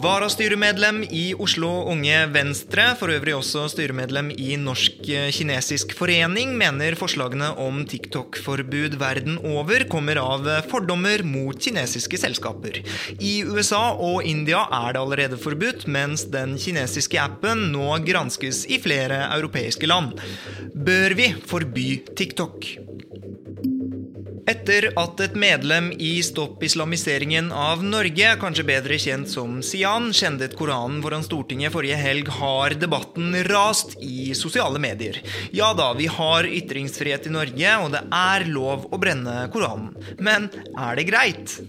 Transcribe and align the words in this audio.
Varastyremedlem 0.00 1.02
i 1.12 1.34
Oslo 1.36 1.68
Unge 1.90 2.22
Venstre, 2.32 2.86
for 2.96 3.12
øvrig 3.12 3.34
også 3.36 3.66
styremedlem 3.68 4.30
i 4.32 4.54
Norsk-kinesisk 4.56 5.92
forening, 5.98 6.54
mener 6.56 6.96
forslagene 6.96 7.50
om 7.60 7.82
TikTok-forbud 7.88 8.96
verden 9.00 9.36
over 9.44 9.84
kommer 9.92 10.22
av 10.22 10.48
fordommer 10.70 11.20
mot 11.26 11.58
kinesiske 11.60 12.20
selskaper. 12.22 12.80
I 13.20 13.34
USA 13.44 13.82
og 13.92 14.24
India 14.24 14.62
er 14.80 14.96
det 14.96 15.02
allerede 15.02 15.40
forbudt, 15.40 15.84
mens 15.84 16.24
den 16.32 16.56
kinesiske 16.60 17.20
appen 17.20 17.68
nå 17.74 17.98
granskes 18.06 18.64
i 18.72 18.80
flere 18.80 19.26
europeiske 19.34 19.90
land. 19.90 20.16
Bør 20.72 21.18
vi 21.18 21.34
forby 21.50 21.90
TikTok? 22.16 22.72
Etter 24.48 24.86
at 24.98 25.20
et 25.20 25.34
medlem 25.36 25.90
i 26.00 26.22
Stopp 26.24 26.62
islamiseringen 26.64 27.50
av 27.52 27.82
Norge, 27.84 28.32
kanskje 28.40 28.64
bedre 28.68 28.96
kjent 29.00 29.28
som 29.28 29.58
Sian, 29.64 30.10
kjendet 30.16 30.56
Koranen 30.58 31.02
foran 31.04 31.24
Stortinget 31.26 31.74
forrige 31.74 31.98
helg, 32.00 32.30
har 32.40 32.76
debatten 32.80 33.34
rast 33.50 33.96
i 34.00 34.32
sosiale 34.38 34.80
medier. 34.82 35.20
Ja 35.56 35.72
da, 35.76 35.92
vi 35.98 36.08
har 36.10 36.48
ytringsfrihet 36.48 37.28
i 37.28 37.34
Norge, 37.36 37.76
og 37.84 37.92
det 37.96 38.04
er 38.16 38.48
lov 38.48 38.88
å 38.90 39.00
brenne 39.02 39.44
Koranen. 39.52 39.92
Men 40.18 40.48
er 40.72 40.96
det 40.96 41.08
greit? 41.10 41.60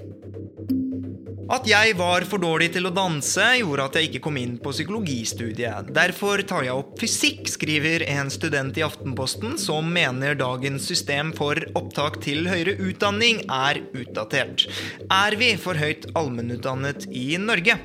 At 1.51 1.65
jeg 1.67 1.97
var 1.99 2.23
for 2.31 2.39
dårlig 2.39 2.69
til 2.71 2.87
å 2.87 2.93
danse, 2.95 3.43
gjorde 3.59 3.89
at 3.89 3.97
jeg 3.99 4.07
ikke 4.07 4.21
kom 4.23 4.37
inn 4.39 4.53
på 4.63 4.71
psykologistudiet. 4.71 5.89
Derfor 5.91 6.39
tar 6.47 6.63
jeg 6.63 6.79
opp 6.79 6.93
fysikk, 7.01 7.43
skriver 7.51 8.05
en 8.07 8.31
student 8.31 8.79
i 8.79 8.85
Aftenposten, 8.87 9.57
som 9.59 9.91
mener 9.91 10.39
dagens 10.39 10.87
system 10.87 11.33
for 11.35 11.59
opptak 11.75 12.21
til 12.23 12.47
høyere 12.47 12.77
utdanning 12.79 13.43
er 13.51 13.83
utdatert. 13.91 14.69
Er 15.11 15.35
vi 15.41 15.57
for 15.59 15.75
høyt 15.75 16.07
allmennutdannet 16.15 17.09
i 17.11 17.33
Norge? 17.35 17.81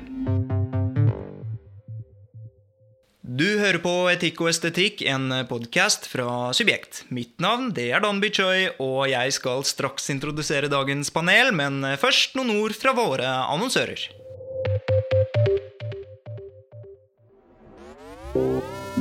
Du 3.27 3.57
hører 3.59 3.81
på 3.83 3.91
Etikk 4.07 4.37
og 4.39 4.47
estetikk, 4.53 5.01
en 5.03 5.33
podkast 5.49 6.05
fra 6.07 6.53
Subjekt. 6.55 7.01
Mitt 7.11 7.33
navn 7.43 7.73
det 7.75 7.89
er 7.91 7.99
Dan 7.99 8.21
Bichoy, 8.23 8.69
og 8.79 9.09
jeg 9.11 9.35
skal 9.35 9.65
straks 9.67 10.07
introdusere 10.13 10.71
dagens 10.71 11.11
panel, 11.11 11.51
men 11.51 11.83
først 11.99 12.39
noen 12.39 12.55
ord 12.55 12.77
fra 12.79 12.95
våre 12.95 13.27
annonsører. 13.51 14.07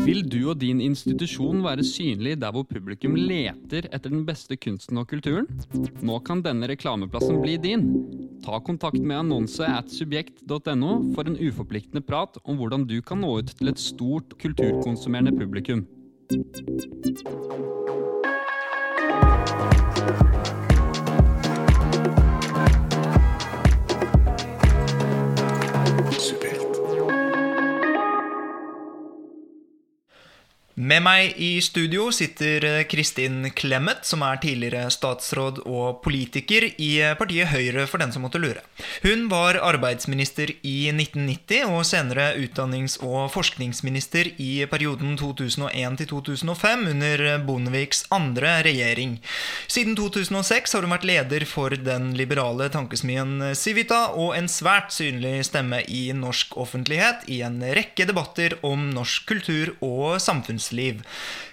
Vil 0.06 0.20
du 0.22 0.44
og 0.52 0.60
din 0.60 0.78
institusjon 0.84 1.64
være 1.64 1.82
synlig 1.82 2.36
der 2.38 2.52
hvor 2.54 2.62
publikum 2.68 3.16
leter 3.18 3.88
etter 3.90 4.12
den 4.12 4.22
beste 4.28 4.54
kunsten 4.54 5.00
og 5.00 5.08
kulturen? 5.10 5.48
Nå 5.98 6.20
kan 6.22 6.44
denne 6.44 6.68
reklameplassen 6.70 7.40
bli 7.42 7.56
din. 7.58 7.88
Ta 8.44 8.60
kontakt 8.62 9.00
med 9.02 9.24
annonse 9.24 9.66
at 9.66 9.90
subjekt.no 9.90 10.92
for 11.16 11.26
en 11.26 11.38
uforpliktende 11.40 12.04
prat 12.06 12.38
om 12.44 12.60
hvordan 12.60 12.86
du 12.86 13.00
kan 13.02 13.18
nå 13.24 13.32
ut 13.40 13.50
til 13.58 13.72
et 13.72 13.82
stort 13.82 14.38
kulturkonsumerende 14.38 15.34
publikum. 15.34 15.82
Med 30.96 31.02
meg 31.04 31.34
i 31.36 31.58
studio 31.60 32.06
sitter 32.08 32.64
Kristin 32.88 33.50
Clemet, 33.52 34.06
som 34.08 34.22
er 34.24 34.38
tidligere 34.40 34.88
statsråd 34.88 35.58
og 35.68 35.98
politiker 36.00 36.64
i 36.80 36.88
partiet 37.20 37.50
Høyre, 37.50 37.82
for 37.84 38.00
den 38.00 38.14
som 38.14 38.22
måtte 38.24 38.40
lure. 38.40 38.62
Hun 39.02 39.26
var 39.28 39.58
arbeidsminister 39.60 40.54
i 40.64 40.88
1990 40.94 41.68
og 41.68 41.82
senere 41.84 42.30
utdannings- 42.40 42.96
og 43.04 43.28
forskningsminister 43.34 44.30
i 44.40 44.64
perioden 44.70 45.18
2001 45.20 45.98
til 46.00 46.08
2005 46.14 46.86
under 46.94 47.24
Bondeviks 47.44 48.06
andre 48.16 48.54
regjering. 48.64 49.18
Siden 49.68 49.98
2006 50.00 50.78
har 50.78 50.88
hun 50.88 50.96
vært 50.96 51.06
leder 51.12 51.44
for 51.44 51.76
den 51.76 52.14
liberale 52.16 52.70
tankesmien 52.72 53.50
Civita 53.52 54.14
og 54.14 54.32
en 54.38 54.48
svært 54.48 54.96
synlig 54.96 55.44
stemme 55.50 55.84
i 55.92 56.06
norsk 56.16 56.56
offentlighet 56.56 57.28
i 57.28 57.42
en 57.44 57.60
rekke 57.60 58.08
debatter 58.08 58.56
om 58.64 58.88
norsk 58.96 59.28
kultur 59.34 59.76
og 59.84 60.16
samfunnsliv 60.24 60.85
liv. 60.86 61.02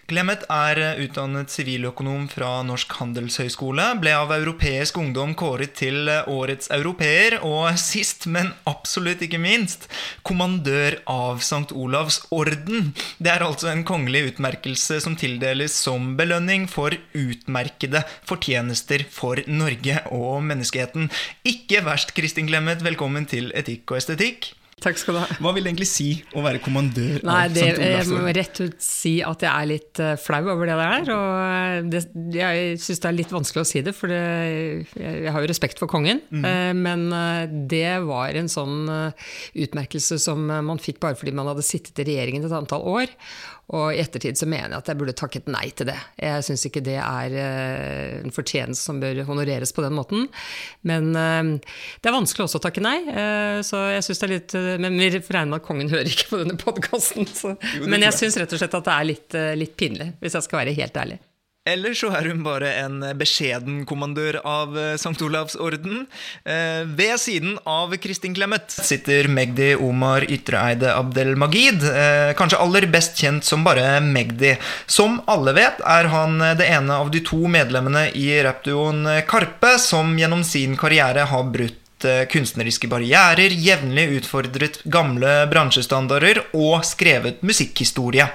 Clemet 0.03 0.41
er 0.51 0.99
utdannet 0.99 1.49
siviløkonom 1.53 2.25
fra 2.27 2.57
Norsk 2.67 2.91
handelshøyskole, 2.99 3.85
ble 4.03 4.11
av 4.11 4.33
Europeisk 4.35 4.97
Ungdom 4.99 5.31
kåret 5.39 5.77
til 5.79 6.09
Årets 6.29 6.67
europeer, 6.75 7.37
og 7.39 7.79
sist, 7.79 8.27
men 8.27 8.51
absolutt 8.69 9.23
ikke 9.23 9.39
minst, 9.39 9.87
kommandør 10.27 10.97
av 11.09 11.39
St. 11.39 11.71
Olavs 11.71 12.19
orden. 12.35 12.91
Det 13.17 13.31
er 13.31 13.45
altså 13.47 13.71
en 13.71 13.85
kongelig 13.87 14.33
utmerkelse 14.33 14.99
som 15.05 15.15
tildeles 15.19 15.77
som 15.85 16.17
belønning 16.19 16.67
for 16.67 16.91
utmerkede 17.15 18.03
fortjenester 18.27 19.07
for 19.07 19.39
Norge 19.47 20.01
og 20.11 20.43
menneskeheten. 20.49 21.07
Ikke 21.47 21.79
verst, 21.87 22.11
Kristin 22.17 22.51
Clemet. 22.51 22.83
Velkommen 22.83 23.25
til 23.29 23.53
Etikk 23.55 23.95
og 23.95 24.03
estetikk. 24.03 24.51
Takk 24.83 24.99
skal 24.99 25.17
du 25.17 25.21
ha. 25.21 25.27
Hva 25.39 25.53
vil 25.55 25.65
det 25.65 25.71
egentlig 25.71 25.89
si 25.89 26.09
å 26.35 26.43
være 26.43 26.59
kommandør 26.63 27.23
Nei, 27.23 27.43
det, 27.53 27.67
jeg 27.79 28.07
må 28.09 28.21
rett 28.35 28.59
ut 28.63 28.83
si 28.83 29.15
at 29.23 29.45
jeg 29.45 29.51
er 29.51 29.69
litt 29.69 30.01
eh, 30.03 30.15
flau 30.19 30.41
over 30.53 30.69
det 30.69 30.77
der. 30.79 31.11
Og 31.13 31.89
det, 31.93 32.03
jeg 32.35 32.77
syns 32.83 33.03
det 33.03 33.09
er 33.09 33.17
litt 33.17 33.33
vanskelig 33.33 33.63
å 33.63 33.69
si 33.69 33.83
det, 33.85 33.95
for 33.95 34.11
det, 34.11 34.21
jeg, 34.99 35.31
har 35.31 35.43
jo 35.43 35.51
respekt 35.51 35.81
for 35.81 35.91
kongen. 35.91 36.21
Mm. 36.33 36.83
Men 36.83 37.07
eh, 37.15 37.55
det 37.71 38.03
var 38.07 38.35
en 38.37 38.51
sånn 38.51 38.83
eh, 38.91 39.31
utmerkelse 39.65 40.19
som 40.21 40.45
eh, 40.49 40.63
man 40.65 40.81
fikk 40.81 41.01
bare 41.03 41.17
fordi 41.19 41.35
man 41.35 41.49
hadde 41.51 41.65
sittet 41.65 42.03
i 42.03 42.07
regjeringen 42.11 42.47
et 42.47 42.55
antall 42.55 42.85
år. 42.89 43.13
Og 43.71 43.95
i 43.95 44.01
ettertid 44.03 44.35
så 44.37 44.45
mener 44.49 44.73
jeg 44.73 44.81
at 44.81 44.89
jeg 44.91 44.99
burde 44.99 45.15
takket 45.15 45.47
nei 45.47 45.69
til 45.71 45.87
det. 45.87 45.95
Jeg 46.19 46.43
syns 46.43 46.65
ikke 46.67 46.83
det 46.83 46.97
er 46.99 47.35
eh, 47.39 48.19
en 48.19 48.35
fortjeneste 48.35 48.83
som 48.83 48.99
bør 48.99 49.23
honoreres 49.29 49.71
på 49.73 49.85
den 49.85 49.95
måten. 49.95 50.27
Men 50.83 51.11
eh, 51.15 51.71
det 52.03 52.11
er 52.11 52.17
vanskelig 52.17 52.45
også 52.45 52.59
å 52.59 52.65
takke 52.67 52.83
nei. 52.83 52.97
eh, 53.07 53.61
Så 53.65 53.79
jeg 53.95 54.03
synes 54.03 54.19
det 54.23 54.27
er 54.27 54.33
litt 54.35 54.57
Men 54.83 54.99
vi 54.99 55.09
regner 55.15 55.53
med 55.55 55.61
at 55.61 55.67
kongen 55.67 55.91
hører 55.93 56.11
ikke 56.11 56.33
på 56.33 56.41
denne 56.43 56.59
podkasten. 56.59 57.29
Men 57.87 58.03
jeg 58.09 58.19
syns 58.19 58.37
rett 58.41 58.53
og 58.53 58.61
slett 58.61 58.79
at 58.81 58.89
det 58.89 58.97
er 58.97 59.09
litt, 59.13 59.39
litt 59.63 59.77
pinlig, 59.79 60.11
hvis 60.19 60.35
jeg 60.37 60.45
skal 60.49 60.63
være 60.65 60.75
helt 60.83 60.99
ærlig. 60.99 61.21
Eller 61.63 61.93
så 61.95 62.09
er 62.11 62.27
hun 62.27 62.41
bare 62.43 62.73
en 62.81 62.97
beskjeden 63.15 63.85
kommandør 63.87 64.41
av 64.43 64.73
eh, 64.75 64.95
St. 64.99 65.15
Olavs 65.23 65.55
orden. 65.55 66.05
Eh, 66.43 66.81
Ved 66.83 67.15
siden 67.23 67.55
av 67.63 67.93
Kristin 68.03 68.35
Clemet 68.35 68.73
sitter 68.83 69.29
Magdi 69.31 69.69
Omar 69.79 70.25
Ytreeide 70.27 70.91
Abdel 70.91 71.37
Magid, 71.39 71.85
Kanskje 72.35 72.59
aller 72.59 72.87
best 72.91 73.15
kjent 73.19 73.47
som 73.47 73.63
bare 73.63 74.01
Magdi. 74.03 74.57
Som 74.91 75.21
alle 75.31 75.53
vet, 75.55 75.79
er 75.87 76.11
han 76.11 76.35
det 76.59 76.67
ene 76.67 76.99
av 76.99 77.13
de 77.13 77.23
to 77.23 77.39
medlemmene 77.47 78.09
i 78.11 78.27
rappduoen 78.43 79.07
Karpe 79.29 79.77
som 79.79 80.17
gjennom 80.19 80.43
sin 80.43 80.75
karriere 80.79 81.23
har 81.31 81.47
brutt 81.53 82.07
eh, 82.07 82.25
kunstneriske 82.27 82.91
barrierer, 82.91 83.55
jevnlig 83.55 84.09
utfordret 84.19 84.81
gamle 84.83 85.45
bransjestandarder 85.51 86.43
og 86.51 86.83
skrevet 86.87 87.39
musikkhistorie. 87.45 88.27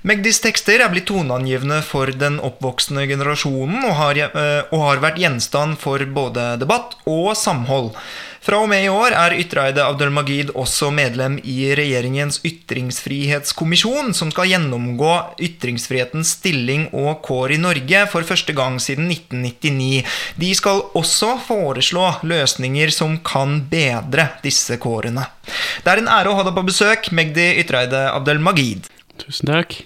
Magdis 0.00 0.38
tekster 0.40 0.80
er 0.80 0.88
blitt 0.88 1.10
toneangivende 1.10 1.82
for 1.84 2.08
den 2.16 2.38
oppvoksende 2.40 3.02
generasjonen 3.04 3.82
og 3.84 3.98
har, 3.98 4.16
eh, 4.16 4.62
og 4.72 4.80
har 4.86 5.02
vært 5.02 5.20
gjenstand 5.20 5.76
for 5.76 6.00
både 6.00 6.56
debatt 6.56 6.94
og 7.04 7.34
samhold. 7.36 7.92
Fra 8.40 8.62
og 8.62 8.70
med 8.70 8.86
i 8.86 8.88
år 8.88 9.12
er 9.12 9.36
Ytreide 9.36 9.84
Abdelmagid 9.84 10.54
også 10.56 10.88
medlem 10.90 11.36
i 11.44 11.74
regjeringens 11.76 12.40
ytringsfrihetskommisjon, 12.40 14.14
som 14.16 14.30
skal 14.32 14.48
gjennomgå 14.48 15.36
ytringsfrihetens 15.36 16.32
stilling 16.38 16.88
og 16.96 17.20
kår 17.20 17.52
i 17.52 17.60
Norge 17.60 18.06
for 18.08 18.24
første 18.24 18.56
gang 18.56 18.80
siden 18.80 19.12
1999. 19.12 20.06
De 20.40 20.54
skal 20.56 20.80
også 20.96 21.34
foreslå 21.44 22.06
løsninger 22.24 22.88
som 22.88 23.18
kan 23.20 23.60
bedre 23.68 24.30
disse 24.40 24.80
kårene. 24.80 25.28
Det 25.84 25.92
er 25.92 26.00
en 26.00 26.08
ære 26.08 26.32
å 26.32 26.40
ha 26.40 26.48
deg 26.48 26.56
på 26.56 26.64
besøk, 26.72 27.12
Magdi 27.12 27.50
Ytreide 27.60 28.08
Abdelmagid. 28.14 28.88
Tusen 29.20 29.52
takk. 29.52 29.82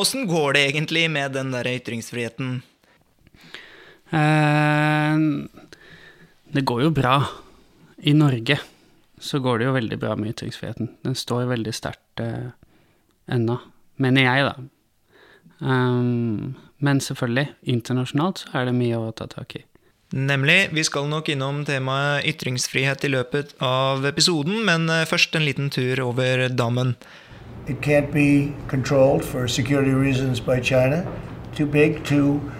Åssen 0.00 0.26
går 0.26 0.56
det 0.56 0.64
egentlig 0.70 1.04
med 1.12 1.34
den 1.36 1.50
der 1.52 1.68
ytringsfriheten? 1.68 2.62
Eh, 4.10 5.16
det 6.56 6.64
går 6.64 6.82
jo 6.86 6.90
bra. 6.96 7.16
I 8.00 8.14
Norge 8.16 8.56
så 9.20 9.38
går 9.44 9.60
det 9.60 9.68
jo 9.68 9.76
veldig 9.76 9.98
bra 10.00 10.16
med 10.16 10.32
ytringsfriheten. 10.32 10.94
Den 11.04 11.18
står 11.18 11.50
veldig 11.52 11.74
sterkt 11.76 12.24
eh, 12.24 12.52
ennå, 13.28 13.58
mener 14.00 14.24
jeg, 14.24 14.48
da. 14.48 14.54
Um, 15.60 16.56
men 16.80 17.02
selvfølgelig, 17.04 17.50
internasjonalt 17.68 18.40
så 18.40 18.54
er 18.56 18.70
det 18.70 18.78
mye 18.78 18.96
å 18.96 19.12
ta 19.12 19.28
tak 19.28 19.58
i. 19.58 19.66
Nemlig. 20.16 20.70
Vi 20.74 20.82
skal 20.88 21.06
nok 21.12 21.28
innom 21.30 21.60
temaet 21.68 22.24
ytringsfrihet 22.32 23.04
i 23.06 23.12
løpet 23.12 23.52
av 23.62 24.08
episoden, 24.08 24.64
men 24.66 24.88
eh, 24.90 25.06
først 25.06 25.36
en 25.36 25.44
liten 25.46 25.68
tur 25.70 26.00
over 26.08 26.48
dammen. 26.48 26.96
It 27.70 27.80
can't 27.80 28.10
be 28.12 28.52
controlled 28.66 29.24
for 29.24 29.46
security 29.46 29.92
reasons 29.92 30.40
by 30.40 30.58
China. 30.58 31.06
Too 31.54 31.66
big, 31.66 32.04
too 32.04 32.50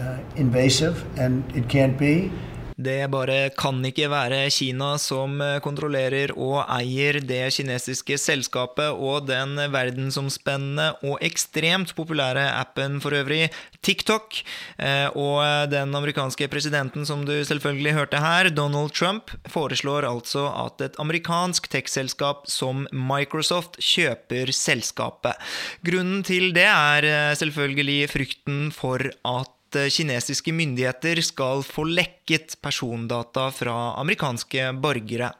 uh, 0.00 0.16
invasive, 0.36 1.04
and 1.18 1.44
it 1.54 1.68
can't 1.68 1.98
be. 1.98 2.32
Det 2.76 3.06
bare 3.08 3.48
kan 3.56 3.78
ikke 3.88 4.10
være 4.12 4.42
Kina 4.52 4.90
som 5.00 5.38
eh, 5.40 5.56
kontrollerer 5.64 6.34
og 6.36 6.58
eier 6.76 7.16
det 7.24 7.46
kinesiske 7.56 8.18
selskapet 8.20 8.92
og 8.92 9.24
den 9.30 9.54
verdensomspennende 9.72 10.90
og 11.08 11.16
ekstremt 11.24 11.94
populære 11.96 12.44
appen 12.58 12.98
for 13.00 13.16
øvrig, 13.16 13.48
TikTok. 13.80 14.42
Eh, 14.76 15.08
og 15.16 15.72
den 15.72 15.96
amerikanske 15.96 16.50
presidenten 16.52 17.08
som 17.08 17.24
du 17.24 17.32
selvfølgelig 17.48 17.96
hørte 17.96 18.20
her, 18.20 18.50
Donald 18.52 18.92
Trump, 18.92 19.32
foreslår 19.48 20.04
altså 20.10 20.44
at 20.66 20.84
et 20.84 21.00
amerikansk 21.00 21.70
tech-selskap 21.72 22.44
som 22.44 22.84
Microsoft 22.92 23.80
kjøper 23.80 24.52
selskapet. 24.52 25.32
Grunnen 25.80 26.20
til 26.28 26.52
det 26.52 26.68
er 26.68 27.08
eh, 27.08 27.34
selvfølgelig 27.40 28.00
frykten 28.12 28.66
for 28.76 29.00
at 29.24 29.55
Eh, 29.76 29.90
kinesiske 29.92 30.52
myndigheter 30.52 31.20
skal 31.20 31.62
få 31.66 31.84
lekket 31.84 32.56
persondata 32.64 33.50
fra 33.52 33.76
amerikanske 34.00 34.72
borgere. 34.80 35.32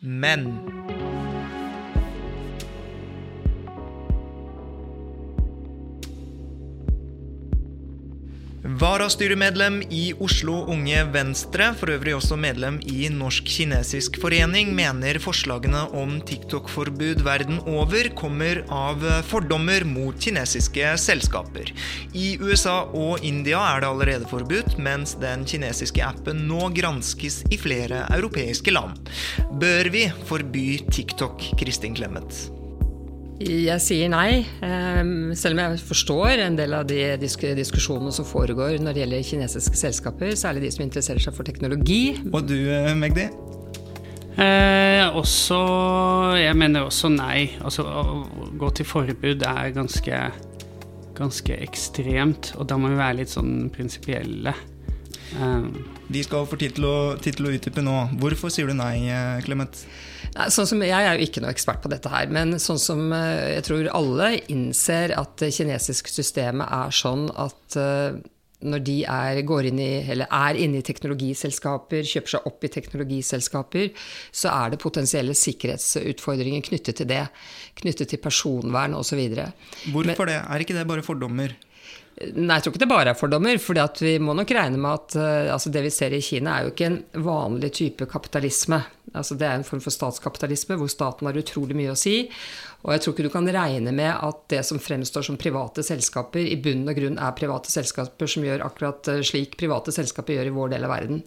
Men 0.00 0.48
Varastyremedlem 8.76 9.78
i 9.88 10.10
Oslo 10.20 10.58
Unge 10.68 10.98
Venstre, 11.08 11.70
for 11.78 11.88
øvrig 11.94 12.12
også 12.16 12.36
medlem 12.36 12.76
i 12.84 13.06
Norsk-kinesisk 13.08 14.18
forening, 14.20 14.74
mener 14.76 15.16
forslagene 15.22 15.86
om 15.96 16.18
TikTok-forbud 16.28 17.22
verden 17.24 17.62
over 17.72 18.10
kommer 18.18 18.60
av 18.68 19.00
fordommer 19.30 19.86
mot 19.88 20.18
kinesiske 20.20 20.90
selskaper. 21.00 21.72
I 22.12 22.34
USA 22.42 22.82
og 22.90 23.24
India 23.24 23.62
er 23.70 23.80
det 23.80 23.88
allerede 23.94 24.28
forbudt, 24.28 24.76
mens 24.76 25.16
den 25.22 25.46
kinesiske 25.48 26.04
appen 26.04 26.44
nå 26.50 26.68
granskes 26.76 27.46
i 27.48 27.56
flere 27.62 28.04
europeiske 28.18 28.76
land. 28.76 29.08
Bør 29.56 29.88
vi 29.94 30.04
forby 30.28 30.68
TikTok, 30.90 31.48
Kristin 31.56 31.96
Clemet? 31.96 32.55
Jeg 33.36 33.82
sier 33.84 34.08
nei, 34.08 34.46
ehm, 34.64 35.34
selv 35.36 35.58
om 35.58 35.60
jeg 35.60 35.80
forstår 35.84 36.40
en 36.40 36.54
del 36.56 36.72
av 36.72 36.86
de 36.88 37.02
diskusjonene 37.20 38.12
som 38.14 38.24
foregår 38.24 38.78
når 38.80 38.96
det 38.96 39.02
gjelder 39.02 39.26
kinesiske 39.28 39.76
selskaper, 39.76 40.32
særlig 40.40 40.62
de 40.64 40.70
som 40.72 40.84
interesserer 40.86 41.20
seg 41.20 41.36
for 41.36 41.44
teknologi. 41.44 42.16
Og 42.32 42.46
du, 42.48 42.56
eh, 42.72 42.94
Magdi? 42.96 43.28
Eh, 44.36 45.04
også 45.16 46.36
Jeg 46.36 46.56
mener 46.56 46.84
også 46.84 47.08
nei. 47.08 47.52
Altså, 47.60 47.84
å 47.84 48.24
gå 48.56 48.70
til 48.74 48.86
forbud 48.86 49.42
er 49.42 49.70
ganske, 49.72 50.32
ganske 51.14 51.60
ekstremt, 51.60 52.54
og 52.56 52.66
da 52.68 52.76
må 52.76 52.88
vi 52.88 52.96
være 52.96 53.18
litt 53.18 53.28
sånn 53.28 53.70
prinsipielle. 53.70 54.54
Um, 55.40 55.84
vi 56.08 56.22
skal 56.22 56.46
få 56.46 56.56
tid 56.56 56.76
til 56.76 56.84
å, 56.84 57.18
tid 57.20 57.36
til 57.36 57.46
å 57.46 57.52
utdype 57.52 57.82
nå. 57.82 58.16
Hvorfor 58.20 58.48
sier 58.48 58.66
du 58.66 58.74
nei, 58.74 59.08
eh, 59.10 59.42
Sånn 60.52 60.68
som, 60.68 60.82
jeg 60.84 60.92
er 60.92 61.16
jo 61.16 61.26
ikke 61.26 61.40
noe 61.40 61.52
ekspert 61.54 61.82
på 61.84 61.90
dette 61.92 62.10
her, 62.12 62.28
men 62.32 62.58
sånn 62.60 62.80
som 62.80 63.04
eh, 63.16 63.56
jeg 63.56 63.66
tror 63.70 63.90
alle 63.96 64.30
innser 64.52 65.14
at 65.16 65.36
det 65.40 65.52
kinesiske 65.56 66.12
systemet 66.12 66.68
er 66.68 66.92
sånn 66.92 67.30
at 67.40 67.78
eh, 67.80 68.18
når 68.66 68.82
de 68.84 68.96
er, 69.04 69.40
går 69.46 69.68
inn 69.70 69.80
i, 69.82 69.90
eller 70.12 70.30
er 70.32 70.58
inne 70.60 70.80
i 70.80 70.86
teknologiselskaper, 70.86 72.06
kjøper 72.08 72.34
seg 72.34 72.48
opp 72.48 72.64
i 72.64 72.70
teknologiselskaper, 72.72 73.90
så 74.32 74.52
er 74.52 74.72
det 74.72 74.80
potensielle 74.82 75.36
sikkerhetsutfordringer 75.36 76.64
knyttet 76.64 77.00
til 77.00 77.10
det. 77.10 77.22
Knyttet 77.82 78.12
til 78.12 78.22
personvern 78.22 78.96
osv. 78.96 79.20
Hvorfor 79.92 80.24
Men, 80.24 80.32
det? 80.32 80.40
Er 80.40 80.64
ikke 80.64 80.78
det 80.78 80.86
bare 80.88 81.04
fordommer? 81.06 81.56
Nei, 82.16 82.56
jeg 82.56 82.64
tror 82.64 82.72
ikke 82.72 82.80
det 82.80 82.88
bare 82.88 83.12
er 83.12 83.18
fordommer. 83.18 83.58
For 83.60 83.76
vi 84.00 84.14
må 84.22 84.32
nok 84.36 84.52
regne 84.56 84.78
med 84.80 84.88
at 84.88 85.16
uh, 85.20 85.52
altså 85.52 85.72
det 85.72 85.82
vi 85.84 85.92
ser 85.92 86.14
i 86.16 86.22
Kina, 86.24 86.54
er 86.54 86.64
jo 86.64 86.72
ikke 86.72 86.88
en 86.88 87.02
vanlig 87.26 87.74
type 87.76 88.08
kapitalisme. 88.08 88.78
Altså 89.12 89.36
det 89.36 89.44
er 89.48 89.58
en 89.58 89.66
form 89.66 89.82
for 89.84 89.92
statskapitalisme 89.92 90.78
hvor 90.80 90.88
staten 90.92 91.28
har 91.28 91.36
utrolig 91.36 91.76
mye 91.76 91.92
å 91.92 91.98
si. 91.98 92.22
Og 92.86 92.94
jeg 92.94 93.02
tror 93.02 93.14
ikke 93.14 93.26
du 93.26 93.32
kan 93.34 93.50
regne 93.52 93.92
med 93.96 94.12
at 94.14 94.40
det 94.52 94.62
som 94.64 94.80
fremstår 94.80 95.26
som 95.28 95.36
private 95.40 95.84
selskaper, 95.84 96.40
i 96.40 96.56
bunn 96.62 96.86
og 96.88 96.96
grunn 96.96 97.20
er 97.20 97.36
private 97.36 97.72
selskaper 97.72 98.30
som 98.30 98.46
gjør 98.46 98.64
akkurat 98.64 99.12
eh, 99.12 99.22
slik 99.26 99.56
private 99.60 99.92
selskaper 99.94 100.38
gjør 100.38 100.50
i 100.52 100.56
vår 100.56 100.72
del 100.76 100.86
av 100.86 100.94
verden. 100.94 101.22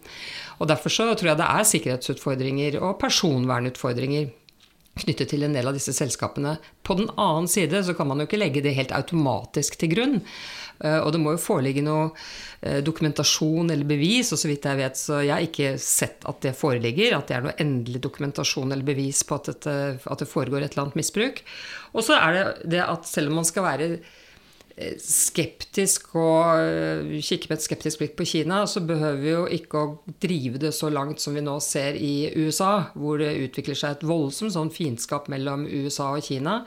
Og 0.58 0.70
Derfor 0.70 0.94
så 0.94 1.10
tror 1.12 1.32
jeg 1.32 1.40
det 1.40 1.50
er 1.50 1.70
sikkerhetsutfordringer 1.74 2.80
og 2.80 2.96
personvernutfordringer 3.02 4.30
knyttet 5.00 5.30
til 5.32 5.44
en 5.46 5.54
del 5.54 5.68
av 5.68 5.76
disse 5.76 5.94
selskapene. 5.96 6.56
På 6.86 6.96
den 6.98 7.10
annen 7.20 7.48
side 7.50 7.82
så 7.86 7.94
kan 7.96 8.08
man 8.10 8.20
jo 8.20 8.28
ikke 8.28 8.40
legge 8.40 8.64
det 8.64 8.74
helt 8.76 8.94
automatisk 8.96 9.78
til 9.80 9.92
grunn. 9.94 10.16
Eh, 10.84 10.98
og 11.00 11.12
det 11.12 11.20
må 11.22 11.34
jo 11.34 11.42
foreligge 11.42 11.84
noe 11.84 12.08
eh, 12.62 12.80
dokumentasjon 12.84 13.72
eller 13.72 13.88
bevis, 13.88 14.32
og 14.32 14.40
så 14.40 14.50
vidt 14.50 14.68
jeg 14.70 14.80
vet, 14.80 15.00
så 15.00 15.20
jeg 15.20 15.34
har 15.34 15.46
ikke 15.46 15.74
sett 15.82 16.24
at 16.30 16.40
det 16.44 16.56
foreligger, 16.58 17.18
at 17.18 17.28
det 17.28 17.36
er 17.36 17.46
noe 17.46 17.58
endelig 17.60 18.02
dokumentasjon 18.06 18.72
eller 18.72 18.86
bevis 18.86 19.22
på 19.26 19.40
at, 19.40 19.52
dette, 19.52 19.76
at 20.00 20.24
det 20.24 20.30
foregår 20.30 20.64
et 20.64 20.72
eller 20.72 20.88
annet 20.88 21.00
misbruk. 21.02 21.44
Og 21.92 22.06
så 22.06 22.16
er 22.16 22.36
det 22.36 22.46
det 22.76 22.82
at 22.86 23.08
selv 23.08 23.32
om 23.32 23.40
man 23.42 23.48
skal 23.48 23.66
være 23.66 23.92
skeptisk 25.00 26.14
og 26.18 26.60
øh, 26.60 27.16
kikke 27.24 27.50
med 27.50 27.58
et 27.58 27.64
skeptisk 27.64 28.00
blikk 28.00 28.14
på 28.18 28.26
Kina, 28.28 28.62
så 28.66 28.82
behøver 28.84 29.20
vi 29.20 29.32
jo 29.32 29.42
ikke 29.58 29.80
å 29.80 30.14
drive 30.22 30.60
det 30.62 30.72
så 30.76 30.90
langt 30.92 31.22
som 31.22 31.36
vi 31.36 31.44
nå 31.44 31.56
ser 31.64 31.98
i 31.98 32.30
USA, 32.36 32.90
hvor 32.94 33.20
det 33.20 33.34
utvikler 33.44 33.78
seg 33.78 33.98
et 33.98 34.06
voldsomt 34.08 34.54
sånn 34.56 34.72
fiendskap 34.74 35.28
mellom 35.32 35.66
USA 35.68 36.12
og 36.16 36.24
Kina, 36.26 36.62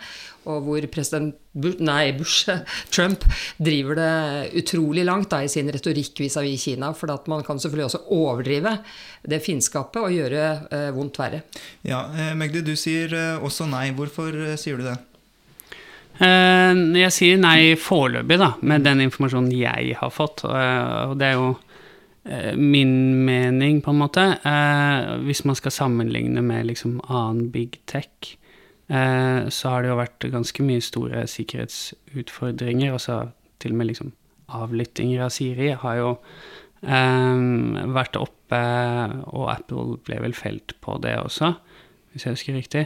og 0.49 0.67
hvor 0.67 0.85
president 0.91 1.37
Bush, 1.53 1.77
nei, 1.85 2.11
Bush, 2.17 2.49
Trump 2.93 3.25
driver 3.61 3.99
det 3.99 4.61
utrolig 4.63 5.05
langt 5.05 5.29
da, 5.31 5.43
i 5.45 5.51
sin 5.51 5.69
retorikk 5.71 6.19
vis-à-vis 6.23 6.57
-vis 6.57 6.73
Kina. 6.73 6.93
For 6.93 7.13
man 7.27 7.43
kan 7.43 7.59
selvfølgelig 7.59 7.85
også 7.85 8.03
overdrive 8.09 8.77
det 9.21 9.41
fiendskapet 9.41 10.01
og 10.01 10.11
gjøre 10.11 10.67
eh, 10.71 10.91
vondt 10.95 11.19
verre. 11.19 11.43
Ja, 11.83 12.09
eh, 12.17 12.33
Magdi, 12.35 12.61
du 12.61 12.75
sier 12.75 13.13
eh, 13.13 13.43
også 13.43 13.69
nei. 13.69 13.91
Hvorfor 13.91 14.33
eh, 14.33 14.57
sier 14.57 14.77
du 14.77 14.83
det? 14.83 14.97
Eh, 16.21 16.71
jeg 16.99 17.13
sier 17.13 17.39
nei 17.41 17.73
foreløpig, 17.79 18.37
da, 18.41 18.53
med 18.61 18.85
den 18.85 19.01
informasjonen 19.07 19.53
jeg 19.55 19.95
har 19.99 20.13
fått. 20.13 20.45
Og 20.45 21.15
det 21.19 21.31
er 21.31 21.37
jo 21.39 21.49
eh, 22.27 22.53
min 22.57 23.25
mening, 23.25 23.81
på 23.83 23.93
en 23.93 24.01
måte. 24.03 24.27
Eh, 24.45 25.13
hvis 25.25 25.43
man 25.49 25.57
skal 25.59 25.73
sammenligne 25.73 26.43
med 26.45 26.69
liksom 26.69 26.99
annen 27.07 27.49
big 27.53 27.79
tech, 27.89 28.37
så 28.93 29.69
har 29.71 29.81
det 29.81 29.87
jo 29.89 29.95
vært 29.97 30.25
ganske 30.29 30.63
mye 30.67 30.81
store 30.83 31.21
sikkerhetsutfordringer. 31.31 32.91
Altså 32.93 33.15
til 33.63 33.71
og 33.73 33.79
med 33.79 33.87
liksom 33.89 34.11
avlyttinger 34.53 35.23
av 35.23 35.31
Siri 35.33 35.71
har 35.79 35.95
jo 35.97 36.09
vært 36.83 38.19
oppe, 38.19 38.59
og 39.31 39.47
Apple 39.49 39.97
ble 40.05 40.19
vel 40.27 40.35
felt 40.37 40.75
på 40.83 40.99
det 41.01 41.15
også, 41.23 41.53
hvis 42.11 42.27
jeg 42.27 42.35
husker 42.35 42.59
riktig. 42.59 42.83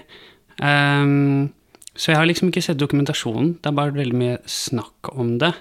Um, 0.62 1.50
så 1.98 2.12
jeg 2.12 2.20
har 2.20 2.28
liksom 2.30 2.52
ikke 2.52 2.62
sett 2.62 2.80
dokumentasjonen. 2.80 3.56
Det 3.58 3.72
er 3.72 3.78
bare 3.78 3.96
veldig 3.96 4.18
mye 4.18 4.38
snakk 4.46 5.12
om 5.18 5.36
det. 5.42 5.54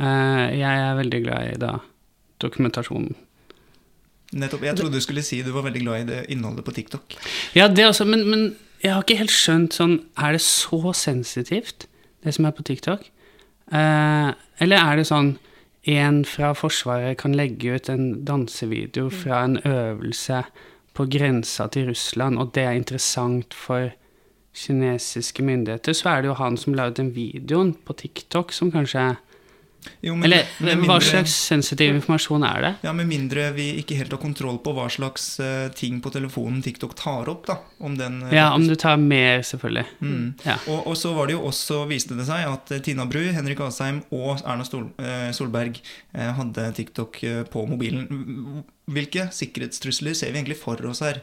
Eh, 0.00 0.46
jeg 0.56 0.82
er 0.86 0.98
veldig 0.98 1.20
glad 1.26 1.50
i 1.50 1.60
da 1.60 1.76
dokumentasjonen. 2.42 3.14
Nettopp. 4.32 4.64
Jeg 4.64 4.78
trodde 4.78 4.96
du 4.96 5.04
skulle 5.04 5.24
si 5.24 5.42
du 5.44 5.52
var 5.52 5.66
veldig 5.66 5.84
glad 5.84 6.02
i 6.02 6.08
det 6.08 6.20
innholdet 6.32 6.64
på 6.64 6.72
TikTok. 6.72 7.16
Ja, 7.54 7.68
det 7.68 7.84
også, 7.84 8.08
men, 8.08 8.24
men 8.30 8.46
jeg 8.82 8.94
har 8.94 9.04
ikke 9.04 9.20
helt 9.20 9.34
skjønt 9.34 9.76
sånn 9.76 9.98
Er 10.16 10.34
det 10.34 10.42
så 10.42 10.94
sensitivt, 10.96 11.86
det 12.24 12.32
som 12.34 12.48
er 12.48 12.56
på 12.56 12.64
TikTok? 12.66 13.04
Eh, 13.72 14.30
eller 14.64 14.80
er 14.80 14.98
det 14.98 15.08
sånn 15.12 15.36
en 15.92 16.22
fra 16.28 16.52
Forsvaret 16.54 17.18
kan 17.18 17.34
legge 17.34 17.74
ut 17.74 17.88
en 17.90 18.22
dansevideo 18.24 19.08
fra 19.10 19.42
en 19.44 19.56
øvelse 19.66 20.44
på 20.94 21.06
grensa 21.10 21.66
til 21.72 21.88
Russland, 21.90 22.38
og 22.38 22.52
det 22.54 22.62
er 22.62 22.78
interessant 22.78 23.56
for 23.56 23.90
kinesiske 24.54 25.42
myndigheter, 25.44 25.94
så 25.96 26.10
er 26.12 26.22
det 26.22 26.28
jo 26.32 26.38
han 26.38 26.56
som 26.60 26.74
la 26.76 26.90
ut 26.90 26.98
den 26.98 27.12
videoen 27.14 27.72
på 27.86 27.96
TikTok, 27.96 28.52
som 28.52 28.72
kanskje 28.72 29.16
Jo, 30.00 30.14
men- 30.14 30.24
Eller 30.30 30.44
med 30.60 30.84
hva 30.86 31.00
slags 31.02 31.32
sensitiv 31.34 31.90
informasjon 31.96 32.44
er 32.46 32.60
det? 32.62 32.74
Ja, 32.84 32.92
Med 32.92 33.08
mindre 33.08 33.52
vi 33.52 33.82
ikke 33.82 33.96
helt 33.98 34.12
har 34.12 34.18
kontroll 34.22 34.60
på 34.62 34.70
hva 34.76 34.84
slags 34.88 35.40
uh, 35.40 35.68
ting 35.74 36.00
på 36.00 36.12
telefonen 36.12 36.62
TikTok 36.62 36.94
tar 36.94 37.28
opp. 37.28 37.46
da, 37.46 37.56
om 37.80 37.96
den... 37.98 38.22
Uh, 38.22 38.30
Ja, 38.32 38.54
om 38.54 38.62
du 38.68 38.76
tar 38.76 38.96
mer, 38.96 39.42
selvfølgelig. 39.42 39.84
Mm. 40.00 40.34
Ja. 40.46 40.54
Og, 40.68 40.86
og 40.86 40.96
så 40.96 41.12
var 41.16 41.26
det 41.26 41.32
jo 41.34 41.42
også, 41.48 41.88
viste 41.90 42.14
det 42.14 42.26
seg 42.28 42.46
at 42.46 42.70
eh, 42.70 42.78
Tina 42.78 43.06
Bru, 43.06 43.24
Henrik 43.34 43.58
Asheim 43.58 44.04
og 44.12 44.38
Erna 44.46 44.62
Stol, 44.62 44.86
uh, 45.02 45.32
Solberg 45.34 45.80
hadde 46.14 46.72
TikTok 46.78 47.18
på 47.50 47.66
mobilen. 47.66 48.62
Hvilke 48.86 49.32
sikkerhetstrusler 49.34 50.14
ser 50.14 50.30
vi 50.30 50.38
egentlig 50.44 50.60
for 50.62 50.78
oss 50.86 51.00
her? 51.02 51.22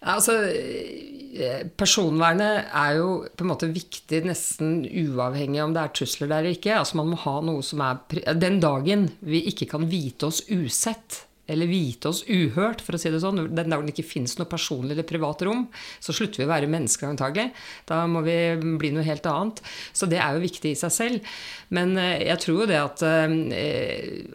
Altså, 0.00 0.36
eh, 0.48 1.66
Personvernet 1.76 2.70
er 2.72 2.94
jo 2.96 3.08
på 3.36 3.44
en 3.44 3.50
måte 3.52 3.68
viktig 3.72 4.22
nesten 4.24 4.80
uavhengig 4.84 5.60
om 5.62 5.74
det 5.76 5.82
er 5.82 5.92
trusler 5.96 6.30
der 6.30 6.40
eller 6.42 6.56
ikke. 6.56 6.78
Altså 6.78 6.96
Man 7.00 7.12
må 7.12 7.20
ha 7.20 7.36
noe 7.44 7.64
som 7.66 7.82
er 7.84 8.00
Den 8.34 8.60
dagen 8.60 9.10
vi 9.20 9.44
ikke 9.52 9.68
kan 9.74 9.88
vite 9.90 10.30
oss 10.30 10.42
usett, 10.48 11.26
eller 11.50 11.70
vite 11.70 12.10
oss 12.10 12.22
uhørt, 12.28 12.82
for 12.84 12.96
å 12.96 13.00
si 13.00 13.10
det 13.12 13.20
sånn, 13.22 13.42
den 13.50 13.72
dagen 13.72 13.88
det 13.88 13.94
ikke 13.94 14.08
fins 14.12 14.36
noe 14.38 14.48
personlig 14.50 14.94
eller 14.94 15.08
privat 15.08 15.42
rom, 15.46 15.66
så 16.02 16.14
slutter 16.16 16.42
vi 16.42 16.46
å 16.46 16.52
være 16.52 16.70
mennesker 16.70 17.10
antagelig. 17.10 17.50
Da 17.88 18.02
må 18.10 18.22
vi 18.26 18.36
bli 18.80 18.92
noe 18.94 19.06
helt 19.06 19.26
annet. 19.30 19.62
Så 19.92 20.08
det 20.10 20.20
er 20.22 20.36
jo 20.36 20.44
viktig 20.44 20.72
i 20.74 20.78
seg 20.78 20.94
selv. 20.94 21.32
Men 21.74 21.96
eh, 22.00 22.26
jeg 22.28 22.42
tror 22.44 22.62
jo 22.62 22.68
det 22.70 22.78
at 22.80 23.04
eh, 23.06 23.34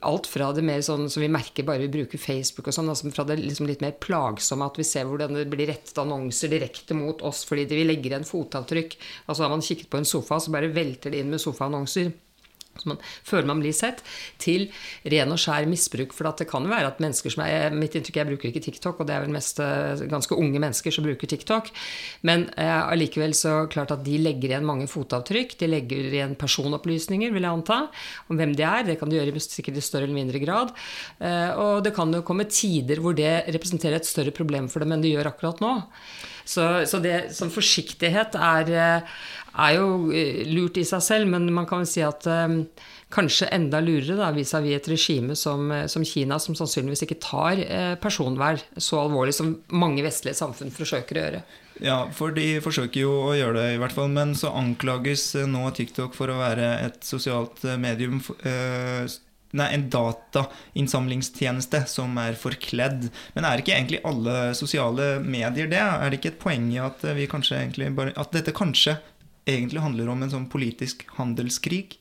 alt 0.07 0.29
fra 0.31 0.51
det 0.55 0.65
mer 0.65 0.83
sånn 0.85 1.07
som 1.11 1.23
vi 1.23 1.31
merker 1.31 1.67
bare 1.67 1.83
vi 1.85 1.91
bruker 1.91 2.21
Facebook 2.21 2.69
og 2.69 2.77
sånn, 2.77 2.91
altså 2.91 3.11
fra 3.15 3.27
det 3.27 3.39
liksom 3.41 3.69
litt 3.69 3.83
mer 3.83 3.95
plagsomme 4.01 4.67
at 4.67 4.79
vi 4.79 4.87
ser 4.87 5.07
hvordan 5.09 5.39
det 5.39 5.47
blir 5.51 5.69
rettet 5.71 5.99
annonser 6.01 6.51
direkte 6.51 6.97
mot 6.97 7.23
oss 7.25 7.43
fordi 7.47 7.67
vi 7.71 7.87
legger 7.87 8.15
igjen 8.15 8.27
fotavtrykk. 8.27 8.99
Altså 9.27 9.45
har 9.45 9.53
man 9.53 9.65
kikket 9.65 9.91
på 9.91 10.01
en 10.01 10.07
sofa, 10.09 10.39
så 10.39 10.53
bare 10.53 10.73
velter 10.75 11.13
det 11.13 11.23
inn 11.23 11.33
med 11.33 11.43
sofaannonser. 11.43 12.13
Så 12.75 12.89
man 12.91 12.99
føler 13.23 13.47
man 13.47 13.61
blir 13.63 13.75
sett, 13.75 14.01
til 14.41 14.67
ren 15.11 15.31
og 15.31 15.39
skjær 15.39 15.67
misbruk. 15.69 16.13
For 16.15 16.27
det 16.35 16.47
kan 16.49 16.65
jo 16.65 16.73
være 16.73 16.91
at 16.91 17.01
mennesker 17.03 17.33
som 17.33 17.45
er 17.45 17.73
Mitt 17.75 17.95
inntrykk 17.97 18.19
jeg 18.21 18.29
bruker 18.29 18.49
ikke 18.49 18.63
TikTok, 18.67 18.99
og 19.01 19.07
det 19.09 19.15
er 19.15 19.23
vel 19.25 19.33
mest 19.35 19.59
eh, 19.63 20.05
ganske 20.11 20.35
unge 20.37 20.61
mennesker 20.61 20.93
som 20.93 21.05
bruker 21.07 21.29
TikTok. 21.31 21.71
Men 22.27 22.47
eh, 22.59 22.81
allikevel 22.91 23.35
så 23.37 23.55
klart 23.71 23.93
at 23.95 24.03
de 24.05 24.19
legger 24.21 24.51
igjen 24.51 24.67
mange 24.67 24.89
fotavtrykk. 24.91 25.57
De 25.61 25.71
legger 25.71 26.11
igjen 26.11 26.37
personopplysninger, 26.39 27.33
vil 27.35 27.47
jeg 27.47 27.59
anta, 27.59 27.81
om 28.29 28.39
hvem 28.39 28.55
de 28.57 28.67
er. 28.67 28.85
Det 28.89 28.99
kan 28.99 29.11
de 29.11 29.19
gjøre 29.19 29.43
sikkert 29.45 29.79
i 29.79 29.85
større 29.85 30.09
eller 30.09 30.19
mindre 30.19 30.41
grad. 30.43 30.75
Eh, 31.19 31.51
og 31.55 31.83
det 31.85 31.95
kan 31.95 32.11
jo 32.13 32.23
komme 32.27 32.47
tider 32.51 33.01
hvor 33.03 33.15
det 33.17 33.45
representerer 33.55 33.99
et 33.99 34.09
større 34.09 34.35
problem 34.35 34.69
for 34.71 34.83
dem 34.83 34.95
enn 34.95 35.03
det 35.03 35.15
gjør 35.15 35.31
akkurat 35.31 35.63
nå. 35.63 35.75
Så, 36.45 36.85
så 36.85 37.01
det 37.01 37.33
som 37.35 37.51
forsiktighet 37.53 38.37
er, 38.37 38.69
eh, 38.69 39.15
er 39.65 39.77
jo 39.79 40.11
eh, 40.13 40.43
lurt 40.51 40.77
i 40.77 40.85
seg 40.87 41.03
selv, 41.03 41.31
men 41.31 41.49
man 41.53 41.67
kan 41.69 41.81
vel 41.81 41.89
si 41.89 42.03
at 42.05 42.27
eh, 42.29 42.59
kanskje 43.15 43.49
enda 43.55 43.81
lurere 43.83 44.31
vis-à-vis 44.35 44.77
et 44.77 44.89
regime 44.91 45.35
som, 45.39 45.71
som 45.91 46.05
Kina, 46.05 46.39
som 46.41 46.57
sannsynligvis 46.57 47.05
ikke 47.05 47.21
tar 47.23 47.61
eh, 47.65 47.93
personvern 48.01 48.61
så 48.77 49.01
alvorlig 49.05 49.35
som 49.37 49.55
mange 49.73 50.05
vestlige 50.05 50.37
samfunn 50.37 50.73
forsøker 50.75 51.17
å 51.17 51.25
gjøre. 51.25 51.45
Ja, 51.83 51.97
for 52.15 52.31
de 52.35 52.61
forsøker 52.63 53.01
jo 53.01 53.13
å 53.27 53.33
gjøre 53.35 53.59
det, 53.59 53.69
i 53.75 53.79
hvert 53.81 53.95
fall. 53.95 54.07
Men 54.15 54.31
så 54.39 54.53
anklages 54.55 55.33
nå 55.49 55.65
TikTok 55.75 56.15
for 56.15 56.31
å 56.31 56.39
være 56.39 56.69
et 56.85 57.01
sosialt 57.03 57.65
medium 57.81 58.21
eh, 58.47 59.03
Nei, 59.55 59.69
en 59.71 59.85
datainnsamlingstjeneste 59.93 61.85
som 61.87 62.17
er 62.19 62.35
forkledd. 62.39 63.07
Men 63.35 63.47
er 63.47 63.61
ikke 63.61 63.75
egentlig 63.77 64.01
alle 64.07 64.51
sosiale 64.57 65.15
medier 65.23 65.69
det? 65.71 65.79
Er 65.79 66.11
det 66.11 66.19
ikke 66.19 66.33
et 66.33 66.41
poeng 66.41 66.67
i 66.73 66.81
at, 66.83 67.05
bare, 67.95 68.11
at 68.19 68.35
dette 68.35 68.55
kanskje 68.55 68.97
egentlig 69.47 69.83
handler 69.85 70.11
om 70.11 70.25
en 70.25 70.33
sånn 70.33 70.49
politisk 70.51 71.05
handelskrig? 71.19 71.97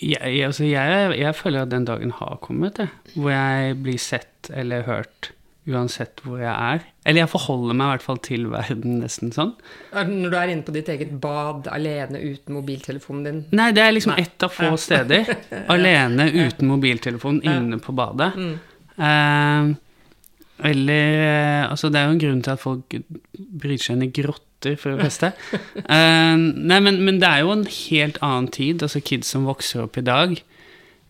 Jeg, 0.00 0.20
jeg, 0.20 0.42
altså 0.48 0.66
jeg, 0.68 1.14
jeg 1.20 1.36
føler 1.38 1.64
at 1.64 1.72
den 1.72 1.86
dagen 1.88 2.12
har 2.18 2.38
kommet, 2.44 2.80
jeg. 2.80 2.92
Hvor 3.14 3.32
jeg 3.32 3.78
blir 3.84 4.00
sett 4.00 4.50
eller 4.52 4.86
hørt 4.88 5.32
uansett 5.70 6.20
hvor 6.24 6.40
jeg 6.42 6.52
er. 6.52 6.82
Eller 7.04 7.24
jeg 7.24 7.30
forholder 7.32 7.76
meg 7.76 7.86
i 7.86 7.92
hvert 7.94 8.04
fall 8.04 8.18
til 8.24 8.48
verden 8.52 8.98
nesten 9.00 9.32
sånn. 9.32 9.54
Når 9.94 10.32
du 10.32 10.36
er 10.36 10.52
inne 10.52 10.66
på 10.66 10.74
ditt 10.74 10.90
eget 10.92 11.14
bad 11.22 11.68
alene 11.72 12.20
uten 12.20 12.56
mobiltelefonen 12.58 13.24
din 13.28 13.40
Nei, 13.56 13.70
det 13.76 13.84
er 13.84 13.94
liksom 13.96 14.16
ett 14.18 14.44
av 14.44 14.52
få 14.52 14.74
steder. 14.80 15.30
Alene 15.74 16.28
uten 16.32 16.68
mobiltelefon 16.68 17.40
inne 17.46 17.80
på 17.82 17.94
badet. 17.96 18.32
Eh, 18.96 19.72
eller 20.64 21.22
eh, 21.24 21.70
Altså, 21.70 21.90
det 21.90 22.00
er 22.00 22.08
jo 22.08 22.16
en 22.16 22.24
grunn 22.24 22.42
til 22.44 22.54
at 22.54 22.62
folk 22.62 22.98
bryter 23.34 23.86
seg 23.86 23.96
inn 23.96 24.06
i 24.06 24.12
grotter 24.14 24.76
for 24.80 24.94
det 24.94 25.08
feste. 25.08 25.32
Eh, 25.84 26.36
nei, 26.38 26.78
men, 26.80 27.00
men 27.04 27.18
det 27.20 27.28
er 27.28 27.42
jo 27.44 27.52
en 27.52 27.66
helt 27.68 28.20
annen 28.24 28.48
tid. 28.52 28.84
Altså, 28.84 29.02
kids 29.04 29.32
som 29.32 29.48
vokser 29.48 29.84
opp 29.84 29.98
i 30.00 30.04
dag, 30.06 30.38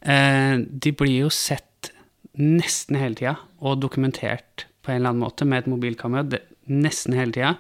eh, 0.02 0.56
de 0.58 0.94
blir 0.94 1.26
jo 1.26 1.30
sett 1.30 1.92
nesten 2.34 2.98
hele 2.98 3.14
tida, 3.18 3.36
og 3.64 3.80
dokumentert 3.82 4.66
på 4.84 4.92
en 4.92 5.00
eller 5.00 5.14
annen 5.14 5.24
måte 5.24 5.48
med 5.48 5.64
et 5.64 5.70
mobilkamera 5.72 6.40
nesten 6.68 7.16
hele 7.16 7.34
tida. 7.34 7.54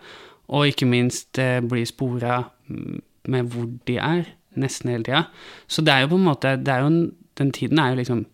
Og 0.52 0.68
ikke 0.68 0.88
minst 0.88 1.40
eh, 1.40 1.60
blir 1.64 1.86
spora 1.88 2.42
med 2.68 3.52
hvor 3.52 3.68
de 3.88 3.96
er, 3.96 4.26
nesten 4.60 4.92
hele 4.92 5.06
tida. 5.06 5.24
Så 5.66 5.84
det 5.84 5.94
er 5.94 6.04
jo 6.04 6.12
på 6.12 6.20
en 6.20 6.28
måte 6.28 6.56
en, 6.58 6.98
Den 7.34 7.50
tiden 7.50 7.78
er 7.78 7.90
jo 7.90 7.96
liksom 7.98 8.26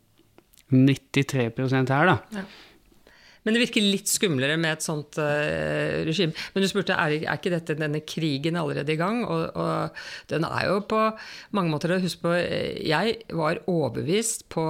93% 0.70 1.88
her, 1.90 2.10
da. 2.10 2.42
Men 3.40 3.56
det 3.56 3.62
virker 3.62 3.84
litt 3.84 4.10
skumlere 4.10 4.58
med 4.60 4.74
et 4.76 4.84
sånt 4.84 5.16
uh, 5.16 6.02
regime. 6.04 6.34
Men 6.52 6.64
du 6.64 6.68
spurte 6.68 6.92
er, 6.92 7.14
er 7.22 7.38
ikke 7.38 7.52
dette 7.54 7.76
denne 7.78 8.02
krigen 8.04 8.58
allerede 8.60 8.92
i 8.92 8.98
gang? 9.00 9.22
Og, 9.24 9.56
og 9.56 10.02
den 10.32 10.44
er 10.44 10.66
jo 10.68 10.82
på 10.90 11.00
mange 11.56 11.72
måter 11.72 11.96
Husk 12.00 12.20
på, 12.22 12.34
eh, 12.36 12.76
jeg 12.86 13.16
var 13.36 13.62
overbevist 13.68 14.46
på 14.52 14.62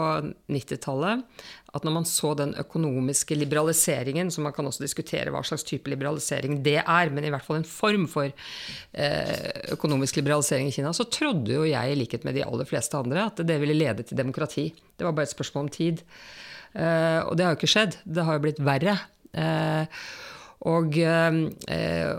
90-tallet 0.51 1.27
at 1.75 1.87
når 1.87 1.95
man 1.95 2.07
så 2.09 2.33
den 2.39 2.53
økonomiske 2.59 3.37
liberaliseringen, 3.39 4.31
så 4.31 4.43
man 4.43 4.55
kan 4.57 4.67
også 4.67 4.83
diskutere 4.83 5.31
hva 5.33 5.43
slags 5.47 5.67
type 5.67 5.91
liberalisering 5.93 6.59
det 6.65 6.79
er, 6.81 7.13
men 7.15 7.27
i 7.27 7.31
hvert 7.33 7.47
fall 7.47 7.61
en 7.61 7.69
form 7.69 8.09
for 8.11 8.27
eh, 8.27 9.51
økonomisk 9.77 10.19
liberalisering 10.19 10.71
i 10.71 10.75
Kina, 10.75 10.93
så 10.97 11.07
trodde 11.07 11.55
jo 11.55 11.69
jeg, 11.69 11.93
i 11.93 11.99
likhet 11.99 12.27
med 12.27 12.39
de 12.39 12.47
aller 12.47 12.69
fleste 12.69 12.99
andre, 12.99 13.29
at 13.31 13.45
det 13.47 13.61
ville 13.63 13.79
lede 13.79 14.07
til 14.07 14.19
demokrati. 14.19 14.71
Det 14.75 15.07
var 15.07 15.15
bare 15.15 15.31
et 15.31 15.37
spørsmål 15.37 15.69
om 15.69 15.73
tid. 15.75 16.03
Uh, 16.71 17.27
og 17.27 17.35
det 17.35 17.43
har 17.43 17.55
jo 17.55 17.59
ikke 17.59 17.71
skjedd. 17.73 17.97
Det 18.07 18.23
har 18.23 18.37
jo 18.37 18.43
blitt 18.45 18.61
verre. 18.63 18.93
Og, 20.69 20.97
uh, 21.01 21.37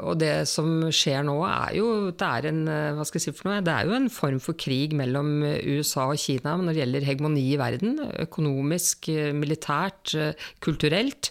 og, 0.01 0.15
det 0.17 0.47
som 0.49 0.87
skjer 0.89 1.21
nå, 1.27 1.35
er 1.45 1.75
jo 1.77 1.89
det 2.09 2.27
er 2.27 2.47
en, 2.49 2.61
jeg 2.97 3.21
si 3.21 3.33
noe? 3.45 3.59
Det 3.61 3.73
er 3.73 3.89
jo 3.89 3.97
en 3.97 4.07
form 4.13 4.39
for 4.41 4.57
krig 4.57 4.95
mellom 4.97 5.43
USA 5.43 6.07
og 6.09 6.17
Kina 6.21 6.55
når 6.57 6.73
det 6.73 6.81
gjelder 6.81 7.05
hegemoni 7.05 7.43
i 7.51 7.59
verden. 7.61 7.99
Økonomisk, 8.23 9.11
militært, 9.37 10.15
kulturelt. 10.63 11.29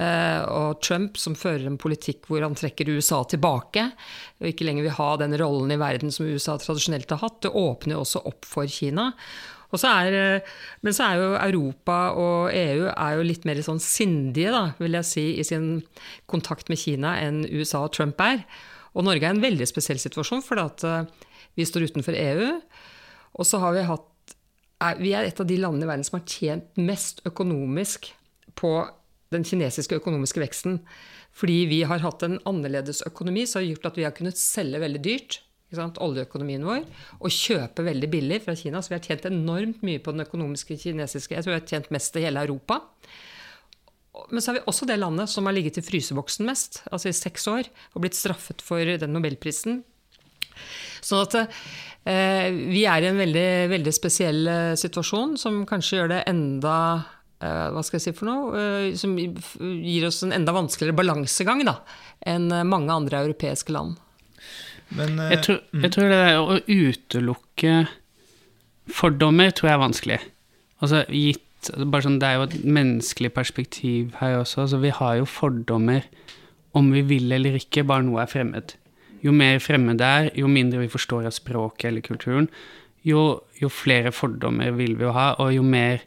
og 0.00 0.80
Trump 0.82 1.18
som 1.20 1.38
fører 1.38 1.68
en 1.68 1.78
politikk 1.80 2.26
hvor 2.30 2.42
han 2.42 2.58
trekker 2.58 2.90
USA 2.96 3.22
tilbake, 3.30 3.86
og 4.40 4.50
ikke 4.50 4.66
lenger 4.66 4.88
vil 4.88 4.98
ha 4.98 5.08
den 5.22 5.38
rollen 5.38 5.74
i 5.74 5.80
verden 5.80 6.14
som 6.14 6.26
USA 6.26 6.58
tradisjonelt 6.58 7.10
har 7.14 7.22
hatt, 7.24 7.42
det 7.46 7.54
åpner 7.54 7.96
jo 7.96 8.04
også 8.04 8.26
opp 8.30 8.48
for 8.48 8.70
Kina. 8.70 9.10
Så 9.78 9.86
er, 9.86 10.42
men 10.82 10.96
så 10.96 11.06
er 11.06 11.20
jo 11.20 11.28
Europa 11.38 11.98
og 12.18 12.50
EU 12.56 12.88
er 12.90 13.16
jo 13.16 13.26
litt 13.26 13.44
mer 13.46 13.60
sånn 13.62 13.78
sindige, 13.82 14.50
da, 14.50 14.64
vil 14.80 14.98
jeg 14.98 15.06
si, 15.06 15.26
i 15.38 15.46
sin 15.46 15.84
kontakt 16.30 16.72
med 16.72 16.80
Kina 16.82 17.14
enn 17.22 17.44
USA 17.46 17.84
og 17.86 17.94
Trump 17.94 18.18
er. 18.24 18.42
Og 18.96 19.06
Norge 19.06 19.22
er 19.22 19.30
i 19.30 19.36
en 19.36 19.44
veldig 19.44 19.68
spesiell 19.70 20.00
situasjon, 20.02 20.42
for 20.42 20.58
at 20.58 20.82
vi 21.54 21.66
står 21.66 21.90
utenfor 21.90 22.18
EU. 22.18 22.48
Og 23.38 23.46
så 23.46 23.60
har 23.62 23.76
vi 23.76 23.86
hatt 23.86 24.06
Vi 24.98 25.12
er 25.12 25.26
et 25.28 25.40
av 25.42 25.44
de 25.44 25.58
landene 25.60 25.84
i 25.84 25.90
verden 25.90 26.06
som 26.08 26.16
har 26.16 26.24
tjent 26.24 26.78
mest 26.80 27.20
økonomisk 27.28 28.08
på 28.56 28.70
den 29.30 29.44
kinesiske 29.44 29.98
økonomiske 30.00 30.40
veksten. 30.40 30.78
Fordi 31.36 31.66
vi 31.68 31.82
har 31.86 32.00
hatt 32.02 32.24
en 32.24 32.38
annerledes 32.48 33.04
økonomi 33.06 33.44
som 33.46 33.60
har 33.60 33.68
gjort 33.68 33.90
at 33.90 34.00
vi 34.00 34.06
har 34.06 34.14
kunnet 34.16 34.40
selge 34.40 34.80
veldig 34.82 35.02
dyrt 35.04 35.36
oljeøkonomien 35.78 36.64
vår, 36.66 36.84
og 37.20 37.34
kjøpe 37.34 37.84
veldig 37.86 38.10
billig 38.10 38.40
fra 38.44 38.56
Kina. 38.58 38.82
Så 38.82 38.92
vi 38.92 38.98
har 38.98 39.06
tjent 39.06 39.28
enormt 39.30 39.84
mye 39.86 40.02
på 40.02 40.14
den 40.14 40.24
økonomiske 40.26 40.78
kinesiske 40.80 41.36
Jeg 41.36 41.46
tror 41.46 41.54
vi 41.54 41.60
har 41.60 41.68
tjent 41.68 41.90
mest 41.94 42.16
i 42.16 42.24
hele 42.26 42.42
Europa. 42.42 42.80
Men 44.30 44.42
så 44.42 44.50
har 44.50 44.58
vi 44.58 44.66
også 44.68 44.88
det 44.90 44.98
landet 44.98 45.30
som 45.30 45.46
har 45.46 45.54
ligget 45.54 45.78
i 45.78 45.84
fryseboksen 45.86 46.48
mest, 46.48 46.82
altså 46.90 47.10
i 47.10 47.16
seks 47.16 47.46
år, 47.50 47.70
og 47.94 48.02
blitt 48.02 48.18
straffet 48.18 48.62
for 48.64 48.82
den 48.82 49.14
nobelprisen. 49.14 49.82
Sånn 51.00 51.22
at 51.24 51.36
eh, 51.40 52.50
vi 52.50 52.84
er 52.88 53.04
i 53.04 53.08
en 53.08 53.20
veldig, 53.20 53.50
veldig 53.72 53.94
spesiell 53.94 54.42
eh, 54.50 54.74
situasjon 54.78 55.38
som 55.40 55.62
kanskje 55.68 56.00
gjør 56.00 56.12
det 56.12 56.20
enda 56.28 56.74
eh, 57.40 57.70
hva 57.72 57.84
skal 57.86 58.00
jeg 58.00 58.10
si 58.10 58.16
for 58.18 58.28
noe, 58.28 58.92
som 59.00 59.16
gir 59.16 60.08
oss 60.08 60.20
en 60.26 60.36
enda 60.36 60.54
vanskeligere 60.56 60.98
balansegang 61.00 61.64
da, 61.68 61.78
enn 62.34 62.50
mange 62.68 62.92
andre 62.92 63.24
europeiske 63.24 63.72
land. 63.76 63.96
Men, 64.96 65.20
jeg, 65.30 65.42
tror, 65.46 65.60
jeg 65.84 65.92
tror 65.94 66.10
det 66.10 66.24
å 66.38 66.58
utelukke 66.66 67.76
fordommer 68.90 69.54
tror 69.54 69.70
jeg 69.70 69.76
er 69.76 69.84
vanskelig. 69.84 70.18
Altså 70.82 71.04
gitt 71.06 71.46
bare 71.68 72.06
sånn, 72.06 72.18
Det 72.20 72.26
er 72.26 72.38
jo 72.38 72.48
et 72.48 72.58
menneskelig 72.64 73.32
perspektiv 73.36 74.14
her 74.20 74.38
også. 74.40 74.64
Altså, 74.64 74.80
vi 74.80 74.92
har 74.96 75.18
jo 75.20 75.28
fordommer 75.28 76.06
om 76.72 76.92
vi 76.94 77.02
vil 77.02 77.32
eller 77.32 77.58
ikke, 77.58 77.86
bare 77.86 78.06
noe 78.06 78.22
er 78.22 78.30
fremmed. 78.30 78.76
Jo 79.20 79.34
mer 79.36 79.58
fremmed 79.60 79.98
det 80.00 80.06
er, 80.06 80.30
jo 80.38 80.48
mindre 80.48 80.80
vi 80.80 80.88
forstår 80.88 81.26
av 81.28 81.34
språket 81.36 81.90
eller 81.90 82.06
kulturen, 82.06 82.48
jo, 83.04 83.40
jo 83.60 83.68
flere 83.72 84.12
fordommer 84.12 84.70
vil 84.76 84.98
vi 84.98 85.04
jo 85.06 85.12
ha, 85.16 85.30
og 85.40 85.54
jo 85.54 85.62
mer 85.64 86.00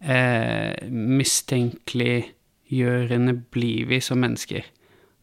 eh, 0.00 0.88
mistenkeliggjørende 0.90 3.34
blir 3.54 3.86
vi 3.90 4.00
som 4.02 4.18
mennesker. 4.22 4.62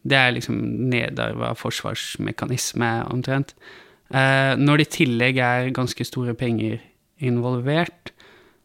Det 0.06 0.18
er 0.18 0.34
liksom 0.36 0.58
nedarva 0.90 1.52
forsvarsmekanisme, 1.58 2.90
omtrent. 3.10 3.56
Eh, 4.14 4.52
når 4.58 4.82
det 4.82 4.86
i 4.86 4.92
tillegg 5.00 5.40
er 5.42 5.72
ganske 5.74 6.06
store 6.06 6.36
penger 6.38 6.78
involvert, 7.26 8.12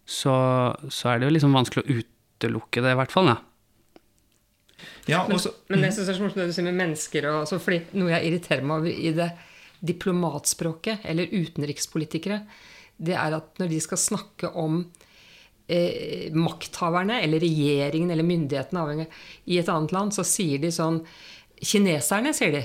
så, 0.05 0.35
så 0.91 1.13
er 1.13 1.21
det 1.21 1.29
jo 1.29 1.35
liksom 1.37 1.55
vanskelig 1.55 1.83
å 1.85 2.01
utelukke 2.01 2.83
det, 2.83 2.93
i 2.93 2.99
hvert 2.99 3.13
fall. 3.13 3.31
da. 3.31 3.39
Ja, 5.09 5.23
Men, 5.27 5.39
men 5.69 5.85
jeg 5.85 5.95
synes 5.95 6.07
det 6.07 6.13
er 6.13 6.17
så 6.19 6.25
morsomt 6.25 6.41
det 6.41 6.49
du 6.51 6.55
sier 6.55 6.67
med 6.67 6.77
mennesker. 6.77 7.27
Og, 7.31 7.43
altså, 7.45 7.61
fordi 7.61 7.81
noe 7.97 8.13
jeg 8.13 8.29
irriterer 8.29 8.65
meg 8.65 8.83
over 8.83 8.91
i 8.91 9.13
det 9.17 9.29
diplomatspråket, 9.91 11.07
eller 11.09 11.31
utenrikspolitikere, 11.31 12.43
det 13.01 13.15
er 13.17 13.33
at 13.33 13.57
når 13.57 13.71
de 13.71 13.79
skal 13.81 13.97
snakke 13.97 14.51
om 14.61 14.83
eh, 15.71 16.27
makthaverne, 16.35 17.21
eller 17.23 17.41
regjeringen 17.43 18.11
eller 18.13 18.27
myndighetene 18.27 18.83
avhengig, 18.83 19.07
i 19.47 19.59
et 19.61 19.71
annet 19.71 19.95
land, 19.95 20.15
så 20.15 20.27
sier 20.27 20.61
de 20.63 20.73
sånn 20.75 21.01
Kineserne, 21.61 22.33
sier 22.33 22.55
de. 22.55 22.61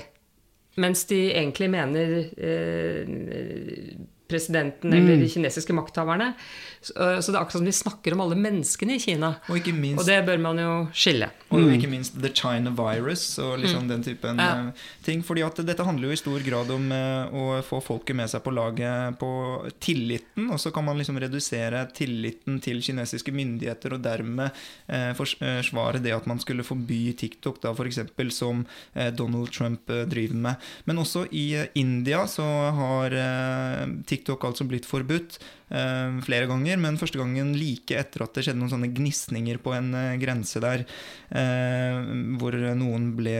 Mens 0.81 1.03
de 1.09 1.19
egentlig 1.31 1.67
mener 1.73 2.13
eh, 2.37 3.97
presidenten 4.29 4.93
eller 4.93 5.17
de 5.21 5.29
kinesiske 5.31 5.73
makthaverne. 5.73 6.33
Så, 6.81 6.93
så 6.93 7.31
det 7.33 7.35
er 7.35 7.41
akkurat 7.41 7.57
som 7.57 7.65
de 7.65 7.73
snakker 7.73 8.13
om 8.13 8.21
alle 8.21 8.35
menneskene 8.37 8.95
i 8.95 8.99
Kina. 9.01 9.31
Og 9.49 9.57
ikke 9.59 9.73
minst- 9.73 9.99
og 9.99 10.05
det 10.07 10.19
bør 10.27 10.37
man 10.43 10.59
jo 10.61 10.73
skille. 10.93 11.29
Og 11.49 11.71
ikke 11.73 11.89
minst 11.89 12.13
The 12.21 12.29
China 12.35 12.69
Virus 12.75 13.23
og 13.41 13.57
liksom 13.63 13.87
den 13.89 14.03
typen 14.05 14.37
Ja. 14.37 14.67
eh, 14.67 14.83
ting. 15.03 15.23
fordi 15.23 15.41
at 15.43 15.55
dette 15.65 15.83
handler 15.83 16.09
jo 16.09 16.13
i 16.13 16.19
stor 16.21 16.39
grad 16.45 16.69
om 16.71 16.91
eh, 16.91 17.33
å 17.33 17.61
få 17.65 17.81
folket 17.83 18.15
med 18.15 18.29
seg 18.29 18.43
på 18.45 18.53
laget 18.53 19.17
på 19.19 19.31
tilliten. 19.79 20.51
Og 20.51 20.59
så 20.61 20.71
kan 20.73 20.85
man 20.85 20.97
liksom 20.99 21.17
redusere 21.19 21.87
tilliten 21.97 22.59
til 22.61 22.79
kinesiske 22.83 23.31
myndigheter 23.33 23.93
og 23.97 24.03
dermed 24.05 24.51
eh, 24.87 25.09
eh, 25.09 25.13
forsvare 25.17 26.01
det 26.03 26.13
at 26.13 26.27
man 26.27 26.39
skulle 26.39 26.63
forby 26.67 27.13
TikTok, 27.17 27.61
da 27.61 27.73
f.eks. 27.73 27.99
som 28.37 28.65
eh, 28.93 29.09
Donald 29.11 29.51
Trump 29.51 29.89
eh, 29.89 30.05
driver 30.05 30.35
med. 30.35 30.55
Men 30.85 30.97
også 31.01 31.25
i 31.31 31.53
eh, 31.55 31.67
India 31.75 32.25
så 32.27 32.43
har 32.77 33.11
eh, 33.17 33.87
TikTok 34.05 34.16
altså 34.25 34.65
blitt 34.65 34.89
forbudt 34.89 35.37
eh, 35.69 36.17
flere 36.25 36.49
ganger, 36.49 36.81
men 36.81 36.97
første 36.97 37.21
gangen 37.21 37.53
like 37.53 37.93
etter 37.93 38.25
at 38.25 38.33
det 38.33 38.47
skjedde 38.47 38.63
noen 38.63 38.73
sånne 38.73 38.93
gnisninger 38.95 39.61
på 39.61 39.77
en 39.77 39.93
eh, 39.93 40.17
grense 40.17 40.63
der, 40.63 40.87
eh, 41.29 42.01
hvor 42.41 42.57
noen 42.81 43.11
ble 43.19 43.37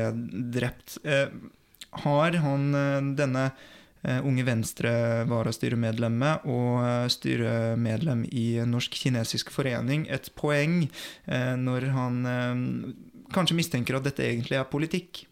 drept. 0.53 0.99
Eh, 1.07 1.31
har 2.03 2.35
han 2.43 2.75
eh, 2.75 3.01
denne 3.17 3.45
eh, 4.03 4.19
Unge 4.25 4.43
Venstre-varastyremedlemmet 4.47 6.47
og 6.49 6.83
eh, 6.83 7.07
styremedlem 7.13 8.25
i 8.31 8.47
Norsk 8.67 8.99
kinesisk 9.01 9.51
forening 9.53 10.07
et 10.11 10.31
poeng 10.37 10.83
når 11.27 11.81
han 11.95 12.15
kanskje 13.33 13.57
mistenker 13.57 13.97
at 13.97 14.05
dette 14.07 14.25
egentlig 14.25 14.57
er 14.59 14.71
politikk? 14.71 15.25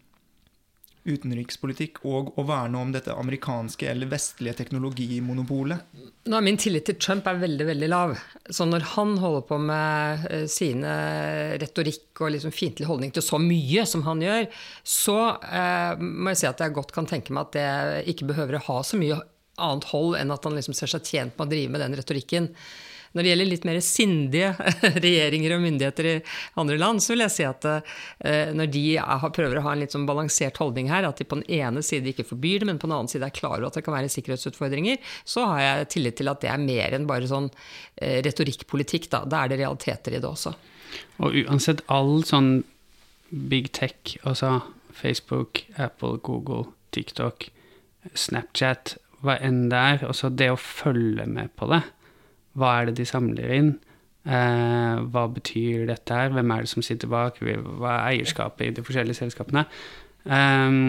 Utenrikspolitikk 1.06 2.02
og 2.08 2.32
å 2.38 2.44
verne 2.46 2.80
om 2.80 2.92
dette 2.94 3.14
amerikanske 3.14 3.88
eller 3.90 4.10
vestlige 4.10 4.56
teknologimonopolet. 4.60 6.00
Nå 6.26 6.40
min 6.42 6.58
tillit 6.60 6.88
til 6.88 6.98
Trump 7.00 7.28
er 7.30 7.38
veldig 7.42 7.68
veldig 7.70 7.90
lav. 7.90 8.16
Så 8.50 8.66
når 8.68 8.88
han 8.96 9.14
holder 9.22 9.46
på 9.48 9.60
med 9.62 10.26
eh, 10.30 10.46
sine 10.50 10.96
retorikk 11.62 12.24
og 12.24 12.34
liksom 12.34 12.54
fiendtlig 12.54 12.88
holdning 12.90 13.14
til 13.14 13.24
så 13.24 13.40
mye 13.42 13.86
som 13.88 14.04
han 14.08 14.24
gjør, 14.24 14.50
så 14.82 15.18
eh, 15.46 16.02
må 16.02 16.34
jeg 16.34 16.42
si 16.42 16.50
at 16.50 16.62
jeg 16.64 16.76
godt 16.76 16.94
kan 16.96 17.08
tenke 17.08 17.34
meg 17.34 17.46
at 17.46 17.56
det 17.56 18.12
ikke 18.14 18.30
behøver 18.32 18.58
å 18.58 18.66
ha 18.70 18.82
så 18.86 18.98
mye 19.00 19.22
annet 19.62 19.88
hold 19.92 20.18
enn 20.18 20.34
at 20.34 20.44
han 20.44 20.56
liksom 20.56 20.76
ser 20.76 20.90
seg 20.90 21.06
tjent 21.06 21.36
med 21.36 21.46
å 21.46 21.52
drive 21.52 21.72
med 21.72 21.82
den 21.84 21.96
retorikken. 21.98 22.50
Når 23.16 23.24
det 23.24 23.30
gjelder 23.30 23.48
litt 23.48 23.64
mer 23.64 23.78
sindige 23.80 24.50
regjeringer 25.06 25.54
og 25.56 25.62
myndigheter 25.64 26.08
i 26.10 26.14
andre 26.60 26.76
land, 26.80 27.00
så 27.00 27.14
vil 27.14 27.24
jeg 27.24 27.32
si 27.32 27.46
at 27.48 27.64
eh, 27.70 28.52
når 28.52 28.68
de 28.74 28.84
er, 29.00 29.26
prøver 29.38 29.60
å 29.60 29.64
ha 29.64 29.72
en 29.72 29.80
litt 29.80 29.96
sånn 29.96 30.04
balansert 30.08 30.60
holdning 30.60 30.90
her, 30.92 31.08
at 31.08 31.22
de 31.22 31.28
på 31.28 31.40
den 31.40 31.48
ene 31.58 31.80
side 31.86 32.12
ikke 32.12 32.28
forbyr 32.28 32.60
det, 32.60 32.68
men 32.68 32.80
på 32.82 32.90
den 32.90 32.96
annen 32.98 33.10
side 33.12 33.24
er 33.24 33.36
klar 33.36 33.56
over 33.56 33.70
at 33.70 33.80
det 33.80 33.86
kan 33.86 33.96
være 33.96 34.12
sikkerhetsutfordringer, 34.12 35.00
så 35.24 35.48
har 35.48 35.62
jeg 35.64 35.90
tillit 35.96 36.20
til 36.20 36.32
at 36.32 36.44
det 36.44 36.52
er 36.52 36.62
mer 36.62 36.96
enn 36.98 37.08
bare 37.08 37.30
sånn 37.30 37.48
eh, 37.48 38.20
retorikkpolitikk. 38.26 39.08
Da. 39.12 39.24
da 39.24 39.44
er 39.44 39.52
det 39.54 39.62
realiteter 39.62 40.16
i 40.16 40.20
det 40.20 40.28
også. 40.28 40.52
Og 41.24 41.40
uansett 41.46 41.82
all 41.92 42.20
sånn 42.28 42.60
big 43.30 43.72
tech, 43.74 44.16
altså 44.28 44.60
Facebook, 44.96 45.64
Apple, 45.80 46.20
Google, 46.24 46.68
TikTok, 46.94 47.48
Snapchat, 48.14 48.96
hva 49.24 49.36
enn 49.42 49.66
det 49.72 49.80
er, 49.80 50.04
altså 50.06 50.30
det 50.30 50.50
å 50.52 50.60
følge 50.60 51.26
med 51.28 51.52
på 51.58 51.68
det. 51.72 51.82
Hva 52.56 52.72
er 52.80 52.88
det 52.88 52.96
de 53.00 53.06
samler 53.08 53.52
inn? 53.58 53.74
Eh, 54.26 54.96
hva 55.12 55.26
betyr 55.30 55.84
dette 55.90 56.16
her? 56.16 56.32
Hvem 56.34 56.50
er 56.54 56.64
det 56.64 56.72
som 56.72 56.82
sitter 56.82 57.10
bak? 57.12 57.38
Hva 57.42 57.92
er 57.92 58.14
eierskapet 58.14 58.66
i 58.66 58.74
de 58.74 58.84
forskjellige 58.86 59.20
selskapene? 59.20 59.66
Eh, 60.26 60.80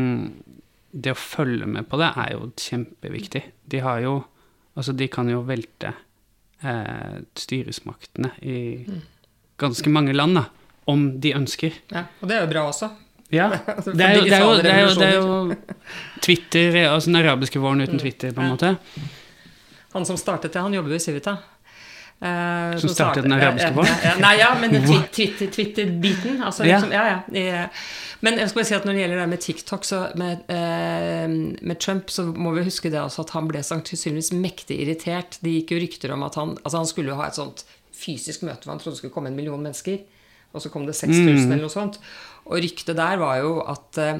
det 0.97 1.13
å 1.13 1.19
følge 1.19 1.67
med 1.69 1.85
på 1.91 1.99
det 2.01 2.09
er 2.23 2.33
jo 2.33 2.49
kjempeviktig. 2.57 3.43
De 3.69 3.83
har 3.85 4.01
jo 4.05 4.17
Altså, 4.77 4.93
de 4.93 5.07
kan 5.09 5.25
jo 5.25 5.39
velte 5.41 5.89
eh, 6.61 7.15
styresmaktene 7.33 8.29
i 8.45 8.85
ganske 9.57 9.89
mange 9.89 10.13
land, 10.13 10.37
da. 10.37 10.43
Om 10.85 11.07
de 11.19 11.31
ønsker. 11.33 11.79
Ja, 11.89 12.03
og 12.21 12.29
det 12.29 12.35
er 12.37 12.43
jo 12.43 12.49
bra 12.51 12.65
også. 12.69 12.91
Ja. 13.33 13.47
Det 13.97 14.05
er 14.05 14.19
jo, 14.19 14.21
det 14.23 14.35
er 14.37 14.43
jo, 14.43 14.51
det 14.61 14.71
er 14.71 14.83
jo, 14.83 14.91
det 15.01 15.07
er 15.07 15.15
jo 15.17 15.55
Twitter, 16.21 16.77
altså 16.91 17.09
den 17.09 17.17
arabiske 17.23 17.59
våren 17.59 17.81
uten 17.81 17.97
Twitter, 17.99 18.31
på 18.37 18.45
en 18.45 18.53
måte. 18.53 18.75
Han 19.95 20.05
som 20.05 20.19
startet 20.21 20.53
det, 20.53 20.61
han 20.61 20.77
jobber 20.77 20.93
jo 20.93 21.01
i 21.01 21.03
Civita. 21.03 21.33
Eh, 22.17 22.77
Som 22.81 22.89
startet 22.89 23.23
den 23.27 23.33
arabiske 23.35 23.73
folk? 23.75 23.87
Ja, 23.91 24.09
ja, 24.09 24.13
nei, 24.23 24.33
ja, 24.39 24.47
men 24.57 24.71
Twitter-biten. 24.73 25.11
Twitter- 25.13 25.51
Twitter-biten. 25.53 26.39
altså, 26.41 26.63
liksom, 26.65 26.91
ja, 26.91 27.19
ja. 27.29 27.67
Men 28.25 28.39
jeg 28.41 28.49
skal 28.49 28.57
bare 28.63 28.65
si 28.71 28.73
at 28.73 28.85
når 28.89 28.93
det 28.97 29.01
gjelder 29.03 29.19
det 29.21 29.29
med 29.29 29.41
TikTok, 29.45 29.83
så 29.85 29.99
med, 30.17 30.39
eh, 30.49 31.27
med 31.61 31.79
Trump, 31.79 32.09
så 32.09 32.25
må 32.33 32.55
vi 32.55 32.63
huske 32.65 32.89
det 32.89 32.97
også 33.03 33.21
at 33.27 33.35
han 33.37 33.47
ble 33.51 33.61
sannsynligvis 33.61 34.31
mektig 34.33 34.79
irritert. 34.81 35.37
Det 35.43 35.53
gikk 35.59 35.75
jo 35.75 35.81
rykter 35.85 36.13
om 36.15 36.23
at 36.25 36.35
han 36.41 36.55
altså 36.63 36.77
han 36.81 36.89
skulle 36.89 37.13
ha 37.19 37.27
et 37.29 37.37
sånt 37.37 37.65
fysisk 37.93 38.41
møte 38.45 38.65
hvor 38.65 38.73
han 38.73 38.79
trodde 38.81 38.95
det 38.97 39.03
skulle 39.03 39.13
komme 39.13 39.29
en 39.29 39.37
million 39.37 39.61
mennesker. 39.61 39.99
Og 40.55 40.61
så 40.63 40.71
kom 40.73 40.85
det 40.87 40.95
6000 40.95 41.51
eller 41.51 41.67
noe 41.67 41.69
sånt. 41.69 41.99
Og 42.47 42.57
ryktet 42.63 42.95
der 42.97 43.17
var 43.21 43.37
jo 43.43 43.59
at, 43.61 43.97
eh, 44.01 44.17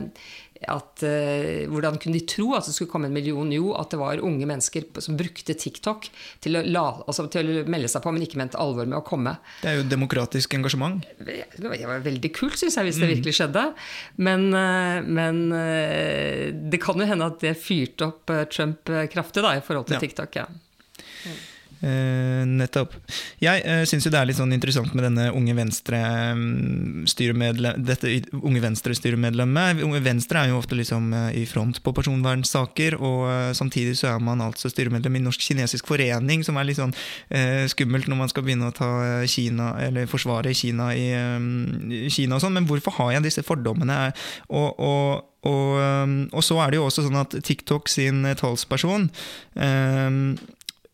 at 0.66 1.04
uh, 1.06 1.66
Hvordan 1.70 1.98
kunne 2.02 2.18
de 2.18 2.24
tro 2.30 2.52
at 2.58 2.66
det 2.66 2.74
skulle 2.76 2.90
komme 2.92 3.10
en 3.10 3.16
million? 3.16 3.50
Jo, 3.54 3.74
at 3.78 3.92
det 3.94 4.00
var 4.02 4.22
unge 4.26 4.48
mennesker 4.50 4.88
som 5.04 5.18
brukte 5.20 5.54
TikTok 5.58 6.08
til 6.44 6.58
å, 6.58 6.64
la, 6.66 6.86
altså 7.06 7.28
til 7.34 7.52
å 7.52 7.66
melde 7.70 7.92
seg 7.92 8.04
på, 8.04 8.14
men 8.16 8.26
ikke 8.26 8.40
mente 8.42 8.60
alvor 8.62 8.88
med 8.90 8.98
å 9.00 9.04
komme. 9.06 9.36
Det 9.62 9.72
er 9.72 9.80
jo 9.82 9.88
demokratisk 9.92 10.56
engasjement. 10.58 11.06
Det 11.20 11.68
var 11.86 12.02
veldig 12.06 12.32
kult, 12.36 12.58
syns 12.60 12.80
jeg, 12.80 12.90
hvis 12.90 13.02
det 13.02 13.12
virkelig 13.12 13.36
skjedde. 13.42 13.68
Men, 14.18 14.48
uh, 14.56 15.04
men 15.06 15.44
uh, 15.54 16.48
det 16.72 16.82
kan 16.84 16.98
jo 16.98 17.10
hende 17.10 17.30
at 17.30 17.44
det 17.44 17.54
fyrte 17.62 18.10
opp 18.10 18.34
Trump 18.54 18.90
kraftig 19.14 19.46
da, 19.46 19.54
i 19.58 19.64
forhold 19.64 19.92
til 19.92 20.00
Ja. 20.00 20.04
TikTok. 20.08 20.42
ja. 20.42 20.48
Eh, 21.78 22.42
nettopp. 22.50 22.98
Jeg 23.44 23.62
uh, 23.62 23.86
syns 23.86 24.06
jo 24.08 24.12
det 24.14 24.18
er 24.18 24.26
litt 24.30 24.40
sånn 24.40 24.56
interessant 24.56 24.94
med 24.98 25.04
denne 25.06 25.26
unge 25.38 25.54
venstre-styremedlem 25.60 27.84
dette 27.86 28.08
unge 28.34 28.62
venstre-styremedlemmet. 28.64 29.84
Unge 29.86 30.02
Venstre 30.06 30.40
er 30.42 30.48
jo 30.52 30.60
ofte 30.62 30.76
liksom 30.78 31.14
eh, 31.14 31.42
i 31.44 31.46
front 31.50 31.84
på 31.84 31.94
personvernsaker, 31.96 32.94
og 32.98 33.30
eh, 33.30 33.54
samtidig 33.58 33.98
så 34.00 34.08
er 34.16 34.20
man 34.24 34.42
altså 34.46 34.70
styremedlem 34.72 35.16
i 35.20 35.26
Norsk 35.28 35.42
kinesisk 35.44 35.88
forening, 35.90 36.40
som 36.46 36.58
er 36.58 36.66
litt 36.68 36.80
sånn 36.80 36.96
skummelt 37.72 38.08
når 38.10 38.18
man 38.20 38.30
skal 38.32 38.44
begynne 38.46 38.70
å 38.70 38.76
ta 38.76 38.90
Kina, 39.30 39.68
eller 39.84 40.10
forsvare 40.10 40.54
Kina 40.58 40.86
i 40.98 41.08
eh, 41.14 41.40
Kina 42.14 42.36
og 42.38 42.44
sånn. 42.44 42.56
Men 42.58 42.68
hvorfor 42.70 42.92
har 43.02 43.10
jeg 43.18 43.28
disse 43.30 43.48
fordommene? 43.48 43.98
Og, 44.50 44.70
og 44.78 45.04
og, 45.48 45.78
um, 45.80 46.16
og 46.34 46.44
så 46.44 46.58
er 46.60 46.74
det 46.74 46.80
jo 46.80 46.88
også 46.88 47.06
sånn 47.06 47.22
at 47.22 47.36
TikTok 47.46 47.88
sin 47.92 48.26
talsperson 48.40 49.06
um, 49.54 50.34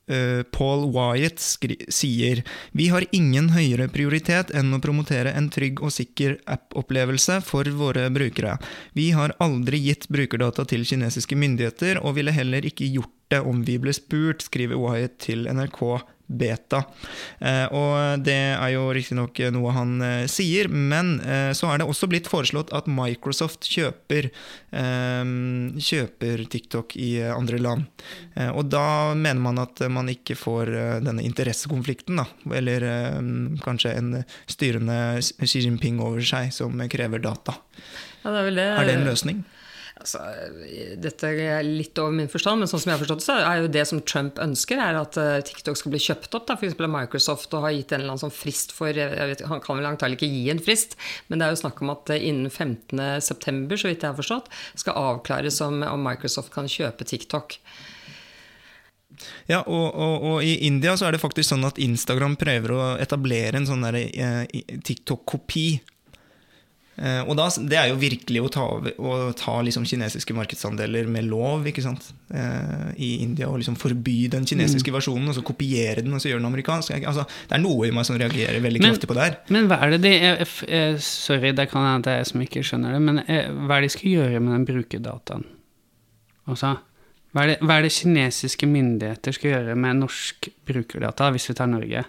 Paul 0.05 0.89
Wyatt 0.91 1.39
sier 1.39 2.41
Vi 2.75 2.89
har 2.91 3.05
ingen 3.15 3.49
høyere 3.55 3.87
prioritet 3.93 4.51
enn 4.51 4.73
å 4.75 4.81
promotere 4.83 5.31
en 5.31 5.47
trygg 5.53 5.79
og 5.79 5.93
sikker 5.95 6.37
app-opplevelse 6.43 7.39
for 7.47 7.69
våre 7.77 8.09
brukere. 8.13 8.57
Vi 8.97 9.11
har 9.15 9.35
aldri 9.43 9.79
gitt 9.85 10.09
brukerdata 10.11 10.65
til 10.67 10.83
kinesiske 10.87 11.37
myndigheter, 11.39 12.01
og 12.03 12.17
ville 12.19 12.35
heller 12.35 12.67
ikke 12.67 12.89
gjort 12.91 13.15
det 13.31 13.39
om 13.47 13.63
vi 13.65 13.79
ble 13.81 13.93
spurt, 13.95 14.43
skriver 14.45 14.77
Wyatt 14.79 15.17
til 15.23 15.47
NRK 15.47 15.81
Beta. 16.27 16.83
Eh, 17.43 17.65
og 17.75 18.23
det 18.23 18.37
er 18.55 18.69
jo 18.73 18.85
riktignok 18.95 19.41
noe 19.53 19.73
han 19.75 19.97
eh, 20.01 20.25
sier, 20.31 20.69
men 20.71 21.17
eh, 21.21 21.51
så 21.57 21.69
er 21.69 21.81
det 21.81 21.87
også 21.89 22.07
blitt 22.11 22.29
foreslått 22.31 22.71
at 22.73 22.87
Microsoft 22.87 23.67
kjøper, 23.69 24.29
eh, 24.71 25.33
kjøper 25.89 26.45
TikTok 26.53 26.95
i 26.95 27.09
eh, 27.21 27.33
andre 27.35 27.59
land. 27.61 28.05
Eh, 28.35 28.49
og 28.49 28.71
da 28.71 29.13
mener 29.17 29.43
man 29.43 29.61
at 29.63 29.83
man 29.91 30.11
ikke 30.11 30.37
får 30.39 30.73
eh, 30.73 30.93
denne 31.03 31.25
interessekonflikten, 31.27 32.21
da. 32.23 32.27
Eller 32.55 32.87
eh, 32.87 33.19
kanskje 33.63 33.95
en 33.99 34.13
styrende 34.49 35.19
Xi 35.21 35.65
Jinping 35.65 35.99
over 36.03 36.23
seg 36.23 36.53
som 36.55 36.79
krever 36.89 37.21
data. 37.23 37.59
Ja, 38.23 38.31
det 38.31 38.37
er, 38.39 38.47
vel 38.47 38.63
det. 38.63 38.69
Er 38.71 38.87
det 38.87 38.95
en 39.01 39.09
løsning? 39.11 39.43
Altså, 40.03 40.19
dette 40.99 41.29
er 41.31 41.61
litt 41.63 41.95
over 42.01 42.11
min 42.11 42.27
forstand, 42.27 42.59
men 42.59 42.67
sånn 42.67 42.81
som 42.83 42.89
jeg 42.91 42.97
har 42.97 43.01
forstått 43.05 43.21
det, 43.21 43.27
så 43.29 43.35
er 43.39 43.61
jo 43.61 43.69
det 43.71 43.83
som 43.87 44.01
Trump 44.03 44.41
ønsker, 44.43 44.81
er 44.83 44.97
at 44.99 45.15
eh, 45.21 45.37
TikTok 45.47 45.79
skal 45.79 45.93
bli 45.93 46.01
kjøpt 46.03 46.35
opp, 46.35 46.51
f.eks. 46.51 46.75
av 46.75 46.91
Microsoft, 46.91 47.55
og 47.55 47.63
har 47.63 47.75
gitt 47.77 47.93
en 47.93 48.01
eller 48.01 48.11
annen 48.11 48.23
sånn 48.25 48.35
frist 48.35 48.75
for 48.75 48.91
jeg 48.91 49.13
vet, 49.15 49.45
Han 49.47 49.63
kan 49.63 49.79
vel 49.79 49.87
antagelig 49.87 50.19
ikke 50.19 50.31
gi 50.33 50.43
en 50.51 50.59
frist, 50.65 50.97
men 51.29 51.39
det 51.39 51.47
er 51.47 51.55
jo 51.55 51.61
snakk 51.61 51.79
om 51.85 51.93
at 51.95 52.11
eh, 52.11 52.27
innen 52.27 52.51
15.9., 52.51 53.23
så 53.23 53.87
vidt 53.87 54.03
jeg 54.03 54.09
har 54.09 54.19
forstått, 54.19 54.51
skal 54.83 54.99
avklares 54.99 55.61
om, 55.63 55.79
om 55.87 56.03
Microsoft 56.03 56.51
kan 56.51 56.67
kjøpe 56.67 57.07
TikTok. 57.07 57.55
Ja, 59.47 59.61
og, 59.63 59.87
og, 59.87 60.27
og, 60.27 60.37
i 60.43 60.57
India 60.67 60.97
så 60.99 61.07
er 61.07 61.15
det 61.15 61.23
faktisk 61.23 61.47
sånn 61.53 61.63
at 61.67 61.79
Instagram 61.79 62.35
prøver 62.41 62.75
å 62.75 62.83
etablere 62.99 63.61
en 63.61 63.69
sånn 63.69 63.87
eh, 63.87 64.43
TikTok-kopi. 64.83 65.67
Eh, 66.95 67.21
og 67.25 67.33
da, 67.39 67.47
det 67.57 67.77
er 67.79 67.87
jo 67.89 67.97
virkelig 67.97 68.41
å 68.43 68.49
ta, 68.53 68.65
å 69.01 69.13
ta 69.37 69.55
liksom 69.65 69.85
kinesiske 69.89 70.35
markedsandeler 70.37 71.07
med 71.09 71.25
lov 71.25 71.65
ikke 71.69 71.81
sant? 71.85 72.11
Eh, 72.29 72.91
i 73.01 73.11
India. 73.23 73.49
Og 73.49 73.59
liksom 73.61 73.77
forby 73.79 74.27
den 74.33 74.45
kinesiske 74.49 74.93
mm. 74.93 74.97
versjonen, 74.99 75.31
og 75.31 75.37
så 75.37 75.45
kopiere 75.45 76.05
den 76.05 76.13
og 76.13 76.21
så 76.21 76.29
gjøre 76.29 76.43
den 76.43 76.51
amerikansk. 76.51 76.93
Altså, 77.01 77.25
det 77.49 77.57
er 77.57 77.63
noe 77.65 77.89
i 77.89 77.93
meg 77.95 78.07
som 78.09 78.19
reagerer 78.19 78.61
veldig 78.63 78.83
men, 78.83 78.93
kraftig 78.93 79.09
på 79.09 79.17
det 79.17 79.27
her. 79.27 79.37
Men 79.55 79.69
hva 79.71 79.81
er 79.81 79.95
det 79.95 80.03
de 80.05 80.15
eh, 80.21 80.95
Sorry, 81.03 81.53
det 81.57 81.69
kan 81.71 81.87
hende 81.87 82.05
det 82.05 82.13
er 82.13 82.23
jeg 82.23 82.31
som 82.33 82.45
ikke 82.45 82.65
skjønner 82.67 82.95
det, 82.95 83.03
men 83.03 83.21
hva 83.23 83.77
er 83.77 83.83
det 83.83 83.91
de 83.91 83.93
skal 83.97 84.17
gjøre 84.17 84.41
med 84.43 84.57
den 84.57 84.65
brukerdataen? 84.67 85.45
Altså 86.43 86.75
hva 87.33 87.47
er, 87.47 87.49
det, 87.49 87.65
hva 87.65 87.79
er 87.79 87.87
det 87.87 87.93
kinesiske 87.95 88.67
myndigheter 88.69 89.33
skal 89.33 89.55
gjøre 89.55 89.75
med 89.79 90.03
norsk 90.03 90.51
brukerdata, 90.69 91.31
hvis 91.33 91.47
vi 91.49 91.55
tar 91.57 91.71
Norge? 91.71 92.03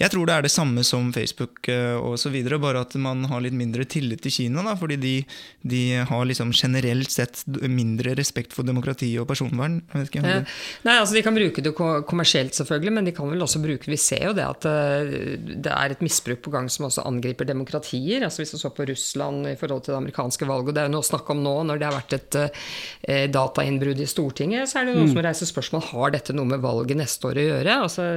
Jeg 0.00 0.14
tror 0.14 0.28
det 0.28 0.34
er 0.34 0.46
det 0.46 0.52
samme 0.52 0.82
som 0.86 1.10
Facebook 1.12 1.68
eh, 1.68 1.96
osv., 2.00 2.36
bare 2.60 2.80
at 2.86 2.94
man 3.00 3.26
har 3.28 3.42
litt 3.44 3.56
mindre 3.56 3.84
tillit 3.84 4.22
til 4.24 4.32
Kina. 4.32 4.64
Da, 4.64 4.72
fordi 4.80 4.96
de, 5.00 5.14
de, 5.60 5.82
har 6.08 6.28
liksom 6.28 6.54
generelt 6.56 7.12
sett 7.12 7.42
mindre 7.68 8.14
respekt 8.16 8.54
for 8.56 8.64
demokrati 8.66 9.10
og 9.20 9.28
personvern. 9.28 9.80
Ikke, 10.00 10.22
det... 10.24 10.46
Nei, 10.86 10.96
altså 10.96 11.16
De 11.16 11.24
kan 11.26 11.36
bruke 11.36 11.64
det 11.64 11.74
kommersielt, 11.76 12.56
selvfølgelig, 12.56 12.94
men 12.96 13.08
de 13.08 13.14
kan 13.16 13.28
vel 13.28 13.44
også 13.44 13.60
bruke 13.60 13.90
Vi 13.90 13.98
ser 14.00 14.30
jo 14.30 14.34
det 14.36 14.46
at 14.46 14.68
eh, 14.70 15.36
det 15.36 15.74
er 15.74 15.94
et 15.94 16.04
misbruk 16.04 16.40
på 16.46 16.54
gang 16.54 16.70
som 16.72 16.88
også 16.88 17.04
angriper 17.08 17.48
demokratier. 17.48 18.24
altså 18.24 18.42
Hvis 18.42 18.54
du 18.56 18.60
så 18.62 18.72
på 18.72 18.88
Russland 18.88 19.50
i 19.52 19.56
forhold 19.60 19.84
til 19.84 19.94
det 19.94 20.00
amerikanske 20.00 20.48
valget, 20.48 20.72
og 20.72 20.78
det 20.78 20.84
er 20.84 20.90
jo 20.90 20.94
noe 20.96 21.04
å 21.04 21.10
snakke 21.10 21.36
om 21.36 21.44
nå 21.44 21.54
når 21.68 21.80
det 21.80 21.88
har 21.90 21.98
vært 21.98 22.16
et 22.16 22.40
eh, 22.40 23.26
datainnbrudd 23.28 24.00
i 24.00 24.08
Stortinget, 24.08 24.70
så 24.70 24.80
er 24.80 24.88
det 24.88 24.96
noen 24.96 25.10
mm. 25.10 25.14
som 25.14 25.24
reiser 25.28 25.50
spørsmål 25.50 25.86
har 25.90 26.16
dette 26.16 26.36
noe 26.36 26.48
med 26.48 26.64
valget 26.64 26.98
neste 27.00 27.28
år 27.28 27.40
å 27.40 27.46
gjøre. 27.50 27.78
Altså, 27.84 28.08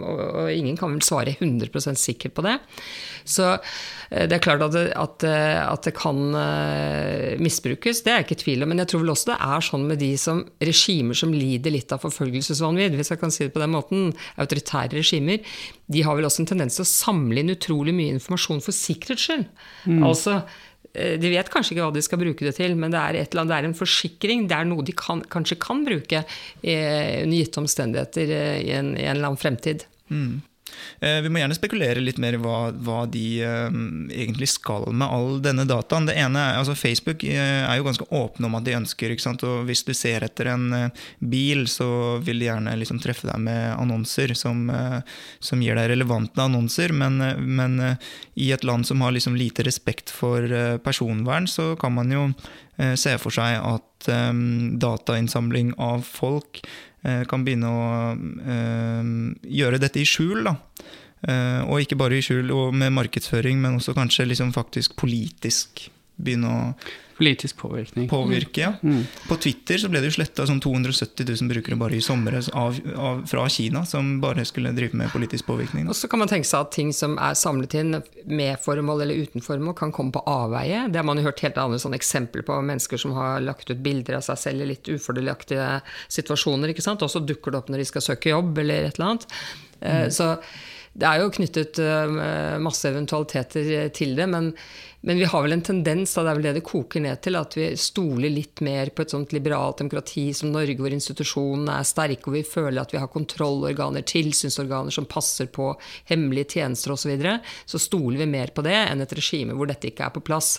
og, 0.00 0.24
og 0.46 0.52
ingen 0.54 0.80
kan 0.80 0.96
vel 0.96 1.04
svare 1.04 1.25
være 1.26 1.36
100% 1.40 2.00
sikker 2.00 2.32
på 2.34 2.44
det. 2.46 2.56
Så 3.26 3.46
eh, 3.52 4.26
det 4.28 4.38
er 4.38 4.42
klart 4.42 4.62
at 4.66 4.74
det, 4.74 4.84
at, 4.96 5.26
eh, 5.26 5.60
at 5.66 5.86
det, 5.86 5.94
kan 5.98 6.20
eh, 6.38 7.34
misbrukes, 7.42 8.02
det 8.04 8.12
er 8.12 8.20
jeg 8.20 8.28
ikke 8.28 8.38
i 8.38 8.42
tvil 8.44 8.66
om. 8.66 8.72
Men 8.72 8.82
jeg 8.84 8.92
tror 8.92 9.02
vel 9.02 9.14
også 9.14 9.32
det 9.32 9.38
er 9.48 9.66
sånn 9.68 9.88
med 9.90 10.00
de 10.02 10.12
som 10.20 10.44
regimer 10.62 11.18
som 11.18 11.34
lider 11.34 11.74
litt 11.74 11.94
av 11.94 12.04
forfølgelsesvanvidd, 12.04 12.98
hvis 12.98 13.12
jeg 13.12 13.22
kan 13.22 13.34
si 13.34 13.46
det 13.46 13.54
på 13.56 13.62
den 13.62 13.74
måten, 13.74 14.12
autoritære 14.42 15.00
regimer, 15.00 15.58
de 15.86 16.06
har 16.06 16.16
vel 16.18 16.28
også 16.28 16.44
en 16.44 16.52
tendens 16.54 16.78
til 16.78 16.86
å 16.86 16.92
samle 16.92 17.42
inn 17.42 17.54
utrolig 17.54 17.94
mye 17.96 18.14
informasjon 18.16 18.62
for 18.64 18.76
sikkerhets 18.76 19.26
skyld. 19.26 19.44
Mm. 19.86 20.00
Altså 20.06 20.40
de 20.96 21.28
vet 21.28 21.48
kanskje 21.52 21.74
ikke 21.74 21.84
hva 21.84 21.92
de 21.92 22.00
skal 22.00 22.20
bruke 22.22 22.44
det 22.46 22.54
til, 22.56 22.72
men 22.78 22.88
det 22.88 22.96
er, 22.96 23.16
annet, 23.26 23.50
det 23.50 23.56
er 23.58 23.66
en 23.68 23.74
forsikring. 23.76 24.46
Det 24.48 24.56
er 24.56 24.64
noe 24.64 24.84
de 24.86 24.94
kan, 24.96 25.20
kanskje 25.28 25.58
kan 25.60 25.82
bruke 25.84 26.22
under 26.62 27.36
gitte 27.36 27.60
omstendigheter 27.60 28.32
i 28.32 28.70
en, 28.78 28.94
i 28.96 29.04
en 29.04 29.18
eller 29.18 29.28
annen 29.28 29.42
fremtid. 29.42 29.84
Mm. 30.08 30.38
Eh, 31.00 31.20
vi 31.22 31.30
må 31.30 31.40
gjerne 31.40 31.56
spekulere 31.56 32.02
litt 32.02 32.18
mer 32.22 32.36
i 32.36 32.40
hva, 32.40 32.70
hva, 32.72 33.02
de 33.10 33.24
uh, 33.44 33.68
egentlig 34.12 34.48
skal 34.50 34.88
med 34.90 35.06
all 35.06 35.38
denne 35.44 35.66
dataen. 35.68 36.08
Det 36.08 36.16
ene 36.18 36.40
er, 36.40 36.58
altså 36.60 36.76
Facebook 36.78 37.24
uh, 37.26 37.62
er 37.68 37.78
jo 37.78 37.86
ganske 37.86 38.08
åpne 38.16 38.48
om 38.48 38.58
at 38.58 38.66
de 38.66 38.76
ønsker. 38.78 39.14
og 39.46 39.68
Hvis 39.68 39.84
du 39.86 39.92
ser 39.96 40.26
etter 40.26 40.50
en 40.52 40.90
bil, 41.20 41.66
så 41.70 42.18
vil 42.24 42.40
de 42.42 42.48
gjerne 42.48 42.76
liksom, 42.80 43.00
treffe 43.02 43.28
deg 43.28 43.40
med 43.46 43.76
annonser 43.76 44.34
som, 44.34 44.66
som, 45.40 45.62
gir 45.62 45.78
deg 45.78 45.90
relevante 45.92 46.42
annonser. 46.42 46.94
Men, 46.96 47.20
men 47.36 47.78
i 48.34 48.50
et 48.52 48.64
land 48.66 48.86
som 48.88 49.04
har 49.04 49.14
liksom, 49.14 49.36
lite 49.38 49.66
respekt 49.66 50.12
for 50.12 50.46
personvern, 50.84 51.48
så 51.50 51.74
kan 51.80 51.94
man 51.96 52.12
jo 52.12 52.28
se 52.76 53.14
for 53.16 53.32
seg 53.32 53.56
at 53.56 54.08
datainnsamling 54.82 55.72
av 55.80 56.02
folk 56.04 56.60
Eh, 56.60 56.85
kan 57.28 57.44
begynne 57.46 57.70
å 57.70 57.82
eh, 58.14 59.10
gjøre 59.60 59.82
dette 59.82 60.02
i 60.02 60.08
skjul. 60.08 60.44
da. 60.46 60.56
Eh, 61.26 61.60
og 61.64 61.82
ikke 61.82 61.98
bare 61.98 62.18
i 62.18 62.24
skjul 62.24 62.52
og 62.54 62.74
med 62.76 62.94
markedsføring, 62.94 63.60
men 63.62 63.78
også 63.78 63.96
kanskje 63.96 64.28
liksom 64.30 64.52
faktisk 64.54 64.96
politisk 65.00 65.88
begynne 66.16 66.52
å 66.52 66.60
Politisk 67.16 67.56
påvirkning. 67.56 68.08
Påvirke, 68.08 68.60
ja. 68.60 68.72
Mm. 68.82 69.04
På 69.28 69.36
Twitter 69.40 69.78
så 69.80 69.88
ble 69.88 70.02
det 70.02 70.10
jo 70.10 70.16
sletta 70.18 70.44
sånn 70.44 70.58
270 70.60 71.24
000 71.24 71.48
brukere 71.48 71.78
bare 71.80 71.96
i 71.96 72.02
sommer 72.04 72.36
av, 72.36 72.76
av, 72.92 73.22
fra 73.30 73.46
Kina, 73.48 73.86
som 73.88 74.18
bare 74.20 74.44
skulle 74.44 74.74
drive 74.76 74.98
med 75.00 75.08
politisk 75.14 75.46
påvirkning. 75.48 75.86
Da. 75.86 75.94
Og 75.94 75.96
så 75.96 76.10
kan 76.12 76.20
man 76.20 76.28
tenke 76.28 76.48
seg 76.48 76.66
at 76.66 76.74
ting 76.76 76.92
som 76.92 77.16
er 77.16 77.38
samlet 77.40 77.78
inn 77.80 78.02
med 78.28 78.60
formål 78.60 79.06
eller 79.06 79.24
uten 79.24 79.44
formål, 79.44 79.78
kan 79.80 79.96
komme 79.96 80.12
på 80.12 80.26
avveie. 80.28 80.84
Det 80.92 81.00
har 81.00 81.08
man 81.08 81.16
jo 81.16 81.24
hørt 81.30 81.40
helt 81.46 81.56
andre 81.62 81.80
sånne 81.80 81.96
eksempler 81.96 82.44
på 82.44 82.60
mennesker 82.68 83.00
som 83.00 83.16
har 83.16 83.40
lagt 83.48 83.72
ut 83.72 83.80
bilder 83.80 84.20
av 84.20 84.28
seg 84.28 84.42
selv 84.44 84.66
i 84.66 84.70
litt 84.74 84.92
ufordelaktige 84.92 85.80
situasjoner. 86.20 86.74
ikke 86.74 86.84
sant? 86.84 87.00
Og 87.00 87.14
så 87.14 87.24
dukker 87.24 87.54
det 87.54 87.64
opp 87.64 87.72
når 87.72 87.80
de 87.80 87.92
skal 87.94 88.10
søke 88.10 88.34
jobb 88.34 88.60
eller 88.60 88.90
et 88.90 89.00
eller 89.00 89.14
annet. 89.14 89.30
Eh, 89.80 90.02
mm. 90.04 90.10
Så 90.12 90.34
det 90.96 91.08
er 91.08 91.24
jo 91.24 91.32
knyttet 91.32 91.80
eh, 91.80 92.58
masse 92.60 92.92
eventualiteter 92.92 93.88
til 93.96 94.12
det, 94.20 94.28
men 94.32 94.52
men 95.06 95.20
vi 95.20 95.24
har 95.30 95.42
vel 95.42 95.54
en 95.54 95.62
tendens, 95.62 96.16
da 96.16 96.24
det 96.26 96.30
er 96.32 96.38
vel 96.38 96.46
det 96.48 96.52
det 96.56 96.64
koker 96.66 97.02
ned 97.04 97.20
til, 97.22 97.36
at 97.38 97.54
vi 97.54 97.68
stoler 97.78 98.32
litt 98.32 98.58
mer 98.66 98.90
på 98.90 99.04
et 99.04 99.12
sånt 99.14 99.30
liberalt 99.36 99.78
demokrati 99.78 100.24
som 100.34 100.50
Norge, 100.50 100.74
hvor 100.80 100.90
institusjonene 100.90 101.76
er 101.78 101.86
sterke, 101.86 102.26
og 102.26 102.34
vi 102.34 102.42
føler 102.42 102.80
at 102.82 102.90
vi 102.90 102.98
har 102.98 103.12
kontrollorganer, 103.12 104.02
tilsynsorganer 104.02 104.90
som 104.90 105.06
passer 105.06 105.46
på 105.46 105.68
hemmelige 106.10 106.56
tjenester 106.56 106.90
osv. 106.90 107.04
Så, 107.06 107.12
videre, 107.12 107.36
så 107.70 107.78
stoler 107.78 108.24
vi 108.24 108.26
mer 108.32 108.50
på 108.50 108.64
det 108.66 108.74
enn 108.74 109.04
et 109.04 109.14
regime 109.14 109.54
hvor 109.54 109.70
dette 109.70 109.92
ikke 109.92 110.08
er 110.08 110.14
på 110.16 110.24
plass. 110.26 110.56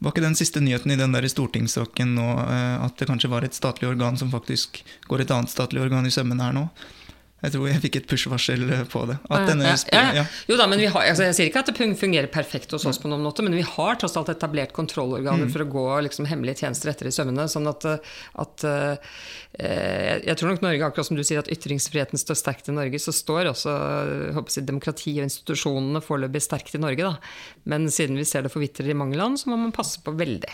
Var 0.00 0.14
ikke 0.14 0.24
den 0.24 0.38
siste 0.38 0.62
nyheten 0.64 0.94
i 0.94 0.96
den 0.96 1.12
der 1.12 1.28
stortingssaken 1.28 2.14
nå 2.16 2.28
eh, 2.46 2.86
at 2.86 2.96
det 2.96 3.10
kanskje 3.10 3.28
var 3.28 3.44
et 3.44 3.58
statlig 3.58 3.90
organ 3.90 4.16
som 4.16 4.32
faktisk 4.32 4.80
går 5.10 5.26
et 5.26 5.34
annet 5.36 5.52
statlig 5.52 5.84
organ 5.84 6.08
i 6.08 6.14
sømmene 6.14 6.48
her 6.48 6.56
nå? 6.56 6.64
Jeg 7.40 7.54
tror 7.54 7.68
jeg 7.70 7.80
fikk 7.80 7.96
et 8.02 8.06
push-varsel 8.08 8.66
på 8.92 9.02
det. 9.08 9.16
Ja, 9.94 10.02
ja. 10.18 10.24
Jo 10.50 10.58
da, 10.60 10.66
men 10.68 10.82
har, 10.92 11.06
altså 11.08 11.24
Jeg 11.24 11.36
sier 11.38 11.48
ikke 11.48 11.62
at 11.62 11.70
det 11.70 11.88
fungerer 11.96 12.28
perfekt 12.32 12.74
hos 12.76 12.84
oss, 12.88 12.98
på 13.00 13.08
noen 13.08 13.24
måte, 13.24 13.44
men 13.46 13.56
vi 13.56 13.64
har 13.64 13.96
tross 14.00 14.18
alt 14.20 14.28
etablert 14.32 14.74
kontrollorganer 14.76 15.48
mm. 15.48 15.54
for 15.54 15.64
å 15.64 15.68
gå 15.72 15.84
liksom, 16.04 16.28
hemmelige 16.28 16.66
tjenester 16.66 16.92
etter 16.92 17.08
i 17.08 17.14
sømmene. 17.16 17.48
sånn 17.48 17.70
at, 17.70 17.86
at 18.44 18.66
uh, 18.68 19.16
Jeg 19.56 20.36
tror 20.36 20.52
nok 20.52 20.66
Norge, 20.66 20.84
akkurat 20.90 21.08
som 21.08 21.16
du 21.16 21.24
sier 21.24 21.40
at 21.40 21.48
ytringsfriheten 21.52 22.20
står 22.20 22.40
sterkt 22.42 22.68
i 22.68 22.76
Norge, 22.76 23.00
så 23.00 23.16
står 23.16 23.54
også 23.54 23.76
jeg, 24.36 24.66
demokrati 24.68 25.16
og 25.16 25.30
institusjonene 25.30 26.04
foreløpig 26.04 26.44
sterkt 26.44 26.76
i 26.76 26.84
Norge. 26.84 27.08
Da. 27.08 27.16
Men 27.72 27.88
siden 27.88 28.20
vi 28.20 28.28
ser 28.28 28.44
det 28.44 28.52
forvitrer 28.52 28.92
i 28.92 29.00
mange 29.00 29.16
land, 29.16 29.40
så 29.40 29.48
må 29.48 29.56
man 29.64 29.72
passe 29.72 30.04
på 30.04 30.12
veldig. 30.12 30.52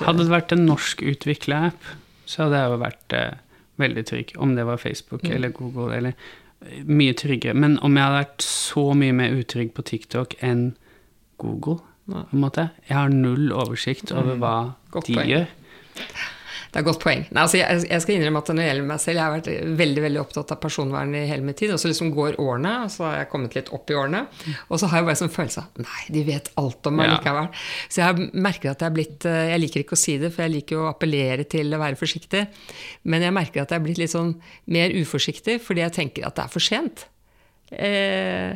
Hadde 0.00 0.22
det 0.22 0.32
vært 0.32 0.56
en 0.56 0.64
norsk 0.64 1.04
utvikla 1.04 1.66
app, 1.72 1.96
så 2.24 2.46
hadde 2.46 2.56
det 2.56 2.68
jo 2.72 2.86
vært 2.88 3.20
uh 3.20 3.32
veldig 3.80 4.06
trygg. 4.06 4.34
Om 4.38 4.54
det 4.56 4.66
var 4.68 4.80
Facebook 4.82 5.24
mm. 5.24 5.32
eller 5.36 5.54
Google 5.56 5.90
eller 5.96 6.14
eh, 6.60 6.84
Mye 6.84 7.14
tryggere. 7.18 7.54
Men 7.54 7.78
om 7.78 7.96
jeg 7.96 8.06
hadde 8.06 8.22
vært 8.22 8.46
så 8.46 8.86
mye 8.98 9.16
mer 9.16 9.34
utrygg 9.34 9.74
på 9.76 9.86
TikTok 9.90 10.38
enn 10.44 10.70
Google 11.42 11.80
på 12.04 12.20
en 12.20 12.40
måte. 12.40 12.68
Jeg 12.88 12.96
har 12.98 13.12
null 13.12 13.52
oversikt 13.52 14.12
over 14.12 14.34
mm. 14.34 14.40
hva 14.42 14.56
mm. 14.94 15.04
de 15.08 15.28
gjør. 15.32 15.46
Det 16.74 16.80
er 16.80 16.82
et 16.82 16.88
godt 16.88 17.04
poeng. 17.04 17.20
Nei, 17.30 17.42
altså 17.44 17.58
jeg, 17.60 17.82
jeg, 17.86 18.02
skal 18.02 18.16
innrømme 18.16 18.40
at 18.42 18.48
når 18.50 18.56
det 18.58 18.64
gjelder 18.66 18.86
meg 18.88 19.02
selv, 19.04 19.18
jeg 19.20 19.22
har 19.22 19.34
vært 19.36 19.76
veldig 19.78 20.02
veldig 20.02 20.20
opptatt 20.24 20.54
av 20.56 20.58
personvern 20.58 21.12
i 21.14 21.20
hele 21.28 21.46
min 21.46 21.54
tid. 21.54 21.70
Og 21.70 21.78
så 21.78 21.86
liksom 21.86 22.10
går 22.16 22.40
årene, 22.42 22.72
og 22.82 22.90
så 22.90 23.04
har 23.06 23.14
jeg 23.20 23.28
kommet 23.30 23.54
litt 23.54 23.70
opp 23.78 23.92
i 23.92 23.98
årene. 24.00 24.24
Og 24.66 24.82
så 24.82 24.88
har 24.90 24.98
jeg 24.98 25.06
bare 25.06 25.20
sånn 25.22 25.30
følelse 25.36 25.62
av 25.62 25.84
Nei, 25.84 26.02
de 26.16 26.24
vet 26.26 26.50
alt 26.58 26.90
om 26.90 26.98
meg 26.98 27.12
ja. 27.12 27.14
likevel. 27.14 27.48
Så 27.86 28.02
jeg 28.02 28.28
merker 28.34 28.72
at 28.72 28.82
jeg 28.82 28.90
er 28.90 28.98
blitt 28.98 29.28
eh, 29.30 29.40
Jeg 29.52 29.62
liker 29.62 29.84
ikke 29.84 29.94
å 29.94 30.02
si 30.02 30.18
det, 30.18 30.34
for 30.34 30.48
jeg 30.48 30.56
liker 30.56 30.82
å 30.82 30.90
appellere 30.90 31.46
til 31.54 31.70
å 31.70 31.82
være 31.84 32.00
forsiktig. 32.00 32.42
Men 33.06 33.22
jeg 33.28 33.38
merker 33.38 33.62
at 33.62 33.70
jeg 33.70 33.78
er 33.78 33.86
blitt 33.86 34.02
litt 34.02 34.16
sånn 34.16 34.34
mer 34.74 34.98
uforsiktig 34.98 35.60
fordi 35.62 35.86
jeg 35.86 35.98
tenker 36.02 36.26
at 36.26 36.40
det 36.40 36.48
er 36.48 36.56
for 36.58 36.72
sent. 36.72 37.06
Eh, 37.72 38.54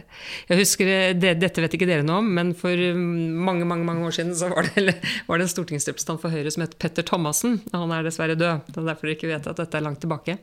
jeg 0.50 0.58
husker, 0.60 0.90
det, 1.16 1.32
Dette 1.40 1.62
vet 1.64 1.74
ikke 1.74 1.88
dere 1.88 2.04
noe 2.06 2.20
om, 2.20 2.28
men 2.36 2.52
for 2.56 2.76
mange 2.76 3.66
mange, 3.66 3.86
mange 3.88 4.04
år 4.06 4.14
siden 4.14 4.34
så 4.36 4.50
var 4.52 4.68
det, 4.76 4.94
var 5.26 5.40
det 5.40 5.46
en 5.46 5.52
stortingsrepresentant 5.54 6.20
for 6.22 6.34
Høyre 6.34 6.52
som 6.54 6.64
het 6.66 6.76
Petter 6.80 7.06
Thomassen. 7.08 7.58
Han 7.72 7.94
er 7.94 8.06
dessverre 8.06 8.38
død. 8.38 8.68
Det 8.68 8.82
er 8.82 8.90
derfor 8.90 9.08
dere 9.08 9.18
ikke 9.18 9.32
vet 9.32 9.48
at 9.50 9.62
dette 9.62 9.80
er 9.80 9.86
langt 9.86 10.02
tilbake. 10.04 10.38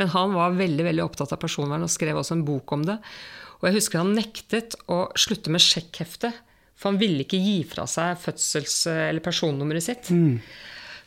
Men 0.00 0.12
han 0.14 0.36
var 0.36 0.58
veldig 0.58 0.88
veldig 0.90 1.06
opptatt 1.06 1.34
av 1.34 1.40
personvern 1.42 1.86
og 1.86 1.92
skrev 1.92 2.20
også 2.20 2.38
en 2.38 2.46
bok 2.46 2.76
om 2.76 2.84
det. 2.86 2.98
Og 3.60 3.70
jeg 3.70 3.78
husker 3.78 4.02
han 4.02 4.14
nektet 4.16 4.76
å 4.92 5.06
slutte 5.18 5.52
med 5.52 5.62
sjekkhefte, 5.64 6.34
for 6.74 6.92
han 6.92 7.00
ville 7.00 7.24
ikke 7.24 7.40
gi 7.40 7.58
fra 7.70 7.86
seg 7.88 8.18
fødsels- 8.20 8.82
eller 8.90 9.24
personnummeret 9.24 9.86
sitt. 9.86 10.10
Mm. 10.12 10.40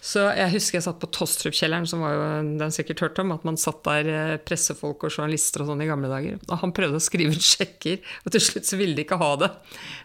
Så 0.03 0.21
jeg 0.37 0.53
husker 0.53 0.77
jeg 0.77 0.85
satt 0.85 0.99
på 1.01 1.09
Tostrup-kjelleren, 1.13 1.87
som 1.89 2.03
var 2.05 2.13
jo 2.13 2.25
den 2.59 2.73
sikkert 2.73 3.01
hørt 3.01 3.19
om, 3.23 3.33
at 3.33 3.45
man 3.47 3.57
satt 3.59 3.81
der 3.87 4.09
eh, 4.11 4.35
pressefolk 4.45 5.07
og 5.07 5.11
journalister 5.13 5.63
og 5.63 5.71
sånn 5.71 5.81
i 5.83 5.89
gamle 5.89 6.11
dager. 6.11 6.37
Og 6.45 6.61
han 6.61 6.73
prøvde 6.75 7.01
å 7.01 7.03
skrive 7.03 7.33
ut 7.33 7.43
sjekker, 7.43 7.99
og 8.23 8.35
til 8.35 8.43
slutt 8.43 8.69
så 8.69 8.79
ville 8.79 8.97
de 8.97 9.03
ikke 9.07 9.19
ha 9.19 9.31
det. 9.41 9.49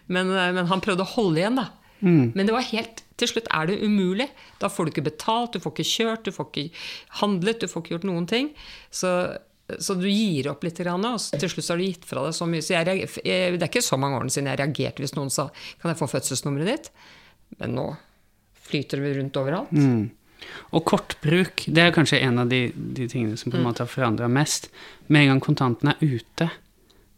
Men, 0.09 0.33
eh, 0.33 0.51
men 0.57 0.69
han 0.71 0.83
prøvde 0.83 1.05
å 1.05 1.13
holde 1.13 1.43
igjen, 1.43 1.61
da. 1.61 1.69
Men 2.35 2.43
det 2.43 2.51
var 2.51 2.65
helt 2.67 2.97
Til 3.15 3.29
slutt 3.29 3.45
er 3.53 3.69
det 3.69 3.77
umulig. 3.79 4.25
Da 4.59 4.67
får 4.67 4.85
du 4.85 4.89
ikke 4.91 5.05
betalt, 5.05 5.53
du 5.53 5.61
får 5.63 5.71
ikke 5.75 5.85
kjørt, 5.87 6.25
du 6.25 6.33
får 6.35 6.47
ikke 6.49 6.79
handlet, 7.21 7.61
du 7.61 7.69
får 7.69 7.83
ikke 7.83 7.93
gjort 7.93 8.07
noen 8.09 8.25
ting. 8.27 8.49
Så, 8.91 9.11
så 9.77 9.95
du 9.95 10.07
gir 10.09 10.49
opp 10.51 10.65
litt, 10.65 10.81
og 10.81 11.05
til 11.37 11.51
slutt 11.53 11.69
har 11.69 11.79
du 11.79 11.85
gitt 11.85 12.07
fra 12.09 12.25
deg 12.25 12.33
så 12.35 12.47
mye. 12.49 12.65
Så 12.65 12.73
jeg, 12.73 13.05
jeg, 13.21 13.53
det 13.53 13.61
er 13.61 13.69
ikke 13.69 13.85
så 13.85 14.01
mange 14.01 14.17
årene 14.17 14.33
siden 14.33 14.49
jeg 14.49 14.59
reagerte 14.59 15.05
hvis 15.05 15.13
noen 15.15 15.29
sa 15.31 15.45
'Kan 15.53 15.93
jeg 15.93 16.01
få 16.01 16.09
fødselsnummeret 16.09 16.73
ditt?' 16.73 16.91
Men 17.61 17.77
nå 17.77 17.87
flyter 18.67 19.01
det 19.03 19.13
rundt 19.19 19.37
overalt. 19.39 19.71
Og 20.75 20.83
kortbruk, 20.89 21.63
det 21.71 21.85
er 21.85 21.93
kanskje 21.95 22.19
en 22.25 22.41
av 22.43 22.49
de, 22.51 22.65
de 22.75 23.05
tingene 23.07 23.37
som 23.39 23.51
på 23.53 23.57
en 23.59 23.63
måte 23.63 23.85
har 23.85 23.91
forandra 23.91 24.27
mest. 24.31 24.67
Med 25.07 25.23
en 25.23 25.33
gang 25.33 25.41
kontanten 25.45 25.93
er 25.93 26.01
ute, 26.03 26.49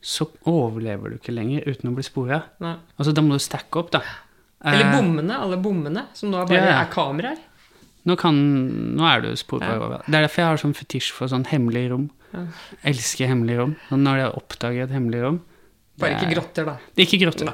så 0.05 0.27
overlever 0.45 1.09
du 1.09 1.17
ikke 1.17 1.33
lenger 1.33 1.65
uten 1.65 1.89
å 1.89 1.95
bli 1.97 2.05
spora. 2.05 2.43
Altså, 2.61 3.13
da 3.17 3.23
må 3.25 3.39
du 3.39 3.41
stacke 3.41 3.81
opp, 3.81 3.89
da. 3.95 4.03
Eller 4.65 4.85
Eh, 4.91 4.93
bommene, 4.99 5.35
alle 5.41 5.57
bommene, 5.61 6.05
som 6.17 6.29
nå 6.31 6.43
bare 6.45 6.57
Ja, 6.61 6.65
ja. 6.69 6.77
er 6.85 6.91
kameraer. 6.93 7.41
Nå, 8.05 8.13
kan, 8.21 8.37
nå 8.97 9.05
er 9.09 9.21
du 9.25 9.31
sporbar 9.37 9.81
over. 9.81 10.03
Det 10.05 10.13
er 10.13 10.27
derfor 10.27 10.41
jeg 10.43 10.49
har 10.51 10.61
sånn 10.61 10.75
fetisj 10.77 11.09
for 11.17 11.27
sånn 11.31 11.45
hemmelig 11.49 11.87
rom. 11.89 12.07
Elsker 12.85 13.29
hemmelige 13.31 13.63
rom. 13.63 13.73
Og 13.89 13.97
når 14.05 14.21
jeg 14.21 14.33
oppdager 14.37 14.83
et 14.85 14.93
hemmelig 14.93 15.21
rom 15.25 15.41
Bare 15.97 16.11
er... 16.11 16.17
ikke 16.19 16.27
er- 16.29 16.35
grotter, 16.35 16.65
da. 16.67 16.75
Det 16.93 17.01
er 17.01 17.07
ikke 17.07 17.21
grotter. 17.23 17.49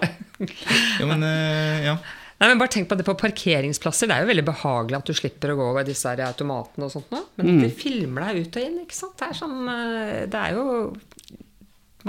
ja, 0.99 1.06
men 1.08 1.23
eh, 1.23 1.84
ja. 1.86 1.95
Nei, 2.41 2.47
men 2.49 2.58
bare 2.58 2.71
tenk 2.73 2.88
på 2.89 2.95
det 2.97 3.06
på 3.06 3.13
parkeringsplasser. 3.21 4.10
Det 4.10 4.15
er 4.15 4.23
jo 4.23 4.32
veldig 4.32 4.47
behagelig 4.47 4.97
at 4.97 5.10
du 5.12 5.13
slipper 5.13 5.51
å 5.54 5.58
gå 5.60 5.65
over 5.75 5.86
disse 5.86 6.10
her 6.10 6.23
automatene 6.25 6.88
og 6.88 6.93
sånt 6.95 7.12
nå. 7.13 7.19
Men 7.38 7.60
de 7.62 7.67
filmer 7.69 8.25
deg 8.25 8.47
ut 8.47 8.56
og 8.58 8.63
inn, 8.65 8.80
ikke 8.82 8.97
sant. 8.97 9.13
Det 9.19 9.27
er 9.27 9.38
sånn 9.38 9.60
eh, 9.69 10.23
Det 10.32 10.39
er 10.39 10.56
jo 10.58 10.63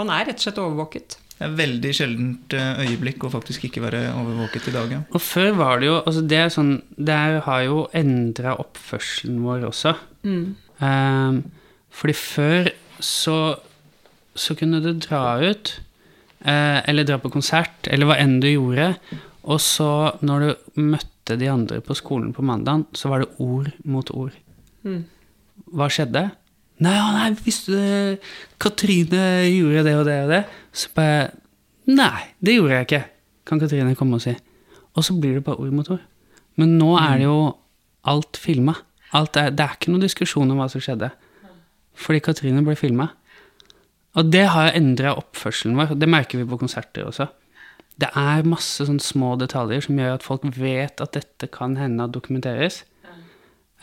Man 0.00 0.12
er 0.14 0.30
rett 0.30 0.40
og 0.40 0.46
slett 0.46 0.60
overvåket. 0.62 1.18
Det 1.36 1.44
er 1.44 1.58
veldig 1.58 1.90
sjeldent 1.98 2.56
eh, 2.56 2.80
øyeblikk 2.86 3.26
å 3.28 3.32
faktisk 3.34 3.66
ikke 3.68 3.82
være 3.84 4.00
overvåket 4.14 4.70
i 4.70 4.74
dag. 4.78 4.94
Ja. 4.96 5.00
Og 5.12 5.20
før 5.20 5.50
var 5.58 5.82
det 5.82 5.90
jo 5.90 5.98
altså 5.98 6.22
Det 6.32 6.38
er 6.38 6.54
sånn 6.54 6.72
Det 6.96 7.18
er, 7.18 7.36
har 7.44 7.64
jo 7.66 7.82
endra 8.00 8.54
oppførselen 8.62 9.42
vår 9.44 9.66
også. 9.68 9.92
Ehm, 10.24 11.42
fordi 11.92 12.14
før 12.16 12.70
så 13.02 13.36
Så 14.32 14.56
kunne 14.56 14.80
du 14.80 14.94
dra 14.96 15.36
ut, 15.42 15.74
uh, 16.46 16.80
eller 16.88 17.04
dra 17.04 17.18
på 17.20 17.28
konsert, 17.28 17.84
eller 17.84 18.08
hva 18.08 18.14
enn 18.16 18.38
du 18.40 18.46
gjorde, 18.48 18.94
og 19.42 19.58
så, 19.60 20.18
når 20.22 20.44
du 20.44 20.80
møtte 20.82 21.36
de 21.38 21.48
andre 21.50 21.80
på 21.82 21.94
skolen 21.98 22.32
på 22.34 22.44
mandag, 22.46 22.84
så 22.94 23.10
var 23.10 23.24
det 23.24 23.32
ord 23.42 23.70
mot 23.84 24.10
ord. 24.14 24.34
Hva 25.72 25.88
skjedde? 25.92 26.28
Nei, 26.82 26.92
ja, 26.96 27.08
nei, 27.14 27.28
visste 27.44 27.74
du 27.74 28.30
Katrine 28.62 29.24
gjorde 29.46 29.84
det 29.86 29.96
og 29.98 30.06
det 30.08 30.16
og 30.24 30.30
det? 30.32 30.40
Så 30.74 30.90
bare 30.96 31.30
Nei, 31.90 32.22
det 32.38 32.56
gjorde 32.56 32.76
jeg 32.76 32.86
ikke, 32.86 33.02
kan 33.46 33.60
Katrine 33.62 33.96
komme 33.98 34.18
og 34.18 34.22
si. 34.22 34.36
Og 34.94 35.02
så 35.06 35.14
blir 35.18 35.34
det 35.38 35.44
bare 35.46 35.58
ord 35.58 35.74
mot 35.74 35.90
ord. 35.90 36.02
Men 36.60 36.76
nå 36.78 36.92
er 37.00 37.18
det 37.18 37.26
jo 37.26 37.38
alt 38.06 38.38
filma. 38.38 38.76
Det 39.10 39.42
er 39.50 39.74
ikke 39.74 39.90
noen 39.90 40.04
diskusjon 40.04 40.50
om 40.54 40.60
hva 40.62 40.68
som 40.70 40.82
skjedde. 40.82 41.10
Fordi 41.98 42.22
Katrine 42.22 42.62
ble 42.62 42.76
filma. 42.78 43.08
Og 44.14 44.30
det 44.30 44.44
har 44.54 44.74
endra 44.76 45.16
oppførselen 45.18 45.78
vår. 45.78 45.94
Det 45.98 46.08
merker 46.10 46.38
vi 46.38 46.48
på 46.48 46.58
konserter 46.60 47.08
også. 47.08 47.26
Det 48.02 48.08
er 48.18 48.48
masse 48.48 48.86
sånne 48.88 49.04
små 49.04 49.34
detaljer 49.38 49.84
som 49.84 50.00
gjør 50.00 50.16
at 50.16 50.24
folk 50.26 50.46
vet 50.56 51.02
at 51.04 51.14
dette 51.14 51.48
kan 51.54 51.76
hende 51.78 52.08
at 52.08 52.14
dokumenteres. 52.16 52.82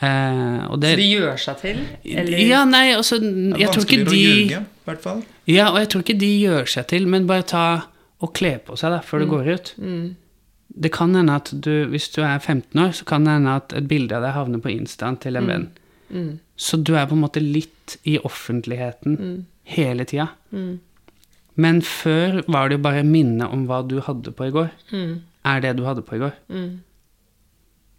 Eh, 0.00 0.60
og 0.72 0.80
det, 0.80 0.94
Så 0.94 0.96
de 0.96 1.08
gjør 1.10 1.40
seg 1.40 1.56
til? 1.60 1.80
Eller 2.08 2.38
ja, 2.48 2.62
nei, 2.64 2.86
altså 2.96 3.18
Det 3.20 3.28
er 3.28 3.58
Jeg 3.60 3.72
tror 3.74 3.84
ikke 3.84 3.98
vanskeligere 3.98 4.10
de 4.10 4.20
å 4.20 4.36
ljuge, 4.38 4.60
i 4.60 4.88
hvert 4.88 5.02
fall. 5.04 5.22
Ja, 5.50 5.66
og 5.72 5.78
jeg 5.82 5.90
tror 5.92 6.04
ikke 6.06 6.18
de 6.22 6.30
gjør 6.40 6.70
seg 6.72 6.86
til, 6.92 7.08
men 7.12 7.26
bare 7.28 7.44
ta 7.50 7.64
og 8.20 8.32
kle 8.36 8.54
på 8.64 8.76
seg 8.80 8.94
da, 8.94 9.00
før 9.04 9.24
du 9.24 9.26
går 9.30 9.50
ut. 9.54 9.74
Det 10.80 10.92
kan 10.94 11.14
hende 11.18 11.34
at 11.40 11.50
du, 11.52 11.72
hvis 11.90 12.08
du 12.14 12.20
er 12.22 12.38
15 12.38 12.80
år, 12.80 12.92
så 12.96 13.04
kan 13.08 13.24
det 13.26 13.32
hende 13.38 13.56
at 13.60 13.72
et 13.76 13.88
bilde 13.90 14.16
av 14.16 14.22
deg 14.24 14.36
havner 14.36 14.62
på 14.64 14.72
instaen 14.72 15.16
til 15.20 15.36
en 15.40 15.48
venn. 15.50 15.66
Så 16.60 16.76
du 16.80 16.94
er 16.96 17.06
på 17.08 17.16
en 17.16 17.24
måte 17.24 17.40
litt 17.42 17.96
i 18.08 18.18
offentligheten 18.24 19.44
hele 19.76 20.04
tida. 20.08 20.30
Men 21.56 21.82
før 21.82 22.42
var 22.48 22.68
det 22.68 22.78
jo 22.78 22.82
bare 22.84 23.02
minne 23.06 23.48
om 23.50 23.66
hva 23.68 23.82
du 23.86 24.00
hadde 24.04 24.32
på 24.32 24.46
i 24.48 24.54
går. 24.54 24.70
Er 25.44 25.60
det 25.64 25.76
du 25.78 25.84
hadde 25.88 26.02
på 26.06 26.16
i 26.16 26.22
går. 26.22 26.36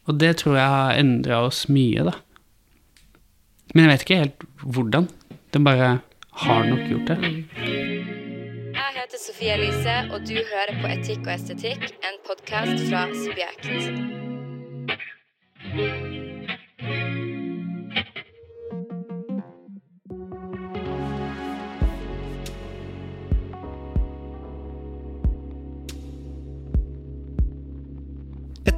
Og 0.09 0.17
det 0.19 0.37
tror 0.41 0.55
jeg 0.57 0.67
har 0.67 0.97
endra 0.97 1.41
oss 1.45 1.67
mye, 1.69 2.05
da. 2.07 2.15
Men 3.73 3.85
jeg 3.85 3.91
vet 3.91 4.05
ikke 4.05 4.21
helt 4.23 4.47
hvordan. 4.63 5.09
Det 5.53 5.63
bare 5.63 5.91
har 6.45 6.63
nok 6.65 6.87
gjort 6.89 7.11
det. 7.11 7.19
Jeg 8.71 8.95
heter 8.97 9.19
Sofie 9.27 9.53
Elise, 9.53 9.97
og 10.13 10.25
du 10.27 10.35
hører 10.39 10.73
på 10.81 10.87
Etikk 10.95 11.27
og 11.27 11.35
estetikk, 11.35 11.85
en 12.07 12.19
podkast 12.27 12.87
fra 12.89 13.05
Subjekt. 13.13 14.20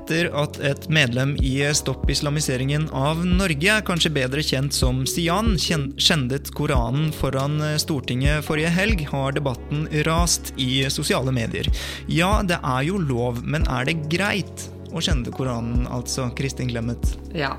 Etter 0.03 0.27
at 0.35 0.57
et 0.59 0.89
medlem 0.91 1.29
i 1.39 1.61
Stopp 1.71 2.09
islamiseringen 2.11 2.89
av 2.91 3.21
Norge, 3.23 3.77
kanskje 3.87 4.09
bedre 4.11 4.43
kjent 4.43 4.75
som 4.75 5.05
Sian, 5.07 5.53
kjen- 5.55 5.93
skjendet 5.95 6.49
Koranen 6.51 7.13
foran 7.15 7.55
Stortinget 7.79 8.43
forrige 8.43 8.67
helg, 8.75 9.05
har 9.13 9.31
debatten 9.31 9.85
rast 10.03 10.51
i 10.59 10.83
sosiale 10.91 11.31
medier. 11.31 11.69
Ja, 12.11 12.41
det 12.43 12.59
er 12.59 12.83
jo 12.89 12.99
lov, 12.99 13.39
men 13.47 13.63
er 13.71 13.87
det 13.87 13.95
greit 14.11 14.65
å 14.91 14.99
skjende 14.99 15.31
Koranen, 15.31 15.87
altså 15.87 16.27
Kristin 16.35 16.67
Clemet? 16.73 17.15
Ja. 17.33 17.53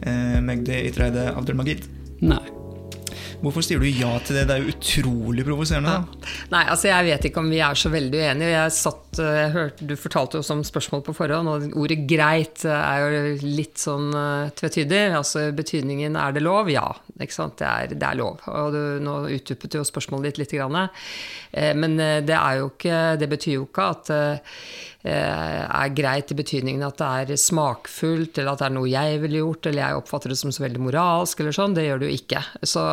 Eh, 0.00 0.40
Magdi 0.40 0.86
Itreide 0.88 1.34
Abdelmagid. 1.36 1.84
Hvorfor 3.42 3.64
sier 3.64 3.82
du 3.82 3.88
ja 3.88 4.12
til 4.24 4.38
det? 4.38 4.44
Det 4.48 4.54
er 4.54 4.62
jo 4.64 4.72
utrolig 4.74 5.44
provoserende. 5.46 5.90
da. 5.90 6.30
Nei, 6.52 6.62
altså 6.72 6.88
jeg 6.88 7.08
vet 7.08 7.26
ikke 7.28 7.42
om 7.42 7.50
vi 7.52 7.60
er 7.64 7.78
så 7.78 7.90
veldig 7.92 8.20
uenige. 8.22 8.52
Jeg 8.54 8.74
satt, 8.76 9.18
eh, 9.18 9.40
jeg 9.42 9.52
hørte, 9.56 9.88
Du 9.90 9.96
fortalte 9.96 10.38
oss 10.38 10.50
om 10.54 10.62
spørsmål 10.64 11.04
på 11.04 11.14
forhånd, 11.16 11.48
og 11.48 11.76
ordet 11.76 12.00
greit 12.08 12.64
er 12.64 13.04
jo 13.04 13.36
litt 13.42 13.78
sånn 13.82 14.14
eh, 14.14 14.52
tvetydig. 14.56 15.02
Altså 15.18 15.50
betydningen 15.52 16.16
er 16.16 16.32
det 16.32 16.44
lov? 16.44 16.70
Ja. 16.72 16.86
Ikke 17.20 17.34
sant? 17.36 17.58
Det 17.58 17.66
er, 17.68 17.94
det 17.94 18.08
er 18.08 18.18
lov. 18.18 18.40
Og 18.50 18.72
du, 18.74 18.80
nå 19.04 19.18
utdypet 19.36 19.76
jo 19.78 19.84
spørsmålet 19.86 20.32
ditt 20.32 20.42
litt. 20.44 20.54
Grann. 20.54 20.88
Eh, 21.52 21.74
Men 21.74 21.98
eh, 22.00 22.20
det, 22.24 22.36
er 22.38 22.60
jo 22.60 22.70
ikke, 22.72 22.98
det 23.18 23.28
betyr 23.32 23.58
jo 23.58 23.68
ikke 23.68 23.90
at 23.94 24.10
er 25.12 25.90
greit 25.92 26.30
i 26.32 26.36
betydningen 26.38 26.82
at 26.86 26.96
det 26.96 27.34
er 27.34 27.36
smakfullt, 27.40 28.38
eller 28.40 28.54
at 28.54 28.62
det 28.62 28.66
er 28.70 28.74
noe 28.76 28.88
jeg 28.88 29.18
ville 29.20 29.42
gjort, 29.42 29.66
eller 29.68 29.82
jeg 29.82 29.98
oppfatter 29.98 30.32
det 30.32 30.38
som 30.40 30.52
så 30.54 30.62
veldig 30.64 30.80
moralsk, 30.80 31.40
eller 31.42 31.52
sånn. 31.56 31.74
Det 31.76 31.84
gjør 31.84 32.00
det 32.00 32.08
jo 32.08 32.16
ikke. 32.18 32.40
Så 32.64 32.84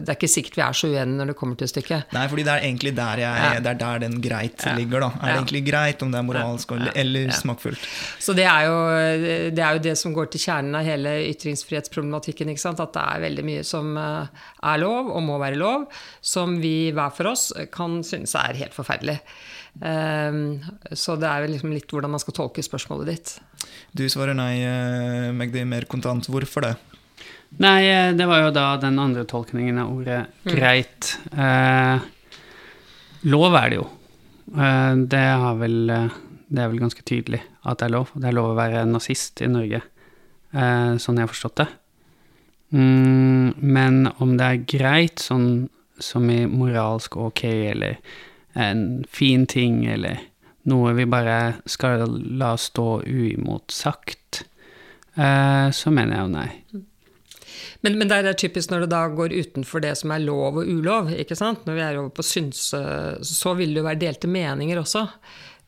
det 0.00 0.08
er 0.08 0.16
ikke 0.16 0.30
sikkert 0.32 0.56
vi 0.56 0.64
er 0.64 0.78
så 0.80 0.88
uenige 0.88 1.18
når 1.18 1.32
det 1.32 1.36
kommer 1.36 1.58
til 1.60 1.68
stykket. 1.68 2.14
Nei, 2.16 2.24
fordi 2.32 2.46
det 2.48 2.54
er 2.54 2.64
egentlig 2.70 2.94
der, 2.96 3.22
jeg, 3.24 3.42
Ja. 3.48 3.60
det 3.60 3.72
er 3.74 3.80
der 3.82 3.98
den 4.06 4.16
greit 4.24 4.64
ligger. 4.78 5.00
da. 5.00 5.10
Er 5.20 5.26
det 5.26 5.36
egentlig 5.42 5.64
greit 5.68 6.02
om 6.02 6.10
det 6.14 6.18
er 6.18 6.26
moralsk 6.30 6.72
eller, 6.72 6.92
eller 6.96 7.26
Ja. 7.28 7.36
smakfullt? 7.42 7.84
Så 8.18 8.34
det 8.34 8.44
er, 8.48 8.64
jo, 8.64 8.76
det 9.52 9.58
er 9.64 9.72
jo 9.76 9.84
det 9.90 9.96
som 9.98 10.14
går 10.14 10.30
til 10.32 10.40
kjernen 10.40 10.74
av 10.74 10.84
hele 10.88 11.16
ytringsfrihetsproblematikken. 11.34 12.48
ikke 12.48 12.60
sant? 12.64 12.80
At 12.80 12.92
det 12.96 13.02
er 13.04 13.20
veldig 13.28 13.44
mye 13.44 13.64
som 13.64 13.92
eh, 13.96 14.26
er 14.64 14.78
lov, 14.78 15.10
og 15.12 15.22
må 15.22 15.38
være 15.38 15.56
lov, 15.60 15.86
som 16.22 16.58
vi 16.60 16.90
hver 16.92 17.12
for 17.14 17.28
oss 17.34 17.52
kan 17.74 18.00
synes 18.02 18.34
er 18.34 18.54
helt 18.54 18.72
forferdelig. 18.74 19.20
Ehm, 19.82 20.60
Så 20.92 21.16
det 21.20 21.28
er 21.28 21.42
vel 21.44 21.52
liksom 21.54 21.72
litt 21.72 21.90
hvordan 21.90 22.10
man 22.10 22.22
skal 22.22 22.34
tolke 22.34 22.64
spørsmålet 22.64 23.06
ditt. 23.06 23.40
Du 23.94 24.04
svarer 24.10 24.34
nei, 24.34 24.60
eh, 24.62 25.32
Magdi, 25.32 25.64
mer 25.64 25.86
kontant. 25.86 26.26
Hvorfor 26.26 26.62
det? 26.66 26.76
Nei, 27.58 27.84
eh, 27.86 28.12
det 28.12 28.26
var 28.28 28.42
jo 28.42 28.50
da 28.50 28.76
den 28.76 28.98
andre 28.98 29.24
tolkningen 29.24 29.78
av 29.78 29.92
ordet 29.96 30.26
'greit'. 30.44 31.16
Eh, 31.32 32.00
lov 33.24 33.54
er 33.54 33.68
det 33.70 33.76
jo. 33.76 33.88
Eh, 34.56 34.94
det, 35.06 35.26
har 35.42 35.54
vel, 35.56 35.86
det 35.86 36.62
er 36.62 36.68
vel 36.68 36.80
ganske 36.80 37.02
tydelig 37.02 37.40
at 37.64 37.78
det 37.78 37.86
er 37.86 37.96
lov. 37.96 38.10
Det 38.14 38.28
er 38.28 38.32
lov 38.36 38.52
å 38.52 38.58
være 38.58 38.86
nazist 38.86 39.40
i 39.42 39.46
Norge, 39.46 39.82
eh, 40.54 40.96
sånn 40.96 41.16
jeg 41.16 41.26
har 41.26 41.34
forstått 41.34 41.56
det. 41.56 41.68
Mm, 42.72 43.54
men 43.62 44.12
om 44.20 44.36
det 44.36 44.44
er 44.44 44.78
greit, 44.78 45.16
sånn 45.18 45.68
som 45.98 46.28
i 46.30 46.46
moralsk 46.46 47.16
ok, 47.16 47.44
eller 47.72 47.96
en 48.54 49.04
fin 49.10 49.46
ting, 49.46 49.84
eller 49.86 50.20
noe 50.68 50.92
vi 50.96 51.06
bare 51.08 51.38
skal 51.68 52.04
la 52.38 52.52
stå 52.60 53.02
uimotsagt, 53.06 54.44
eh, 55.14 55.68
så 55.74 55.92
mener 55.94 56.16
jeg 56.16 56.24
jo 56.24 56.32
nei. 56.34 56.50
Men, 57.84 57.94
men 57.98 58.10
det 58.10 58.18
er 58.18 58.38
typisk 58.38 58.72
når 58.72 58.84
det 58.84 58.90
da 58.92 59.04
går 59.14 59.34
utenfor 59.36 59.82
det 59.84 59.94
som 60.00 60.12
er 60.14 60.24
lov 60.24 60.60
og 60.60 60.66
ulov. 60.68 61.12
ikke 61.14 61.36
sant? 61.38 61.64
Når 61.66 61.76
vi 61.76 61.84
er 61.84 62.00
over 62.00 62.10
på 62.14 62.26
synse, 62.26 62.82
så 63.22 63.54
vil 63.58 63.74
det 63.74 63.82
jo 63.82 63.86
være 63.86 64.02
delte 64.02 64.30
meninger 64.30 64.80
også. 64.82 65.04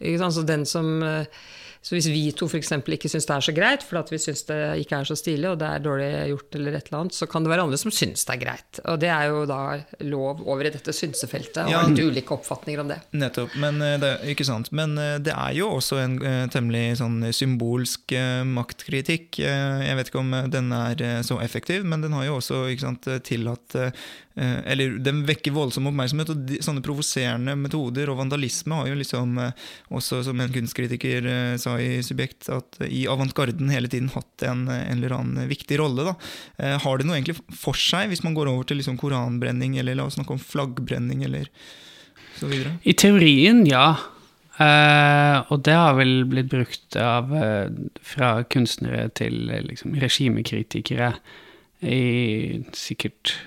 Ikke 0.00 0.18
sant? 0.22 0.36
Så 0.36 0.46
den 0.48 0.66
som, 0.66 1.02
eh, 1.02 1.26
Så 1.82 1.94
hvis 1.96 2.10
vi 2.12 2.26
to 2.36 2.44
f.eks. 2.44 2.74
ikke 2.76 3.08
syns 3.08 3.24
det 3.24 3.32
er 3.38 3.44
så 3.46 3.52
greit, 3.56 3.84
fordi 3.88 4.00
at 4.02 4.10
vi 4.12 4.18
syns 4.20 4.42
det 4.50 4.58
ikke 4.82 4.98
er 5.00 5.06
så 5.08 5.14
stilig, 5.16 5.46
og 5.48 5.58
det 5.62 5.68
er 5.72 5.80
dårlig 5.80 6.08
gjort 6.28 6.58
eller 6.58 6.74
et 6.76 6.90
eller 6.90 6.98
annet, 6.98 7.14
så 7.16 7.28
kan 7.30 7.46
det 7.46 7.52
være 7.54 7.64
andre 7.64 7.78
som 7.80 7.94
syns 7.94 8.26
det 8.28 8.34
er 8.34 8.40
greit. 8.42 8.80
Og 8.84 8.98
det 9.00 9.08
er 9.08 9.30
jo 9.30 9.46
da 9.48 9.60
lov 10.04 10.42
over 10.44 10.68
i 10.68 10.72
dette 10.74 10.92
synsefeltet, 10.92 11.62
og 11.64 11.70
Ja. 11.72 11.80
litt 11.88 12.02
ulike 12.04 12.36
oppfatninger 12.36 12.82
om 12.84 12.92
det. 12.92 12.98
Nettopp. 13.16 13.56
Men 13.56 13.80
eh, 13.80 13.96
det, 14.02 14.12
ikke 14.34 14.44
sant? 14.44 14.68
Men 14.76 14.92
eh, 15.00 15.16
det 15.24 15.32
er 15.32 15.56
jo 15.56 15.70
også 15.78 16.02
en 16.04 16.18
eh, 16.20 16.42
temmelig 16.52 16.98
sånn 17.00 17.18
symbolsk 17.32 18.12
maktkritikk. 18.44 19.40
Jeg 19.40 19.96
vet 19.96 20.10
ikke 20.12 20.20
om 20.20 20.34
den 20.52 20.72
er 20.76 21.22
så 21.26 21.40
effektiv, 21.40 21.84
men 21.88 22.04
den 22.04 22.12
har 22.16 22.26
jo 22.28 22.36
også 22.40 22.66
ikke 22.72 22.84
sant, 22.90 23.08
tillatt 23.24 23.78
Eller 24.38 24.94
den 25.02 25.24
vekker 25.26 25.52
voldsom 25.52 25.88
oppmerksomhet, 25.90 26.30
og 26.32 26.44
de, 26.48 26.60
sånne 26.62 26.82
provoserende 26.84 27.56
metoder 27.58 28.10
og 28.12 28.20
vandalisme 28.20 28.78
har 28.78 28.88
jo 28.88 28.98
liksom 29.00 29.40
eh, 29.42 29.66
også, 29.90 30.22
som 30.26 30.40
en 30.40 30.52
kunstkritiker 30.54 31.26
eh, 31.26 31.56
sa 31.60 31.74
i 31.82 31.98
Subjekt, 32.06 32.48
at 32.52 32.78
i 32.86 33.02
avantgarden 33.10 33.72
hele 33.74 33.90
tiden 33.90 34.12
hatt 34.14 34.46
en, 34.46 34.66
en 34.70 34.96
eller 34.96 35.16
annen 35.18 35.50
viktig 35.50 35.80
rolle. 35.82 36.06
Da. 36.12 36.14
Eh, 36.62 36.78
Har 36.84 37.00
det 37.00 37.08
noe 37.08 37.18
egentlig 37.18 37.40
for 37.50 37.76
seg, 37.76 38.12
hvis 38.12 38.24
man 38.26 38.38
går 38.38 38.52
over 38.52 38.70
til 38.70 38.80
liksom 38.80 39.00
koranbrenning, 39.00 39.76
eller 39.82 39.98
la 39.98 40.06
oss 40.06 40.16
snakke 40.18 40.36
om 40.36 40.42
flaggbrenning, 40.42 41.26
eller 41.26 41.50
så 42.38 42.48
videre? 42.50 42.78
I 42.86 42.96
teorien, 42.96 43.64
ja. 43.68 43.92
Uh, 44.60 45.40
og 45.54 45.62
det 45.64 45.72
har 45.72 45.94
vel 45.96 46.26
blitt 46.28 46.50
brukt 46.52 46.96
av 47.00 47.30
uh, 47.32 47.70
fra 48.04 48.42
kunstnere 48.44 49.06
til 49.16 49.48
uh, 49.48 49.62
liksom, 49.64 49.94
regimekritikere 50.02 51.14
i 51.80 52.60
sikkert 52.76 53.38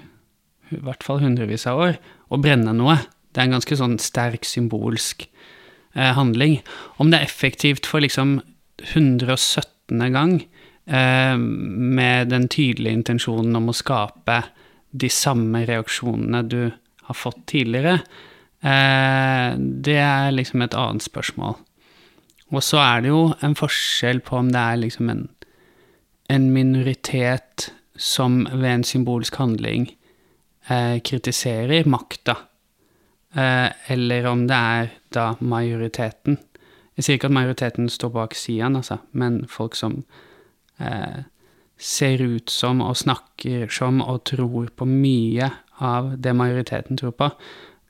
i 0.77 0.83
hvert 0.83 1.05
fall 1.05 1.21
hundrevis 1.23 1.67
av 1.69 1.81
år. 1.81 1.99
Å 2.29 2.39
brenne 2.41 2.73
noe. 2.75 2.97
Det 3.33 3.41
er 3.41 3.49
en 3.49 3.57
ganske 3.57 3.77
sånn 3.77 3.97
sterk 4.01 4.45
symbolsk 4.45 5.25
eh, 5.25 6.11
handling. 6.17 6.59
Om 7.01 7.11
det 7.11 7.19
er 7.19 7.29
effektivt 7.29 7.89
for 7.89 8.03
liksom 8.03 8.39
117. 8.93 10.11
gang, 10.13 10.41
eh, 10.85 11.37
med 11.37 12.29
den 12.29 12.47
tydelige 12.47 12.99
intensjonen 12.99 13.55
om 13.55 13.69
å 13.69 13.77
skape 13.77 14.43
de 14.91 15.09
samme 15.09 15.65
reaksjonene 15.65 16.43
du 16.47 16.71
har 17.03 17.17
fått 17.17 17.45
tidligere, 17.49 18.01
eh, 18.61 19.57
det 19.57 19.97
er 19.97 20.31
liksom 20.31 20.61
et 20.61 20.73
annet 20.77 21.03
spørsmål. 21.03 21.57
Og 22.53 22.61
så 22.61 22.77
er 22.77 23.01
det 23.01 23.09
jo 23.09 23.33
en 23.41 23.55
forskjell 23.55 24.21
på 24.21 24.37
om 24.37 24.51
det 24.53 24.61
er 24.61 24.77
liksom 24.77 25.09
en, 25.09 25.29
en 26.29 26.51
minoritet 26.53 27.71
som 27.97 28.43
ved 28.45 28.69
en 28.69 28.83
symbolsk 28.83 29.35
handling 29.35 29.89
eh, 30.67 30.99
kritiserer 30.99 31.85
makta, 31.89 32.37
eh, 33.35 33.69
eller 33.93 34.25
om 34.29 34.47
det 34.47 34.55
er 34.77 34.91
da 35.13 35.33
majoriteten. 35.39 36.39
Jeg 36.95 37.05
sier 37.05 37.17
ikke 37.17 37.31
at 37.31 37.37
majoriteten 37.39 37.89
står 37.89 38.13
bak 38.13 38.35
Sian, 38.37 38.77
altså, 38.77 38.99
men 39.11 39.43
folk 39.49 39.75
som 39.75 40.03
eh, 40.79 41.23
ser 41.77 42.21
ut 42.21 42.49
som 42.53 42.81
og 42.85 42.97
snakker 42.97 43.71
som 43.73 44.01
og 44.01 44.23
tror 44.29 44.69
på 44.77 44.87
mye 44.87 45.49
av 45.83 46.13
det 46.21 46.35
majoriteten 46.37 46.99
tror 46.99 47.15
på, 47.17 47.31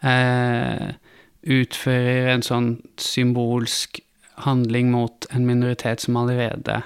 eh, 0.07 0.95
utfører 1.43 2.31
en 2.31 2.45
sånn 2.45 2.69
symbolsk 2.97 3.99
handling 4.47 4.89
mot 4.91 5.27
en 5.31 5.45
minoritet 5.45 6.01
som 6.01 6.17
allerede 6.17 6.81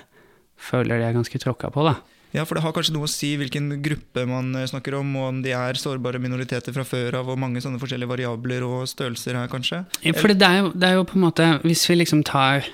føler 0.58 0.97
de 0.97 1.08
er 1.08 1.15
ganske 1.15 1.39
tråkka 1.39 1.69
på, 1.71 1.86
da. 1.86 1.95
Ja, 2.38 2.45
for 2.45 2.58
det 2.58 2.62
har 2.62 2.73
kanskje 2.76 2.93
noe 2.93 3.08
å 3.08 3.12
si 3.12 3.32
hvilken 3.39 3.71
gruppe 3.82 4.28
man 4.30 4.52
eh, 4.56 4.67
snakker 4.69 5.00
om, 5.00 5.15
og 5.17 5.30
om 5.32 5.39
de 5.41 5.56
er 5.58 5.80
sårbare 5.82 6.21
minoriteter 6.21 6.76
fra 6.76 6.86
før 6.86 7.21
av, 7.23 7.32
og 7.34 7.39
mange 7.41 7.63
sånne 7.63 7.82
forskjellige 7.82 8.12
variabler 8.12 8.65
og 8.67 8.84
størrelser 8.91 9.39
her, 9.39 9.50
kanskje. 9.52 9.84
Ja, 10.06 10.13
For 10.17 10.34
det 10.34 10.45
er, 10.45 10.60
jo, 10.62 10.73
det 10.76 10.91
er 10.91 11.00
jo 11.00 11.08
på 11.10 11.17
en 11.17 11.26
måte 11.26 11.47
Hvis 11.65 11.88
vi 11.89 11.97
liksom 11.97 12.21
tar 12.28 12.67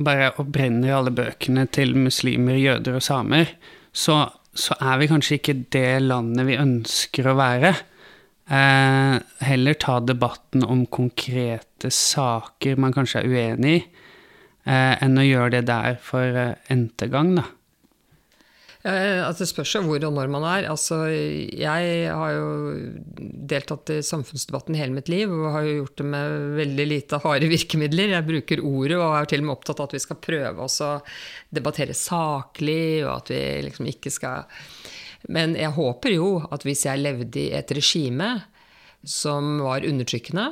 bare 0.00 0.32
og 0.40 0.48
brenner 0.54 0.96
alle 0.96 1.12
bøkene 1.14 1.68
til 1.70 1.92
muslimer, 1.98 2.56
jøder 2.58 2.96
og 2.98 3.04
samer, 3.04 3.52
så, 3.94 4.24
så 4.56 4.74
er 4.80 5.02
vi 5.02 5.10
kanskje 5.12 5.38
ikke 5.38 5.58
det 5.74 5.90
landet 6.02 6.48
vi 6.48 6.56
ønsker 6.58 7.28
å 7.30 7.36
være. 7.38 7.74
Eh, 8.44 9.18
heller 9.46 9.78
ta 9.80 10.00
debatten 10.04 10.64
om 10.66 10.82
konkrete 10.86 11.92
saker 11.94 12.80
man 12.80 12.96
kanskje 12.96 13.22
er 13.22 13.30
uenig 13.30 13.76
i, 13.78 13.84
eh, 14.66 14.96
enn 15.04 15.20
å 15.20 15.24
gjøre 15.24 15.54
det 15.58 15.62
der 15.70 16.00
for 16.02 16.40
eh, 16.42 16.74
n-te 16.74 17.08
gang, 17.12 17.36
da. 17.38 17.46
Eh, 18.84 19.22
altså 19.24 19.46
det 19.46 19.48
spørs 19.48 19.70
jo 19.78 19.80
hvor 19.86 20.02
og 20.04 20.12
når 20.12 20.30
man 20.32 20.44
er. 20.44 20.66
Altså, 20.68 20.98
jeg 21.08 22.08
har 22.12 22.32
jo 22.36 22.48
deltatt 23.48 23.94
i 23.94 24.02
samfunnsdebatten 24.04 24.76
hele 24.76 24.92
mitt 24.92 25.08
liv 25.08 25.32
og 25.32 25.54
har 25.54 25.64
jo 25.64 25.76
gjort 25.78 26.02
det 26.02 26.08
med 26.12 26.34
veldig 26.58 26.86
lite 26.90 27.20
harde 27.24 27.48
virkemidler. 27.48 28.12
Jeg 28.12 28.28
bruker 28.28 28.64
ordet 28.64 28.98
og 28.98 29.16
er 29.16 29.30
til 29.30 29.40
og 29.40 29.48
med 29.48 29.54
opptatt 29.56 29.80
av 29.80 29.88
at 29.88 29.96
vi 29.96 30.02
skal 30.04 30.20
prøve 30.28 30.66
oss 30.66 30.76
å 30.84 30.90
debattere 31.54 31.96
saklig, 31.96 33.06
og 33.06 33.14
at 33.14 33.32
vi 33.32 33.40
liksom 33.70 33.88
ikke 33.88 34.12
skal 34.12 34.44
Men 35.32 35.54
jeg 35.56 35.72
håper 35.72 36.12
jo 36.12 36.28
at 36.52 36.66
hvis 36.68 36.84
jeg 36.84 37.00
levde 37.00 37.40
i 37.40 37.54
et 37.56 37.70
regime 37.72 38.34
som 39.08 39.62
var 39.64 39.84
undertrykkende, 39.88 40.50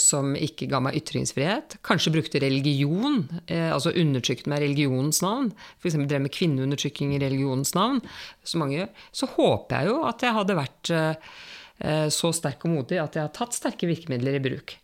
som 0.00 0.32
ikke 0.38 0.68
ga 0.70 0.80
meg 0.84 0.98
ytringsfrihet. 1.00 1.78
Kanskje 1.86 2.14
brukte 2.14 2.42
religion, 2.42 3.22
eh, 3.46 3.68
altså 3.74 3.94
undertrykte 3.94 4.50
meg 4.50 4.62
i 4.62 4.68
religionens 4.68 5.22
navn. 5.24 5.52
F.eks. 5.82 5.98
drev 6.08 6.24
med 6.24 6.34
kvinneundertrykking 6.34 7.14
i 7.16 7.22
religionens 7.22 7.74
navn, 7.78 8.02
Så, 8.42 8.58
mange. 8.58 8.88
Så 9.12 9.28
håper 9.34 9.80
jeg 9.80 9.92
jo 9.92 10.02
at 10.08 10.22
jeg 10.24 10.36
hadde 10.36 10.58
vært 10.58 10.92
eh, 10.94 12.08
så 12.10 12.32
sterk 12.34 12.64
og 12.66 12.74
modig 12.74 12.98
at 12.98 13.14
jeg 13.14 13.26
har 13.28 13.34
tatt 13.34 13.54
sterke 13.54 13.86
virkemidler 13.86 14.38
i 14.38 14.42
bruk 14.42 14.78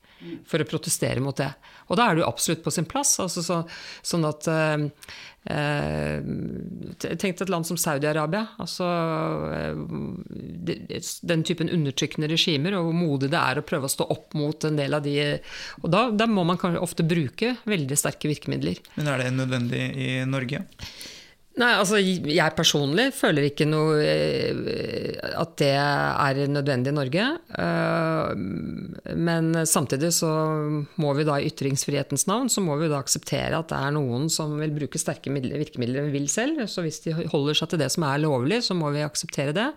for 0.48 0.62
å 0.62 0.68
protestere 0.68 1.22
mot 1.22 1.36
det. 1.36 1.50
Og 1.90 1.98
da 1.98 2.08
er 2.08 2.16
det 2.16 2.24
jo 2.24 2.30
absolutt 2.30 2.64
på 2.64 2.72
sin 2.74 2.88
plass. 2.88 3.16
Altså 3.22 3.42
så, 3.44 3.60
sånn 4.04 4.24
at 4.28 4.48
eh, 4.50 4.84
eh, 5.52 6.28
Tenk 7.04 7.22
deg 7.22 7.42
et 7.44 7.52
land 7.52 7.68
som 7.68 7.78
Saudi-Arabia. 7.80 8.44
Altså, 8.62 8.88
eh, 9.54 9.74
den 11.32 11.44
typen 11.46 11.72
undertrykkende 11.72 12.30
regimer, 12.32 12.78
og 12.78 12.88
hvor 12.88 12.98
modig 12.98 13.32
det 13.34 13.40
er 13.40 13.60
å 13.60 13.66
prøve 13.66 13.90
å 13.90 13.94
stå 13.94 14.08
opp 14.14 14.36
mot 14.38 14.68
en 14.68 14.80
del 14.80 14.96
av 14.96 15.04
de 15.04 15.18
Og 15.82 15.90
da, 15.92 16.06
da 16.14 16.28
må 16.30 16.46
man 16.48 16.60
ofte 16.80 17.06
bruke 17.06 17.56
veldig 17.68 17.98
sterke 17.98 18.30
virkemidler. 18.30 18.80
Men 18.96 19.12
er 19.12 19.24
det 19.24 19.34
nødvendig 19.36 19.84
i 20.00 20.08
Norge? 20.28 20.64
Nei, 21.54 21.68
altså 21.78 22.00
jeg 22.02 22.54
personlig 22.58 23.12
føler 23.14 23.44
ikke 23.46 23.66
noe 23.68 24.00
eh, 24.02 25.12
at 25.38 25.52
det 25.60 25.68
er 25.78 26.40
nødvendig 26.50 26.90
i 26.90 26.96
Norge. 26.96 27.26
Eh, 27.62 29.12
Men 29.14 29.52
samtidig 29.70 30.10
så 30.16 30.30
må 30.98 31.12
vi 31.14 31.26
da 31.28 31.36
i 31.38 31.46
ytringsfrihetens 31.52 32.26
navn 32.26 32.50
så 32.50 32.64
må 32.64 32.74
vi 32.80 32.90
da 32.90 32.98
akseptere 32.98 33.60
at 33.60 33.70
det 33.70 33.78
er 33.78 33.94
noen 33.94 34.26
som 34.34 34.56
vil 34.58 34.74
bruke 34.74 34.98
sterke 34.98 35.30
virkemidler 35.30 36.02
enn 36.02 36.10
vi 36.10 36.18
vil 36.18 36.26
selv. 36.32 36.64
Så 36.66 36.82
hvis 36.82 36.98
de 37.06 37.14
holder 37.30 37.60
seg 37.60 37.70
til 37.70 37.84
det 37.84 37.90
som 37.94 38.08
er 38.08 38.24
lovlig, 38.24 38.58
så 38.66 38.74
må 38.74 38.90
vi 38.96 39.06
akseptere 39.06 39.54
det. 39.54 39.68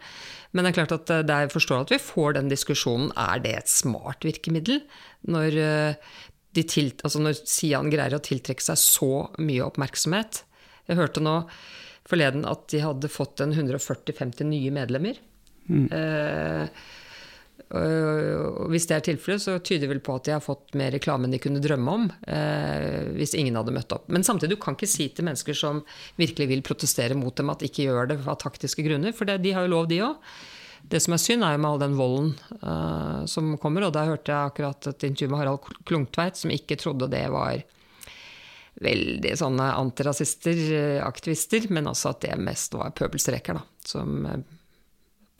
Men 0.57 0.65
det 0.65 0.71
er 0.71 0.79
klart 0.79 0.97
at 0.97 1.13
jeg 1.29 1.53
forstår 1.53 1.85
at 1.85 1.93
vi 1.93 2.01
får 2.01 2.39
den 2.39 2.49
diskusjonen. 2.49 3.13
Er 3.13 3.37
det 3.43 3.53
et 3.53 3.69
smart 3.69 4.25
virkemiddel? 4.25 4.81
Når, 5.29 5.61
eh, 5.61 6.17
til, 6.57 6.89
altså 7.05 7.21
når 7.21 7.37
Sian 7.45 7.93
greier 7.93 8.17
å 8.17 8.23
tiltrekke 8.23 8.65
seg 8.65 8.81
så 8.81 9.13
mye 9.37 9.69
oppmerksomhet. 9.69 10.41
Jeg 10.87 10.99
hørte 10.99 11.23
nå 11.23 11.39
forleden 12.07 12.45
at 12.47 12.69
de 12.71 12.83
hadde 12.83 13.11
fått 13.11 13.43
en 13.43 13.55
140-50 13.55 14.47
nye 14.47 14.71
medlemmer. 14.75 15.19
Eh, 15.67 16.67
og 17.67 18.69
hvis 18.71 18.85
det 18.87 18.95
er 18.95 19.03
tilfellet, 19.03 19.43
så 19.43 19.57
tyder 19.59 19.83
det 19.83 19.89
vel 19.91 20.03
på 20.03 20.15
at 20.15 20.27
de 20.27 20.35
har 20.37 20.43
fått 20.43 20.75
mer 20.79 20.93
reklame 20.95 21.27
enn 21.27 21.33
de 21.35 21.41
kunne 21.43 21.63
drømme 21.63 21.95
om. 21.99 22.05
Eh, 22.23 23.09
hvis 23.17 23.35
ingen 23.35 23.57
hadde 23.59 23.73
møtt 23.75 23.91
opp. 23.95 24.07
Men 24.13 24.23
samtidig, 24.23 24.55
du 24.55 24.63
kan 24.63 24.77
ikke 24.77 24.89
si 24.89 25.09
til 25.11 25.27
mennesker 25.27 25.57
som 25.57 25.81
virkelig 26.19 26.47
vil 26.53 26.63
protestere 26.65 27.17
mot 27.17 27.35
dem, 27.35 27.51
at 27.51 27.65
ikke 27.67 27.89
gjør 27.89 28.13
det 28.13 28.21
av 28.23 28.39
taktiske 28.43 28.85
grunner, 28.87 29.15
for 29.15 29.27
det, 29.27 29.41
de 29.43 29.55
har 29.57 29.67
jo 29.67 29.73
lov, 29.75 29.89
de 29.91 30.03
òg. 30.07 30.21
Det 30.87 31.01
som 31.03 31.17
er 31.17 31.19
synd, 31.19 31.43
er 31.43 31.57
jo 31.57 31.63
med 31.63 31.71
all 31.73 31.81
den 31.81 31.97
volden 31.99 32.29
eh, 32.61 33.25
som 33.27 33.55
kommer. 33.59 33.89
Og 33.89 33.95
da 33.97 34.05
hørte 34.07 34.31
jeg 34.31 34.53
akkurat 34.53 34.91
et 34.93 35.09
intervju 35.09 35.33
med 35.33 35.41
Harald 35.41 35.73
Klungtveit, 35.89 36.39
som 36.39 36.53
ikke 36.53 36.79
trodde 36.79 37.11
det 37.11 37.25
var 37.33 37.65
veldig 38.83 39.33
sånne 39.39 39.71
antirasister, 39.79 40.59
eh, 40.77 40.99
aktivister, 41.05 41.65
men 41.73 41.89
også 41.89 42.13
at 42.13 42.27
det 42.27 42.37
mest 42.41 42.77
var 42.77 42.93
pøbelstreker, 42.97 43.57
da, 43.57 43.65
som 43.87 44.25
eh, 44.29 44.43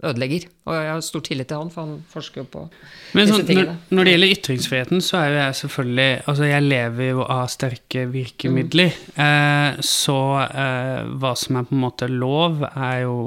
ødelegger. 0.06 0.46
Og 0.68 0.76
jeg 0.76 0.90
har 0.92 1.04
stor 1.06 1.24
tillit 1.26 1.50
til 1.50 1.62
han, 1.62 1.72
for 1.74 1.88
han 1.88 2.02
forsker 2.12 2.44
jo 2.44 2.48
på 2.54 2.64
Men 2.68 3.24
disse 3.24 3.34
sånn, 3.34 3.40
når, 3.42 3.48
tingene. 3.50 3.76
når 3.90 4.08
det 4.08 4.14
gjelder 4.14 4.34
ytringsfriheten, 4.36 5.02
så 5.06 5.20
er 5.20 5.30
jo 5.30 5.40
jeg 5.40 5.58
selvfølgelig 5.62 6.10
Altså, 6.18 6.44
jeg 6.48 6.66
lever 6.68 7.10
jo 7.10 7.24
av 7.38 7.48
sterke 7.54 8.04
virkemidler. 8.14 9.00
Eh, 9.26 9.82
så 9.86 10.20
eh, 10.46 11.10
hva 11.18 11.34
som 11.40 11.58
er 11.58 11.68
på 11.70 11.78
en 11.78 11.84
måte 11.88 12.12
lov, 12.12 12.62
er 12.70 13.02
jo 13.06 13.18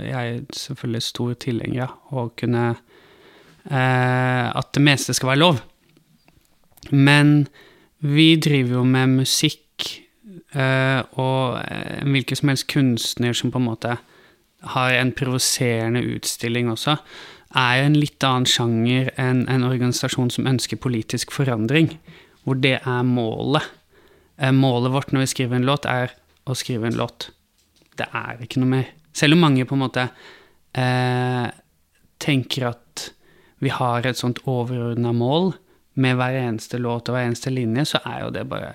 jeg 0.00 0.38
er 0.38 0.40
selvfølgelig 0.64 1.04
stor 1.10 1.36
tilhenger 1.44 1.86
av. 1.88 2.00
Å 2.14 2.26
kunne 2.40 2.64
eh, 2.72 4.46
At 4.48 4.72
det 4.76 4.84
meste 4.84 5.16
skal 5.16 5.34
være 5.34 5.42
lov. 5.44 5.62
Men 6.92 7.46
vi 8.04 8.34
driver 8.36 8.80
jo 8.80 8.84
med 8.84 9.14
musikk, 9.22 9.86
eh, 10.52 11.00
og 11.16 11.60
en 11.64 12.12
hvilken 12.12 12.36
som 12.36 12.50
helst 12.52 12.68
kunstner 12.68 13.36
som 13.36 13.52
på 13.52 13.60
en 13.60 13.68
måte 13.70 13.96
har 14.74 14.96
en 14.96 15.12
provoserende 15.12 16.02
utstilling 16.14 16.68
også, 16.72 16.98
er 17.54 17.84
en 17.84 17.96
litt 17.96 18.24
annen 18.26 18.48
sjanger 18.48 19.12
enn 19.20 19.44
en 19.48 19.64
organisasjon 19.64 20.32
som 20.32 20.48
ønsker 20.50 20.80
politisk 20.80 21.32
forandring, 21.32 21.94
hvor 22.44 22.60
det 22.60 22.80
er 22.82 23.02
målet. 23.08 23.62
eh, 24.36 24.52
målet 24.52 24.92
vårt 24.92 25.12
når 25.12 25.20
vi 25.20 25.26
skriver 25.26 25.56
en 25.56 25.66
låt, 25.66 25.86
er 25.86 26.10
å 26.46 26.54
skrive 26.54 26.86
en 26.86 26.96
låt. 26.98 27.30
Det 27.96 28.08
er 28.12 28.42
ikke 28.42 28.60
noe 28.60 28.68
mer. 28.68 28.88
Selv 29.14 29.34
om 29.34 29.44
mange 29.46 29.64
på 29.64 29.76
en 29.76 29.84
måte 29.84 30.08
eh, 30.74 31.50
tenker 32.18 32.66
at 32.74 33.12
vi 33.62 33.70
har 33.70 34.04
et 34.04 34.18
sånt 34.18 34.42
overordna 34.44 35.12
mål 35.14 35.54
med 35.94 36.16
hver 36.18 36.38
eneste 36.40 36.80
låt 36.82 37.08
og 37.08 37.16
hver 37.16 37.28
eneste 37.28 37.52
linje, 37.54 37.86
så 37.92 38.00
er 38.04 38.24
jo 38.24 38.32
det 38.34 38.48
bare 38.50 38.74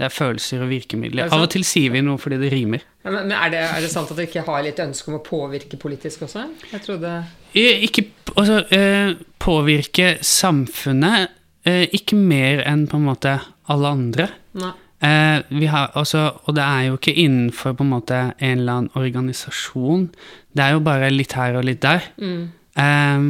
Det 0.00 0.06
er 0.06 0.12
følelser 0.14 0.62
og 0.64 0.70
virkemidler. 0.70 1.26
Er 1.26 1.34
Av 1.36 1.42
og 1.44 1.50
til 1.52 1.64
sier 1.68 1.92
vi 1.92 2.00
noe 2.00 2.16
fordi 2.16 2.38
det 2.40 2.48
rimer. 2.54 2.80
Ja, 3.04 3.10
Men, 3.12 3.32
er, 3.36 3.50
det, 3.52 3.58
er 3.60 3.82
det 3.84 3.90
sant 3.92 4.08
at 4.08 4.16
dere 4.16 4.30
ikke 4.30 4.46
har 4.46 4.62
litt 4.64 4.78
ønske 4.80 5.10
om 5.10 5.18
å 5.18 5.24
påvirke 5.24 5.76
politisk 5.76 6.22
også? 6.24 6.46
Jeg 6.72 6.80
trodde 6.86 7.10
Ikke 7.52 8.06
altså, 8.32 8.62
eh, 8.72 9.12
påvirke 9.38 10.14
samfunnet, 10.24 11.34
eh, 11.68 11.84
ikke 11.92 12.16
mer 12.16 12.64
enn 12.64 12.86
på 12.88 12.96
en 12.96 13.10
måte 13.10 13.34
alle 13.68 13.92
andre. 13.92 14.30
Eh, 14.56 15.42
vi 15.48 15.68
har, 15.68 15.92
altså, 15.94 16.30
og 16.44 16.56
det 16.56 16.64
er 16.64 16.86
jo 16.88 16.96
ikke 16.96 17.16
innenfor 17.16 17.76
på 17.76 17.84
en 17.84 17.92
måte 17.92 18.22
en 18.38 18.58
eller 18.58 18.72
annen 18.72 18.96
organisasjon. 18.96 20.08
Det 20.56 20.64
er 20.64 20.74
jo 20.76 20.82
bare 20.84 21.12
litt 21.12 21.36
her 21.36 21.60
og 21.60 21.68
litt 21.68 21.84
der. 21.84 22.08
Eh, 22.20 23.28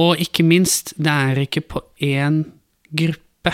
og 0.00 0.20
ikke 0.22 0.46
minst, 0.46 0.94
det 0.98 1.12
er 1.12 1.42
ikke 1.44 1.62
på 1.74 1.82
én 2.02 2.42
gruppe. 2.90 3.52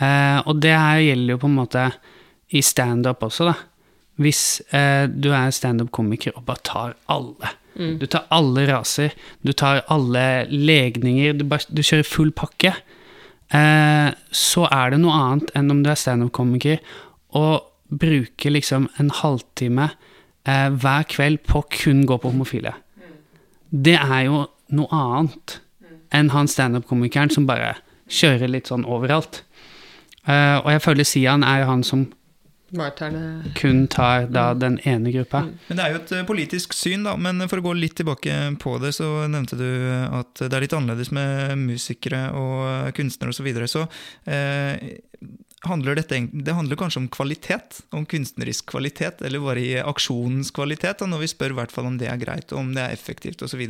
Eh, 0.00 0.38
og 0.48 0.60
det 0.62 0.72
her 0.72 1.02
gjelder 1.04 1.34
jo 1.34 1.40
på 1.42 1.50
en 1.50 1.58
måte 1.58 1.86
i 2.56 2.62
standup 2.64 3.22
også, 3.26 3.50
da. 3.50 3.56
Hvis 4.20 4.60
eh, 4.76 5.06
du 5.08 5.30
er 5.32 5.52
standup-komiker 5.52 6.36
og 6.36 6.46
bare 6.48 6.64
tar 6.64 6.96
alle. 7.12 7.56
Du 7.80 8.06
tar 8.10 8.26
alle 8.34 8.66
raser, 8.68 9.14
du 9.46 9.52
tar 9.56 9.84
alle 9.88 10.44
legninger, 10.50 11.36
du, 11.38 11.46
bare, 11.48 11.64
du 11.70 11.80
kjører 11.86 12.04
full 12.04 12.32
pakke. 12.36 12.74
Eh, 13.56 14.10
så 14.36 14.66
er 14.68 14.92
det 14.92 15.00
noe 15.02 15.16
annet 15.16 15.52
enn 15.58 15.72
om 15.72 15.80
du 15.84 15.90
er 15.90 15.98
standup-komiker 15.98 16.82
og 17.38 17.66
bruker 17.90 18.54
liksom 18.54 18.88
en 19.02 19.10
halvtime 19.22 19.88
eh, 20.46 20.68
hver 20.70 21.06
kveld 21.10 21.42
på 21.48 21.64
kun 21.80 22.04
gå 22.06 22.18
på 22.20 22.32
homofile. 22.34 22.74
Det 23.70 23.96
er 23.96 24.26
jo 24.26 24.44
noe 24.74 24.90
annet 24.94 25.60
enn 26.14 26.32
han 26.34 26.48
standup-komikeren 26.50 27.30
som 27.30 27.46
bare 27.46 27.76
kjører 28.10 28.50
litt 28.50 28.70
sånn 28.70 28.86
overalt. 28.88 29.44
Uh, 30.26 30.58
og 30.62 30.70
jeg 30.74 30.82
føler 30.84 31.06
Sian 31.08 31.46
er 31.46 31.66
han 31.68 31.84
som 31.86 32.08
Bare 32.70 32.94
tar 32.94 33.10
det 33.14 33.52
kun 33.58 33.86
tar 33.90 34.28
da 34.30 34.52
den 34.54 34.78
ene 34.86 35.10
gruppa. 35.14 35.42
Men 35.68 35.80
Det 35.80 35.84
er 35.84 35.94
jo 35.94 36.00
et 36.00 36.12
eh, 36.14 36.26
politisk 36.28 36.74
syn, 36.76 37.04
da. 37.06 37.16
Men 37.18 37.42
for 37.50 37.58
å 37.58 37.66
gå 37.70 37.74
litt 37.78 37.96
tilbake 37.98 38.36
på 38.62 38.76
det, 38.82 38.94
så 38.94 39.26
nevnte 39.30 39.58
du 39.58 39.68
at 40.20 40.44
det 40.44 40.54
er 40.54 40.66
litt 40.66 40.76
annerledes 40.76 41.10
med 41.14 41.58
musikere 41.58 42.28
og 42.38 42.94
kunstnere 42.96 43.34
osv. 43.34 43.40
Så, 43.40 43.46
videre. 43.46 43.66
så 43.72 43.86
eh, 44.28 44.76
handler 45.68 45.98
dette 45.98 46.18
det 46.32 46.54
handler 46.56 46.78
kanskje 46.78 47.02
om 47.02 47.08
kvalitet? 47.12 47.80
Om 47.96 48.06
kunstnerisk 48.08 48.68
kvalitet, 48.72 49.22
eller 49.26 49.42
bare 49.44 49.62
i 49.64 49.72
aksjonens 49.80 50.52
kvalitet? 50.56 51.00
Da, 51.00 51.08
når 51.08 51.24
vi 51.24 51.30
spør 51.32 51.54
i 51.54 51.58
hvert 51.60 51.74
fall 51.74 51.88
om 51.90 51.98
det 52.00 52.08
er 52.10 52.20
greit, 52.20 52.52
og 52.52 52.62
om 52.62 52.74
det 52.76 52.84
er 52.84 52.96
effektivt 52.96 53.42
osv. 53.44 53.62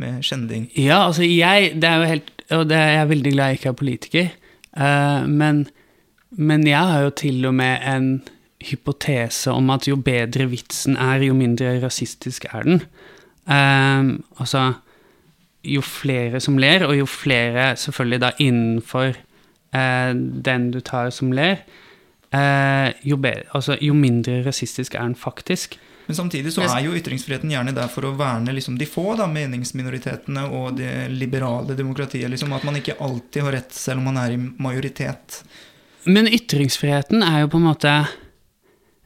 med 0.00 0.20
skjending. 0.26 0.68
Ja, 0.78 1.04
altså 1.08 1.26
jeg 1.26 1.80
Det 1.80 1.88
er 1.88 2.02
jo 2.02 2.10
helt 2.12 2.30
Og 2.52 2.68
det 2.68 2.76
er 2.76 2.92
jeg 2.98 3.08
veldig 3.14 3.32
glad 3.32 3.50
jeg 3.50 3.58
ikke 3.60 3.72
er 3.72 3.80
politiker. 3.82 4.30
eh, 4.76 5.26
men, 5.26 5.66
men 6.36 6.66
jeg 6.66 6.80
har 6.92 7.04
jo 7.06 7.12
til 7.18 7.44
og 7.48 7.54
med 7.58 7.84
en 7.88 8.08
hypotese 8.64 9.52
om 9.52 9.70
at 9.74 9.88
jo 9.88 9.96
bedre 10.00 10.46
vitsen 10.50 10.96
er, 10.96 11.22
jo 11.26 11.36
mindre 11.36 11.76
rasistisk 11.82 12.46
er 12.52 12.66
den. 12.66 12.82
Um, 13.44 14.24
altså 14.40 14.72
Jo 15.64 15.80
flere 15.80 16.40
som 16.44 16.58
ler, 16.60 16.84
og 16.84 16.92
jo 16.96 17.06
flere 17.08 17.70
selvfølgelig 17.76 18.20
da 18.20 18.30
innenfor 18.38 19.14
uh, 19.72 20.12
den 20.44 20.70
du 20.70 20.80
tar 20.84 21.08
som 21.10 21.32
ler, 21.32 21.62
uh, 22.34 22.92
jo, 23.00 23.16
bedre, 23.16 23.48
altså, 23.54 23.78
jo 23.80 23.94
mindre 23.96 24.42
rasistisk 24.44 24.94
er 24.94 25.08
den 25.08 25.14
faktisk. 25.16 25.78
Men 26.06 26.16
samtidig 26.16 26.52
så 26.52 26.66
er 26.68 26.82
jo 26.84 26.92
ytringsfriheten 26.92 27.48
gjerne 27.48 27.72
der 27.72 27.88
for 27.88 28.04
å 28.04 28.12
verne 28.18 28.52
liksom 28.52 28.76
de 28.76 28.84
få, 28.88 29.14
da, 29.16 29.24
meningsminoritetene 29.24 30.44
og 30.52 30.76
det 30.76 31.08
liberale 31.14 31.76
demokratiet. 31.78 32.28
Liksom, 32.30 32.52
at 32.52 32.66
man 32.68 32.76
ikke 32.76 32.98
alltid 33.00 33.46
har 33.46 33.56
rett, 33.56 33.72
selv 33.72 34.02
om 34.02 34.10
man 34.10 34.20
er 34.20 34.34
i 34.34 34.40
majoritet. 34.40 35.40
Men 36.06 36.28
ytringsfriheten 36.28 37.22
er 37.24 37.40
jo 37.44 37.48
på 37.54 37.60
en 37.60 37.66
måte 37.68 37.92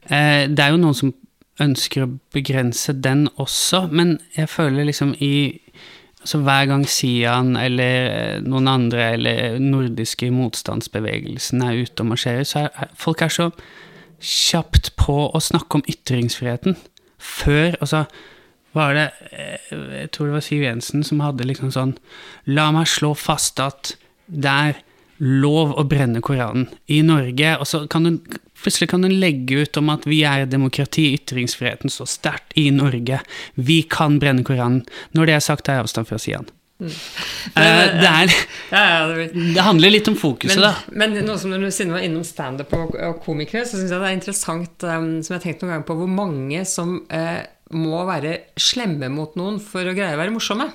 eh, 0.09 0.47
Det 0.51 0.59
er 0.63 0.73
jo 0.73 0.81
noen 0.81 0.97
som 0.97 1.13
ønsker 1.59 2.05
å 2.05 2.11
begrense 2.33 2.93
den 2.95 3.25
også, 3.35 3.85
men 3.91 4.13
jeg 4.37 4.47
føler 4.51 4.85
liksom 4.87 5.13
i 5.19 5.59
altså 6.21 6.39
Hver 6.43 6.65
gang 6.67 6.85
Sian 6.87 7.53
eller 7.59 8.07
eh, 8.11 8.39
noen 8.43 8.67
andre 8.71 9.09
eller 9.17 9.57
nordiske 9.63 10.27
motstandsbevegelsen 10.35 11.61
er 11.63 11.81
ute 11.83 12.03
og 12.03 12.09
marsjerer, 12.13 12.43
så 12.47 12.65
er- 12.67 12.89
folk 12.99 13.21
er 13.23 13.31
så 13.31 13.49
kjapt 14.19 14.91
på 14.99 15.15
å 15.31 15.39
snakke 15.39 15.79
om 15.79 15.85
ytringsfriheten. 15.87 16.75
Før 17.19 17.75
Altså, 17.81 18.05
var 18.75 18.93
det 18.95 19.05
eh, 19.31 19.71
Jeg 20.01 20.11
tror 20.11 20.27
det 20.27 20.33
var 20.37 20.43
Siv 20.47 20.63
Jensen 20.63 21.03
som 21.03 21.19
hadde 21.23 21.47
liksom 21.47 21.71
sånn 21.75 21.95
La 22.47 22.69
meg 22.75 22.87
slå 22.87 23.13
fast 23.17 23.59
at 23.63 23.93
det 24.27 24.51
er 24.51 24.79
lov 25.19 25.75
å 25.77 25.85
brenne 25.87 26.21
Koranen 26.23 26.69
i 26.87 27.01
Norge. 27.05 27.55
Og 27.59 27.67
så 27.67 27.83
kan 27.91 28.07
hun 28.07 28.21
plutselig 28.59 28.89
kan 28.91 29.03
hun 29.03 29.15
legge 29.21 29.63
ut 29.63 29.77
om 29.79 29.91
at 29.93 30.05
vi 30.09 30.21
er 30.27 30.47
demokrati, 30.49 31.13
ytringsfriheten 31.15 31.91
står 31.91 32.09
sterkt 32.11 32.55
i 32.59 32.69
Norge. 32.75 33.21
Vi 33.55 33.81
kan 33.87 34.19
brenne 34.19 34.43
Koranen. 34.47 34.85
Når 35.15 35.29
det 35.29 35.35
er 35.37 35.45
sagt, 35.45 35.67
tar 35.67 35.79
jeg 35.79 35.87
avstand 35.87 36.09
fra 36.09 36.19
Sian. 36.21 36.49
Eh, 36.79 37.85
det, 37.99 38.07
er, 38.07 38.31
Ja, 38.71 38.81
ja, 38.83 38.99
det 39.09 39.15
blir 39.17 39.53
det 39.55 39.63
handler 39.65 39.91
litt 39.91 40.07
om 40.07 40.15
fokuset, 40.15 40.55
Men, 40.55 40.63
da. 40.63 40.99
men 41.01 41.17
noe 41.27 41.35
som 41.41 41.51
du 41.51 41.67
siden 41.67 41.91
var 41.91 42.05
innom 42.05 42.23
standup 42.23 42.71
og, 42.77 42.93
og 42.95 43.17
komikere, 43.25 43.65
så 43.67 43.75
syns 43.75 43.91
jeg 43.91 43.99
det 43.99 44.11
er 44.11 44.15
interessant, 44.15 44.85
um, 44.87 45.09
som 45.19 45.35
jeg 45.35 45.39
har 45.41 45.43
tenkt 45.43 45.65
noen 45.65 45.73
ganger 45.73 45.87
på, 45.89 45.97
hvor 45.99 46.13
mange 46.13 46.63
som 46.69 47.01
uh, 47.11 47.41
må 47.75 48.03
være 48.07 48.37
slemme 48.59 49.11
mot 49.11 49.35
noen 49.39 49.59
for 49.63 49.83
å 49.83 49.95
greie 49.97 50.15
å 50.15 50.21
være 50.21 50.35
morsomme. 50.35 50.69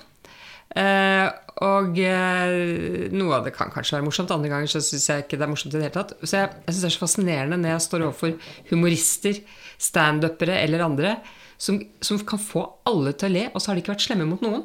Eh, 0.74 1.28
og 1.64 1.98
eh, 2.02 3.08
noe 3.14 3.36
av 3.36 3.46
det 3.46 3.52
kan 3.54 3.70
kanskje 3.70 3.96
være 3.98 4.06
morsomt, 4.08 4.32
andre 4.34 4.50
ganger 4.50 4.70
så 4.72 4.82
syns 4.82 5.06
jeg 5.10 5.24
ikke 5.24 5.38
det 5.38 5.46
er 5.46 5.52
morsomt 5.52 5.74
i 5.74 5.78
det 5.78 5.86
hele 5.86 5.94
tatt. 5.94 6.14
Så 6.24 6.40
jeg, 6.40 6.50
jeg 6.64 6.74
syns 6.74 6.82
det 6.82 6.90
er 6.90 6.96
så 6.96 7.04
fascinerende 7.04 7.60
når 7.60 7.74
jeg 7.76 7.84
står 7.86 8.06
overfor 8.08 8.52
humorister, 8.72 9.40
standupere 9.78 10.58
eller 10.64 10.86
andre, 10.86 11.16
som, 11.60 11.78
som 12.02 12.18
kan 12.26 12.42
få 12.42 12.64
alle 12.90 13.14
til 13.14 13.30
å 13.30 13.34
le, 13.36 13.44
og 13.52 13.62
så 13.62 13.70
har 13.70 13.78
de 13.78 13.84
ikke 13.84 13.94
vært 13.94 14.06
slemme 14.08 14.26
mot 14.28 14.42
noen, 14.44 14.64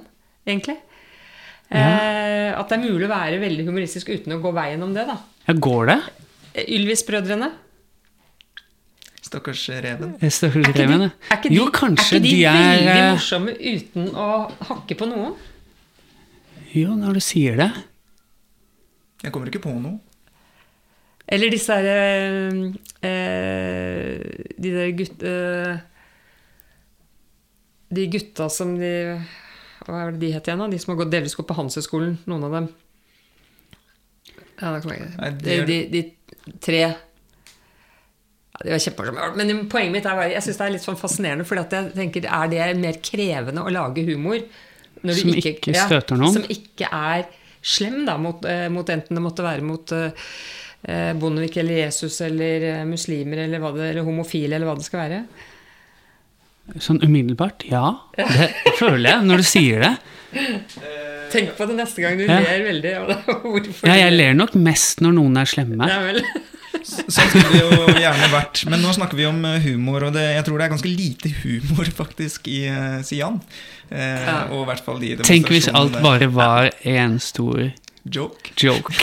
egentlig. 0.50 0.80
Eh, 1.70 2.50
at 2.58 2.72
det 2.72 2.80
er 2.80 2.86
mulig 2.88 3.06
å 3.06 3.12
være 3.12 3.42
veldig 3.44 3.68
humoristisk 3.68 4.10
uten 4.10 4.34
å 4.40 4.42
gå 4.42 4.54
veien 4.58 4.82
om 4.86 4.96
det, 4.96 5.06
da. 5.10 5.20
Ja, 5.46 5.54
går 5.54 5.92
det? 5.92 6.00
Ylvis-brødrene. 6.66 7.52
Stakkars 9.30 9.68
reven. 9.86 10.16
Stakkars 10.26 10.72
Er 10.72 10.74
reven, 10.74 11.06
ja. 11.06 11.10
er 11.30 11.38
ikke 11.38 11.52
de, 11.52 11.58
Jo, 11.60 11.68
kanskje 11.76 12.18
er 12.18 12.24
ikke 12.24 12.26
de, 12.26 12.32
de 12.34 12.46
er 12.50 12.80
veldig 12.80 13.10
morsomme 13.14 13.54
uten 13.62 14.08
å 14.18 14.28
hakke 14.72 14.98
på 14.98 15.10
noen? 15.12 15.36
Jo, 16.76 16.94
når 16.98 17.18
du 17.18 17.24
sier 17.24 17.58
det. 17.58 17.70
Jeg 19.24 19.34
kommer 19.34 19.50
ikke 19.50 19.64
på 19.64 19.74
noe. 19.74 19.98
Eller 21.30 21.52
disse 21.54 21.76
derre 21.76 22.74
eh, 23.06 24.18
De 24.58 24.72
der 24.74 24.94
gutt... 24.98 25.24
Eh, 25.26 25.86
de 27.90 28.06
gutta 28.14 28.46
som 28.54 28.76
de 28.78 28.94
Hva 29.88 30.04
er 30.04 30.14
det 30.14 30.22
de 30.22 30.32
het 30.36 30.46
igjen, 30.46 30.62
da? 30.62 30.70
De 30.70 30.80
som 30.82 30.94
har 30.94 31.00
gått, 31.02 31.14
delvis 31.14 31.36
gått 31.38 31.50
på 31.50 31.58
Handelshøyskolen. 31.58 32.18
Noen 32.30 32.46
av 32.46 32.56
dem. 32.58 32.72
Ja, 34.60 34.74
da 34.74 34.80
kommer 34.82 34.98
jeg 34.98 35.08
ikke 35.08 35.30
det 35.40 35.60
de, 35.70 35.78
de, 35.94 36.02
de 36.50 36.58
tre 36.62 36.82
ja, 36.84 36.90
De 38.60 38.74
var 38.74 38.82
kjempemorsomme. 38.84 39.30
Men 39.40 39.70
poenget 39.72 39.96
mitt 39.96 40.10
er 40.10 40.18
bare 40.20 40.34
Jeg 40.36 40.46
syns 40.46 40.60
det 40.60 40.66
er 40.66 40.74
litt 40.76 40.86
sånn 40.86 41.00
fascinerende, 41.00 41.46
for 41.48 41.62
jeg 41.62 41.94
tenker 41.96 42.28
er 42.28 42.52
det 42.52 42.66
mer 42.82 43.00
krevende 43.06 43.64
å 43.64 43.74
lage 43.74 44.06
humor 44.10 44.44
Som 45.00 45.34
ikke 45.40 45.74
støter 45.76 46.20
noen? 46.20 46.34
Som 46.40 46.48
ikke 46.52 46.90
er 46.92 47.28
slem, 47.62 48.02
da, 48.08 48.18
mot, 48.20 48.44
eh, 48.48 48.68
mot 48.72 48.88
enten 48.92 49.16
det 49.20 49.24
måtte 49.24 49.44
være 49.46 49.64
mot 49.64 49.92
eh, 49.96 50.12
eh, 50.88 51.12
Bondevik 51.20 51.58
eller 51.62 51.84
Jesus 51.86 52.20
eller 52.26 52.66
eh, 52.74 52.84
muslimer 52.88 53.46
eller, 53.46 53.64
det, 53.76 53.90
eller 53.94 54.08
homofile 54.08 54.56
eller 54.58 54.68
hva 54.70 54.76
det 54.80 54.88
skal 54.88 55.04
være. 55.06 55.22
Sånn 56.80 57.00
umiddelbart? 57.02 57.64
Ja. 57.72 57.86
Det 58.16 58.76
føler 58.78 59.10
jeg 59.10 59.26
når 59.26 59.42
du 59.42 59.48
sier 59.50 59.86
det. 59.88 59.94
Tenk 61.34 61.56
på 61.58 61.66
det 61.70 61.76
neste 61.80 62.04
gang 62.04 62.18
du 62.20 62.26
Ja. 62.28 62.40
ler 62.46 62.64
veldig. 62.68 62.94
Ja, 63.90 63.96
jeg 64.04 64.14
ler 64.16 64.36
nok 64.38 64.54
mest 64.60 65.02
når 65.06 65.16
noen 65.18 65.38
er 65.42 65.50
slemme. 65.50 65.88
Ja, 65.90 66.00
vel. 66.06 66.22
Sånn 66.80 67.30
skulle 67.32 67.50
det 67.52 67.62
jo 67.64 67.98
gjerne 67.98 68.30
vært. 68.34 68.64
Men 68.70 68.84
nå 68.84 68.94
snakker 68.96 69.18
vi 69.20 69.28
om 69.30 69.42
eh, 69.48 69.60
humor, 69.66 70.06
og 70.08 70.16
det, 70.16 70.26
jeg 70.38 70.46
tror 70.48 70.60
det 70.60 70.68
er 70.68 70.74
ganske 70.76 70.92
lite 70.92 71.34
humor 71.42 71.90
faktisk 72.02 72.50
i 72.52 72.62
uh, 72.70 73.00
Sian. 73.06 73.42
Uh, 73.90 73.98
Ja. 74.00 74.40
Og 74.54 74.64
i 74.64 74.66
hvert 74.70 74.86
fall 74.86 75.00
de 75.02 75.16
Tenk 75.26 75.50
hvis 75.50 75.70
alt 75.74 75.98
bare 76.04 76.30
var 76.32 76.70
en 76.88 77.18
stor 77.24 77.72
Joke. 78.04 78.54
joke. 78.56 78.94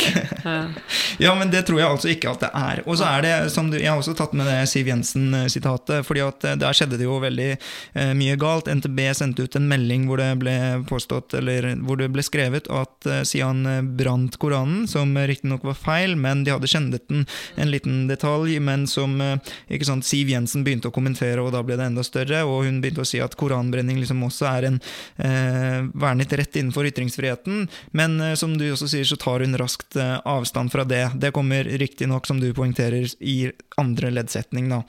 Ja, 1.18 1.34
men 1.34 1.50
det 1.50 1.62
tror 1.66 1.80
jeg 1.80 1.88
altså 1.88 2.08
ikke 2.12 2.28
at 2.32 2.42
det 2.44 2.48
er. 2.52 2.80
Og 2.84 2.98
så 3.00 3.06
er 3.08 3.24
det, 3.24 3.34
som 3.52 3.70
du, 3.70 3.78
Jeg 3.78 3.88
har 3.88 4.00
også 4.00 4.12
tatt 4.16 4.34
med 4.36 4.48
det 4.48 4.58
Siv 4.68 4.88
Jensen-sitatet, 4.90 6.04
fordi 6.06 6.22
at 6.24 6.44
eh, 6.44 6.56
der 6.60 6.76
skjedde 6.76 6.98
det 7.00 7.06
jo 7.06 7.16
veldig 7.22 7.48
eh, 7.56 8.12
mye 8.18 8.36
galt. 8.40 8.68
NTB 8.68 9.00
sendte 9.16 9.46
ut 9.46 9.56
en 9.56 9.68
melding 9.70 10.04
hvor 10.08 10.20
det 10.20 10.28
ble 10.40 10.56
påstått, 10.88 11.38
eller 11.40 11.70
hvor 11.86 12.00
det 12.00 12.10
ble 12.12 12.24
skrevet 12.26 12.68
at 12.68 13.08
eh, 13.08 13.22
Sian 13.28 13.64
eh, 13.70 13.80
brant 13.80 14.36
Koranen, 14.42 14.84
som 14.90 15.16
riktignok 15.16 15.64
var 15.66 15.78
feil, 15.80 16.16
men 16.20 16.44
de 16.44 16.52
hadde 16.54 16.70
kjendet 16.70 17.06
den 17.08 17.24
en 17.56 17.72
liten 17.72 18.04
detalj, 18.10 18.58
men 18.60 18.86
som 18.90 19.16
eh, 19.24 19.54
ikke 19.72 19.88
sant, 19.88 20.06
Siv 20.06 20.30
Jensen 20.32 20.64
begynte 20.66 20.90
å 20.90 20.94
kommentere, 20.94 21.42
og 21.42 21.52
da 21.56 21.62
ble 21.66 21.78
det 21.80 21.88
enda 21.88 22.04
større, 22.06 22.44
og 22.44 22.66
hun 22.68 22.82
begynte 22.84 23.04
å 23.04 23.08
si 23.08 23.22
at 23.24 23.36
koranbrenning 23.40 24.00
liksom 24.02 24.24
også 24.26 24.48
er 24.52 24.68
en 24.70 24.78
eh, 25.16 25.80
vernet 25.96 26.36
rett 26.38 26.60
innenfor 26.60 26.88
ytringsfriheten, 26.92 27.66
men 27.96 28.20
eh, 28.20 28.36
som 28.38 28.56
du 28.58 28.68
også 28.70 28.85
sier, 28.90 29.06
så 29.08 29.18
tar 29.20 29.44
hun 29.44 29.56
raskt 29.58 29.98
eh, 30.00 30.16
avstand 30.28 30.72
fra 30.72 30.84
det. 30.88 31.04
Det 31.22 31.32
kommer 31.36 31.64
riktignok, 31.64 32.26
som 32.28 32.40
du 32.42 32.48
poengterer, 32.56 33.08
i 33.20 33.50
andre 33.80 34.12
leddsetning, 34.14 34.70
da. 34.72 34.82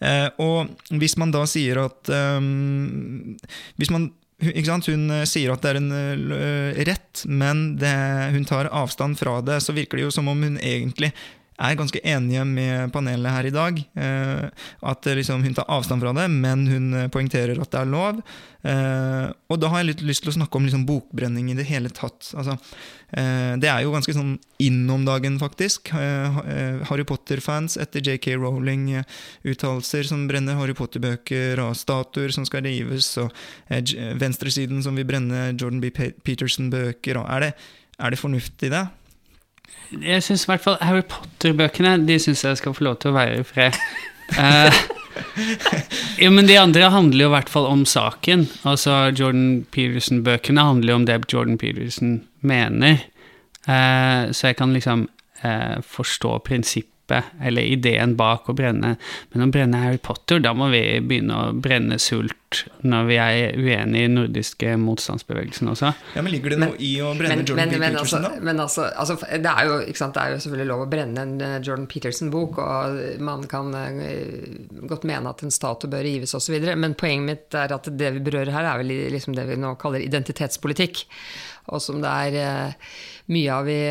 Eh, 0.00 0.28
og 0.42 0.72
hvis 0.98 1.16
man 1.20 1.34
da 1.34 1.44
sier 1.48 1.84
at 1.84 2.10
um, 2.10 3.36
Hvis 3.80 3.90
man 3.92 4.10
ikke 4.42 4.66
sant? 4.66 4.88
Hun 4.90 5.10
sier 5.28 5.52
at 5.52 5.62
det 5.62 5.70
er 5.70 5.78
en 5.78 5.92
rett, 6.88 7.22
men 7.30 7.76
det, 7.78 7.92
hun 8.34 8.46
tar 8.48 8.70
avstand 8.74 9.20
fra 9.20 9.36
det. 9.44 9.60
Så 9.62 9.74
virker 9.76 10.00
det 10.00 10.08
jo 10.08 10.14
som 10.14 10.30
om 10.32 10.42
hun 10.42 10.58
egentlig 10.58 11.12
er 11.60 11.76
ganske 11.76 12.00
enige 12.00 12.44
med 12.48 12.92
panelet 12.94 13.34
her 13.34 13.48
i 13.48 13.54
dag. 13.54 13.78
Eh, 13.78 14.46
at 14.88 15.06
eh, 15.06 15.18
liksom, 15.18 15.44
hun 15.44 15.56
tar 15.56 15.68
avstand 15.68 16.02
fra 16.02 16.14
det, 16.16 16.28
men 16.32 16.64
hun 16.70 16.88
eh, 16.96 17.10
poengterer 17.12 17.60
at 17.60 17.72
det 17.72 17.82
er 17.82 17.92
lov. 17.92 18.22
Og 18.62 19.58
da 19.58 19.68
har 19.72 19.80
jeg 19.80 19.88
litt 19.88 20.02
lyst 20.06 20.22
til 20.22 20.30
å 20.30 20.36
snakke 20.36 20.54
om 20.54 20.68
liksom, 20.68 20.84
bokbrenning 20.86 21.48
i 21.50 21.56
det 21.58 21.64
hele 21.66 21.90
tatt. 21.90 22.28
Altså, 22.38 22.54
det 23.58 23.66
er 23.66 23.80
jo 23.82 23.90
ganske 23.90 24.14
sånn 24.14 24.36
inn 24.62 24.84
om 24.94 25.02
dagen, 25.02 25.34
faktisk. 25.42 25.90
Harry 25.90 27.02
Potter-fans 27.02 27.74
etter 27.82 28.06
JK 28.06 28.36
Rowling-uttalelser 28.38 30.06
som 30.06 30.28
brenner 30.30 30.60
Harry 30.60 30.78
Potter-bøker, 30.78 31.58
og 31.66 31.74
statuer 31.74 32.30
som 32.30 32.46
skal 32.46 32.62
rives, 32.68 33.10
og 33.18 33.34
venstresiden 34.22 34.78
som 34.86 34.94
vil 34.94 35.10
brenne 35.10 35.48
Jordan 35.56 35.82
B. 35.82 35.90
Peterson-bøker. 35.98 37.18
Er 37.26 37.50
er 38.02 38.14
det 38.14 38.22
fornuft 38.22 38.62
i 38.62 38.70
det? 38.72 38.86
Jeg 39.92 40.24
syns 40.24 40.46
i 40.46 40.50
hvert 40.50 40.64
fall 40.64 40.78
Harry 40.80 41.04
Potter-bøkene 41.08 41.98
De 42.08 42.16
syns 42.22 42.44
jeg 42.46 42.58
skal 42.60 42.74
få 42.76 42.86
lov 42.86 42.98
til 43.02 43.12
å 43.12 43.18
være 43.18 43.42
i 43.42 43.46
fred. 43.46 43.76
Uh, 44.32 44.72
jo, 46.16 46.30
men 46.32 46.46
de 46.48 46.54
andre 46.56 46.86
handler 46.88 47.26
jo 47.26 47.28
i 47.28 47.32
hvert 47.34 47.50
fall 47.52 47.66
om 47.68 47.82
saken. 47.84 48.46
Altså 48.64 49.10
Jordan 49.12 49.66
Peterson-bøkene 49.74 50.64
handler 50.64 50.94
jo 50.94 50.96
om 50.96 51.04
det 51.04 51.18
Jordan 51.28 51.58
Peterson 51.60 52.14
mener. 52.40 53.02
Uh, 53.66 54.32
så 54.32 54.48
jeg 54.48 54.56
kan 54.56 54.72
liksom 54.72 55.04
uh, 55.44 55.82
forstå 55.84 56.38
prinsippet, 56.46 56.91
eller 57.10 57.62
ideen 57.62 58.16
bak 58.16 58.48
å 58.48 58.54
brenne. 58.56 58.96
Men 59.32 59.46
å 59.46 59.50
brenne 59.52 59.80
Harry 59.82 59.98
Potter, 60.02 60.40
da 60.42 60.54
må 60.56 60.70
vi 60.72 60.82
begynne 61.00 61.38
å 61.38 61.50
brenne 61.52 61.98
sult 62.02 62.38
når 62.84 63.06
vi 63.08 63.16
er 63.16 63.54
uenige 63.56 64.04
i 64.04 64.10
nordiske 64.12 64.74
motstandsbevegelsen 64.80 65.70
også. 65.72 65.92
Ja, 66.16 66.24
men 66.24 66.34
Ligger 66.34 66.54
det 66.54 66.58
noe 66.60 66.76
i 66.76 66.90
å 67.00 67.12
brenne 67.16 67.38
Men, 67.40 67.46
Jordan 67.48 67.70
men, 67.70 67.80
Peterson, 67.80 67.80
men, 67.80 68.00
altså, 68.02 68.20
da? 68.24 68.44
men 68.48 68.60
altså, 68.64 68.88
altså 69.04 69.16
det, 69.30 69.52
er 69.52 69.68
jo, 69.68 69.78
ikke 69.88 70.02
sant, 70.02 70.16
det 70.16 70.24
er 70.24 70.34
jo 70.34 70.42
selvfølgelig 70.44 70.68
lov 70.68 70.84
å 70.84 70.88
brenne 70.92 71.24
en 71.24 71.32
eh, 71.44 71.54
Jordan 71.60 71.86
Peterson-bok, 71.88 72.60
og 72.62 73.22
man 73.24 73.46
kan 73.50 73.72
eh, 73.78 74.58
godt 74.90 75.06
mene 75.08 75.32
at 75.32 75.44
en 75.46 75.54
statue 75.54 75.92
bør 75.92 76.04
rives 76.06 76.36
osv., 76.38 76.58
men 76.76 76.98
poenget 76.98 77.28
mitt 77.28 77.58
er 77.58 77.72
at 77.76 77.88
det 77.88 78.12
vi 78.18 78.26
berører 78.28 78.52
her, 78.52 78.68
er 78.68 78.82
vel 78.82 78.92
liksom 79.16 79.36
det 79.38 79.48
vi 79.48 79.58
nå 79.60 79.74
kaller 79.80 80.04
identitetspolitikk. 80.04 81.06
Og 81.72 81.82
som 81.82 82.00
det 82.02 82.10
er 82.10 82.38
eh, 82.42 82.92
mye 83.32 83.52
av, 83.54 83.70
i, 83.70 83.82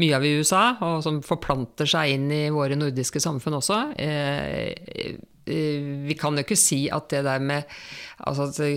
mye 0.00 0.16
av 0.16 0.26
i 0.26 0.36
USA, 0.40 0.62
og 0.86 1.02
som 1.04 1.20
forplanter 1.24 1.88
seg 1.90 2.16
inn 2.16 2.30
i 2.34 2.44
våre 2.54 2.78
nordiske 2.78 3.22
samfunn 3.22 3.58
også. 3.60 3.80
Eh, 4.00 4.70
eh, 5.00 5.18
vi 6.06 6.14
kan 6.18 6.36
jo 6.36 6.44
ikke 6.44 6.58
si 6.58 6.84
at 6.92 7.08
det 7.10 7.24
der 7.26 7.40
med 7.42 7.66
altså 8.28 8.68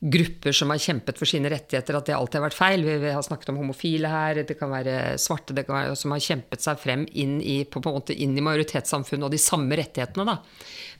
grupper 0.00 0.54
som 0.56 0.72
har 0.72 0.80
kjempet 0.82 1.18
for 1.20 1.28
sine 1.28 1.50
rettigheter, 1.52 1.98
at 1.98 2.08
det 2.08 2.16
alltid 2.16 2.40
har 2.40 2.46
vært 2.48 2.58
feil. 2.58 2.86
Vi, 2.86 3.12
har 3.12 3.24
snakket 3.24 3.52
om 3.52 3.60
homofile 3.60 4.10
her, 4.10 4.42
det 4.48 4.56
kan 4.58 4.72
være 4.72 5.16
svarte 5.22 5.54
det 5.56 5.66
kan 5.68 5.78
være, 5.78 5.98
som 6.00 6.14
har 6.14 6.24
kjempet 6.24 6.64
seg 6.64 6.80
frem 6.82 7.06
inn 7.12 7.38
i, 7.44 7.60
på, 7.68 7.82
på 7.84 7.94
inn 8.16 8.36
i 8.36 8.44
majoritetssamfunnet 8.44 9.28
og 9.28 9.36
de 9.36 9.42
samme 9.42 9.78
rettighetene. 9.78 10.26
da. 10.26 10.38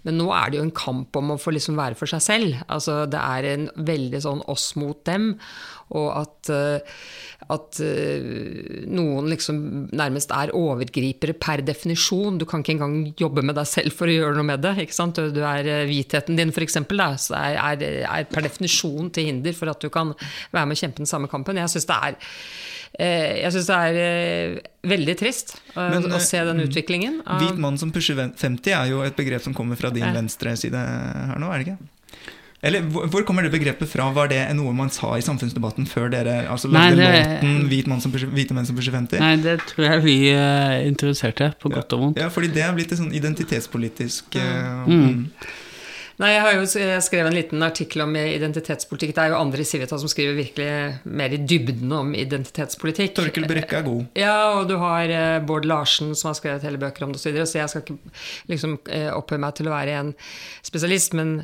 Men 0.07 0.21
nå 0.21 0.29
er 0.37 0.53
det 0.53 0.61
jo 0.61 0.67
en 0.69 0.77
kamp 0.77 1.17
om 1.19 1.35
å 1.35 1.41
få 1.41 1.57
liksom 1.57 1.79
være 1.81 1.99
for 1.99 2.11
seg 2.11 2.23
selv. 2.23 2.61
Altså, 2.71 3.01
det 3.11 3.23
er 3.23 3.51
en 3.55 3.69
veldig 3.89 4.23
sånn 4.23 4.45
oss 4.53 4.69
mot 4.79 5.01
dem. 5.09 5.33
Og 5.97 6.09
at, 6.15 6.51
eh, 6.51 7.01
at 7.53 7.79
eh, 7.85 8.87
noen 8.91 9.29
liksom 9.31 9.59
nærmest 9.95 10.33
er 10.35 10.55
overgripere 10.57 11.37
per 11.39 11.63
definisjon. 11.67 12.41
Du 12.41 12.47
kan 12.49 12.65
ikke 12.65 12.75
engang 12.75 12.97
jobbe 13.19 13.45
med 13.47 13.59
deg 13.59 13.69
selv 13.71 13.95
for 13.95 14.11
å 14.11 14.17
gjøre 14.17 14.39
noe 14.39 14.49
med 14.49 14.65
det. 14.65 14.75
ikke 14.83 14.97
sant? 14.97 15.21
Du 15.35 15.43
er 15.47 15.69
eh, 15.71 15.85
Hvitheten 15.87 16.39
din, 16.39 16.51
f.eks., 16.55 16.81
er, 16.83 17.59
er, 17.61 17.85
er 18.03 18.31
per 18.31 18.47
definisjon 18.47 19.13
til 19.15 19.31
hinder 19.31 19.55
for 19.57 19.71
at 19.71 19.83
du 19.83 19.93
kan 19.95 20.15
være 20.55 20.67
med 20.67 20.75
å 20.75 20.83
kjempe 20.83 21.05
den 21.05 21.11
samme 21.11 21.31
kampen. 21.31 21.61
Jeg 21.63 21.75
syns 21.77 21.87
det 21.87 22.01
er 22.11 22.19
eh, 22.99 23.35
jeg 23.45 23.55
synes 23.55 23.71
det 23.71 23.81
er 23.89 24.01
eh, 24.03 24.61
veldig 24.91 25.17
trist 25.21 25.57
eh, 25.75 25.91
Men, 25.95 26.11
å 26.11 26.23
se 26.23 26.43
den 26.51 26.63
eh, 26.63 26.69
utviklingen. 26.69 27.21
Hvit 27.43 27.61
mann 27.63 27.79
som 27.81 27.93
pusher 27.95 28.19
50 28.19 28.75
er 28.75 28.91
jo 28.91 29.05
et 29.07 29.19
begrep 29.19 29.45
som 29.47 29.55
kommer 29.57 29.79
fra 29.79 29.93
din 29.95 30.09
venstre 30.17 30.57
side 30.59 30.81
her 30.81 31.39
nå, 31.39 31.53
er 31.53 31.63
det 31.63 31.69
ikke? 31.71 31.96
Eller 32.67 32.83
hvor, 32.83 33.23
kommer 33.29 33.47
det 33.47 33.53
begrepet 33.55 33.89
fra? 33.91 34.09
Var 34.17 34.31
det 34.33 34.41
noe 34.59 34.73
man 34.75 34.91
sa 34.91 35.13
i 35.17 35.23
samfunnsdebatten 35.25 35.87
før 35.87 36.11
dere 36.13 36.35
altså, 36.51 36.71
Nei, 36.75 36.89
det- 36.99 37.07
låten 37.07 37.69
hvit 37.71 37.87
mann 37.91 38.01
som 38.03 38.11
'Hvite 38.13 38.57
menn 38.57 38.67
som 38.67 38.77
pusher 38.77 38.93
50'? 38.97 39.21
Nei, 39.23 39.37
det 39.45 39.61
tror 39.71 39.85
jeg 39.87 40.03
vi 40.03 40.17
uh, 40.35 40.75
introduserte, 40.87 41.53
på 41.63 41.71
godt 41.73 41.93
og 41.95 42.01
vondt. 42.03 42.19
Ja, 42.19 42.29
fordi 42.33 42.51
det 42.53 42.63
er 42.67 42.75
blitt 42.75 42.91
et 42.93 42.99
sånn 42.99 43.15
identitetspolitisk 43.15 44.37
eh, 44.37 44.87
Mm. 44.87 45.31
Nei, 46.17 46.31
jeg 46.33 46.45
har 46.47 46.55
jo 46.57 47.01
skrevet 47.05 47.29
en 47.29 47.35
liten 47.37 47.61
artikkel 47.61 48.01
om 48.07 48.15
identitetspolitikk. 48.17 49.11
Det 49.13 49.21
er 49.21 49.35
jo 49.35 49.37
andre 49.37 49.61
i 49.61 49.69
Civita 49.69 49.99
som 50.01 50.09
skriver 50.09 50.39
virkelig 50.39 50.69
mer 51.13 51.35
i 51.37 51.41
dybden 51.45 51.91
om 51.93 52.15
identitetspolitikk. 52.17 53.13
Torkel 53.19 53.45
Brekke 53.51 53.83
er 53.83 53.85
god. 53.85 54.07
Ja, 54.17 54.37
og 54.57 54.71
du 54.71 54.79
har 54.81 55.13
eh, 55.13 55.37
Bård 55.45 55.69
Larsen 55.69 56.15
som 56.17 56.31
har 56.31 56.39
skrevet 56.39 56.65
hele 56.65 56.81
bøker 56.81 57.05
om 57.05 57.13
det 57.13 57.21
osv. 57.21 57.27
Så, 57.27 57.33
videre, 57.35 57.49
så 57.51 57.59
jeg 57.61 57.73
skal 57.73 57.85
ikke 57.85 58.15
liksom 58.49 58.79
eh, 58.97 59.11
opphøye 59.13 59.43
meg 59.45 59.59
til 59.59 59.69
å 59.69 59.75
være 59.75 59.99
en 59.99 60.15
spesialist, 60.65 61.19
men 61.21 61.35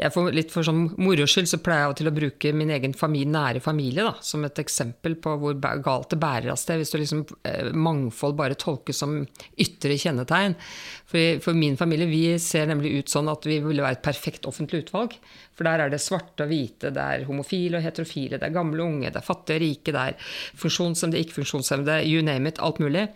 jeg 0.00 0.10
får 0.16 0.34
litt 0.34 0.50
for 0.50 0.66
sånn 0.66 0.88
moro 0.98 1.28
skyld 1.30 1.52
så 1.52 1.62
pleier 1.62 1.84
jeg 1.84 1.90
av 1.92 1.94
og 1.94 2.00
til 2.02 2.10
å 2.10 2.14
bruke 2.18 2.54
min 2.58 2.74
egen 2.74 2.98
familie, 2.98 3.30
nære 3.30 3.62
familie 3.62 4.08
da, 4.08 4.16
som 4.26 4.42
et 4.48 4.58
eksempel 4.58 5.14
på 5.22 5.36
hvor 5.38 5.54
galt 5.86 6.10
det 6.10 6.18
bærer 6.22 6.50
av 6.50 6.58
sted 6.58 6.82
hvis 6.82 6.90
du 6.90 6.98
liksom 6.98 7.22
eh, 7.46 7.70
mangfold 7.70 8.34
bare 8.42 8.58
tolkes 8.58 9.04
som 9.04 9.20
ytre 9.54 9.94
kjennetegn. 10.02 10.58
For, 11.06 11.38
for 11.46 11.54
min 11.54 11.78
familie, 11.78 12.10
vi 12.10 12.24
ser 12.42 12.66
nemlig 12.66 12.96
ut 12.98 13.12
sånn 13.12 13.30
at 13.30 13.46
vi 13.46 13.62
ville 13.62 13.86
være 13.86 14.00
et 14.00 14.02
perfekt 14.02 14.15
offentlig 14.48 14.84
utvalg. 14.84 15.16
For 15.56 15.68
der 15.68 15.84
er 15.84 15.92
det 15.92 16.02
svarte 16.04 16.46
og 16.46 16.52
hvite, 16.52 16.92
det 16.94 17.02
er 17.02 17.26
homofile 17.28 17.80
og 17.80 17.86
heterofile, 17.86 18.40
det 18.40 18.48
er 18.48 18.54
gamle 18.54 18.82
og 18.82 18.94
unge, 18.94 19.10
det 19.10 19.20
er 19.20 19.26
fattige 19.26 19.60
og 19.60 19.64
rike, 19.64 19.96
det 19.96 20.04
er 20.04 20.30
funksjonshemmede, 20.62 21.24
ikke-funksjonshemmede, 21.24 22.00
you 22.06 22.24
name 22.24 22.52
it, 22.52 22.62
alt 22.62 22.80
mulig. 22.82 23.08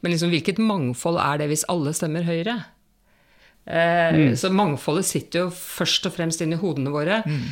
Men 0.00 0.14
liksom, 0.14 0.32
hvilket 0.34 0.62
mangfold 0.62 1.20
er 1.22 1.42
det 1.42 1.52
hvis 1.52 1.68
alle 1.72 1.94
stemmer 1.96 2.26
Høyre? 2.28 2.60
Mm. 3.68 4.32
Så 4.40 4.48
mangfoldet 4.54 5.04
sitter 5.04 5.44
jo 5.44 5.48
først 5.52 6.06
og 6.08 6.14
fremst 6.14 6.40
inn 6.40 6.54
i 6.56 6.60
hodene 6.60 6.92
våre. 6.92 7.20
Mm. 7.26 7.42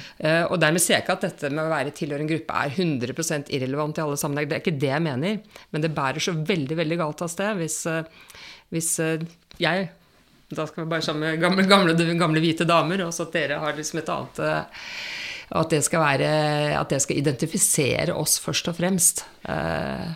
og 0.49 0.57
dermed 0.63 0.81
ser 0.81 0.97
jeg 0.97 1.05
ikke 1.05 1.17
at 1.19 1.27
dette 1.27 1.51
med 1.53 1.67
å 1.67 1.73
være 1.73 1.93
tilhører 1.97 2.25
en 2.25 2.31
gruppe 2.31 2.63
er 2.63 2.73
100% 2.73 3.53
irrelevant 3.53 4.01
i 4.01 4.05
alle 4.05 4.17
sammenhenger. 4.21 4.49
Det 4.49 4.57
er 4.57 4.65
ikke 4.65 4.81
det 4.81 4.93
jeg 4.95 5.05
mener. 5.05 5.61
Men 5.75 5.85
det 5.85 5.93
bærer 5.97 6.25
så 6.25 6.33
veldig 6.33 6.81
veldig 6.81 7.01
galt 7.03 7.25
av 7.27 7.33
sted 7.33 7.61
hvis, 7.61 7.79
eh, 7.91 8.09
hvis 8.73 8.91
eh, 9.05 9.27
jeg 9.61 9.91
Da 10.49 10.67
skal 10.67 10.85
vi 10.85 10.91
bare 10.91 11.03
sammen 11.03 11.25
med 11.27 11.41
gamle, 11.43 11.65
gamle, 11.67 11.97
gamle 12.19 12.43
hvite 12.43 12.67
damer, 12.69 13.03
og 13.07 13.15
så 13.15 13.27
at 13.27 13.35
dere 13.35 13.59
har 13.63 13.75
liksom 13.75 13.99
et 14.03 14.13
annet 14.15 14.45
og 15.47 15.61
At 15.63 15.71
det 15.71 15.83
skal 15.87 16.03
være 16.03 16.29
At 16.75 16.91
det 16.91 17.01
skal 17.03 17.19
identifisere 17.21 18.15
oss 18.15 18.39
først 18.43 18.69
og 18.71 18.79
fremst. 18.79 19.25
Eh, 19.49 20.07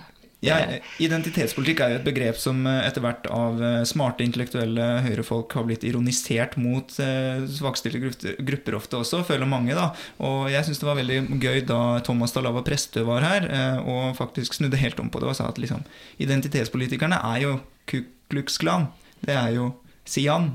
Ja, 0.40 0.56
identitetspolitikk 0.96 1.82
er 1.84 1.90
jo 1.92 1.96
et 1.98 2.06
begrep 2.06 2.38
som 2.40 2.62
eh, 2.64 2.86
etter 2.88 3.02
hvert 3.04 3.26
av 3.28 3.58
eh, 3.60 3.82
smarte 3.84 4.24
intellektuelle 4.24 4.86
høyrefolk 5.04 5.52
har 5.52 5.66
blitt 5.68 5.84
ironisert 5.84 6.56
mot 6.56 6.94
eh, 6.96 7.42
svakstilte 7.44 8.00
grupper, 8.00 8.38
grupper 8.48 8.78
ofte 8.78 8.96
også, 9.02 9.20
føler 9.28 9.44
mange. 9.50 9.76
da. 9.76 9.90
Og 10.24 10.48
jeg 10.48 10.64
syns 10.64 10.80
det 10.80 10.88
var 10.88 10.96
veldig 10.96 11.18
gøy 11.44 11.60
da 11.68 12.00
Thomas 12.06 12.32
Dalava 12.32 12.62
Prestø 12.64 13.04
var 13.04 13.26
her 13.26 13.50
eh, 13.52 13.84
og 13.84 14.16
faktisk 14.16 14.56
snudde 14.56 14.80
helt 14.80 15.02
om 15.04 15.12
på 15.12 15.20
det 15.20 15.28
og 15.28 15.36
sa 15.36 15.50
at 15.52 15.60
liksom, 15.60 15.84
identitetspolitikerne 16.24 17.20
er 17.34 17.44
jo 17.44 17.58
Ku 17.90 18.00
Klux 18.32 18.56
Klan. 18.62 18.88
Det 19.20 19.36
er 19.36 19.52
jo 19.58 19.74
Sian. 20.08 20.52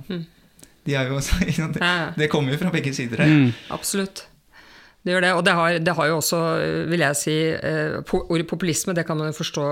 De 0.86 0.94
er 0.94 1.10
jo 1.10 1.18
også, 1.18 1.42
det, 1.76 1.92
det 2.18 2.30
kommer 2.32 2.54
jo 2.54 2.62
fra 2.62 2.72
begge 2.74 2.94
sider 2.94 3.24
her. 3.24 3.32
Mm. 3.32 3.54
Absolutt. 3.74 4.28
Det 5.06 5.14
gjør 5.14 5.22
det. 5.22 5.32
Og 5.38 5.46
det 5.46 5.54
har, 5.54 5.80
det 5.86 5.96
har 5.98 6.08
jo 6.10 6.18
også, 6.18 6.42
vil 6.90 7.04
jeg 7.06 7.18
si 7.20 7.36
eh, 7.54 7.98
Ordet 8.18 8.48
populisme 8.50 8.96
det 8.98 9.06
kan 9.06 9.20
man 9.20 9.30
jo 9.30 9.38
forstå 9.38 9.66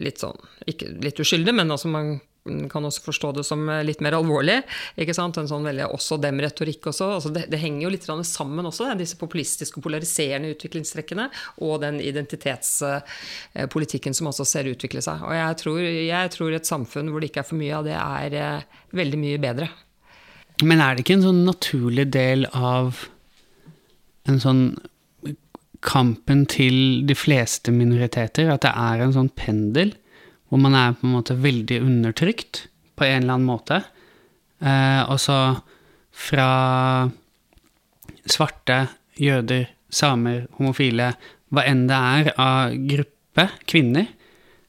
litt 0.00 0.22
sånn 0.22 0.38
Ikke 0.64 0.88
litt 1.04 1.20
uskyldig, 1.20 1.52
men 1.58 1.74
altså 1.74 1.90
man 1.92 2.14
kan 2.42 2.82
også 2.84 3.04
forstå 3.04 3.32
det 3.36 3.44
som 3.46 3.68
eh, 3.70 3.84
litt 3.86 4.00
mer 4.02 4.12
alvorlig. 4.18 4.56
ikke 4.98 5.14
sant? 5.14 5.36
En 5.38 5.48
sånn 5.50 5.66
veldig 5.66 5.86
også 5.94 6.16
dem-retorikk 6.22 6.86
også. 6.90 7.06
Altså 7.18 7.30
det, 7.34 7.42
det, 7.52 7.58
henger 7.62 7.82
jo 7.86 7.92
litt 7.94 8.06
sammen 8.28 8.66
også, 8.66 8.84
disse 8.98 9.16
populistiske 9.20 9.78
og 9.78 9.84
polariserende 9.86 10.52
utviklingstrekkene 10.56 11.26
og 11.62 11.74
den 11.84 11.96
identitetspolitikken 12.02 14.14
som 14.18 14.30
også 14.32 14.44
ser 14.48 14.72
utvikle 14.72 15.02
seg. 15.04 15.16
Og 15.22 15.32
jeg 15.36 15.52
tror, 15.62 15.80
jeg 15.82 16.26
tror 16.34 16.50
et 16.56 16.68
samfunn 16.68 17.10
hvor 17.12 17.20
det 17.22 17.28
ikke 17.30 17.42
er 17.44 17.50
for 17.52 17.60
mye 17.60 17.78
av 17.78 17.84
det, 17.86 17.98
er 17.98 18.30
eh, 18.42 18.68
veldig 18.98 19.18
mye 19.22 19.42
bedre. 19.42 19.66
Men 20.62 20.78
er 20.82 20.94
det 20.94 21.00
ikke 21.06 21.18
en 21.20 21.28
sånn 21.30 21.44
naturlig 21.46 22.06
del 22.14 22.40
av 22.50 23.06
en 24.30 24.38
sånn 24.42 24.62
kampen 25.82 26.44
til 26.46 27.02
de 27.08 27.14
fleste 27.18 27.72
minoriteter, 27.74 28.46
at 28.52 28.62
det 28.62 28.70
er 28.70 29.00
en 29.02 29.16
sånn 29.16 29.32
pendel 29.34 29.90
hvor 30.52 30.60
man 30.60 30.76
er 30.76 30.92
på 30.92 31.08
en 31.08 31.14
måte 31.14 31.38
veldig 31.40 31.78
undertrykt 31.80 32.66
på 33.00 33.06
en 33.06 33.22
eller 33.22 33.38
annen 33.38 33.48
måte. 33.48 33.78
Eh, 34.60 35.00
og 35.08 35.16
så 35.16 35.38
fra 36.12 36.48
svarte, 38.28 38.82
jøder, 39.16 39.70
samer, 39.88 40.44
homofile, 40.58 41.14
hva 41.52 41.64
enn 41.68 41.86
det 41.88 41.96
er 41.96 42.30
av 42.36 42.76
gruppe, 42.90 43.48
kvinner. 43.64 44.12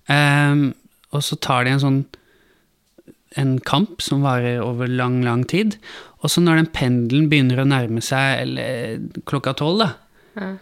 Eh, 0.07 0.63
og 1.11 1.27
så 1.27 1.37
tar 1.43 1.67
de 1.67 1.75
en 1.75 1.83
sånn 1.83 2.03
en 3.35 3.57
kamp 3.65 4.01
som 4.05 4.23
varer 4.23 4.61
over 4.63 4.87
lang, 4.87 5.19
lang 5.25 5.43
tid. 5.49 5.75
Og 6.23 6.31
så 6.31 6.39
når 6.43 6.61
den 6.61 6.73
pendelen 6.75 7.27
begynner 7.31 7.59
å 7.63 7.67
nærme 7.67 8.03
seg 8.05 8.43
eller, 8.45 9.01
klokka 9.27 9.55
tolv, 9.59 9.83
da, 9.83 9.89
ja. 10.39 10.53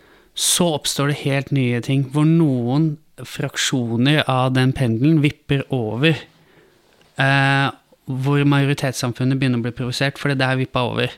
Så 0.41 0.71
oppstår 0.73 1.11
det 1.11 1.19
helt 1.21 1.51
nye 1.53 1.81
ting, 1.85 2.07
hvor 2.13 2.25
noen 2.25 2.95
fraksjoner 3.21 4.23
av 4.29 4.55
den 4.55 4.71
pendelen 4.73 5.19
vipper 5.21 5.61
over. 5.73 6.17
Eh, 7.21 7.67
hvor 8.11 8.45
majoritetssamfunnet 8.49 9.37
begynner 9.37 9.61
å 9.61 9.67
bli 9.67 9.75
provosert, 9.77 10.17
for 10.17 10.33
det 10.33 10.39
der 10.41 10.57
vippa 10.59 10.83
over. 10.89 11.13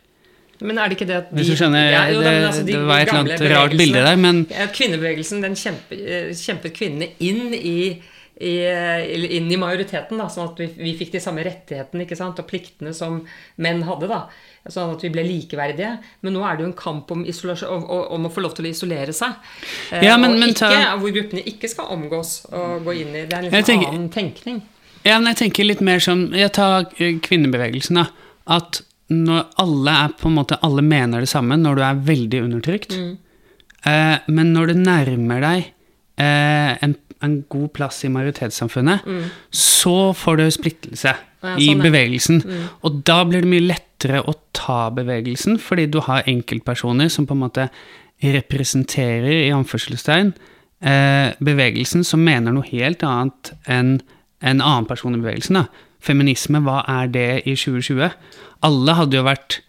Men 0.63 0.80
er 0.80 0.91
det 0.91 0.97
ikke 0.97 1.07
det 1.09 1.15
at 1.17 1.30
de, 1.32 1.38
Hvis 1.39 1.53
du 1.53 1.57
skjønner, 1.59 1.86
ja, 1.91 2.01
jo, 2.11 2.19
det, 2.24 2.34
altså 2.47 2.63
de 2.63 2.76
det, 2.76 2.82
var 2.88 3.01
et 3.01 3.09
eller 3.11 3.21
annet 3.24 3.45
rart 3.51 3.78
bilde 3.80 4.03
der, 4.05 4.19
men 4.19 4.43
Kvinnebevegelsen 4.76 5.43
den 5.43 5.55
kjempet, 5.59 6.03
eh, 6.03 6.30
kjempet 6.38 6.76
kvinnene 6.76 7.09
inn 7.24 7.55
i 7.57 7.78
i, 8.44 8.56
inn 9.38 9.52
i 9.52 9.60
majoriteten, 9.60 10.20
da, 10.20 10.28
sånn 10.32 10.52
at 10.52 10.60
vi, 10.60 10.68
vi, 10.78 10.96
fikk 11.00 11.14
de 11.16 11.22
samme 11.24 11.46
rettighetene 11.46 12.06
ikke 12.06 12.18
sant, 12.20 12.41
og 12.41 12.50
pliktene 12.50 12.94
som 12.96 13.22
menn 13.64 13.84
hadde. 13.88 14.10
da, 14.12 14.26
Sånn 14.72 14.94
at 14.94 15.02
vi 15.04 15.12
ble 15.12 15.26
likeverdige. 15.28 15.96
Men 16.24 16.38
nå 16.38 16.44
er 16.48 16.56
det 16.56 16.64
jo 16.64 16.70
en 16.70 16.78
kamp 16.80 17.10
om, 17.12 17.26
om, 17.26 17.88
om 18.18 18.28
å 18.30 18.32
få 18.32 18.44
lov 18.46 18.54
til 18.56 18.68
å 18.68 18.72
isolere 18.72 19.16
seg. 19.16 19.36
Ja, 20.04 20.16
men, 20.20 20.38
og 20.38 20.46
ikke, 20.48 20.70
ta... 20.70 20.94
Hvor 21.02 21.16
gruppene 21.16 21.44
ikke 21.52 21.72
skal 21.72 21.91
omgås 21.96 22.38
og 22.52 22.88
gå 22.88 22.96
inn 23.02 23.12
i 23.12 23.26
Det 23.28 23.36
er 23.36 23.41
en 23.41 23.50
litt 23.50 23.68
tenker, 23.68 23.91
annen 23.91 24.08
tenkning. 24.14 24.62
Ja, 25.04 25.18
men 25.18 25.34
jeg 25.34 25.41
tenker 25.41 25.68
litt 25.68 25.84
mer 25.84 26.00
som 26.04 26.30
Jeg 26.32 26.54
tar 26.56 26.88
eh, 26.96 27.18
kvinnebevegelsen, 27.24 28.00
da. 28.00 28.08
At 28.56 28.84
når 29.12 29.50
alle 29.62 29.94
er 30.06 30.14
på 30.18 30.30
en 30.30 30.38
måte 30.39 30.58
Alle 30.66 30.82
mener 30.84 31.24
det 31.24 31.30
samme 31.32 31.58
når 31.60 31.78
du 31.78 31.84
er 31.86 32.02
veldig 32.08 32.44
undertrykt. 32.48 32.96
Mm. 32.96 33.14
Eh, 33.84 34.18
men 34.32 34.54
når 34.56 34.72
det 34.72 34.78
nærmer 34.80 35.44
deg 35.44 35.66
eh, 36.24 36.72
en 36.86 36.96
en 37.24 37.39
god 37.51 37.71
plass 37.78 38.03
i 38.05 38.11
majoritetssamfunnet, 38.13 39.05
mm. 39.05 39.26
så 39.49 40.13
får 40.17 40.39
du 40.39 40.45
splittelse 40.53 41.13
ja, 41.13 41.55
i 41.57 41.69
sånn 41.71 41.84
bevegelsen. 41.84 42.41
Mm. 42.43 42.63
Og 42.88 43.01
da 43.07 43.19
blir 43.28 43.45
det 43.45 43.51
mye 43.51 43.67
lettere 43.71 44.24
å 44.24 44.36
ta 44.55 44.88
bevegelsen, 44.93 45.59
fordi 45.61 45.88
du 45.91 46.01
har 46.05 46.28
enkeltpersoner 46.30 47.11
som 47.13 47.28
på 47.30 47.38
en 47.38 47.43
måte 47.45 47.67
representerer, 48.24 49.47
i 49.47 49.51
anførselstegn, 49.55 50.34
eh, 50.84 51.34
bevegelsen 51.43 52.05
som 52.07 52.24
mener 52.24 52.55
noe 52.55 52.67
helt 52.69 53.03
annet 53.03 53.53
enn 53.67 53.97
en 54.43 54.61
annen 54.61 54.88
person 54.88 55.15
i 55.15 55.21
bevegelsen. 55.21 55.61
Da. 55.61 55.67
Feminisme, 56.03 56.59
hva 56.63 56.82
er 56.89 57.11
det 57.11 57.30
i 57.47 57.55
2020? 57.55 58.11
Alle 58.67 58.95
hadde 58.97 59.19
jo 59.19 59.24
vært 59.28 59.61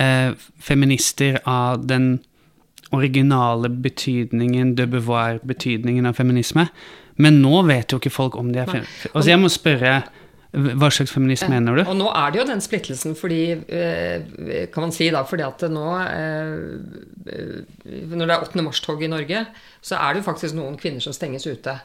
eh, 0.00 0.32
feminister 0.60 1.40
av 1.48 1.86
den 1.88 2.18
originale 2.92 3.70
betydningen, 3.72 4.74
de 4.78 4.86
Beauvoir-betydningen 4.86 6.08
av 6.08 6.18
feminisme. 6.18 6.68
Men 7.22 7.40
nå 7.42 7.62
vet 7.68 7.92
jo 7.92 8.00
ikke 8.00 8.12
folk 8.12 8.36
om 8.40 8.52
de 8.52 8.62
er 8.62 8.68
feminister. 8.70 9.12
Altså, 9.12 9.30
jeg 9.32 9.40
må 9.42 9.50
spørre 9.52 9.94
hva 10.52 10.90
slags 10.92 11.14
feminisme 11.14 11.48
mener 11.48 11.78
du? 11.78 11.82
Og 11.88 11.96
nå 11.96 12.10
er 12.12 12.32
det 12.32 12.42
jo 12.42 12.48
den 12.50 12.60
splittelsen, 12.60 13.14
fordi 13.16 13.40
eh, 13.72 14.66
Kan 14.72 14.84
man 14.84 14.92
si 14.92 15.06
da, 15.12 15.22
fordi 15.24 15.46
at 15.46 15.64
nå 15.72 15.86
eh, 16.02 16.50
Når 18.12 18.26
det 18.26 18.34
er 18.34 18.44
8. 18.44 18.64
mars-tog 18.66 19.00
i 19.00 19.08
Norge, 19.08 19.46
så 19.80 19.96
er 19.96 20.12
det 20.12 20.20
jo 20.20 20.28
faktisk 20.28 20.58
noen 20.58 20.76
kvinner 20.80 21.00
som 21.00 21.16
stenges 21.16 21.48
ute. 21.48 21.78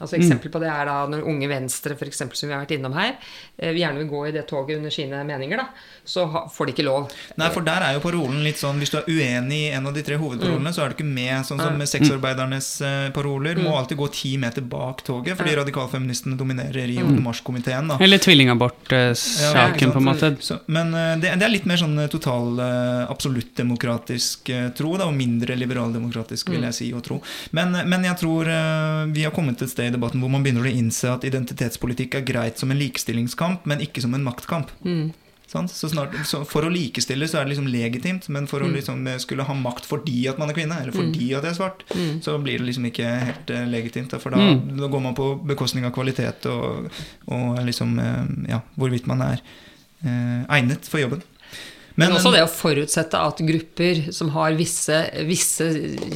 Altså 0.00 0.18
Eksempel 0.18 0.50
på 0.50 0.58
det 0.62 0.70
er 0.70 0.88
da 0.88 0.96
når 1.06 1.22
Unge 1.30 1.48
Venstre, 1.50 1.94
for 1.98 2.10
eksempel, 2.10 2.38
som 2.38 2.48
vi 2.50 2.54
har 2.56 2.64
vært 2.64 2.74
innom 2.74 2.96
her, 2.96 3.14
eh, 3.56 3.74
gjerne 3.78 4.00
vil 4.02 4.08
gå 4.10 4.22
i 4.28 4.32
det 4.34 4.42
toget 4.50 4.80
under 4.80 4.90
sine 4.90 5.20
meninger, 5.26 5.60
da, 5.60 5.68
så 6.04 6.26
får 6.50 6.66
de 6.66 6.74
ikke 6.74 6.86
lov. 6.86 7.12
Nei, 7.38 7.50
for 7.54 7.66
der 7.66 7.84
er 7.86 7.94
jo 7.94 8.02
parolen 8.02 8.42
litt 8.44 8.58
sånn 8.60 8.80
Hvis 8.82 8.90
du 8.92 8.98
er 8.98 9.06
uenig 9.08 9.60
i 9.68 9.70
en 9.76 9.86
av 9.86 9.94
de 9.94 10.02
tre 10.04 10.18
hovedparolene, 10.18 10.72
mm. 10.72 10.74
så 10.74 10.82
er 10.82 10.90
du 10.90 10.96
ikke 10.96 11.06
med. 11.06 11.46
Sånn 11.46 11.62
som 11.62 11.78
med 11.78 11.88
sexarbeidernes 11.90 12.70
eh, 12.82 13.10
paroler. 13.14 13.54
Mm. 13.54 13.68
Må 13.68 13.76
alltid 13.78 14.00
gå 14.00 14.08
ti 14.14 14.34
meter 14.40 14.66
bak 14.66 15.04
toget, 15.06 15.38
fordi 15.38 15.54
radikalfeministene 15.60 16.38
dominerer 16.40 16.90
i 16.90 16.98
8. 16.98 17.06
mm. 17.14 17.22
mars-komiteen. 17.24 17.94
Eller 18.00 18.22
tvillingabortsaken, 18.24 19.86
ja, 19.86 19.92
på 19.94 20.02
en 20.02 20.08
måte. 20.10 20.32
Så, 20.42 20.58
men 20.66 20.90
eh, 20.90 21.14
det, 21.22 21.36
det, 21.38 21.46
er 21.46 21.54
litt 21.54 21.70
mer 21.70 21.78
sånn 21.80 21.96
total 22.10 22.58
absolutt-demokratisk 23.14 24.50
tro, 24.74 24.96
da, 24.98 25.06
og 25.06 25.14
mindre 25.16 25.54
liberal-demokratisk, 25.58 26.50
vil 26.50 26.64
mm. 26.64 26.68
jeg 26.72 26.78
si, 26.80 26.90
å 26.96 27.02
tro. 27.04 27.20
Men, 27.54 27.78
men 27.86 28.10
jeg 28.10 28.18
tror 28.24 28.50
vi 29.14 29.24
har 29.24 29.32
kommet 29.34 29.62
et 29.62 29.70
sted 29.70 29.83
i 29.88 29.92
debatten 29.94 30.22
hvor 30.22 30.32
man 30.32 30.44
begynner 30.44 30.66
å 30.66 30.72
innse 30.72 31.10
at 31.12 31.26
identitetspolitikk 31.26 32.18
er 32.18 32.26
greit 32.26 32.60
som 32.60 32.72
en 32.72 32.80
likestillingskamp, 32.80 33.68
men 33.68 33.84
ikke 33.84 34.04
som 34.04 34.16
en 34.16 34.26
maktkamp. 34.26 34.72
Mm. 34.84 35.12
Så 35.46 35.88
snart, 35.88 36.14
så 36.26 36.40
for 36.48 36.66
å 36.66 36.70
likestille 36.72 37.28
så 37.30 37.38
er 37.38 37.44
det 37.44 37.52
liksom 37.52 37.68
legitimt, 37.70 38.26
men 38.32 38.48
for 38.50 38.64
å 38.64 38.66
mm. 38.66 38.72
liksom 38.74 39.04
eh, 39.06 39.18
skulle 39.22 39.44
ha 39.46 39.54
makt 39.54 39.86
fordi 39.86 40.24
at 40.30 40.40
man 40.40 40.50
er 40.50 40.56
kvinne, 40.56 40.78
eller 40.82 40.94
fordi 40.94 41.28
mm. 41.28 41.36
at 41.38 41.46
jeg 41.46 41.52
er 41.52 41.58
svart, 41.58 41.84
mm. 41.92 42.16
så 42.24 42.34
blir 42.42 42.58
det 42.58 42.66
liksom 42.70 42.88
ikke 42.88 43.10
helt 43.28 43.52
uh, 43.54 43.60
legitimt. 43.70 44.16
For 44.18 44.34
da, 44.34 44.40
mm. 44.40 44.72
da, 44.80 44.88
går 44.90 45.04
man 45.04 45.14
på 45.14 45.28
bekostning 45.46 45.86
av 45.86 45.92
kvalitet 45.94 46.48
og, 46.50 46.88
og 47.28 47.60
liksom 47.68 47.94
uh, 48.00 48.24
ja, 48.50 48.64
hvorvidt 48.80 49.06
man 49.10 49.22
er 49.28 49.44
uh, 50.02 50.42
egnet 50.56 50.90
for 50.90 51.04
jobben. 51.04 51.22
Men, 51.94 52.08
Men, 52.08 52.16
også 52.18 52.32
det 52.34 52.42
å 52.42 52.50
forutsette 52.50 53.18
at 53.22 53.40
grupper 53.46 54.00
som 54.14 54.32
har 54.34 54.56
visse, 54.58 54.96
visse 55.28 55.68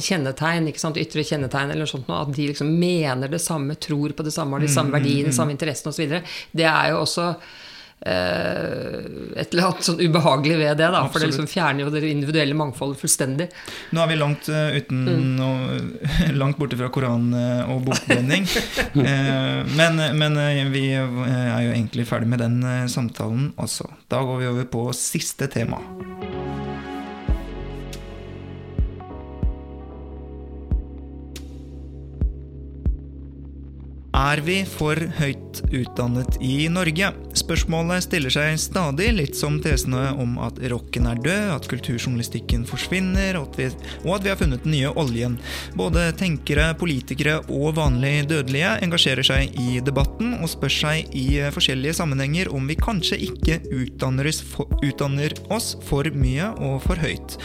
kjennetegn, 0.03 0.67
ytre 0.67 1.23
kjennetegn, 1.23 1.71
eller 1.71 1.87
sånt, 1.87 2.09
at 2.11 2.33
de 2.35 2.49
liksom 2.49 2.73
mener 2.81 3.31
det 3.31 3.39
samme, 3.39 3.77
tror 3.79 4.11
på 4.11 4.25
det 4.27 4.33
samme, 4.35 4.57
har 4.57 4.65
de 4.65 4.71
samme 4.73 4.91
mm, 4.91 4.97
verdiene, 4.97 5.31
mm, 5.31 5.37
samme 5.37 5.55
interessene 5.55 5.93
osv., 5.93 6.17
det 6.51 6.67
er 6.67 6.91
jo 6.91 6.99
også 7.05 7.29
et 7.99 9.51
eller 9.51 9.65
annet 9.67 9.83
sånn 9.83 9.99
ubehagelig 9.99 10.57
ved 10.61 10.77
det. 10.79 10.87
Da, 10.93 11.03
for 11.11 11.19
det 11.19 11.31
liksom 11.31 11.49
fjerner 11.51 11.83
jo 11.83 11.91
det 11.93 12.03
individuelle 12.07 12.55
mangfoldet 12.57 13.01
fullstendig. 13.01 13.49
Nå 13.91 14.03
er 14.03 14.11
vi 14.11 14.19
langt 14.19 14.49
uh, 14.51 14.71
uten 14.77 15.03
mm. 15.05 15.27
noe, 15.39 15.79
langt 16.41 16.59
borte 16.61 16.79
fra 16.79 16.91
koran- 16.93 17.33
uh, 17.35 17.67
og 17.73 17.83
bokbrenning. 17.89 18.47
eh, 19.03 19.61
men, 19.75 20.03
men 20.19 20.41
vi 20.73 20.85
er 20.95 21.63
jo 21.65 21.75
egentlig 21.75 22.07
ferdig 22.09 22.31
med 22.31 22.43
den 22.43 22.59
samtalen 22.91 23.51
også. 23.59 23.89
Da 24.11 24.23
går 24.23 24.43
vi 24.43 24.51
over 24.53 24.69
på 24.71 24.89
siste 24.95 25.51
tema. 25.51 25.83
Er 34.19 34.41
vi 34.43 34.57
for 34.67 34.99
høyt 35.15 35.61
utdannet 35.71 36.35
i 36.43 36.65
Norge? 36.71 37.13
Spørsmålet 37.39 38.03
stiller 38.03 38.33
seg 38.33 38.57
stadig, 38.59 39.13
litt 39.15 39.37
som 39.39 39.61
tesene 39.63 40.09
om 40.19 40.33
at 40.43 40.59
rocken 40.73 41.07
er 41.07 41.21
død, 41.23 41.45
at 41.53 41.69
kulturjournalistikken 41.71 42.65
forsvinner, 42.67 43.39
og 43.39 43.53
at, 43.53 43.59
vi, 43.61 43.93
og 44.03 44.17
at 44.17 44.25
vi 44.25 44.33
har 44.33 44.39
funnet 44.41 44.65
den 44.65 44.75
nye 44.75 44.91
oljen. 44.99 45.39
Både 45.79 46.09
tenkere, 46.19 46.73
politikere 46.81 47.37
og 47.47 47.77
vanlig 47.79 48.27
dødelige 48.33 48.75
engasjerer 48.83 49.29
seg 49.29 49.55
i 49.55 49.79
debatten 49.87 50.35
og 50.41 50.51
spør 50.51 50.75
seg 50.81 51.15
i 51.15 51.27
forskjellige 51.55 52.01
sammenhenger 52.01 52.51
om 52.51 52.67
vi 52.67 52.79
kanskje 52.81 53.21
ikke 53.29 53.61
utdanner 53.71 54.27
oss 55.47 55.77
for 55.87 56.11
mye 56.19 56.51
og 56.59 56.81
for 56.83 56.99
høyt. 56.99 57.39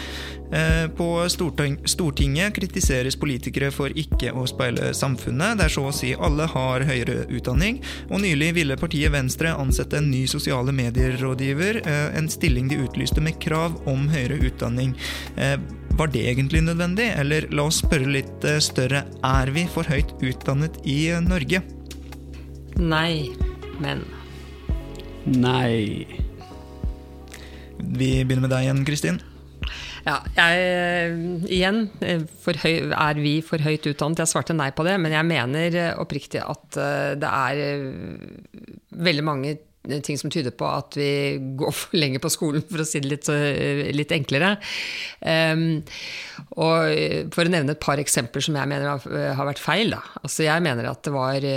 Eh, 0.52 0.88
på 0.96 1.06
Stortinget 1.28 2.54
kritiseres 2.54 3.16
politikere 3.16 3.70
for 3.74 3.92
ikke 3.96 4.32
å 4.36 4.44
speile 4.48 4.92
samfunnet, 4.96 5.58
der 5.58 5.72
så 5.72 5.88
å 5.88 5.94
si 5.94 6.12
alle 6.14 6.46
har 6.50 6.84
høyere 6.86 7.24
utdanning, 7.32 7.80
og 8.10 8.22
nylig 8.24 8.52
ville 8.58 8.78
partiet 8.80 9.12
Venstre 9.14 9.54
ansette 9.56 9.98
en 9.98 10.10
ny 10.12 10.24
sosiale 10.30 10.74
medier-rådgiver, 10.76 11.80
eh, 11.86 12.18
en 12.18 12.28
stilling 12.28 12.68
de 12.68 12.82
utlyste 12.84 13.20
med 13.24 13.40
krav 13.40 13.80
om 13.90 14.08
høyere 14.12 14.38
utdanning. 14.44 14.94
Eh, 15.36 15.56
var 15.94 16.08
det 16.08 16.26
egentlig 16.26 16.62
nødvendig, 16.62 17.10
eller 17.18 17.48
la 17.50 17.68
oss 17.70 17.82
spørre 17.82 18.10
litt 18.10 18.46
større, 18.60 19.04
er 19.22 19.50
vi 19.54 19.66
for 19.66 19.84
høyt 19.84 20.10
utdannet 20.20 20.80
i 20.84 21.08
Norge? 21.22 21.62
Nei, 22.76 23.30
men 23.78 24.02
Nei. 25.24 26.04
Vi 27.78 28.24
begynner 28.24 28.44
med 28.44 28.52
deg 28.52 28.66
igjen, 28.66 28.84
Kristin. 28.84 29.20
Ja, 30.04 30.18
jeg, 30.36 31.12
igjen, 31.48 31.86
høy, 32.04 32.72
er 32.92 33.20
vi 33.20 33.38
for 33.44 33.62
høyt 33.64 33.86
utdannet? 33.88 34.20
Jeg 34.20 34.32
svarte 34.34 34.56
nei 34.56 34.68
på 34.76 34.84
det, 34.84 34.98
men 35.00 35.14
jeg 35.14 35.28
mener 35.28 35.76
oppriktig 36.00 36.42
at 36.44 36.76
eh, 36.80 37.12
det 37.20 37.30
er 37.30 37.62
eh, 37.62 38.66
veldig 39.06 39.24
mange 39.24 39.54
ting 40.04 40.16
som 40.20 40.32
tyder 40.32 40.52
på 40.56 40.68
at 40.68 40.98
vi 41.00 41.08
går 41.60 41.72
for 41.76 41.96
lenge 41.96 42.20
på 42.20 42.32
skolen, 42.32 42.64
for 42.68 42.84
å 42.84 42.88
si 42.88 43.00
det 43.00 43.14
litt, 43.14 43.30
eh, 43.32 43.88
litt 43.96 44.12
enklere. 44.16 44.58
Um, 45.24 45.80
og 46.60 47.32
For 47.32 47.48
å 47.48 47.54
nevne 47.54 47.72
et 47.72 47.84
par 47.84 48.00
eksempler 48.00 48.44
som 48.44 48.60
jeg 48.60 48.70
mener 48.74 49.00
har, 49.00 49.48
vært 49.48 49.62
feil. 49.62 49.96
Da. 49.96 50.02
Altså 50.20 50.44
jeg 50.44 50.66
mener 50.68 50.90
at 50.90 51.00
det 51.06 51.14
var 51.16 51.48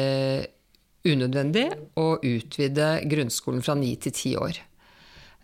unødvendig 1.08 1.68
å 2.00 2.08
utvide 2.24 2.90
grunnskolen 3.12 3.64
fra 3.64 3.76
ni 3.80 3.96
til 4.00 4.16
ti 4.16 4.36
år. 4.40 4.64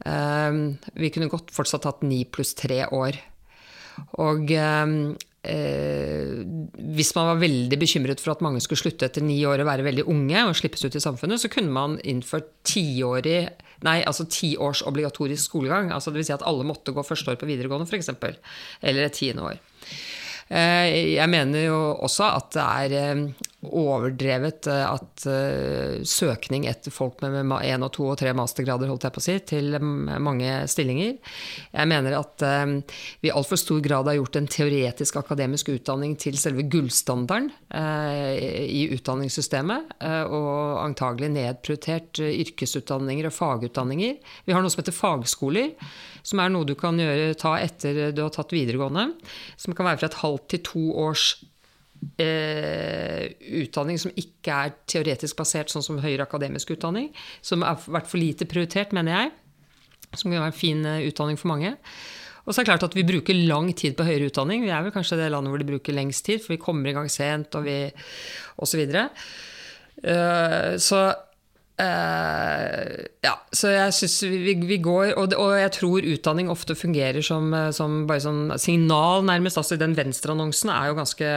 Um, 0.04 0.64
vi 1.00 1.12
kunne 1.14 1.32
godt 1.32 1.54
fortsatt 1.56 1.88
hatt 1.88 2.04
ni 2.06 2.24
pluss 2.28 2.54
tre 2.60 2.84
år. 2.92 3.20
Og 4.20 4.50
um, 4.52 4.96
eh, 5.48 6.40
hvis 6.98 7.14
man 7.18 7.30
var 7.30 7.44
veldig 7.44 7.80
bekymret 7.80 8.24
for 8.24 8.34
at 8.34 8.44
mange 8.46 8.62
skulle 8.64 8.82
slutte 8.82 9.08
etter 9.08 9.26
ni 9.26 9.38
år 9.48 9.62
og 9.62 9.70
være 9.70 9.86
veldig 9.86 10.08
unge 10.12 10.48
og 10.48 10.58
slippes 10.60 10.84
ut 10.86 10.98
i 10.98 11.04
samfunnet, 11.04 11.42
så 11.42 11.52
kunne 11.54 11.74
man 11.74 12.00
innført 12.04 12.52
tiårig 12.68 13.46
Nei, 13.84 13.98
altså 14.08 14.24
ti 14.32 14.54
års 14.56 14.80
obligatorisk 14.88 15.50
skolegang. 15.50 15.90
Altså 15.92 16.14
Dvs. 16.14 16.30
Si 16.30 16.32
at 16.32 16.46
alle 16.48 16.64
måtte 16.64 16.94
gå 16.96 17.04
første 17.04 17.34
år 17.34 17.40
på 17.42 17.50
videregående, 17.50 17.84
f.eks. 17.84 18.14
Eller 18.80 19.10
et 19.10 19.18
tiende 19.18 19.44
år. 19.44 19.58
Eh, 20.52 21.16
jeg 21.16 21.30
mener 21.32 21.68
jo 21.68 21.80
også 22.04 22.28
at 22.28 22.54
det 22.56 22.64
er 22.64 22.96
eh, 23.00 23.50
overdrevet 23.64 24.68
eh, 24.68 24.84
at 24.84 25.26
søkning 26.10 26.66
etter 26.68 26.92
folk 26.92 27.22
med 27.24 27.48
én 27.64 27.86
og 27.86 27.94
to 27.96 28.10
og 28.12 28.18
tre 28.20 28.34
mastergrader 28.36 28.90
holdt 28.92 29.08
jeg 29.08 29.16
på 29.16 29.22
å 29.22 29.24
si, 29.24 29.38
til 29.48 29.78
mange 29.80 30.52
stillinger. 30.70 31.16
Jeg 31.72 31.90
mener 31.90 32.18
at 32.18 32.44
vi 33.24 33.30
i 33.30 33.34
altfor 33.34 33.60
stor 33.60 33.80
grad 33.86 34.10
har 34.10 34.18
gjort 34.18 34.40
en 34.40 34.50
teoretisk 34.52 35.22
akademisk 35.22 35.72
utdanning 35.72 36.18
til 36.20 36.36
selve 36.40 36.66
gullstandarden 36.68 37.50
i 37.72 38.84
utdanningssystemet, 38.98 39.96
og 40.28 40.82
antagelig 40.84 41.32
nedprioritert 41.38 42.20
yrkesutdanninger 42.20 43.30
og 43.30 43.38
fagutdanninger. 43.38 44.20
Vi 44.44 44.56
har 44.56 44.66
noe 44.66 44.74
som 44.74 44.84
heter 44.84 44.98
fagskoler 44.98 45.72
som 46.24 46.40
er 46.40 46.52
noe 46.54 46.68
du 46.68 46.76
kan 46.80 47.00
gjøre, 47.00 47.34
ta 47.40 47.58
etter 47.60 48.14
du 48.16 48.22
har 48.24 48.32
tatt 48.34 48.56
videregående. 48.56 49.10
Som 49.60 49.76
kan 49.76 49.90
være 49.90 50.00
fra 50.02 50.10
et 50.10 50.22
halvt 50.22 50.48
til 50.54 50.64
to 50.70 50.84
års 51.04 51.26
eh, 52.22 53.28
utdanning 53.62 54.00
som 54.00 54.14
ikke 54.20 54.58
er 54.66 54.76
teoretisk 54.90 55.40
basert, 55.40 55.72
sånn 55.72 55.86
som 55.86 56.02
høyere 56.04 56.28
akademisk 56.28 56.74
utdanning. 56.76 57.12
Som 57.44 57.66
har 57.68 57.82
vært 57.84 58.10
for 58.12 58.22
lite 58.22 58.48
prioritert, 58.50 58.96
mener 58.96 59.18
jeg. 59.18 59.34
Som 60.14 60.30
kan 60.30 60.40
være 60.40 60.52
en 60.52 60.56
fin 60.56 60.84
uh, 60.86 61.02
utdanning 61.04 61.40
for 61.42 61.52
mange. 61.52 61.74
Og 62.44 62.52
så 62.52 62.60
er 62.60 62.66
det 62.66 62.72
klart 62.74 62.88
at 62.90 62.96
vi 62.98 63.06
bruker 63.08 63.38
lang 63.48 63.72
tid 63.76 63.96
på 63.98 64.06
høyere 64.08 64.28
utdanning. 64.30 64.66
Vi 64.66 64.72
er 64.74 64.84
vel 64.86 64.94
kanskje 64.96 65.18
det 65.20 65.30
landet 65.32 65.54
hvor 65.54 65.62
de 65.62 65.70
bruker 65.70 65.96
lengst 65.96 66.26
tid, 66.28 66.44
for 66.44 66.56
vi 66.56 66.62
kommer 66.62 66.92
i 66.92 66.96
gang 66.96 67.12
sent, 67.12 67.56
og 67.58 67.68
vi 67.68 67.78
osv. 67.88 68.74
Så, 68.74 68.80
videre. 68.80 69.08
uh, 70.08 70.76
så 70.80 71.06
Uh, 71.74 73.08
ja, 73.26 73.34
så 73.50 73.72
jeg 73.74 73.94
syns 73.98 74.20
vi, 74.30 74.54
vi, 74.62 74.76
går 74.84 75.16
og, 75.18 75.34
og, 75.34 75.56
jeg 75.58 75.72
tror 75.80 76.06
utdanning 76.06 76.52
ofte 76.54 76.76
fungerer 76.78 77.26
som, 77.26 77.48
eh, 77.58 77.72
som 77.74 78.04
bare 78.10 78.22
sånn 78.22 78.54
signal, 78.62 79.26
nærmest. 79.26 79.58
Altså, 79.58 79.80
den 79.82 79.96
Venstre-annonsen 79.98 80.70
er 80.70 80.92
jo 80.92 81.00
ganske 81.00 81.32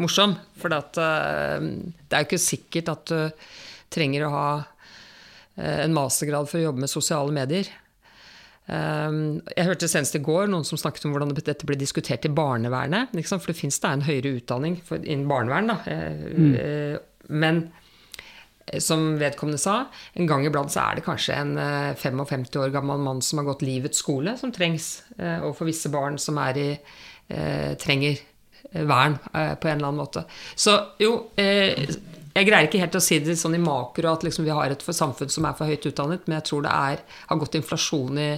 morsom. 0.00 0.38
For 0.60 0.72
at, 0.76 0.96
uh, 0.96 1.60
det 1.60 2.16
er 2.16 2.24
jo 2.24 2.30
ikke 2.30 2.42
sikkert 2.46 2.92
at 2.94 3.12
du 3.12 3.48
trenger 3.92 4.24
å 4.26 4.32
ha 4.32 4.50
uh, 4.64 5.78
en 5.84 5.96
mastergrad 5.96 6.48
for 6.48 6.60
å 6.60 6.68
jobbe 6.70 6.86
med 6.86 6.92
sosiale 6.92 7.34
medier. 7.34 7.68
jeg 8.66 9.62
hørte 9.68 9.86
senest 9.86 10.16
i 10.18 10.20
går 10.26 10.48
noen 10.50 10.64
som 10.66 10.78
snakket 10.80 11.04
om 11.06 11.12
hvordan 11.14 11.36
dette 11.36 11.68
ble 11.68 11.76
diskutert 11.78 12.24
i 12.26 12.32
barnevernet. 12.34 13.12
For 13.28 13.52
det 13.52 13.60
fins 13.60 13.78
da 13.78 13.92
en 13.94 14.02
høyere 14.02 14.40
utdanning 14.40 14.80
innen 15.04 15.28
barnevern. 15.30 15.70
Da. 15.70 15.76
Mm. 16.34 16.98
men 17.30 17.60
som 18.82 19.14
vedkommende 19.20 19.60
sa, 19.62 19.84
en 20.18 20.26
gang 20.26 20.46
iblant 20.46 20.72
så 20.72 20.82
er 20.88 20.98
det 20.98 21.06
kanskje 21.06 21.38
en 21.38 21.52
55 21.98 22.46
eh, 22.48 22.62
år 22.64 22.74
gammel 22.74 23.02
mann 23.02 23.22
som 23.22 23.40
har 23.40 23.46
gått 23.52 23.62
livets 23.66 24.02
skole, 24.02 24.34
som 24.38 24.52
trengs. 24.54 25.04
overfor 25.16 25.66
og 25.66 25.70
visse 25.70 25.92
barn 25.92 26.18
som 26.18 26.40
i 26.42 26.72
eh, 26.74 27.72
trenger 27.78 28.18
vern 28.66 29.14
på 29.22 29.68
en 29.68 29.76
eller 29.78 29.86
annen 29.86 30.00
måte. 30.00 30.24
Så 30.58 30.72
jo, 30.98 31.12
jeg 31.38 32.48
greier 32.48 32.66
ikke 32.66 32.80
helt 32.82 32.98
å 32.98 33.00
si 33.00 33.20
det 33.22 33.36
sånn 33.38 33.54
i 33.56 33.62
makro 33.62 34.10
at 34.10 34.26
liksom 34.26 34.44
vi 34.44 34.52
har 34.52 34.74
et 34.74 34.82
samfunn 34.82 35.30
som 35.32 35.46
er 35.46 35.54
for 35.56 35.70
høyt 35.70 35.86
utdannet, 35.86 36.26
men 36.26 36.40
jeg 36.40 36.48
tror 36.50 36.66
det 36.66 36.74
er, 36.74 37.04
har 37.30 37.40
gått 37.40 37.56
inflasjon 37.56 38.20
i, 38.20 38.28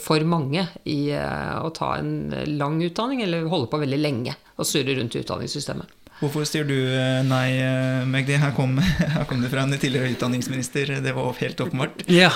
for 0.00 0.24
mange 0.24 0.64
i 0.88 1.00
å 1.12 1.74
ta 1.76 1.96
en 1.98 2.30
lang 2.54 2.78
utdanning, 2.86 3.26
eller 3.26 3.50
holde 3.50 3.68
på 3.74 3.82
veldig 3.82 4.00
lenge 4.00 4.38
og 4.56 4.70
surre 4.70 4.96
rundt 4.96 5.18
i 5.18 5.24
utdanningssystemet. 5.26 5.99
Hvorfor 6.20 6.44
sier 6.44 6.66
du 6.68 6.76
eh, 6.76 7.22
nei, 7.24 7.54
eh, 7.64 8.02
Magdi? 8.04 8.34
Her 8.36 8.52
kom, 8.52 8.74
her 9.14 9.24
kom 9.28 9.40
det 9.40 9.48
fra 9.52 9.62
en 9.64 9.72
tidligere 9.72 10.12
utdanningsminister. 10.12 10.98
Det 11.00 11.14
var 11.16 11.36
helt 11.40 11.60
åpenbart. 11.64 12.04
Ja. 12.12 12.28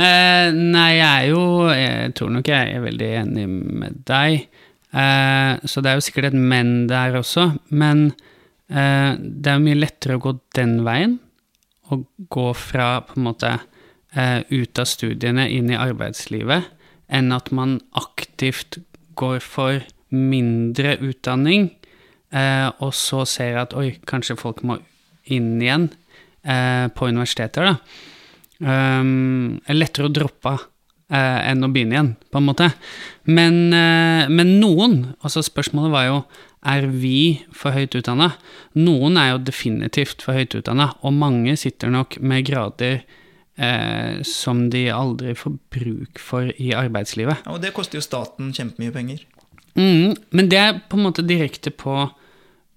eh, 0.00 0.48
nei, 0.56 0.90
jeg 0.96 1.08
er 1.08 1.26
jo 1.28 1.42
Jeg 1.68 2.14
tror 2.16 2.32
nok 2.32 2.48
jeg 2.48 2.72
er 2.72 2.86
veldig 2.86 3.10
enig 3.20 3.44
med 3.52 3.98
deg. 4.08 4.46
Eh, 4.92 5.52
så 5.68 5.84
det 5.84 5.92
er 5.92 5.98
jo 6.00 6.06
sikkert 6.06 6.30
et 6.30 6.38
men 6.38 6.86
der 6.88 7.18
også. 7.20 7.50
Men 7.68 8.06
eh, 8.72 9.20
det 9.20 9.52
er 9.52 9.60
jo 9.60 9.66
mye 9.66 9.82
lettere 9.82 10.16
å 10.16 10.24
gå 10.24 10.34
den 10.56 10.78
veien. 10.88 11.18
Å 11.92 12.00
gå 12.32 12.46
fra 12.56 12.88
på 13.04 13.18
en 13.20 13.28
måte 13.28 13.52
eh, 14.16 14.40
ut 14.48 14.80
av 14.80 14.88
studiene 14.88 15.44
inn 15.52 15.68
i 15.68 15.76
arbeidslivet, 15.76 16.72
enn 17.12 17.36
at 17.36 17.52
man 17.52 17.82
aktivt 18.00 18.80
går 19.20 19.44
for 19.44 19.84
mindre 20.08 20.96
utdanning 21.04 21.68
eh, 22.32 22.68
og 22.82 22.94
så 22.96 23.26
ser 23.28 23.52
jeg 23.52 23.62
at 23.62 23.76
oi, 23.78 23.88
kanskje 24.08 24.38
folk 24.40 24.64
må 24.66 24.78
inn 25.32 25.54
igjen 25.62 25.90
eh, 26.42 26.88
på 26.94 27.08
universiteter, 27.10 27.72
da. 27.72 28.08
Um, 28.62 29.58
er 29.66 29.74
lettere 29.74 30.06
å 30.06 30.12
droppe 30.14 30.52
eh, 30.54 31.38
enn 31.50 31.66
å 31.66 31.70
begynne 31.72 31.96
igjen, 31.96 32.12
på 32.30 32.38
en 32.38 32.46
måte. 32.46 32.68
Men, 33.26 33.58
eh, 33.74 34.30
men 34.30 34.56
noen, 34.62 34.96
altså 35.22 35.42
spørsmålet 35.44 35.94
var 35.94 36.08
jo 36.08 36.18
er 36.62 36.86
vi 36.86 37.42
for 37.50 37.74
høyt 37.74 37.96
utdanna? 37.98 38.36
Noen 38.78 39.18
er 39.18 39.32
jo 39.32 39.42
definitivt 39.42 40.22
for 40.22 40.38
høyt 40.38 40.54
utdanna, 40.54 40.92
og 41.02 41.16
mange 41.18 41.56
sitter 41.58 41.90
nok 41.90 42.20
med 42.22 42.46
grader 42.46 43.00
eh, 43.58 44.22
som 44.26 44.68
de 44.70 44.86
aldri 44.94 45.34
får 45.38 45.56
bruk 45.74 46.22
for 46.22 46.52
i 46.54 46.70
arbeidslivet. 46.78 47.42
Ja, 47.42 47.56
og 47.56 47.64
det 47.64 47.74
koster 47.74 47.98
jo 47.98 48.06
staten 48.06 48.54
kjempemye 48.54 48.94
penger. 48.94 49.26
Mm, 49.74 50.14
men 50.36 50.50
det 50.52 50.60
er 50.60 50.78
på 50.86 50.98
en 51.00 51.06
måte 51.08 51.24
direkte 51.26 51.72
på 51.74 51.96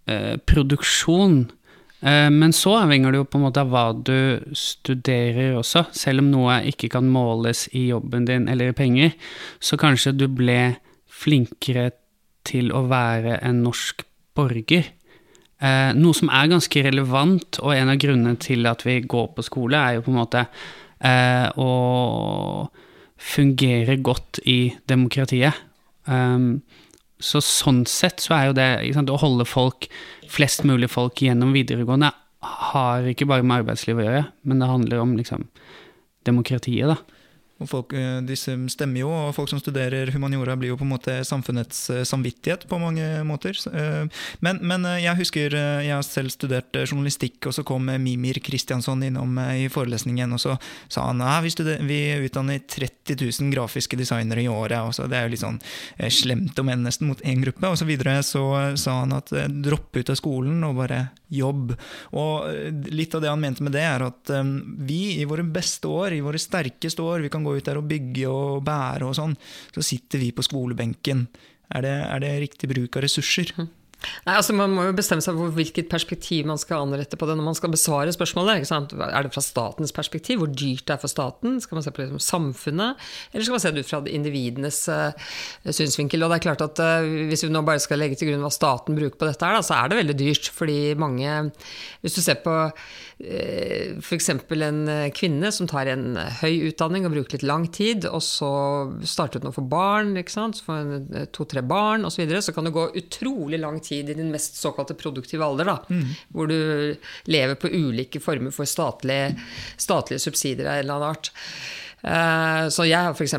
Eh, 0.05 0.37
produksjon. 0.37 1.51
Eh, 1.99 2.29
men 2.29 2.53
så 2.53 2.75
avhenger 2.83 3.11
det 3.11 3.23
jo 3.23 3.25
på 3.25 3.39
en 3.39 3.45
måte 3.47 3.61
av 3.63 3.71
hva 3.73 3.85
du 3.97 4.37
studerer 4.53 5.55
også. 5.57 5.87
Selv 5.97 6.21
om 6.21 6.29
noe 6.29 6.59
ikke 6.69 6.91
kan 6.93 7.07
måles 7.09 7.65
i 7.73 7.87
jobben 7.87 8.27
din 8.29 8.45
eller 8.51 8.69
i 8.69 8.77
penger, 8.77 9.15
så 9.57 9.79
kanskje 9.81 10.13
du 10.13 10.27
ble 10.29 10.75
flinkere 11.09 11.89
til 12.45 12.69
å 12.69 12.83
være 12.85 13.39
en 13.41 13.63
norsk 13.65 14.05
borger. 14.37 14.91
Eh, 15.57 15.91
noe 15.97 16.13
som 16.13 16.29
er 16.29 16.53
ganske 16.53 16.85
relevant, 16.85 17.57
og 17.63 17.73
en 17.73 17.89
av 17.95 17.97
grunnene 17.97 18.37
til 18.37 18.69
at 18.69 18.85
vi 18.85 18.99
går 19.01 19.31
på 19.33 19.47
skole, 19.47 19.79
er 19.79 19.97
jo 19.97 20.05
på 20.05 20.13
en 20.13 20.21
måte 20.21 20.47
å 21.05 21.71
fungere 23.21 23.97
godt 24.01 24.39
i 24.49 24.73
demokratiet. 24.89 25.53
Um, 26.07 26.63
så 27.21 27.39
sånn 27.43 27.85
sett 27.87 28.19
så 28.23 28.35
er 28.35 28.45
jo 28.49 28.55
det 28.57 28.69
sant, 28.95 29.09
Å 29.09 29.21
holde 29.21 29.45
folk, 29.47 29.87
flest 30.31 30.65
mulig 30.67 30.89
folk 30.91 31.21
gjennom 31.23 31.53
videregående 31.55 32.11
har 32.45 33.07
ikke 33.09 33.27
bare 33.29 33.45
med 33.45 33.61
arbeidslivet 33.61 34.03
å 34.03 34.07
gjøre, 34.07 34.23
men 34.45 34.61
det 34.61 34.69
handler 34.69 35.01
om 35.01 35.15
liksom 35.17 35.47
demokratiet, 36.27 36.91
da. 36.91 36.97
Og 37.63 37.69
folk, 37.71 37.93
eh, 37.95 38.19
disse 38.27 38.51
stemmer 38.67 39.05
jo, 39.05 39.09
og 39.15 39.35
folk 39.37 39.47
som 39.47 39.61
studerer 39.61 40.09
humaniora, 40.11 40.57
blir 40.59 40.73
jo 40.73 40.79
på 40.79 40.83
en 40.83 40.91
måte 40.91 41.13
samfunnets 41.23 41.85
eh, 41.93 42.03
samvittighet 42.03 42.65
på 42.67 42.79
mange 42.81 43.05
måter. 43.23 43.55
Eh, 43.71 44.09
men, 44.43 44.59
men 44.59 44.83
jeg 44.99 45.15
husker 45.21 45.55
jeg 45.55 46.07
selv 46.07 46.33
studert 46.33 46.75
journalistikk, 46.83 47.39
og 47.47 47.55
så 47.55 47.63
kom 47.63 47.87
Mimir 48.03 48.41
Kristiansson 48.43 49.05
innom 49.07 49.39
i 49.55 49.69
forelesningen, 49.71 50.35
og 50.35 50.43
så 50.43 50.57
sa 50.91 51.07
han 51.07 51.23
at 51.23 51.47
vi, 51.47 51.53
vi 51.87 51.99
utdanner 52.27 52.59
30 52.59 53.23
000 53.23 53.53
grafiske 53.55 53.95
designere 53.99 54.43
i 54.43 54.51
året. 54.51 54.81
og 54.83 54.91
så 54.97 55.07
Det 55.07 55.15
er 55.15 55.29
jo 55.29 55.35
litt 55.35 55.45
sånn 55.45 55.61
slemt 56.11 56.59
om 56.59 56.73
enn 56.73 56.83
nesten 56.83 57.07
mot 57.07 57.23
én 57.23 57.39
gruppe. 57.43 57.71
Og 57.71 57.79
så 57.79 57.87
videre 57.87 58.19
så 58.25 58.75
sa 58.75 58.99
han 59.05 59.15
at 59.15 59.31
dropp 59.63 59.95
ut 59.95 60.11
av 60.11 60.19
skolen 60.19 60.59
og 60.67 60.81
bare 60.83 61.05
jobb. 61.33 61.73
Og 62.17 62.91
litt 62.93 63.15
av 63.15 63.23
det 63.23 63.31
han 63.31 63.41
mente 63.41 63.65
med 63.65 63.75
det, 63.75 63.85
er 63.85 64.05
at 64.05 64.31
vi 64.85 65.17
i 65.19 65.27
våre 65.29 65.45
beste 65.47 65.89
år, 65.89 66.15
i 66.15 66.23
våre 66.25 66.41
sterkeste 66.41 67.03
år, 67.05 67.25
vi 67.25 67.31
kan 67.33 67.45
gå 67.45 67.55
ut 67.57 67.65
der 67.65 67.79
og 67.81 67.89
bygge 67.89 68.29
og 68.29 68.63
bære 68.65 69.09
og 69.09 69.17
sånn, 69.17 69.35
så 69.73 69.85
sitter 69.85 70.21
vi 70.21 70.31
på 70.35 70.45
skolebenken. 70.45 71.25
Er 71.73 71.85
det, 71.85 71.95
er 72.05 72.21
det 72.21 72.35
riktig 72.45 72.69
bruk 72.69 72.97
av 72.97 73.05
ressurser? 73.07 73.55
Nei, 74.25 74.35
altså 74.35 74.55
Man 74.57 74.73
må 74.75 74.85
jo 74.87 74.95
bestemme 74.95 75.23
seg 75.23 75.37
for 75.37 75.53
hvilket 75.55 75.89
perspektiv 75.91 76.47
man 76.49 76.59
skal 76.61 76.85
anrette 76.85 77.17
på 77.19 77.27
det 77.29 77.37
når 77.37 77.47
man 77.47 77.57
skal 77.57 77.71
besvare 77.73 78.13
spørsmålet. 78.13 78.61
ikke 78.61 78.69
sant? 78.69 78.93
Er 78.95 79.25
det 79.25 79.33
fra 79.33 79.43
statens 79.43 79.93
perspektiv, 79.95 80.41
hvor 80.41 80.51
dyrt 80.51 80.85
det 80.87 80.95
er 80.95 81.01
for 81.01 81.11
staten? 81.11 81.59
Skal 81.63 81.79
man 81.79 81.85
se 81.85 81.93
på 81.95 82.03
det 82.03 82.09
som 82.11 82.23
samfunnet, 82.25 83.01
eller 83.31 83.47
skal 83.47 83.57
man 83.57 83.63
se 83.63 83.73
det 83.73 83.85
ut 83.85 83.91
fra 83.91 84.01
individenes 84.09 84.81
uh, 84.91 85.31
synsvinkel? 85.69 86.25
Og 86.25 86.31
det 86.31 86.39
er 86.39 86.45
klart 86.47 86.65
at 86.65 86.81
uh, 86.83 87.07
Hvis 87.29 87.45
vi 87.45 87.51
nå 87.53 87.63
bare 87.65 87.81
skal 87.83 88.01
legge 88.01 88.19
til 88.19 88.31
grunn 88.31 88.45
hva 88.45 88.53
staten 88.53 88.97
bruker 88.97 89.17
på 89.19 89.29
dette, 89.29 89.45
her, 89.45 89.57
da, 89.57 89.65
så 89.65 89.79
er 89.79 89.91
det 89.91 90.01
veldig 90.01 90.17
dyrt. 90.21 90.51
Fordi 90.55 90.79
mange 90.99 91.51
Hvis 92.03 92.17
du 92.17 92.21
ser 92.25 92.41
på 92.43 92.55
uh, 92.65 93.89
f.eks. 94.01 94.29
en 94.35 94.81
kvinne 95.15 95.53
som 95.55 95.69
tar 95.71 95.89
en 95.93 96.19
høy 96.41 96.71
utdanning 96.71 97.07
og 97.07 97.15
bruker 97.15 97.37
litt 97.37 97.47
lang 97.47 97.69
tid, 97.73 98.09
og 98.09 98.21
så 98.25 98.51
starter 99.07 99.41
hun 99.41 99.53
å 99.53 99.55
få 99.55 99.65
barn, 99.69 100.15
ikke 100.19 100.33
sant? 100.33 100.59
så 100.59 100.67
får 100.67 101.29
to-tre 101.35 101.63
barn 101.65 102.05
osv., 102.05 102.15
så, 102.15 102.23
videre, 102.23 102.39
så 102.45 102.53
kan 102.55 102.63
det 102.63 102.71
gå 102.71 102.83
utrolig 102.95 103.57
lang 103.59 103.75
tid 103.83 103.84
tid 103.85 104.09
i 104.11 104.17
din 104.17 104.33
mest 104.33 104.59
såkalte 104.59 104.97
produktive 104.97 105.45
alder, 105.45 105.69
da, 105.69 105.77
mm. 105.89 106.11
hvor 106.35 106.49
du 106.51 106.59
lever 107.31 107.57
på 107.59 107.71
ulike 107.71 108.21
former 108.23 108.53
for 108.55 108.69
statlige, 108.69 109.35
statlige 109.77 110.23
subsidier 110.23 110.67
av 110.67 110.79
en 110.79 110.83
eller 110.83 110.97
annen 110.97 111.13
art. 111.13 111.31
Uh, 112.05 112.65
så 112.69 112.85
jeg 112.85 113.01
har 113.01 113.15
f.eks. 113.15 113.33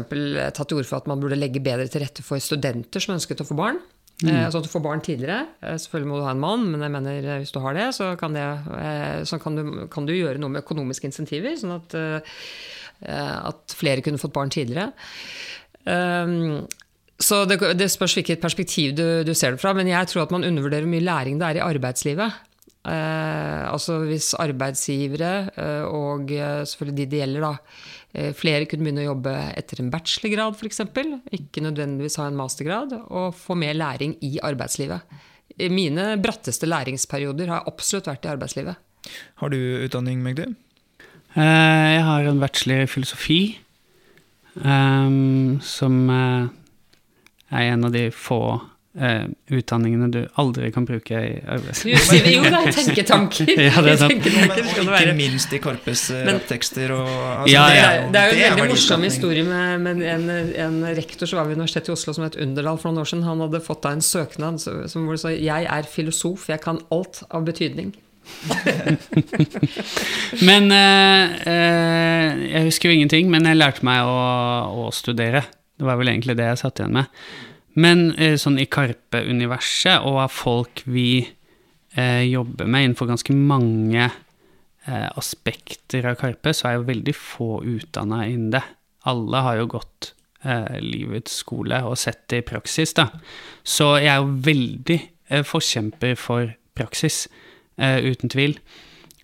tatt 0.57 0.65
til 0.67 0.81
orde 0.81 0.89
for 0.89 0.99
at 0.99 1.11
man 1.11 1.21
burde 1.23 1.39
legge 1.39 1.63
bedre 1.63 1.87
til 1.91 2.03
rette 2.03 2.25
for 2.27 2.43
studenter 2.43 3.03
som 3.03 3.15
ønsket 3.15 3.45
å 3.45 3.49
få 3.49 3.59
barn. 3.59 3.79
Mm. 4.25 4.49
Sånn 4.49 4.63
at 4.63 4.65
du 4.65 4.73
får 4.73 4.83
barn 4.85 5.03
tidligere. 5.05 5.45
Selvfølgelig 5.61 6.09
må 6.09 6.19
du 6.19 6.25
ha 6.25 6.33
en 6.33 6.41
mann, 6.41 6.65
men 6.73 6.83
jeg 6.87 6.95
mener 6.95 7.43
hvis 7.43 7.53
du 7.53 7.61
har 7.61 7.77
det, 7.77 7.91
så 7.93 8.15
kan, 8.17 8.33
det, 8.33 8.47
så 9.29 9.37
kan, 9.43 9.59
du, 9.59 9.85
kan 9.93 10.09
du, 10.09 10.15
gjøre 10.17 10.41
noe 10.41 10.55
med 10.55 10.65
økonomiske 10.65 11.11
insentiver, 11.11 11.53
sånn 11.61 11.75
at, 11.77 11.97
at 13.05 13.77
flere 13.77 14.01
kunne 14.07 14.23
fått 14.23 14.33
barn 14.39 14.55
tidligere. 14.55 14.89
Så 17.17 17.45
det, 17.49 17.57
det, 17.79 17.89
spørs 17.89 18.19
hvilket 18.19 18.43
perspektiv 18.43 18.93
du, 18.97 19.07
du, 19.25 19.33
ser 19.35 19.55
det 19.55 19.63
fra, 19.63 19.73
men 19.77 19.89
jeg 19.89 20.09
tror 20.11 20.27
at 20.27 20.35
man 20.35 20.45
undervurderer 20.45 20.85
hvor 20.85 20.93
mye 20.93 21.07
læring 21.07 21.39
det 21.41 21.49
er 21.49 21.61
i 21.61 21.65
arbeidslivet. 21.65 22.43
Eh, 22.87 23.63
altså 23.67 24.03
hvis 24.05 24.35
arbeidsgivere, 24.39 25.31
eh, 25.57 25.87
og 25.89 26.31
eh, 26.31 26.61
selvfølgelig 26.69 26.99
de 26.99 27.07
det 27.11 27.23
gjelder, 27.23 27.47
da, 27.47 27.79
eh, 28.15 28.35
flere 28.37 28.69
kunne 28.69 28.87
begynne 28.87 29.07
å 29.07 29.09
jobbe 29.09 29.33
etter 29.57 29.81
en 29.83 29.89
bachelorgrad 29.95 30.59
f.eks., 30.61 30.85
ikke 31.41 31.65
nødvendigvis 31.65 32.19
ha 32.21 32.29
en 32.29 32.37
mastergrad, 32.39 32.93
og 33.09 33.33
få 33.39 33.57
mer 33.59 33.75
læring 33.79 34.15
i 34.21 34.37
arbeidslivet. 34.45 35.17
Mine 35.73 36.19
bratteste 36.21 36.69
læringsperioder 36.69 37.49
har 37.49 37.65
absolutt 37.71 38.11
vært 38.11 38.29
i 38.29 38.33
arbeidslivet. 38.35 38.77
Har 39.41 39.51
du 39.55 39.57
utdanning, 39.57 40.21
Magdi? 40.21 40.51
Eh, 41.33 41.89
jeg 41.97 42.05
har 42.05 42.29
en 42.29 42.45
bachelor 42.45 42.85
i 42.85 42.93
filosofi, 42.93 43.41
um, 44.61 45.57
som 45.65 45.97
er 47.51 47.73
en 47.73 47.87
av 47.87 47.95
de 47.95 48.09
få 48.15 48.41
uh, 49.01 49.25
utdanningene 49.53 50.09
du 50.13 50.21
aldri 50.41 50.71
kan 50.75 50.87
bruke 50.89 51.21
i 51.21 51.33
arbeidslivet. 51.43 52.29
Jo, 52.33 52.43
det 52.47 52.59
er 52.59 52.73
tenketanker. 52.79 53.53
ja, 53.69 53.83
det 53.85 53.91
er 53.95 54.01
sant. 54.01 54.29
Ikke 54.29 55.17
minst 55.19 55.53
i 55.55 55.61
Karpes 55.63 56.07
uh, 56.15 56.33
tekster. 56.49 56.95
Og, 56.97 57.11
altså, 57.11 57.53
ja, 57.53 57.65
ja. 57.75 57.91
Det, 57.91 57.91
er, 57.91 58.03
det, 58.13 58.23
er 58.23 58.33
jo 58.33 58.49
en 58.49 58.63
veldig 58.63 58.79
morsom 58.79 59.07
historie 59.07 59.45
med, 59.47 59.85
med 59.85 60.03
en, 60.15 60.25
en, 60.67 60.81
rektor 60.97 61.31
som 61.31 61.37
var 61.41 61.51
ved 61.51 61.61
Universitetet 61.61 61.93
i 61.93 61.97
Oslo 61.97 62.17
som 62.17 62.27
het 62.27 62.41
Underdal 62.41 62.81
for 62.81 62.91
noen 62.91 63.05
år 63.05 63.13
siden. 63.13 63.29
Han 63.29 63.45
hadde 63.47 63.63
fått 63.67 63.85
da 63.87 63.95
en 63.97 64.05
søknad 64.05 64.63
som 64.63 65.07
hvor 65.07 65.15
det 65.17 65.23
sa 65.23 65.35
'Jeg 65.35 65.71
er 65.71 65.85
filosof, 65.91 66.49
jeg 66.51 66.61
kan 66.65 66.83
alt 66.91 67.23
av 67.31 67.47
betydning'. 67.47 67.95
men 70.49 70.65
uh, 70.75 71.25
uh, 71.47 72.31
Jeg 72.43 72.67
husker 72.67 72.91
jo 72.91 72.97
ingenting, 72.97 73.31
men 73.31 73.47
jeg 73.47 73.61
lærte 73.61 73.87
meg 73.87 74.03
å, 74.03 74.19
å 74.83 74.89
studere. 74.91 75.45
Det 75.77 75.87
var 75.87 75.99
vel 76.01 76.13
egentlig 76.13 76.37
det 76.39 76.49
jeg 76.49 76.63
satt 76.63 76.81
igjen 76.81 76.97
med. 76.97 77.23
Men 77.77 78.07
eh, 78.17 78.39
sånn 78.41 78.57
i 78.61 78.69
Karpe-universet, 78.73 80.01
og 80.09 80.23
av 80.25 80.33
folk 80.33 80.81
vi 80.89 81.21
eh, 81.21 82.23
jobber 82.25 82.69
med 82.69 82.87
innenfor 82.87 83.11
ganske 83.11 83.37
mange 83.37 84.07
eh, 84.07 85.09
aspekter 85.21 86.09
av 86.09 86.17
Karpe, 86.21 86.55
så 86.57 86.71
er 86.71 86.79
jo 86.79 86.89
veldig 86.89 87.17
få 87.17 87.51
utdanna 87.69 88.25
innen 88.31 88.55
det. 88.57 88.65
Alle 89.07 89.43
har 89.45 89.61
jo 89.61 89.69
gått 89.77 90.15
eh, 90.41 90.79
livets 90.81 91.43
skole 91.43 91.83
og 91.85 91.99
sett 92.01 92.25
det 92.33 92.41
i 92.41 92.49
praksis, 92.49 92.97
da. 92.97 93.11
Så 93.67 93.97
jeg 94.01 94.13
er 94.15 94.23
jo 94.25 94.41
veldig 94.49 94.99
eh, 95.29 95.45
forkjemper 95.47 96.17
for 96.21 96.55
praksis, 96.77 97.27
eh, 97.77 98.01
uten 98.09 98.33
tvil. 98.33 98.57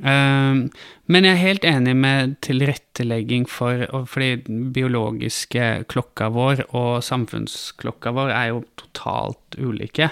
Ehm, 0.03 0.67
men 1.07 1.27
jeg 1.27 1.37
er 1.37 1.45
helt 1.45 1.67
enig 1.69 1.95
med 1.95 2.33
tilrettelegging 2.43 3.45
for 3.47 3.85
Fordi 4.11 4.59
biologiske 4.75 5.87
klokka 5.93 6.27
vår 6.35 6.65
og 6.75 7.05
samfunnsklokka 7.07 8.11
vår 8.17 8.33
er 8.35 8.49
jo 8.51 8.65
totalt 8.81 9.59
ulike. 9.59 10.11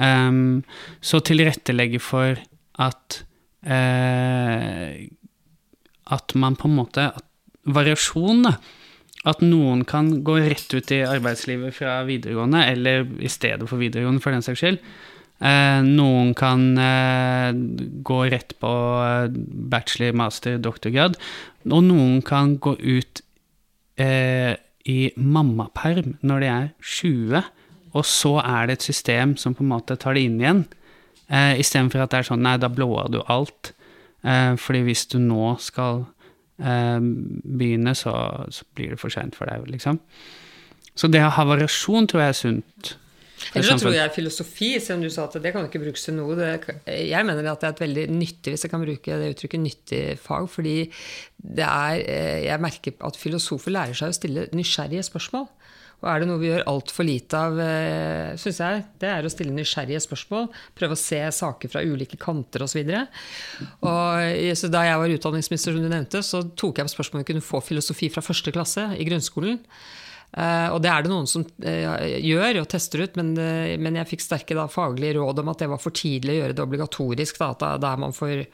Um, 0.00 0.62
så 1.04 1.20
tilrettelegge 1.20 2.00
for 2.00 2.38
at 2.80 3.22
uh, 3.66 4.96
At 6.14 6.34
man 6.34 6.56
på 6.56 6.70
en 6.70 6.78
måte 6.78 7.10
Variasjon, 7.68 8.46
da. 8.46 8.54
At 9.28 9.42
noen 9.44 9.82
kan 9.84 10.22
gå 10.24 10.38
rett 10.40 10.72
ut 10.72 10.92
i 10.96 11.02
arbeidslivet 11.04 11.76
fra 11.76 11.98
videregående, 12.08 12.62
eller 12.72 13.04
i 13.20 13.28
stedet 13.28 13.68
for 13.68 13.76
videregående, 13.76 14.22
for 14.24 14.32
den 14.32 14.40
saks 14.46 14.62
skyld. 14.62 14.78
Eh, 15.40 15.80
noen 15.86 16.34
kan 16.36 16.66
eh, 16.76 17.50
gå 18.04 18.18
rett 18.28 18.52
på 18.60 18.72
eh, 19.04 19.30
bachelor, 19.72 20.16
master, 20.20 20.58
doktorgrad. 20.60 21.16
Og 21.70 21.84
noen 21.88 22.20
kan 22.26 22.58
gå 22.60 22.76
ut 22.76 23.24
i 24.00 25.00
mammaperm 25.20 26.14
når 26.24 26.38
de 26.40 26.46
er 26.48 26.68
20, 26.80 27.42
og 27.92 28.06
så 28.08 28.38
er 28.40 28.70
det 28.70 28.78
et 28.78 28.86
system 28.86 29.34
som 29.36 29.52
på 29.52 29.60
en 29.60 29.72
måte 29.74 29.96
tar 30.00 30.16
det 30.16 30.22
inn 30.24 30.38
igjen. 30.40 30.62
Eh, 31.30 31.60
Istedenfor 31.62 32.04
at 32.04 32.14
det 32.14 32.22
er 32.22 32.28
sånn 32.30 32.42
nei, 32.46 32.56
da 32.58 32.70
blåer 32.72 33.10
du 33.12 33.20
alt. 33.30 33.72
Eh, 34.26 34.54
fordi 34.60 34.82
hvis 34.86 35.06
du 35.12 35.18
nå 35.22 35.54
skal 35.62 36.04
eh, 36.58 36.98
begynne, 37.00 37.94
så, 37.98 38.14
så, 38.50 38.66
blir 38.74 38.94
det 38.94 39.00
for 39.02 39.14
seint 39.14 39.36
for 39.38 39.50
deg, 39.50 39.68
liksom. 39.70 40.00
Så 40.98 41.08
det 41.10 41.22
å 41.24 41.34
ha 41.36 41.46
variasjon 41.48 42.10
tror 42.10 42.24
jeg 42.24 42.34
er 42.34 42.40
sunt. 42.40 42.94
Eller 43.54 43.66
så 43.66 43.76
tror 43.80 43.94
jeg 43.94 44.14
filosofi, 44.14 44.70
selv 44.82 44.98
om 44.98 45.04
du 45.06 45.12
sa 45.12 45.26
at 45.26 45.38
det 45.42 45.52
kan 45.54 45.66
ikke 45.66 45.82
brukes 45.82 46.04
til 46.06 46.16
noe. 46.16 46.36
Det, 46.38 46.50
jeg 46.86 47.26
mener 47.26 47.50
at 47.50 47.62
det 47.62 47.68
er 47.68 47.76
et 47.76 47.84
veldig 47.84 48.06
nyttig, 48.12 48.54
hvis 48.54 48.66
jeg 48.66 48.72
kan 48.72 48.82
bruke 48.84 49.20
det 49.22 49.30
uttrykket, 49.34 49.64
nyttig 49.64 50.02
fag. 50.22 50.48
Fordi 50.52 50.76
det 51.40 51.66
er 51.66 52.02
eh, 52.04 52.40
Jeg 52.46 52.62
merker 52.62 53.06
at 53.06 53.18
filosofer 53.18 53.74
lærer 53.74 53.96
seg 53.96 54.12
å 54.12 54.18
stille 54.18 54.46
nysgjerrige 54.56 55.06
spørsmål. 55.08 55.48
Og 56.00 56.08
er 56.08 56.22
det 56.22 56.28
noe 56.30 56.40
vi 56.40 56.48
gjør 56.48 56.64
altfor 56.70 57.04
lite 57.04 57.36
av, 57.36 57.58
eh, 57.60 58.36
syns 58.40 58.60
jeg, 58.62 58.84
det 59.02 59.08
er 59.10 59.26
å 59.26 59.32
stille 59.32 59.52
nysgjerrige 59.52 60.00
spørsmål. 60.06 60.46
Prøve 60.78 60.96
å 60.96 61.00
se 61.00 61.20
saker 61.36 61.72
fra 61.72 61.84
ulike 61.84 62.16
kanter 62.20 62.64
osv. 62.64 62.80
Så 63.82 64.70
da 64.72 64.84
jeg 64.86 65.00
var 65.02 65.16
utdanningsminister, 65.16 65.76
som 65.76 65.84
du 65.84 65.90
nevnte, 65.92 66.24
så 66.24 66.40
tok 66.56 66.80
jeg 66.80 66.88
opp 66.88 66.94
spørsmålet 66.94 67.20
om 67.20 67.26
vi 67.26 67.32
kunne 67.34 67.48
få 67.50 67.60
filosofi 67.64 68.08
fra 68.12 68.24
første 68.24 68.54
klasse 68.54 68.86
i 68.96 69.08
grunnskolen. 69.08 69.60
Uh, 70.30 70.70
og 70.70 70.78
det 70.84 70.90
er 70.92 71.02
det 71.02 71.10
noen 71.10 71.26
som 71.26 71.42
uh, 71.42 72.02
gjør 72.22 72.60
og 72.60 72.68
tester 72.70 73.02
ut, 73.02 73.16
men, 73.18 73.32
uh, 73.34 73.74
men 73.82 73.98
jeg 73.98 74.10
fikk 74.12 74.22
sterke 74.22 74.54
da, 74.54 74.68
faglige 74.70 75.16
råd 75.18 75.42
om 75.42 75.50
at 75.50 75.64
det 75.64 75.70
var 75.72 75.82
for 75.82 75.96
tidlig 75.96 76.36
å 76.36 76.38
gjøre 76.44 76.56
det 76.56 76.66
obligatorisk. 76.66 77.40
Da, 77.40 77.50
at 77.56 77.82
da 77.82 77.90
er 77.90 78.02
man 78.04 78.14
for, 78.14 78.44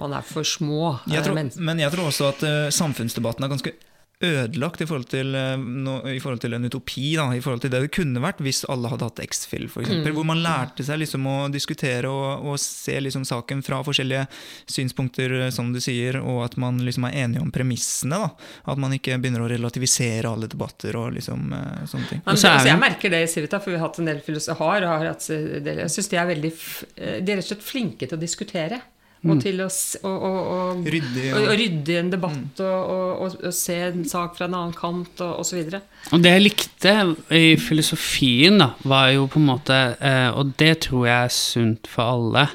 man 0.00 0.16
er 0.16 0.24
for 0.24 0.48
små. 0.48 0.94
Jeg 1.12 1.26
tror, 1.26 1.36
men 1.36 1.84
jeg 1.84 1.92
tror 1.92 2.08
også 2.08 2.30
at 2.32 2.46
samfunnsdebatten 2.72 3.44
er 3.44 3.52
ganske 3.52 3.74
ødelagt 4.22 4.82
i 4.82 4.86
forhold 4.88 5.08
til, 5.12 5.34
no, 5.58 5.98
i 6.08 6.20
forhold 6.22 6.42
til 6.42 6.56
en 6.56 6.66
utopi. 6.68 7.14
Da, 7.18 7.28
i 7.34 7.42
forhold 7.42 7.64
til 7.64 7.72
det 7.72 7.82
det 7.84 7.90
kunne 7.94 8.22
vært 8.22 8.42
hvis 8.44 8.62
alle 8.70 8.90
hadde 8.92 9.08
hatt 9.08 9.22
X-Fill, 9.24 9.68
f.eks. 9.70 9.90
Mm. 9.90 10.10
Hvor 10.16 10.26
man 10.28 10.42
lærte 10.44 10.84
seg 10.86 11.00
liksom 11.02 11.26
å 11.28 11.36
diskutere 11.52 12.10
og, 12.10 12.46
og 12.46 12.60
se 12.62 12.98
liksom 13.02 13.26
saken 13.28 13.62
fra 13.66 13.80
forskjellige 13.86 14.26
synspunkter, 14.70 15.36
eh, 15.40 15.50
som 15.54 15.72
du 15.74 15.80
sier, 15.82 16.20
og 16.20 16.44
at 16.46 16.58
man 16.60 16.80
liksom 16.84 17.08
er 17.08 17.18
enige 17.24 17.42
om 17.44 17.50
premissene. 17.54 18.20
Da. 18.22 18.30
At 18.72 18.80
man 18.82 18.94
ikke 18.96 19.18
begynner 19.22 19.44
å 19.44 19.50
relativisere 19.50 20.30
alle 20.30 20.50
debatter 20.50 20.96
og 21.00 21.16
liksom, 21.16 21.52
uh, 21.52 21.82
sånne 21.88 22.10
ting. 22.10 22.22
Men, 22.24 22.34
altså, 22.36 22.54
jeg 22.68 22.80
merker 22.80 23.12
det 23.12 23.24
i 23.24 23.30
Civita, 23.30 23.60
for 23.62 23.74
vi 23.74 23.80
har 23.80 23.88
hatt 23.88 24.00
en 24.02 24.10
del 24.10 24.22
filosofer. 24.24 24.86
Jeg 24.86 25.92
syns 25.92 26.10
de 26.12 26.20
er 26.20 26.28
veldig 26.28 26.52
de 26.52 27.32
er 27.32 27.38
rett 27.38 27.44
og 27.44 27.52
slett 27.52 27.64
flinke 27.64 28.08
til 28.08 28.18
å 28.18 28.20
diskutere. 28.20 28.80
Og 29.22 29.36
mm. 29.36 29.40
til 29.44 29.60
å, 29.62 29.68
å, 30.02 30.12
å, 30.18 30.58
rydde, 30.82 31.24
ja. 31.28 31.38
å, 31.38 31.54
rydde 31.54 31.98
en 32.00 32.08
debatt 32.10 32.58
mm. 32.58 32.66
og, 32.66 33.36
og, 33.36 33.44
se 33.54 33.76
en 33.86 34.02
sak 34.08 34.34
fra 34.34 34.48
en 34.48 34.56
annen 34.58 34.74
kant 34.74 35.22
og 35.22 35.44
osv. 35.44 35.60
Og, 35.62 35.76
og 36.10 36.24
det 36.24 36.32
jeg 36.34 36.44
likte 36.48 36.94
i 37.38 37.44
filosofien, 37.60 38.58
da, 38.58 38.72
var 38.82 39.12
jo 39.14 39.28
på 39.30 39.38
en 39.38 39.46
måte 39.52 39.78
eh, 40.02 40.28
Og 40.34 40.56
det 40.58 40.74
tror 40.88 41.06
jeg 41.06 41.28
er 41.28 41.34
sunt 41.36 41.86
for 41.90 42.16
alle. 42.16 42.48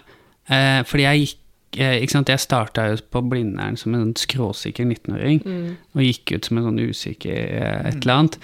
Eh, 0.52 0.82
fordi 0.90 1.08
jeg 1.08 1.24
gikk 1.24 1.80
eh, 1.80 1.96
ikke 2.02 2.18
sant, 2.18 2.34
Jeg 2.36 2.44
starta 2.44 2.90
jo 2.92 3.00
på 3.16 3.24
Blindern 3.32 3.80
som 3.80 3.96
en 3.96 4.12
skråsikker 4.20 4.92
19-åring. 4.92 5.42
Mm. 5.48 5.74
Og 5.96 6.04
gikk 6.10 6.36
ut 6.36 6.52
som 6.52 6.60
en 6.60 6.68
sånn 6.68 6.84
usikker 6.84 7.58
et 7.88 8.02
eller 8.04 8.16
annet. 8.18 8.40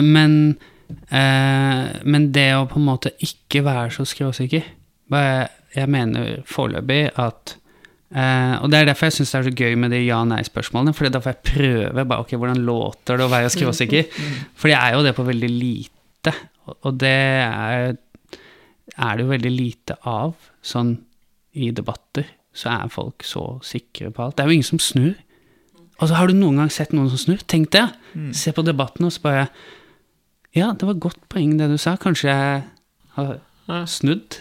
men, 0.00 0.36
men 2.08 2.30
det 2.32 2.50
å 2.56 2.64
på 2.70 2.80
en 2.80 2.88
måte 2.88 3.12
ikke 3.20 3.66
være 3.68 3.92
så 4.00 4.08
skråsikker 4.08 4.64
jeg 5.18 5.88
mener 5.90 6.42
foreløpig 6.46 7.10
at 7.18 7.56
Uh, 8.10 8.58
Og 8.64 8.72
det 8.72 8.80
er 8.80 8.86
derfor 8.88 9.06
jeg 9.06 9.12
syns 9.20 9.30
det 9.30 9.38
er 9.38 9.44
så 9.46 9.50
gøy 9.54 9.76
med 9.78 9.92
de 9.94 10.00
ja-nei-spørsmålene. 10.02 10.90
For 10.98 11.06
da 11.06 11.20
får 11.22 11.30
jeg 11.30 11.44
prøve 11.46 12.02
bare, 12.02 12.24
ok, 12.24 12.32
hvordan 12.42 12.64
låter 12.66 13.20
det 13.20 13.22
å 13.22 13.30
være 13.30 13.52
skråsikker. 13.54 14.08
For 14.58 14.66
jeg 14.66 14.80
er 14.82 14.96
jo 14.96 15.04
det 15.06 15.12
på 15.14 15.22
veldig 15.28 15.50
lite. 15.52 16.32
Og 16.82 16.96
det 16.98 17.12
er 17.46 17.92
er 18.98 19.16
det 19.16 19.22
jo 19.22 19.30
veldig 19.30 19.52
lite 19.54 19.94
av. 20.10 20.34
Sånn 20.58 20.96
i 21.54 21.70
debatter 21.70 22.26
så 22.50 22.72
er 22.74 22.90
folk 22.90 23.22
så 23.22 23.44
sikre 23.62 24.10
på 24.10 24.24
alt. 24.24 24.34
Det 24.36 24.42
er 24.42 24.50
jo 24.50 24.58
ingen 24.58 24.66
som 24.72 24.82
snur. 24.82 25.14
Og 26.00 26.08
så 26.10 26.16
har 26.18 26.26
du 26.26 26.34
noen 26.34 26.58
gang 26.58 26.72
sett 26.74 26.90
noen 26.90 27.12
som 27.12 27.20
snur? 27.20 27.46
Tenk 27.46 27.70
det! 27.76 27.86
Se 28.34 28.50
på 28.50 28.64
debatten 28.66 29.06
og 29.06 29.14
så 29.14 29.22
bare 29.22 29.46
Ja, 30.56 30.72
det 30.74 30.82
var 30.82 30.98
godt 30.98 31.22
poeng 31.30 31.54
det 31.60 31.70
du 31.70 31.78
sa. 31.78 31.94
Kanskje 31.94 32.26
jeg 32.34 32.62
har 33.14 33.38
snudd? 33.90 34.38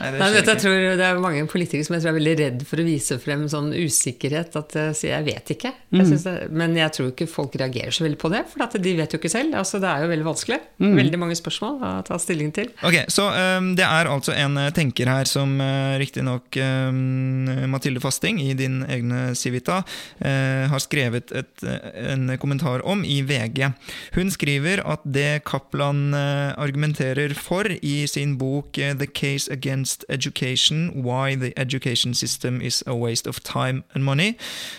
Nei, 0.00 0.10
det 0.14 0.20
Nei, 0.22 0.28
vet, 0.32 0.48
jeg 0.48 0.60
tror 0.62 0.78
Det 0.96 1.04
er 1.04 1.18
mange 1.20 1.42
politikere 1.50 1.84
som 1.84 1.96
jeg 1.96 2.04
tror 2.04 2.14
er 2.14 2.16
veldig 2.16 2.34
redd 2.38 2.62
for 2.68 2.80
å 2.80 2.86
vise 2.86 3.18
frem 3.20 3.44
sånn 3.52 3.72
usikkerhet. 3.76 4.56
At 4.56 4.76
jeg 4.76 4.96
sier 4.96 5.12
'jeg 5.16 5.26
vet 5.26 5.52
ikke'. 5.56 5.72
Jeg 5.90 6.06
mm. 6.06 6.22
det, 6.24 6.34
men 6.50 6.76
jeg 6.76 6.92
tror 6.96 7.10
ikke 7.10 7.28
folk 7.28 7.56
reagerer 7.60 7.92
så 7.92 8.04
veldig 8.06 8.18
på 8.20 8.30
det, 8.32 8.44
for 8.48 8.64
at 8.64 8.76
de 8.80 8.96
vet 8.96 9.12
jo 9.12 9.18
ikke 9.18 9.32
selv. 9.32 9.54
Altså, 9.54 9.80
det 9.82 9.90
er 9.90 10.04
jo 10.04 10.12
veldig 10.12 10.28
vanskelig. 10.28 10.60
Veldig 10.78 11.18
mange 11.18 11.36
spørsmål 11.36 11.82
å 11.82 11.92
ta 12.06 12.18
stilling 12.18 12.52
til. 12.54 12.70
Ok, 12.82 13.04
Så 13.08 13.26
um, 13.28 13.74
det 13.76 13.84
er 13.84 14.08
altså 14.08 14.32
en 14.32 14.56
eh, 14.56 14.70
tenker 14.70 15.06
her 15.10 15.28
som 15.28 15.60
uh, 15.60 15.98
riktignok 16.00 16.56
um, 16.56 17.68
Mathilde 17.70 18.00
Fasting 18.00 18.40
i 18.40 18.54
din 18.54 18.84
egne 18.88 19.34
Civita 19.34 19.82
uh, 19.84 20.64
har 20.70 20.80
skrevet 20.82 21.32
et, 21.32 21.64
eh, 21.66 22.12
en 22.12 22.38
kommentar 22.40 22.84
om 22.86 23.04
i 23.04 23.20
VG. 23.26 23.72
Hun 24.16 24.30
skriver 24.32 24.82
at 24.88 25.04
det 25.04 25.42
Kaplan 25.48 26.14
uh, 26.14 26.54
argumenterer 26.60 27.34
for 27.36 27.68
i 27.70 28.06
sin 28.10 28.36
bok 28.40 28.69
eh, 28.69 28.69
The 28.72 29.06
Case 29.06 29.48
Against 29.50 30.04
Education 30.08 31.02
Why 31.04 31.36
the 31.36 31.52
Education 31.56 32.14
System 32.14 32.60
is 32.60 32.82
a 32.86 32.94
Waste 32.94 33.26
of 33.26 33.40
Time 33.40 33.82
and 33.94 34.04
Money, 34.04 34.34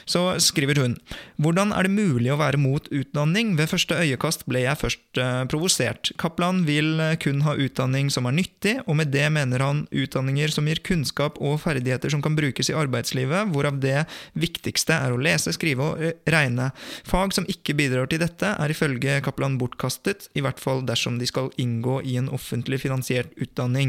så 0.06 0.40
skriver 0.40 0.80
hun 0.82 0.98
Hvordan 1.42 1.72
er 1.74 1.88
det 1.88 1.94
mulig 1.96 2.30
å 2.30 2.38
være 2.38 2.60
mot 2.62 2.86
utdanning? 2.94 3.56
Ved 3.58 3.72
første 3.72 3.98
øyekast 3.98 4.46
ble 4.50 4.62
jeg 4.62 4.78
først 4.78 5.18
eh, 5.18 5.42
provosert. 5.50 6.12
Kaplan 6.22 6.62
vil 6.68 7.00
eh, 7.02 7.16
kun 7.22 7.42
ha 7.48 7.56
utdanning 7.58 8.12
som 8.14 8.28
er 8.30 8.36
nyttig, 8.38 8.76
og 8.86 9.00
med 9.00 9.10
det 9.14 9.26
mener 9.34 9.64
han 9.66 9.82
utdanninger 9.90 10.54
som 10.54 10.70
gir 10.70 10.84
kunnskap 10.86 11.40
og 11.42 11.58
ferdigheter 11.64 12.14
som 12.14 12.22
kan 12.22 12.38
brukes 12.38 12.70
i 12.70 12.78
arbeidslivet, 12.78 13.50
hvorav 13.50 13.80
det 13.82 14.06
viktigste 14.38 15.00
er 15.00 15.16
å 15.16 15.22
lese, 15.22 15.54
skrive 15.58 15.88
og 15.88 16.06
eh, 16.06 16.14
regne. 16.30 16.70
Fag 17.10 17.34
som 17.34 17.50
ikke 17.50 17.76
bidrar 17.80 18.12
til 18.12 18.22
dette, 18.22 18.54
er 18.54 18.76
ifølge 18.76 19.18
Kaplan 19.26 19.58
bortkastet, 19.62 20.30
i 20.38 20.46
hvert 20.46 20.62
fall 20.62 20.86
dersom 20.86 21.18
de 21.18 21.26
skal 21.30 21.50
inngå 21.62 22.04
i 22.06 22.20
en 22.22 22.30
offentlig 22.30 22.84
finansiert 22.86 23.34
utdanning. 23.42 23.81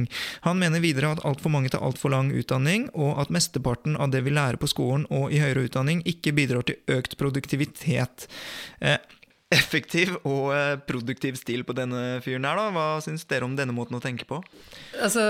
Han 0.47 0.61
mener 0.61 0.83
videre 0.85 1.15
at 1.17 1.25
altfor 1.29 1.53
mange 1.55 1.73
tar 1.73 1.85
altfor 1.85 2.13
lang 2.15 2.33
utdanning, 2.35 2.89
og 2.95 3.21
at 3.23 3.33
mesteparten 3.35 3.99
av 4.01 4.13
det 4.15 4.25
vi 4.27 4.35
lærer 4.35 4.61
på 4.61 4.71
skolen 4.71 5.09
og 5.13 5.33
i 5.33 5.41
høyere 5.43 5.67
utdanning, 5.69 6.05
ikke 6.09 6.35
bidrar 6.37 6.67
til 6.69 6.81
økt 6.93 7.19
produktivitet. 7.21 8.29
Eh, 8.81 8.99
effektiv 9.53 10.15
og 10.23 10.53
eh, 10.55 10.75
produktiv 10.89 11.37
stil 11.41 11.65
på 11.69 11.77
denne 11.77 12.21
fyren 12.25 12.47
her, 12.49 12.59
da. 12.59 12.69
Hva 12.75 12.87
syns 13.05 13.27
dere 13.31 13.47
om 13.49 13.57
denne 13.59 13.75
måten 13.77 13.99
å 13.99 14.03
tenke 14.03 14.27
på? 14.29 14.41
Altså, 14.99 15.25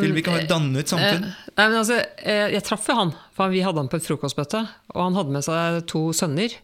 Vil 0.00 0.16
vi 0.16 0.24
ikke 0.24 0.36
ha 0.36 0.44
et 0.44 0.50
dannet 0.50 0.92
samfunn? 0.92 1.26
Eh, 1.28 1.50
nei, 1.52 1.66
men 1.66 1.80
altså, 1.82 2.00
jeg, 2.00 2.54
jeg 2.56 2.66
traff 2.66 2.88
jo 2.90 2.98
han, 2.98 3.12
for 3.36 3.52
vi 3.52 3.64
hadde 3.66 3.82
han 3.82 3.90
på 3.92 4.00
et 4.00 4.06
frokostmøte. 4.06 4.62
Og 4.94 5.02
han 5.08 5.18
hadde 5.20 5.36
med 5.36 5.46
seg 5.46 5.82
to 5.92 6.08
sønner. 6.16 6.56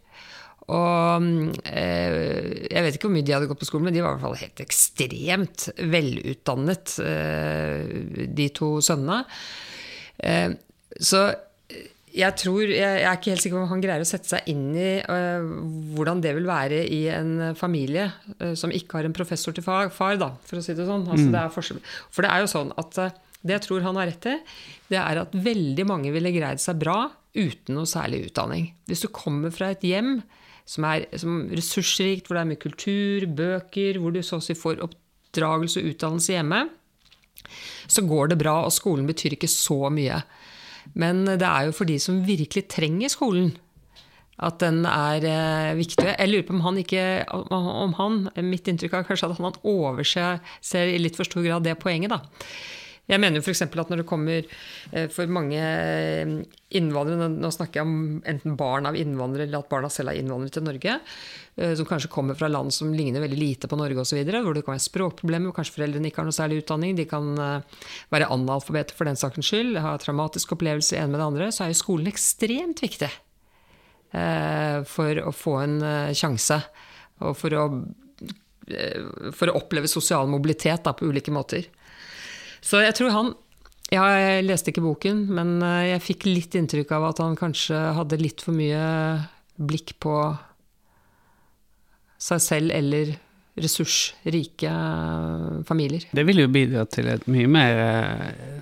Og 0.71 1.25
eh, 1.67 2.67
jeg 2.71 2.85
vet 2.85 2.97
ikke 2.97 3.09
hvor 3.09 3.17
mye 3.17 3.27
de 3.27 3.35
hadde 3.35 3.49
gått 3.51 3.63
på 3.63 3.69
skolen, 3.69 3.89
men 3.89 3.97
de 3.97 4.03
var 4.05 4.15
i 4.15 4.19
hvert 4.19 4.27
fall 4.29 4.43
helt 4.45 4.63
ekstremt 4.63 5.69
velutdannet, 5.91 6.99
eh, 7.03 8.27
de 8.31 8.51
to 8.55 8.77
sønnene. 8.85 9.25
Eh, 10.23 10.53
så 11.03 11.25
jeg 12.13 12.37
tror, 12.37 12.61
jeg, 12.69 12.77
jeg 12.77 13.09
er 13.09 13.17
ikke 13.17 13.33
helt 13.33 13.43
sikker 13.43 13.57
på 13.57 13.65
om 13.65 13.71
han 13.73 13.83
greier 13.83 14.05
å 14.05 14.09
sette 14.09 14.29
seg 14.29 14.49
inn 14.53 14.67
i 14.77 14.91
eh, 15.01 15.47
hvordan 15.97 16.21
det 16.25 16.35
vil 16.37 16.49
være 16.49 16.83
i 16.85 17.07
en 17.13 17.55
familie 17.59 18.11
eh, 18.39 18.53
som 18.59 18.73
ikke 18.75 18.99
har 18.99 19.09
en 19.09 19.17
professor 19.17 19.57
til 19.57 19.65
far, 19.65 19.89
far 19.95 20.19
da, 20.21 20.29
for 20.45 20.61
å 20.61 20.65
si 20.65 20.77
det 20.77 20.87
sånn. 20.89 21.07
Altså, 21.09 21.31
det 21.33 21.41
er. 21.41 21.97
For 22.13 22.27
det 22.27 22.33
er 22.35 22.45
jo 22.45 22.53
sånn 22.53 22.75
at 22.81 23.01
eh, 23.01 23.17
det 23.43 23.57
jeg 23.57 23.65
tror 23.65 23.87
han 23.87 23.99
har 23.99 24.11
rett 24.13 24.29
i, 24.29 24.37
det 24.93 25.01
er 25.01 25.23
at 25.25 25.33
veldig 25.35 25.89
mange 25.89 26.13
ville 26.15 26.35
greid 26.35 26.61
seg 26.63 26.79
bra 26.85 26.99
uten 27.33 27.79
noe 27.79 27.89
særlig 27.89 28.27
utdanning. 28.29 28.69
Hvis 28.87 29.07
du 29.07 29.09
kommer 29.09 29.51
fra 29.55 29.73
et 29.73 29.83
hjem 29.89 30.19
som 30.69 30.87
er 30.89 31.07
som 31.19 31.47
ressursrikt, 31.53 32.27
hvor 32.27 32.39
det 32.39 32.45
er 32.45 32.51
mye 32.53 32.63
kultur, 32.63 33.27
bøker, 33.27 33.99
hvor 34.01 34.15
du 34.15 34.23
så 34.25 34.39
å 34.39 34.45
si 34.45 34.57
får 34.59 34.83
oppdragelse 34.85 35.83
og 35.83 35.93
utdannelse 35.93 36.37
hjemme, 36.37 36.63
så 37.91 38.05
går 38.07 38.33
det 38.33 38.41
bra, 38.41 38.63
og 38.67 38.75
skolen 38.75 39.09
betyr 39.09 39.37
ikke 39.37 39.51
så 39.51 39.91
mye. 39.93 40.23
Men 40.99 41.25
det 41.27 41.47
er 41.47 41.69
jo 41.69 41.77
for 41.77 41.89
de 41.89 41.99
som 42.03 42.23
virkelig 42.27 42.67
trenger 42.73 43.13
skolen, 43.13 43.53
at 44.43 44.59
den 44.63 44.83
er 44.89 45.25
eh, 45.29 45.73
viktig. 45.79 46.07
Jeg 46.09 46.31
lurer 46.31 46.47
på 46.49 46.55
om 46.57 46.63
han 46.65 46.79
ikke 46.81 47.03
om 47.31 47.93
han, 47.99 48.23
Mitt 48.49 48.67
inntrykk 48.71 48.97
er 48.99 49.05
kanskje 49.07 49.29
at 49.29 49.39
han 49.39 49.59
overser 49.69 50.41
ser 50.65 50.91
i 50.91 50.99
litt 50.99 51.19
for 51.19 51.29
stor 51.29 51.45
grad 51.47 51.67
det 51.67 51.77
poenget. 51.83 52.11
da. 52.11 52.23
Jeg 53.13 53.21
mener 53.21 53.43
f.eks. 53.45 53.61
at 53.67 53.91
når 53.93 54.01
det 54.01 54.09
kommer 54.09 54.47
eh, 54.93 55.09
for 55.13 55.29
mange 55.33 55.61
eh, 55.61 56.31
innvandrere 56.79 57.29
Nå 57.33 57.51
snakker 57.53 57.83
jeg 57.83 57.89
om 57.89 58.21
enten 58.29 58.57
barn 58.57 58.89
av 58.89 58.97
innvandrere 58.97 59.45
eller 59.49 59.61
at 59.61 59.71
barna 59.73 59.91
selv 59.93 60.13
er 60.13 60.21
innvandrere 60.21 60.55
til 60.55 60.65
Norge, 60.65 60.95
eh, 61.61 61.75
som 61.77 61.89
kanskje 61.89 62.13
kommer 62.13 62.39
fra 62.39 62.49
land 62.49 62.73
som 62.73 62.93
ligner 62.97 63.25
veldig 63.25 63.41
lite 63.41 63.69
på 63.69 63.77
Norge 63.81 64.01
osv., 64.01 64.23
hvor 64.33 64.57
det 64.57 64.65
kan 64.65 64.77
være 64.77 64.87
språkproblemer, 64.87 65.51
hvor 65.51 65.59
kanskje 65.59 65.77
foreldrene 65.77 66.09
ikke 66.09 66.23
har 66.23 66.31
noe 66.31 66.39
særlig 66.39 66.63
utdanning, 66.63 66.97
de 66.97 67.09
kan 67.11 67.29
være 68.13 68.31
analfabeter 68.33 68.97
for 68.97 69.09
den 69.09 69.21
sakens 69.21 69.51
skyld, 69.51 69.77
ha 69.85 69.93
traumatiske 70.01 70.57
opplevelser 70.57 71.03
en 71.03 71.13
med 71.13 71.21
det 71.21 71.29
andre, 71.29 71.51
så 71.53 71.67
er 71.67 71.73
jo 71.73 71.81
skolen 71.83 72.09
ekstremt 72.11 72.83
viktig 72.85 73.11
for 74.93 75.21
å 75.25 75.31
få 75.33 75.55
en 75.63 75.77
sjanse. 76.17 76.59
Og 77.25 77.37
for 77.39 77.57
å, 77.57 77.63
for 79.33 79.49
å 79.49 79.57
oppleve 79.57 79.89
sosial 79.89 80.29
mobilitet 80.29 80.85
da, 80.85 80.93
på 80.97 81.09
ulike 81.09 81.33
måter. 81.33 81.71
Så 82.63 82.83
jeg 82.85 82.95
tror 82.99 83.11
han 83.15 83.33
ja, 83.93 84.07
Jeg 84.17 84.47
leste 84.47 84.73
ikke 84.73 84.85
boken, 84.87 85.27
men 85.37 85.59
jeg 85.61 86.01
fikk 86.01 86.25
litt 86.31 86.55
inntrykk 86.57 86.95
av 86.97 87.11
at 87.11 87.19
han 87.21 87.35
kanskje 87.37 87.77
hadde 87.99 88.17
litt 88.23 88.41
for 88.41 88.57
mye 88.57 88.87
blikk 89.61 89.99
på 90.01 90.15
seg 92.23 92.41
selv 92.41 92.73
eller 92.73 93.13
ressursrike 93.59 94.73
familier. 95.69 96.07
Det 96.13 96.25
ville 96.25 96.47
jo 96.47 96.53
bidra 96.53 96.87
til 96.89 97.11
et 97.13 97.27
mye 97.29 97.51
mer 97.51 97.81
eh, 97.83 98.61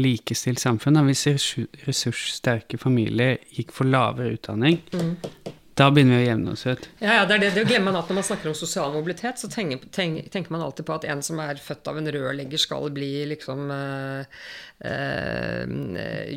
likestilt 0.00 0.62
samfunn. 0.62 1.02
Hvis 1.10 1.26
ressurssterke 1.84 2.80
familier 2.80 3.36
gikk 3.52 3.74
for 3.76 3.90
lavere 3.90 4.38
utdanning, 4.38 4.80
da 5.74 5.88
begynner 5.90 6.20
vi 6.20 6.22
å 6.22 6.28
jevne 6.28 6.52
oss 6.54 6.62
ut. 6.68 6.84
Ja, 7.02 7.16
ja, 7.18 7.22
det 7.26 7.34
er 7.34 7.42
det, 7.42 7.48
det 7.56 7.64
glemmer 7.66 7.90
man 7.90 7.98
at 7.98 8.10
Når 8.10 8.18
man 8.20 8.26
snakker 8.28 8.50
om 8.50 8.54
sosial 8.54 8.92
mobilitet, 8.94 9.40
så 9.42 9.50
tenker, 9.50 9.82
tenker, 9.94 10.28
tenker 10.30 10.54
man 10.54 10.62
alltid 10.62 10.86
på 10.86 10.94
at 10.94 11.06
en 11.10 11.22
som 11.26 11.40
er 11.42 11.58
født 11.58 11.90
av 11.90 11.98
en 11.98 12.10
rørlegger, 12.14 12.62
skal 12.62 12.86
bli 12.94 13.10
liksom 13.32 13.72
øh, 13.74 14.38
øh, 14.86 15.74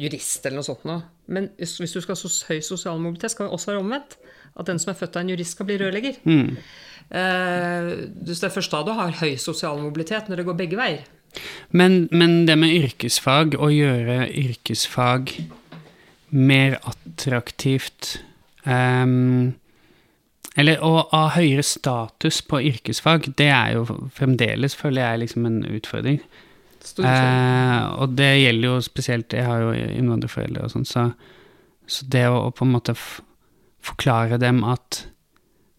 jurist 0.01 0.47
eller 0.47 0.57
noe 0.57 0.65
sånt 0.65 0.87
noe. 0.89 1.05
Men 1.29 1.51
hvis, 1.59 1.77
hvis 1.83 1.93
du 1.93 2.01
skal 2.01 2.17
ha 2.17 2.33
høy 2.49 2.65
sosial 2.65 2.97
mobilitet, 3.03 3.35
skal 3.35 3.45
det 3.45 3.59
også 3.59 3.73
være 3.73 3.85
omvendt. 3.85 4.17
At 4.57 4.71
den 4.71 4.81
som 4.81 4.93
er 4.93 4.97
født 4.97 5.19
av 5.19 5.25
en 5.25 5.33
jurist, 5.35 5.53
skal 5.53 5.69
bli 5.69 5.77
rørlegger. 5.83 6.17
Eh, 7.07 7.91
det 8.09 8.39
er 8.41 8.55
først 8.57 8.73
da 8.73 8.81
du 8.87 8.95
har 8.97 9.19
høy 9.21 9.37
sosial 9.39 9.77
mobilitet, 9.83 10.31
når 10.31 10.41
det 10.41 10.49
går 10.49 10.61
begge 10.65 10.81
veier. 10.81 11.05
Men, 11.69 12.07
men 12.09 12.47
det 12.49 12.57
med 12.57 12.73
yrkesfag, 12.73 13.53
å 13.61 13.69
gjøre 13.69 14.23
yrkesfag 14.31 15.35
mer 16.33 16.79
attraktivt 16.81 18.17
ehm, 18.67 19.55
Eller 20.57 20.81
å 20.81 21.03
ha 21.11 21.23
høyere 21.35 21.63
status 21.63 22.41
på 22.41 22.63
yrkesfag, 22.65 23.27
det 23.37 23.51
er 23.53 23.75
jo 23.75 23.83
fremdeles, 24.13 24.75
føler 24.75 25.03
jeg, 25.03 25.19
liksom 25.23 25.45
en 25.45 25.59
utfordring. 25.69 26.17
Eh, 27.03 27.83
og 27.99 28.15
det 28.15 28.29
gjelder 28.39 28.69
jo 28.69 28.77
spesielt 28.81 29.33
Jeg 29.35 29.43
har 29.43 29.59
jo 29.59 29.73
innvandrerforeldre 29.75 30.63
og 30.65 30.71
sånn, 30.71 30.87
så, 30.87 31.03
så 31.85 32.07
det 32.09 32.23
å, 32.29 32.47
å 32.47 32.53
på 32.55 32.65
en 32.65 32.73
måte 32.73 32.95
forklare 33.85 34.39
dem 34.41 34.63
at 34.67 35.03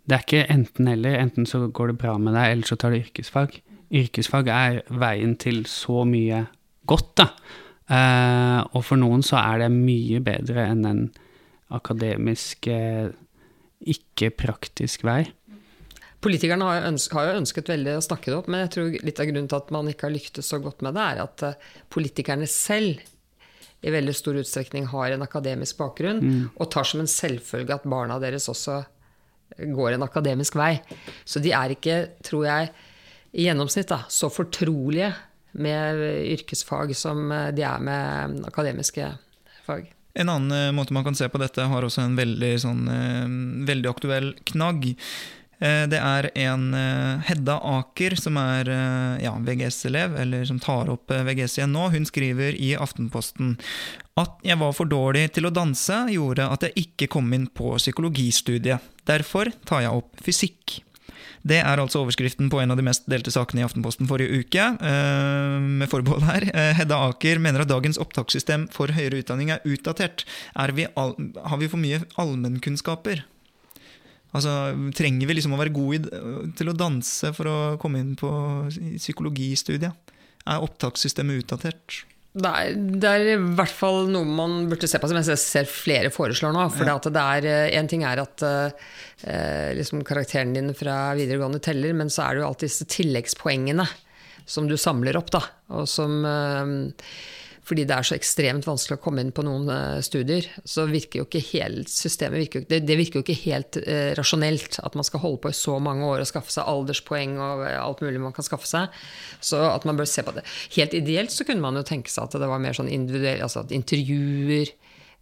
det 0.09 0.17
er 0.17 0.25
ikke 0.25 0.53
enten-eller. 0.55 1.19
Enten 1.21 1.47
så 1.49 1.67
går 1.69 1.93
det 1.93 1.99
bra 2.01 2.15
med 2.21 2.33
deg, 2.37 2.53
eller 2.53 2.69
så 2.69 2.79
tar 2.81 2.95
du 2.95 3.03
yrkesfag. 3.03 3.59
Yrkesfag 3.93 4.49
er 4.53 4.79
veien 4.89 5.35
til 5.41 5.65
så 5.69 6.05
mye 6.09 6.47
godt, 6.89 7.11
da. 7.21 7.27
Eh, 7.89 8.61
og 8.73 8.85
for 8.85 9.01
noen 9.01 9.25
så 9.25 9.37
er 9.43 9.65
det 9.65 9.73
mye 9.75 10.21
bedre 10.25 10.65
enn 10.71 10.87
en 10.89 11.03
akademisk, 11.75 12.67
eh, 12.67 13.11
ikke 13.85 14.31
praktisk 14.35 15.05
vei. 15.07 15.23
Politikerne 16.25 16.67
har 16.67 16.81
jo, 16.81 16.89
ønsket, 16.91 17.15
har 17.15 17.29
jo 17.29 17.39
ønsket 17.45 17.69
veldig 17.71 17.95
å 17.95 18.03
snakke 18.03 18.33
det 18.33 18.39
opp, 18.41 18.49
men 18.51 18.65
jeg 18.65 18.73
tror 18.75 18.97
litt 19.07 19.21
av 19.23 19.29
grunnen 19.29 19.51
til 19.51 19.61
at 19.61 19.71
man 19.75 19.91
ikke 19.91 20.09
har 20.09 20.15
lyktes 20.17 20.51
så 20.51 20.59
godt 20.63 20.83
med 20.83 20.97
det, 20.99 21.05
er 21.05 21.23
at 21.23 21.47
eh, 21.47 21.71
politikerne 21.95 22.49
selv 22.51 23.05
i 23.79 23.93
veldig 23.95 24.15
stor 24.17 24.35
utstrekning 24.41 24.89
har 24.91 25.15
en 25.15 25.23
akademisk 25.23 25.79
bakgrunn, 25.79 26.49
og 26.59 26.71
tar 26.75 26.89
som 26.89 26.99
en 26.99 27.11
selvfølge 27.11 27.77
at 27.77 27.85
barna 27.87 28.17
deres 28.19 28.49
også 28.51 28.81
går 29.57 29.95
en 29.95 30.03
akademisk 30.03 30.57
vei. 30.59 30.73
Så 31.23 31.39
de 31.39 31.53
er 31.55 31.77
ikke, 31.77 32.01
tror 32.27 32.49
jeg, 32.49 32.73
i 33.39 33.47
gjennomsnitt 33.47 33.91
da, 33.93 34.01
så 34.11 34.31
fortrolige 34.33 35.13
med 35.63 36.03
yrkesfag 36.35 36.95
som 36.97 37.31
eh, 37.33 37.53
de 37.57 37.65
er 37.67 37.85
med 37.85 38.43
akademiske 38.49 39.13
fag. 39.67 39.93
En 40.19 40.29
annen 40.29 40.69
eh, 40.69 40.73
måte 40.75 40.93
man 40.93 41.05
kan 41.07 41.15
se 41.15 41.29
på 41.31 41.39
dette, 41.39 41.67
har 41.71 41.87
også 41.87 42.03
en 42.05 42.17
veldig, 42.19 42.55
sånn, 42.63 42.87
eh, 42.91 43.27
veldig 43.69 43.91
aktuell 43.91 44.33
knagg. 44.51 44.91
Eh, 45.61 45.87
Det 45.91 45.99
er 45.99 46.31
en 46.39 46.73
Hedda 47.27 47.59
Aker, 47.59 48.15
som 48.19 48.37
er 48.39 48.69
ja, 49.23 49.33
VGS-elev, 49.35 50.15
eller 50.19 50.45
som 50.47 50.61
tar 50.63 50.91
opp 50.91 51.11
VGS 51.11 51.59
igjen 51.59 51.75
nå. 51.75 51.89
Hun 51.91 52.07
skriver 52.07 52.55
i 52.55 52.77
Aftenposten 52.79 53.57
at 54.19 54.39
jeg 54.43 54.59
var 54.59 54.73
for 54.75 54.91
dårlig 54.91 55.33
til 55.35 55.47
å 55.47 55.55
danse, 55.55 55.95
gjorde 56.11 56.47
at 56.51 56.67
jeg 56.67 56.87
ikke 56.87 57.11
kom 57.15 57.33
inn 57.35 57.47
på 57.47 57.77
psykologistudiet. 57.79 58.83
Derfor 59.07 59.51
tar 59.67 59.83
jeg 59.87 59.99
opp 59.99 60.23
fysikk. 60.23 60.81
Det 61.47 61.61
er 61.63 61.79
altså 61.79 62.03
overskriften 62.03 62.51
på 62.51 62.61
en 62.63 62.73
av 62.75 62.79
de 62.79 62.85
mest 62.87 63.07
delte 63.11 63.31
sakene 63.31 63.63
i 63.63 63.67
Aftenposten 63.67 64.09
forrige 64.11 64.43
uke. 64.43 64.65
eh, 64.83 65.59
med 65.61 65.89
forbehold 65.89 66.23
her. 66.27 66.49
Eh, 66.53 66.75
Hedda 66.75 66.99
Aker 67.09 67.39
mener 67.39 67.63
at 67.63 67.71
dagens 67.71 67.99
opptakssystem 67.99 68.69
for 68.73 68.89
høyere 68.89 69.23
utdanning 69.23 69.51
er 69.51 69.63
utdatert. 69.65 70.25
Er 70.57 70.73
vi 70.73 70.87
all, 70.97 71.15
har 71.45 71.59
vi 71.59 71.69
for 71.69 71.79
mye 71.79 72.03
allmennkunnskaper? 72.19 73.25
Altså, 74.35 74.93
Trenger 74.93 75.27
vi 75.27 75.39
liksom 75.39 75.55
å 75.57 75.61
være 75.61 75.73
gode 75.73 76.11
til 76.59 76.69
å 76.69 76.77
danse 76.77 77.33
for 77.33 77.49
å 77.49 77.57
komme 77.81 78.03
inn 78.03 78.15
på 78.19 78.29
psykologistudiet? 78.99 79.95
Er 80.49 80.65
opptakssystemet 80.65 81.45
utdatert? 81.45 82.03
Er, 82.39 82.75
det 82.77 83.09
er 83.09 83.25
i 83.33 83.37
hvert 83.57 83.73
fall 83.73 84.07
noe 84.13 84.29
man 84.29 84.69
burde 84.71 84.87
se 84.87 85.01
på, 85.01 85.09
som 85.11 85.17
jeg 85.19 85.39
ser 85.41 85.65
flere 85.71 86.11
foreslår 86.15 86.53
nå. 86.55 86.67
For 86.71 86.87
Ja. 86.87 86.99
det 86.99 87.17
er, 87.17 87.47
eh, 87.49 87.79
en 87.79 87.89
ting 87.89 88.05
er 88.05 88.21
at 88.23 88.43
eh, 88.43 89.75
liksom 89.75 90.05
karakteren 90.05 90.53
din 90.55 90.75
fra 90.75 91.15
videregående 91.19 91.61
teller, 91.61 91.95
men 91.95 92.09
så 92.13 92.29
er 92.29 92.35
det 92.35 92.43
jo 92.45 92.49
alltid 92.53 92.69
disse 92.69 92.87
tilleggspoengene 92.87 93.89
som 94.47 94.69
du 94.69 94.77
samler 94.77 95.17
opp. 95.17 95.31
da, 95.31 95.43
og 95.71 95.89
som... 95.89 96.25
Eh, 96.25 97.03
fordi 97.69 97.85
det 97.89 97.97
er 97.97 98.07
så 98.07 98.17
ekstremt 98.17 98.67
vanskelig 98.67 98.97
å 98.97 99.03
komme 99.03 99.23
inn 99.23 99.33
på 99.35 99.45
noen 99.45 99.69
eh, 99.73 100.01
studier, 100.05 100.49
så 100.65 100.87
virker 100.89 101.21
jo 101.21 101.29
ikke 101.29 101.45
helt 101.51 101.93
systemet 101.93 102.43
virker, 102.43 102.65
jo 102.65 102.71
det, 102.71 102.81
det 102.89 102.97
virker 103.01 103.21
jo 103.21 103.27
ikke 103.27 103.39
helt 103.45 103.79
eh, 103.85 104.13
rasjonelt 104.19 104.81
at 104.85 104.97
man 104.99 105.07
skal 105.07 105.23
holde 105.25 105.43
på 105.45 105.53
i 105.53 105.59
så 105.59 105.77
mange 105.83 106.09
år 106.09 106.25
og 106.25 106.31
skaffe 106.31 106.55
seg 106.55 106.69
alderspoeng 106.71 107.37
og 107.37 107.65
eh, 107.69 107.79
alt 107.79 108.03
mulig 108.05 108.23
man 108.23 108.37
kan 108.37 108.47
skaffe 108.47 108.69
seg. 108.71 108.99
Så 109.45 109.61
at 109.69 109.85
man 109.89 110.01
bør 110.01 110.09
se 110.09 110.25
på 110.25 110.35
det. 110.37 110.47
Helt 110.79 110.97
ideelt 110.97 111.35
så 111.35 111.47
kunne 111.49 111.65
man 111.65 111.77
jo 111.79 111.87
tenke 111.87 112.13
seg 112.13 112.29
at 112.29 112.41
det 112.41 112.51
var 112.51 112.63
mer 112.63 112.77
sånn 112.77 112.91
individuelle 112.93 113.45
altså 113.45 113.67
at 113.67 113.75
intervjuer 113.77 114.73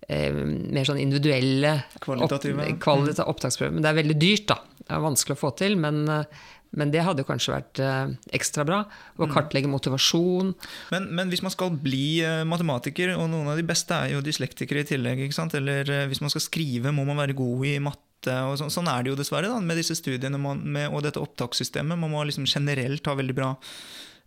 eh, 0.08 0.32
mer 0.32 0.86
sånn 0.88 1.02
individuelle 1.02 1.78
Kvalitative. 2.02 2.70
Opp, 2.72 2.80
kvalita, 2.84 3.26
opptaksprøver. 3.30 3.74
Men 3.74 3.84
det 3.86 3.92
er 3.92 4.00
veldig 4.02 4.18
dyrt, 4.22 4.48
da. 4.52 4.60
Det 4.86 4.94
er 4.94 5.02
vanskelig 5.02 5.34
å 5.34 5.40
få 5.40 5.50
til. 5.58 5.76
Men, 5.82 6.04
eh, 6.08 6.44
men 6.76 6.92
det 6.92 7.04
hadde 7.06 7.24
kanskje 7.26 7.54
vært 7.54 7.80
eh, 7.80 8.14
ekstra 8.36 8.64
bra. 8.68 8.82
Å 9.16 9.28
kartlegge 9.32 9.70
motivasjon. 9.72 10.52
Men, 10.92 11.06
men 11.16 11.32
hvis 11.32 11.42
man 11.44 11.54
skal 11.54 11.72
bli 11.80 12.20
eh, 12.24 12.42
matematiker, 12.48 13.14
og 13.16 13.30
noen 13.32 13.48
av 13.52 13.60
de 13.60 13.64
beste 13.66 13.96
er 13.96 14.12
jo 14.12 14.24
dyslektikere 14.24 14.84
i 14.84 14.88
tillegg, 14.88 15.24
eller 15.56 15.92
eh, 15.92 16.04
hvis 16.10 16.20
man 16.24 16.32
skal 16.32 16.44
skrive, 16.44 16.92
må 16.92 17.06
man 17.08 17.20
være 17.22 17.36
god 17.38 17.64
i 17.70 17.78
matte. 17.82 18.02
Og 18.50 18.58
sånn, 18.60 18.72
sånn 18.74 18.90
er 18.92 19.04
det 19.04 19.12
jo 19.12 19.18
dessverre 19.18 19.48
da, 19.52 19.60
med 19.62 19.80
disse 19.80 19.96
studiene 19.96 20.40
man, 20.40 20.60
med, 20.60 20.90
og 20.90 21.06
dette 21.06 21.22
opptakssystemet. 21.22 21.96
Man 21.96 22.12
må 22.12 22.24
liksom 22.28 22.48
generelt 22.50 23.08
ha 23.08 23.16
veldig 23.16 23.36
bra 23.36 23.54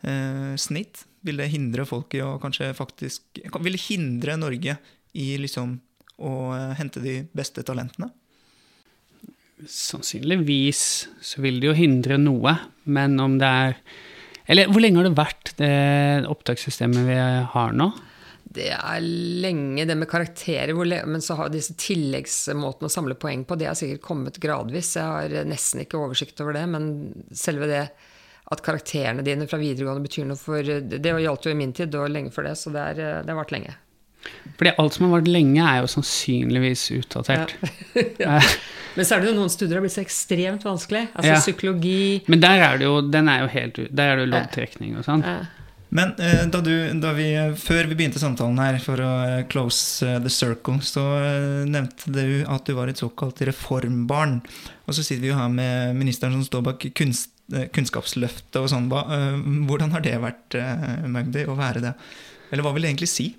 eh, 0.10 0.56
snitt. 0.58 1.06
Vil 1.28 1.42
det 1.42 1.52
hindre 1.54 1.86
folk 1.86 2.16
i 2.16 2.24
å 2.24 2.38
kanskje 2.40 2.70
faktisk 2.78 3.42
Vil 3.60 3.76
det 3.76 3.82
hindre 3.90 4.38
Norge 4.40 4.78
i 5.20 5.34
liksom 5.42 5.74
å 6.24 6.32
hente 6.80 7.02
de 7.04 7.20
beste 7.36 7.62
talentene? 7.68 8.08
Sannsynligvis 9.68 10.82
så 11.22 11.42
vil 11.44 11.60
det 11.60 11.68
jo 11.72 11.76
hindre 11.76 12.20
noe, 12.22 12.56
men 12.88 13.20
om 13.20 13.36
det 13.42 13.48
er 13.48 13.82
Eller 14.50 14.70
hvor 14.72 14.82
lenge 14.82 15.02
har 15.02 15.10
det 15.10 15.18
vært 15.18 15.52
det 15.60 15.74
opptakssystemet 16.32 17.06
vi 17.06 17.18
har 17.54 17.76
nå? 17.76 17.90
Det 18.50 18.72
er 18.74 19.04
lenge, 19.44 19.86
det 19.86 19.94
med 19.94 20.10
karakterer, 20.10 20.74
men 21.06 21.22
så 21.22 21.36
har 21.38 21.52
disse 21.54 21.76
tilleggsmåtene 21.78 22.90
å 22.90 22.94
samle 22.94 23.18
poeng 23.20 23.44
på, 23.46 23.58
det 23.60 23.68
har 23.70 23.78
sikkert 23.78 24.02
kommet 24.02 24.40
gradvis. 24.42 24.96
Jeg 24.98 25.06
har 25.06 25.46
nesten 25.46 25.84
ikke 25.84 26.00
oversikt 26.00 26.42
over 26.42 26.58
det, 26.58 26.64
men 26.72 26.88
selve 27.30 27.70
det 27.70 27.84
at 28.50 28.64
karakterene 28.66 29.22
dine 29.22 29.46
fra 29.46 29.60
videregående 29.62 30.08
betyr 30.08 30.26
noe 30.26 30.40
for 30.42 30.66
Det 30.66 31.14
gjaldt 31.22 31.46
jo 31.46 31.54
i 31.54 31.60
min 31.60 31.76
tid, 31.78 31.94
og 31.94 32.10
lenge 32.10 32.34
før 32.34 32.50
det, 32.50 32.56
så 32.58 32.74
det, 32.74 32.88
er, 32.96 33.22
det 33.22 33.30
har 33.30 33.38
vart 33.38 33.54
lenge. 33.54 33.76
Fordi 34.60 34.74
alt 34.82 34.94
som 34.98 35.06
har 35.08 35.22
vært 35.22 35.30
lenge, 35.32 35.64
er 35.64 35.82
jo 35.86 35.92
sannsynligvis 35.96 36.88
utdatert. 37.00 37.56
Eh, 38.00 38.50
Men 38.96 39.06
så 39.06 39.16
er 39.16 39.22
det 39.22 39.30
jo 39.30 39.36
noen 39.38 39.52
studier 39.54 39.78
har 39.78 39.84
blitt 39.86 39.94
så 39.96 40.02
ekstremt 40.04 40.64
vanskelig. 40.66 41.06
Altså 41.14 41.30
Ja. 41.32 41.40
psykologi 41.40 42.24
Men 42.28 42.42
der 42.42 42.62
er 42.66 42.78
det 42.82 42.86
jo, 42.90 43.00
den 43.06 43.30
er 43.32 43.42
jo 43.46 43.48
helt 43.54 43.78
Der 43.96 44.12
er 44.12 44.16
det 44.20 44.26
jo 44.26 44.32
loddtrekning 44.34 44.98
og 45.00 45.06
sånn. 45.06 45.24
Men 45.96 46.12
eh, 46.22 46.44
da 46.52 46.60
du, 46.62 46.74
da 47.02 47.14
vi, 47.18 47.28
før 47.58 47.88
vi 47.90 47.96
begynte 47.98 48.20
samtalen 48.22 48.60
her, 48.62 48.78
for 48.84 49.02
å 49.02 49.10
eh, 49.26 49.44
close 49.50 50.06
eh, 50.06 50.20
the 50.22 50.30
circle, 50.30 50.78
så 50.86 51.02
eh, 51.18 51.64
nevnte 51.66 52.12
du 52.14 52.44
at 52.46 52.66
du 52.70 52.76
var 52.78 52.92
et 52.92 53.00
såkalt 53.02 53.42
reformbarn. 53.50 54.36
Og 54.86 54.94
så 54.94 55.02
sitter 55.06 55.24
vi 55.24 55.32
jo 55.32 55.40
her 55.40 55.50
med 55.50 55.96
ministeren 55.98 56.36
som 56.38 56.44
står 56.46 56.66
bak 56.68 56.86
kunst, 57.00 57.32
eh, 57.56 57.66
Kunnskapsløftet 57.74 58.60
og 58.62 58.70
sånn. 58.70 58.90
Hva, 58.92 59.02
eh, 59.16 59.40
hvordan 59.70 59.96
har 59.96 60.06
det 60.06 60.18
vært, 60.22 60.60
eh, 60.62 61.08
Magdi, 61.10 61.48
å 61.50 61.58
være 61.58 61.82
det? 61.88 61.96
Eller 62.52 62.66
hva 62.66 62.74
vil 62.76 62.86
det 62.86 62.92
egentlig 62.94 63.10
si? 63.16 63.32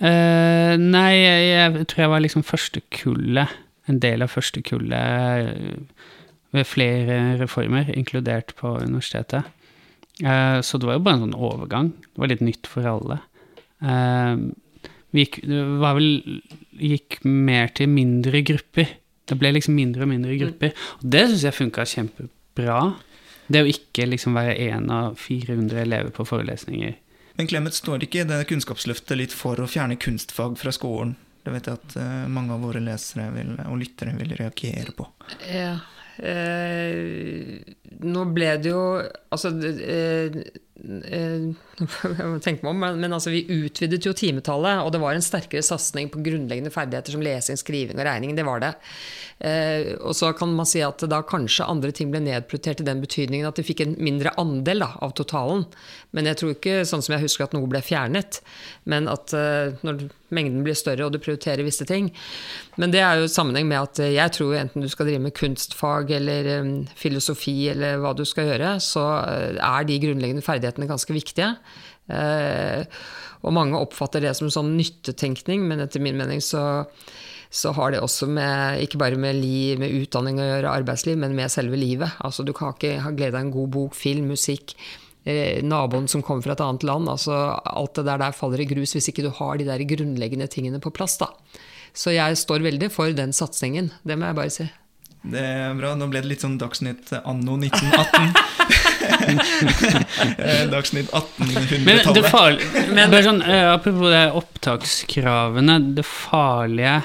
Eh, 0.00 0.74
nei, 0.80 1.10
jeg, 1.20 1.48
jeg 1.50 1.88
tror 1.90 2.04
jeg 2.04 2.12
var 2.14 2.22
liksom 2.24 2.46
første 2.46 2.82
kullet, 2.94 3.56
en 3.90 3.98
del 4.00 4.24
av 4.24 4.32
første 4.32 4.62
kullet 4.64 5.50
eh, 5.50 6.06
ved 6.56 6.68
flere 6.68 7.18
reformer, 7.40 7.90
inkludert 7.92 8.54
på 8.58 8.78
universitetet. 8.80 9.50
Eh, 10.24 10.58
så 10.64 10.80
det 10.80 10.88
var 10.88 10.98
jo 10.98 11.04
bare 11.04 11.20
en 11.20 11.26
sånn 11.26 11.36
overgang. 11.36 11.92
Det 12.08 12.22
var 12.22 12.32
litt 12.32 12.44
nytt 12.44 12.70
for 12.70 12.88
alle. 12.88 13.20
Eh, 13.84 14.34
vi 15.10 15.26
gikk, 15.26 15.40
var 15.82 15.98
vel 15.98 16.40
gikk 16.80 17.20
mer 17.26 17.70
til 17.76 17.90
mindre 17.92 18.42
grupper. 18.46 18.96
Det 19.30 19.38
ble 19.38 19.52
liksom 19.54 19.76
mindre 19.78 20.06
og 20.06 20.12
mindre 20.12 20.36
grupper. 20.40 20.74
Og 21.00 21.06
det 21.12 21.26
syns 21.28 21.46
jeg 21.48 21.58
funka 21.58 21.86
kjempebra. 21.92 22.80
Det 23.50 23.64
å 23.64 23.70
ikke 23.70 24.06
liksom 24.08 24.36
være 24.38 24.56
én 24.70 24.90
av 24.94 25.18
400 25.18 25.82
elever 25.82 26.14
på 26.14 26.26
forelesninger. 26.26 26.94
Men 27.40 27.48
Clemet, 27.48 27.72
står 27.72 28.02
ikke 28.04 28.26
det 28.28 28.42
Kunnskapsløftet 28.50 29.16
litt 29.16 29.32
for 29.32 29.56
å 29.62 29.68
fjerne 29.70 29.96
kunstfag 29.96 30.58
fra 30.60 30.74
skolen? 30.76 31.14
Det 31.40 31.54
vet 31.54 31.70
jeg 31.70 31.78
at 31.78 31.94
eh, 31.96 32.26
mange 32.28 32.52
av 32.52 32.66
våre 32.66 32.82
lesere 32.84 33.30
vil, 33.32 33.54
og 33.64 33.78
lyttere 33.80 34.12
vil 34.18 34.34
reagere 34.36 34.92
på. 34.92 35.06
Ja. 35.48 35.78
Eh, 36.20 37.64
nå 37.98 38.24
ble 38.34 38.52
det 38.62 38.70
jo 38.70 38.82
Altså 39.34 39.50
eh, 39.50 40.36
eh, 41.10 41.48
Jeg 42.18 42.28
må 42.28 42.38
tenke 42.42 42.64
meg 42.64 42.72
om, 42.72 42.80
men, 42.82 42.98
men 43.02 43.14
altså, 43.16 43.32
vi 43.32 43.44
utvidet 43.46 44.04
jo 44.04 44.12
timetallet, 44.16 44.82
og 44.84 44.90
det 44.92 45.00
var 45.02 45.16
en 45.16 45.24
sterkere 45.24 45.64
satsing 45.64 46.10
på 46.12 46.22
grunnleggende 46.24 46.72
ferdigheter 46.74 47.14
som 47.14 47.24
lesing, 47.24 47.56
skriving 47.60 47.96
og 47.96 48.04
regning. 48.04 48.34
Det 48.36 48.44
var 48.44 48.60
det. 48.64 48.72
Eh, 49.40 49.94
og 49.96 50.12
så 50.18 50.32
kan 50.36 50.52
man 50.52 50.68
si 50.68 50.82
at 50.84 51.00
da 51.08 51.22
kanskje 51.24 51.68
andre 51.70 51.92
ting 51.96 52.12
ble 52.12 52.20
nedprioritert 52.26 52.82
i 52.82 52.88
den 52.88 53.00
betydningen 53.00 53.48
at 53.48 53.56
de 53.56 53.64
fikk 53.64 53.84
en 53.86 53.96
mindre 54.02 54.34
andel 54.40 54.84
da, 54.84 54.90
av 55.00 55.14
totalen. 55.16 55.64
Men 56.16 56.28
jeg 56.28 56.40
tror 56.42 56.56
ikke, 56.56 56.80
sånn 56.88 57.04
som 57.06 57.16
jeg 57.16 57.24
husker, 57.24 57.48
at 57.48 57.56
noe 57.56 57.70
ble 57.70 57.80
fjernet. 57.86 58.42
Men 58.90 59.08
at 59.08 59.32
eh, 59.36 59.78
når 59.86 60.10
mengden 60.34 60.62
blir 60.66 60.76
større 60.78 61.06
og 61.06 61.14
du 61.14 61.20
prioriterer 61.22 61.64
visse 61.66 61.86
ting. 61.88 62.10
Men 62.80 62.92
det 62.94 63.02
er 63.04 63.18
jo 63.18 63.26
i 63.26 63.32
sammenheng 63.32 63.66
med 63.70 63.80
at 63.80 64.02
jeg 64.04 64.34
tror 64.36 64.56
enten 64.60 64.84
du 64.84 64.88
skal 64.90 65.08
drive 65.08 65.24
med 65.24 65.34
kunstfag 65.36 66.12
eller 66.20 66.50
um, 66.60 66.74
filosofi 66.98 67.56
eller 67.72 67.79
hva 68.02 68.12
du 68.16 68.24
skal 68.28 68.52
gjøre, 68.52 68.74
så 68.84 69.06
eh, 69.24 69.56
er 69.56 69.88
de 69.88 69.98
grunnleggende 70.02 70.44
ferdighetene 70.44 70.90
ganske 70.90 71.16
viktige. 71.16 71.54
Eh, 72.10 73.00
og 73.40 73.56
mange 73.56 73.80
oppfatter 73.80 74.22
det 74.24 74.34
som 74.36 74.50
sånn 74.52 74.74
nyttetenkning, 74.76 75.64
men 75.68 75.82
etter 75.84 76.02
min 76.04 76.18
mening 76.20 76.42
så 76.44 76.62
så 77.50 77.72
har 77.74 77.90
det 77.90 77.98
også 77.98 78.28
med, 78.30 78.78
ikke 78.84 78.98
bare 79.02 79.18
med, 79.18 79.34
li, 79.42 79.74
med 79.78 79.90
utdanning 79.90 80.38
å 80.38 80.46
gjøre, 80.46 80.70
arbeidsliv, 80.70 81.16
men 81.18 81.34
med 81.34 81.50
selve 81.50 81.78
livet. 81.78 82.14
Altså, 82.22 82.44
du 82.46 82.52
kan 82.54 82.76
ikke 82.76 83.00
ha 83.02 83.10
glede 83.10 83.34
av 83.34 83.42
en 83.42 83.54
god 83.54 83.72
bok, 83.74 83.96
film, 83.98 84.28
musikk, 84.30 84.76
eh, 85.26 85.58
naboen 85.66 86.06
som 86.08 86.22
kommer 86.22 86.46
fra 86.46 86.54
et 86.54 86.62
annet 86.62 86.86
land. 86.86 87.10
Altså, 87.10 87.34
alt 87.58 87.98
det 87.98 88.06
der, 88.06 88.22
der 88.22 88.38
faller 88.38 88.62
i 88.62 88.68
grus 88.70 88.94
hvis 88.94 89.10
ikke 89.10 89.26
du 89.26 89.32
har 89.34 89.58
de 89.58 89.66
der 89.66 89.82
grunnleggende 89.82 90.46
tingene 90.52 90.78
på 90.82 90.94
plass. 90.94 91.18
Da. 91.18 91.32
Så 91.90 92.14
jeg 92.14 92.38
står 92.38 92.62
veldig 92.62 92.92
for 92.94 93.10
den 93.18 93.34
satsingen, 93.34 93.90
det 94.06 94.14
må 94.14 94.30
jeg 94.30 94.38
bare 94.38 94.54
si. 94.54 94.70
Det 95.22 95.40
er 95.40 95.74
bra. 95.76 95.94
Nå 96.00 96.06
ble 96.08 96.22
det 96.22 96.30
litt 96.30 96.40
sånn 96.44 96.56
Dagsnytt 96.60 97.12
anno 97.24 97.56
1918. 97.60 98.32
Eh, 99.10 100.66
Dagsnytt 100.70 101.08
1800-tallet. 101.16 102.26
farlige, 102.30 103.06
bare 103.10 103.22
sånn, 103.24 103.40
eh, 103.42 103.66
apropos 103.72 104.10
det 104.12 104.22
opptakskravene, 104.38 105.76
det 105.96 106.04
farlige 106.06 106.98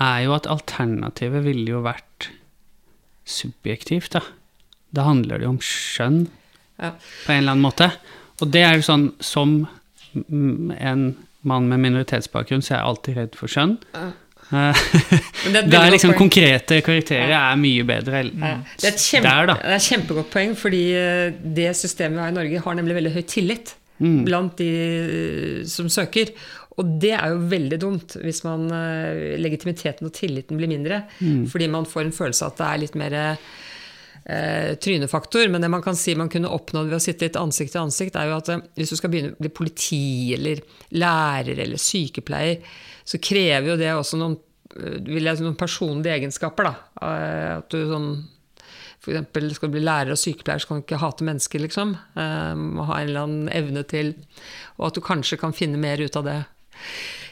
er 0.00 0.20
jo 0.24 0.34
at 0.36 0.46
alternativet 0.50 1.42
ville 1.44 1.74
jo 1.74 1.82
vært 1.84 2.28
subjektivt, 3.28 4.12
da. 4.16 4.22
Da 4.94 5.04
handler 5.08 5.38
det 5.42 5.48
jo 5.48 5.54
om 5.56 5.60
skjønn, 5.62 6.28
Ja. 6.78 6.92
på 7.26 7.32
en 7.34 7.42
eller 7.42 7.52
annen 7.52 7.66
måte. 7.66 7.90
Og 8.40 8.50
det 8.54 8.62
er 8.64 8.74
jo 8.78 8.82
sånn, 8.86 9.12
som 9.20 9.66
en 10.14 11.16
mann 11.42 11.68
med 11.68 11.80
minoritetsbakgrunn, 11.80 12.62
så 12.62 12.74
er 12.74 12.78
jeg 12.78 12.86
alltid 12.86 13.16
redd 13.16 13.34
for 13.36 13.48
skjønn. 13.48 13.78
Eh, 13.94 14.12
Men 14.50 15.52
det 15.52 15.58
er 15.58 15.64
et 15.64 15.70
Da 15.70 15.78
veldig 15.78 15.88
er 15.88 15.92
liksom 15.96 16.14
konkrete 16.16 16.78
karakterer 16.86 17.34
er 17.36 17.58
mye 17.60 17.84
bedre 17.88 18.22
Ja. 18.28 18.54
Det 18.80 18.92
er 18.92 18.96
kjempe, 19.02 19.28
der, 19.28 19.50
det 19.52 19.58
er 19.66 19.76
et 19.76 19.88
kjempegodt 19.90 20.30
poeng, 20.32 20.54
fordi 20.56 20.84
eh, 20.96 21.34
det 21.58 21.72
systemet 21.76 22.16
vi 22.16 22.24
har 22.24 22.32
i 22.32 22.38
Norge, 22.38 22.62
har 22.64 22.78
nemlig 22.80 22.96
veldig 23.02 23.14
høy 23.18 23.22
tillit 23.28 23.74
Mm. 23.98 24.20
blant 24.22 24.52
de 24.60 24.66
eh, 24.70 25.64
som 25.66 25.88
søker. 25.90 26.28
og 26.78 27.00
det 27.02 27.10
er 27.18 27.32
jo 27.32 27.40
veldig 27.50 27.78
dumt 27.82 28.12
hvis 28.22 28.44
man 28.46 28.68
eh, 28.70 29.32
legitimiteten 29.42 30.06
og 30.06 30.12
tilliten 30.14 30.56
blir 30.60 30.70
mindre. 30.70 31.00
Fordi 31.50 31.66
man 31.66 31.84
får 31.84 32.04
en 32.04 32.12
følelse 32.14 32.44
av 32.46 32.52
at 32.52 32.60
det 32.60 32.68
er 32.68 32.78
litt 32.84 32.94
mer 32.94 33.16
eh, 33.18 34.76
trynefaktor. 34.78 35.48
Men 35.50 35.66
det 35.66 35.70
man 35.74 35.82
kan 35.82 35.98
si 35.98 36.14
man 36.14 36.30
kunne 36.30 36.46
oppnådd 36.54 36.86
ved 36.92 37.00
å 37.00 37.02
sitte 37.02 37.26
litt 37.26 37.40
ansikt 37.40 37.74
til 37.74 37.82
ansikt, 37.82 38.14
er 38.14 38.30
jo 38.30 38.38
at 38.38 38.52
hvis 38.78 38.94
du 38.94 38.96
skal 39.00 39.10
begynne 39.10 39.34
å 39.34 39.42
bli 39.42 39.50
politi 39.50 40.02
eller 40.38 40.62
lærer 40.94 41.58
eller 41.66 41.82
sykepleier, 41.82 42.62
så 43.08 43.20
krever 43.22 43.72
jo 43.72 43.78
det 43.80 43.92
også 43.94 44.18
noen, 44.20 44.36
eh, 44.76 44.98
vil 45.08 45.28
jeg, 45.28 45.40
noen 45.44 45.58
personlige 45.58 46.18
egenskaper. 46.18 46.68
Da. 46.68 46.74
Eh, 47.00 47.52
At 47.58 47.70
du 47.72 47.80
sånn 47.88 48.10
eksempel 49.08 49.46
skal 49.56 49.70
du 49.70 49.78
bli 49.78 49.84
lærer 49.86 50.12
og 50.12 50.20
sykepleier, 50.20 50.60
så 50.60 50.68
kan 50.68 50.80
du 50.80 50.84
ikke 50.84 51.00
hate 51.00 51.24
mennesker, 51.24 51.62
liksom. 51.64 51.94
Eh, 52.18 52.54
må 52.58 52.84
ha 52.90 52.98
en 52.98 53.08
eller 53.08 53.24
annen 53.24 53.52
evne 53.56 53.84
til 53.88 54.16
Og 54.78 54.90
at 54.90 54.98
du 54.98 55.00
kanskje 55.00 55.38
kan 55.40 55.54
finne 55.56 55.80
mer 55.80 55.98
ut 55.98 56.16
av 56.18 56.26
det. 56.26 56.42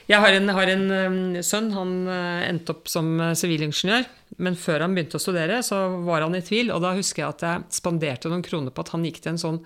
Jeg 0.09 0.23
har 0.23 0.33
en, 0.39 0.49
har 0.49 0.71
en 0.71 1.43
sønn. 1.43 1.73
Han 1.75 1.93
endte 2.09 2.73
opp 2.73 2.89
som 2.89 3.19
sivilingeniør. 3.35 4.07
Men 4.43 4.57
før 4.59 4.83
han 4.83 4.95
begynte 4.95 5.19
å 5.19 5.23
studere, 5.23 5.61
så 5.63 6.03
var 6.07 6.25
han 6.25 6.35
i 6.35 6.43
tvil. 6.43 6.73
Og 6.75 6.83
da 6.83 6.95
husker 6.97 7.23
jeg 7.23 7.35
at 7.35 7.45
jeg 7.47 7.79
spanderte 7.79 8.31
noen 8.33 8.45
kroner 8.47 8.75
på 8.75 8.83
at 8.83 8.93
han 8.95 9.07
gikk 9.07 9.21
til 9.23 9.35
en 9.35 9.43
sånn 9.43 9.61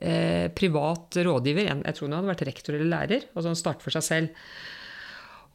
eh, 0.00 0.48
privat 0.56 1.20
rådgiver. 1.20 1.68
Jeg 1.68 1.96
tror 1.96 2.08
han 2.08 2.18
hadde 2.18 2.32
vært 2.32 2.46
rektor 2.48 2.76
eller 2.76 2.92
lærer. 2.92 3.26
Altså 3.34 3.52
han 3.52 3.60
startet 3.60 3.84
for 3.84 3.96
seg 3.96 4.06
selv. 4.06 4.46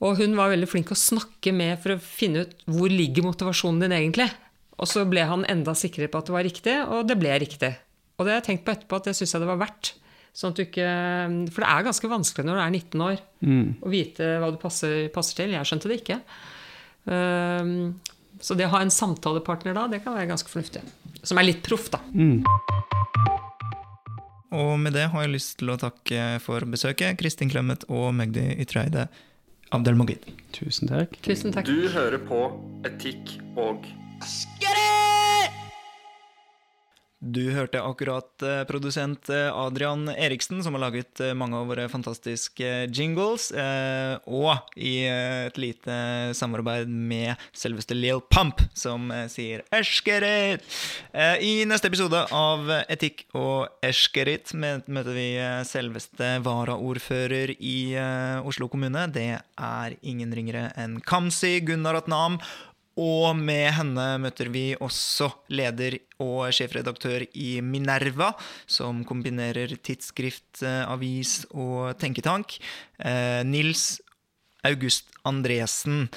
Og 0.03 0.19
hun 0.19 0.35
var 0.35 0.51
veldig 0.51 0.67
flink 0.67 0.91
å 0.91 0.97
snakke 0.99 1.53
med 1.55 1.80
for 1.84 1.95
å 1.95 2.01
finne 2.01 2.43
ut 2.43 2.55
hvor 2.67 2.91
ligger 2.91 3.26
motivasjonen 3.26 3.85
din 3.85 3.95
egentlig. 3.95 4.27
Og 4.76 4.89
så 4.91 5.05
ble 5.07 5.23
han 5.27 5.45
enda 5.47 5.76
sikrere 5.77 6.11
på 6.11 6.19
at 6.19 6.27
det 6.27 6.35
var 6.35 6.47
riktig, 6.47 6.73
og 6.91 7.05
det 7.07 7.15
ble 7.19 7.38
riktig. 7.39 7.72
Og 8.15 8.26
det 8.26 8.34
har 8.34 8.41
jeg 8.41 8.47
tenkt 8.49 8.65
på 8.67 8.73
etterpå 8.73 8.99
at 8.99 9.07
det 9.07 9.15
syns 9.15 9.35
jeg 9.35 9.43
det 9.43 9.51
var 9.51 9.61
verdt. 9.61 9.93
Sånn 10.35 10.51
at 10.51 10.59
du 10.59 10.65
ikke, 10.65 10.89
for 11.55 11.63
det 11.63 11.69
er 11.72 11.85
ganske 11.88 12.09
vanskelig 12.11 12.47
når 12.47 12.57
du 12.57 12.61
er 12.65 12.73
19 12.73 13.05
år 13.05 13.22
å 13.88 13.91
vite 13.91 14.34
hva 14.41 14.49
du 14.51 14.59
passer, 14.59 15.07
passer 15.15 15.39
til. 15.39 15.55
Jeg 15.55 15.69
skjønte 15.69 15.91
det 15.91 15.99
ikke. 16.01 16.17
Um, 17.07 17.72
så 18.43 18.57
det 18.59 18.67
å 18.67 18.73
ha 18.73 18.81
en 18.84 18.91
samtalepartner 18.91 19.77
da, 19.77 19.85
det 19.88 20.01
kan 20.03 20.17
være 20.17 20.27
ganske 20.34 20.51
fornuftig. 20.51 20.84
Som 21.23 21.39
er 21.39 21.47
litt 21.47 21.63
proff, 21.63 21.88
da. 21.93 22.01
Og 24.55 24.76
med 24.80 24.95
det 24.95 25.07
har 25.11 25.23
jeg 25.23 25.34
lyst 25.38 25.55
til 25.61 25.72
å 25.72 25.80
takke 25.80 26.27
for 26.43 26.67
besøket, 26.67 27.15
Kristin 27.19 27.51
Clemet 27.51 27.88
og 27.88 28.11
Magdi 28.15 28.43
Ytreide 28.59 29.07
Abdelmogid. 29.72 30.26
Tusen 30.54 30.88
takk. 30.92 31.16
Tusen 31.26 31.54
takk. 31.56 31.66
Du 31.66 31.88
hører 31.90 32.20
på 32.22 32.42
Etikk 32.86 33.38
og 33.58 33.86
Du 37.24 37.46
hørte 37.56 37.80
akkurat 37.80 38.44
eh, 38.44 38.66
produsent 38.68 39.30
eh, 39.32 39.48
Adrian 39.48 40.10
Eriksen, 40.12 40.60
som 40.64 40.76
har 40.76 40.84
laget 40.84 41.22
eh, 41.24 41.32
mange 41.38 41.56
av 41.56 41.70
våre 41.72 41.88
fantastiske 41.90 42.72
jingles, 42.92 43.48
og 44.26 44.76
i 44.76 45.08
et 45.08 45.58
lite 45.60 45.96
samarbeid 46.36 46.90
med 46.92 47.40
selveste 47.56 47.96
Lil 47.96 48.20
Pump, 48.34 48.60
som 48.74 49.08
sier 49.32 49.64
'Eskerit'. 49.72 50.66
I 51.42 51.54
neste 51.68 51.88
episode 51.88 52.26
av 52.36 52.70
Etikk 52.90 53.26
og 53.38 53.70
Eskerit 53.86 54.54
møter 54.58 55.14
vi 55.16 55.30
selveste 55.68 56.36
varaordfører 56.46 57.56
i 57.60 57.96
Oslo 58.44 58.68
kommune. 58.72 59.08
Det 59.14 59.40
er 59.40 59.98
ingen 60.02 60.34
ringere 60.36 60.72
enn 60.76 61.00
Kamzy 61.02 61.60
Gunaratnam. 61.66 62.40
Og 62.95 63.35
med 63.35 63.73
henne 63.76 64.05
møter 64.23 64.47
vi 64.53 64.69
også 64.80 65.27
leder 65.51 65.97
og 66.23 66.47
sjefredaktør 66.55 67.26
i 67.35 67.59
Minerva, 67.59 68.31
som 68.67 69.03
kombinerer 69.07 69.76
tidsskrift, 69.84 70.63
eh, 70.63 70.84
avis 70.88 71.43
og 71.51 71.97
tenketank. 71.99 72.55
Eh, 72.99 73.43
Nils 73.43 73.99
August 74.63 75.11
Andresen. 75.27 76.07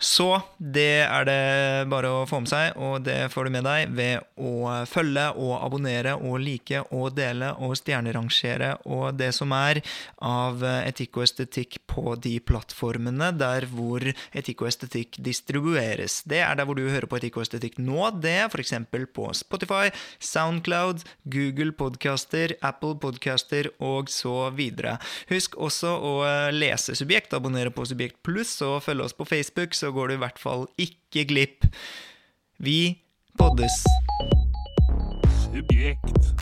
Så 0.00 0.40
det 0.56 1.04
er 1.04 1.26
det 1.28 1.88
bare 1.92 2.08
å 2.08 2.20
få 2.28 2.38
med 2.40 2.48
seg, 2.48 2.76
og 2.80 3.02
det 3.04 3.28
får 3.34 3.46
du 3.46 3.52
med 3.52 3.66
deg 3.68 3.90
ved 3.92 4.24
å 4.40 4.72
følge 4.88 5.26
og 5.36 5.52
abonnere 5.58 6.14
og 6.16 6.38
like 6.40 6.80
og 6.96 7.12
dele 7.18 7.50
og 7.60 7.74
stjernerangere 7.76 8.70
og 8.88 9.18
det 9.20 9.28
som 9.36 9.52
er 9.52 9.82
av 10.24 10.64
etikk 10.64 11.18
og 11.20 11.26
estetikk 11.26 11.76
på 11.90 12.14
de 12.16 12.32
plattformene 12.40 13.28
der 13.36 13.66
hvor 13.68 14.06
etikk 14.08 14.64
og 14.64 14.70
estetikk 14.70 15.18
distribueres. 15.20 16.22
Det 16.24 16.40
er 16.46 16.56
der 16.56 16.68
hvor 16.68 16.80
du 16.80 16.86
hører 16.88 17.08
på 17.10 17.20
etikk 17.20 17.36
og 17.36 17.44
estetikk 17.44 17.76
nå. 17.76 18.08
Det 18.24 18.34
er 18.46 18.48
f.eks. 18.48 18.72
på 19.12 19.28
Spotify, 19.36 19.92
Soundcloud, 20.16 21.04
Google 21.28 21.76
Podcaster, 21.76 22.56
Apple 22.64 22.96
Podcaster 23.04 23.68
og 23.76 24.08
så 24.08 24.48
videre. 24.56 24.96
Husk 25.28 25.60
også 25.60 25.92
å 25.92 26.16
lese 26.56 26.96
Subjekt, 26.96 27.36
abonnere 27.36 27.72
på 27.74 27.84
Subjekt 27.84 28.22
pluss 28.24 28.56
og 28.64 28.80
følge 28.88 29.10
oss 29.10 29.16
på 29.16 29.28
Facebook, 29.28 29.76
så 29.76 29.89
går 29.92 30.08
du 30.08 30.14
i 30.14 30.22
hvert 30.22 30.38
fall 30.38 30.66
ikke 30.78 31.24
glipp. 31.24 31.66
Vi 32.58 33.02
poddes. 33.38 33.72
Subjekt. 35.44 36.34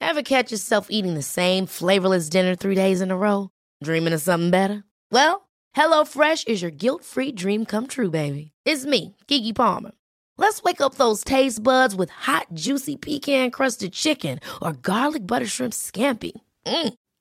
Ever 0.00 0.22
catch 0.22 0.52
yourself 0.52 0.86
eating 0.90 1.14
the 1.14 1.22
same 1.22 1.66
flavorless 1.66 2.28
dinner 2.28 2.54
three 2.54 2.74
days 2.74 3.00
in 3.00 3.10
a 3.10 3.16
row? 3.16 3.50
Dreaming 3.82 4.14
of 4.14 4.22
something 4.22 4.50
better? 4.50 4.84
Well, 5.10 5.48
HelloFresh 5.76 6.48
is 6.48 6.62
your 6.62 6.70
guilt-free 6.70 7.32
dream 7.32 7.66
come 7.66 7.86
true, 7.86 8.10
baby. 8.10 8.52
It's 8.64 8.86
me, 8.86 9.16
Kiki 9.26 9.52
Palmer. 9.52 9.92
Let's 10.38 10.62
wake 10.62 10.80
up 10.80 10.94
those 10.94 11.24
taste 11.24 11.62
buds 11.62 11.94
with 11.94 12.10
hot, 12.10 12.46
juicy 12.54 12.96
pecan-crusted 12.96 13.92
chicken 13.92 14.38
or 14.62 14.72
garlic 14.74 15.26
butter 15.26 15.46
shrimp 15.46 15.72
scampi. 15.72 16.32
Mm. 16.66 16.94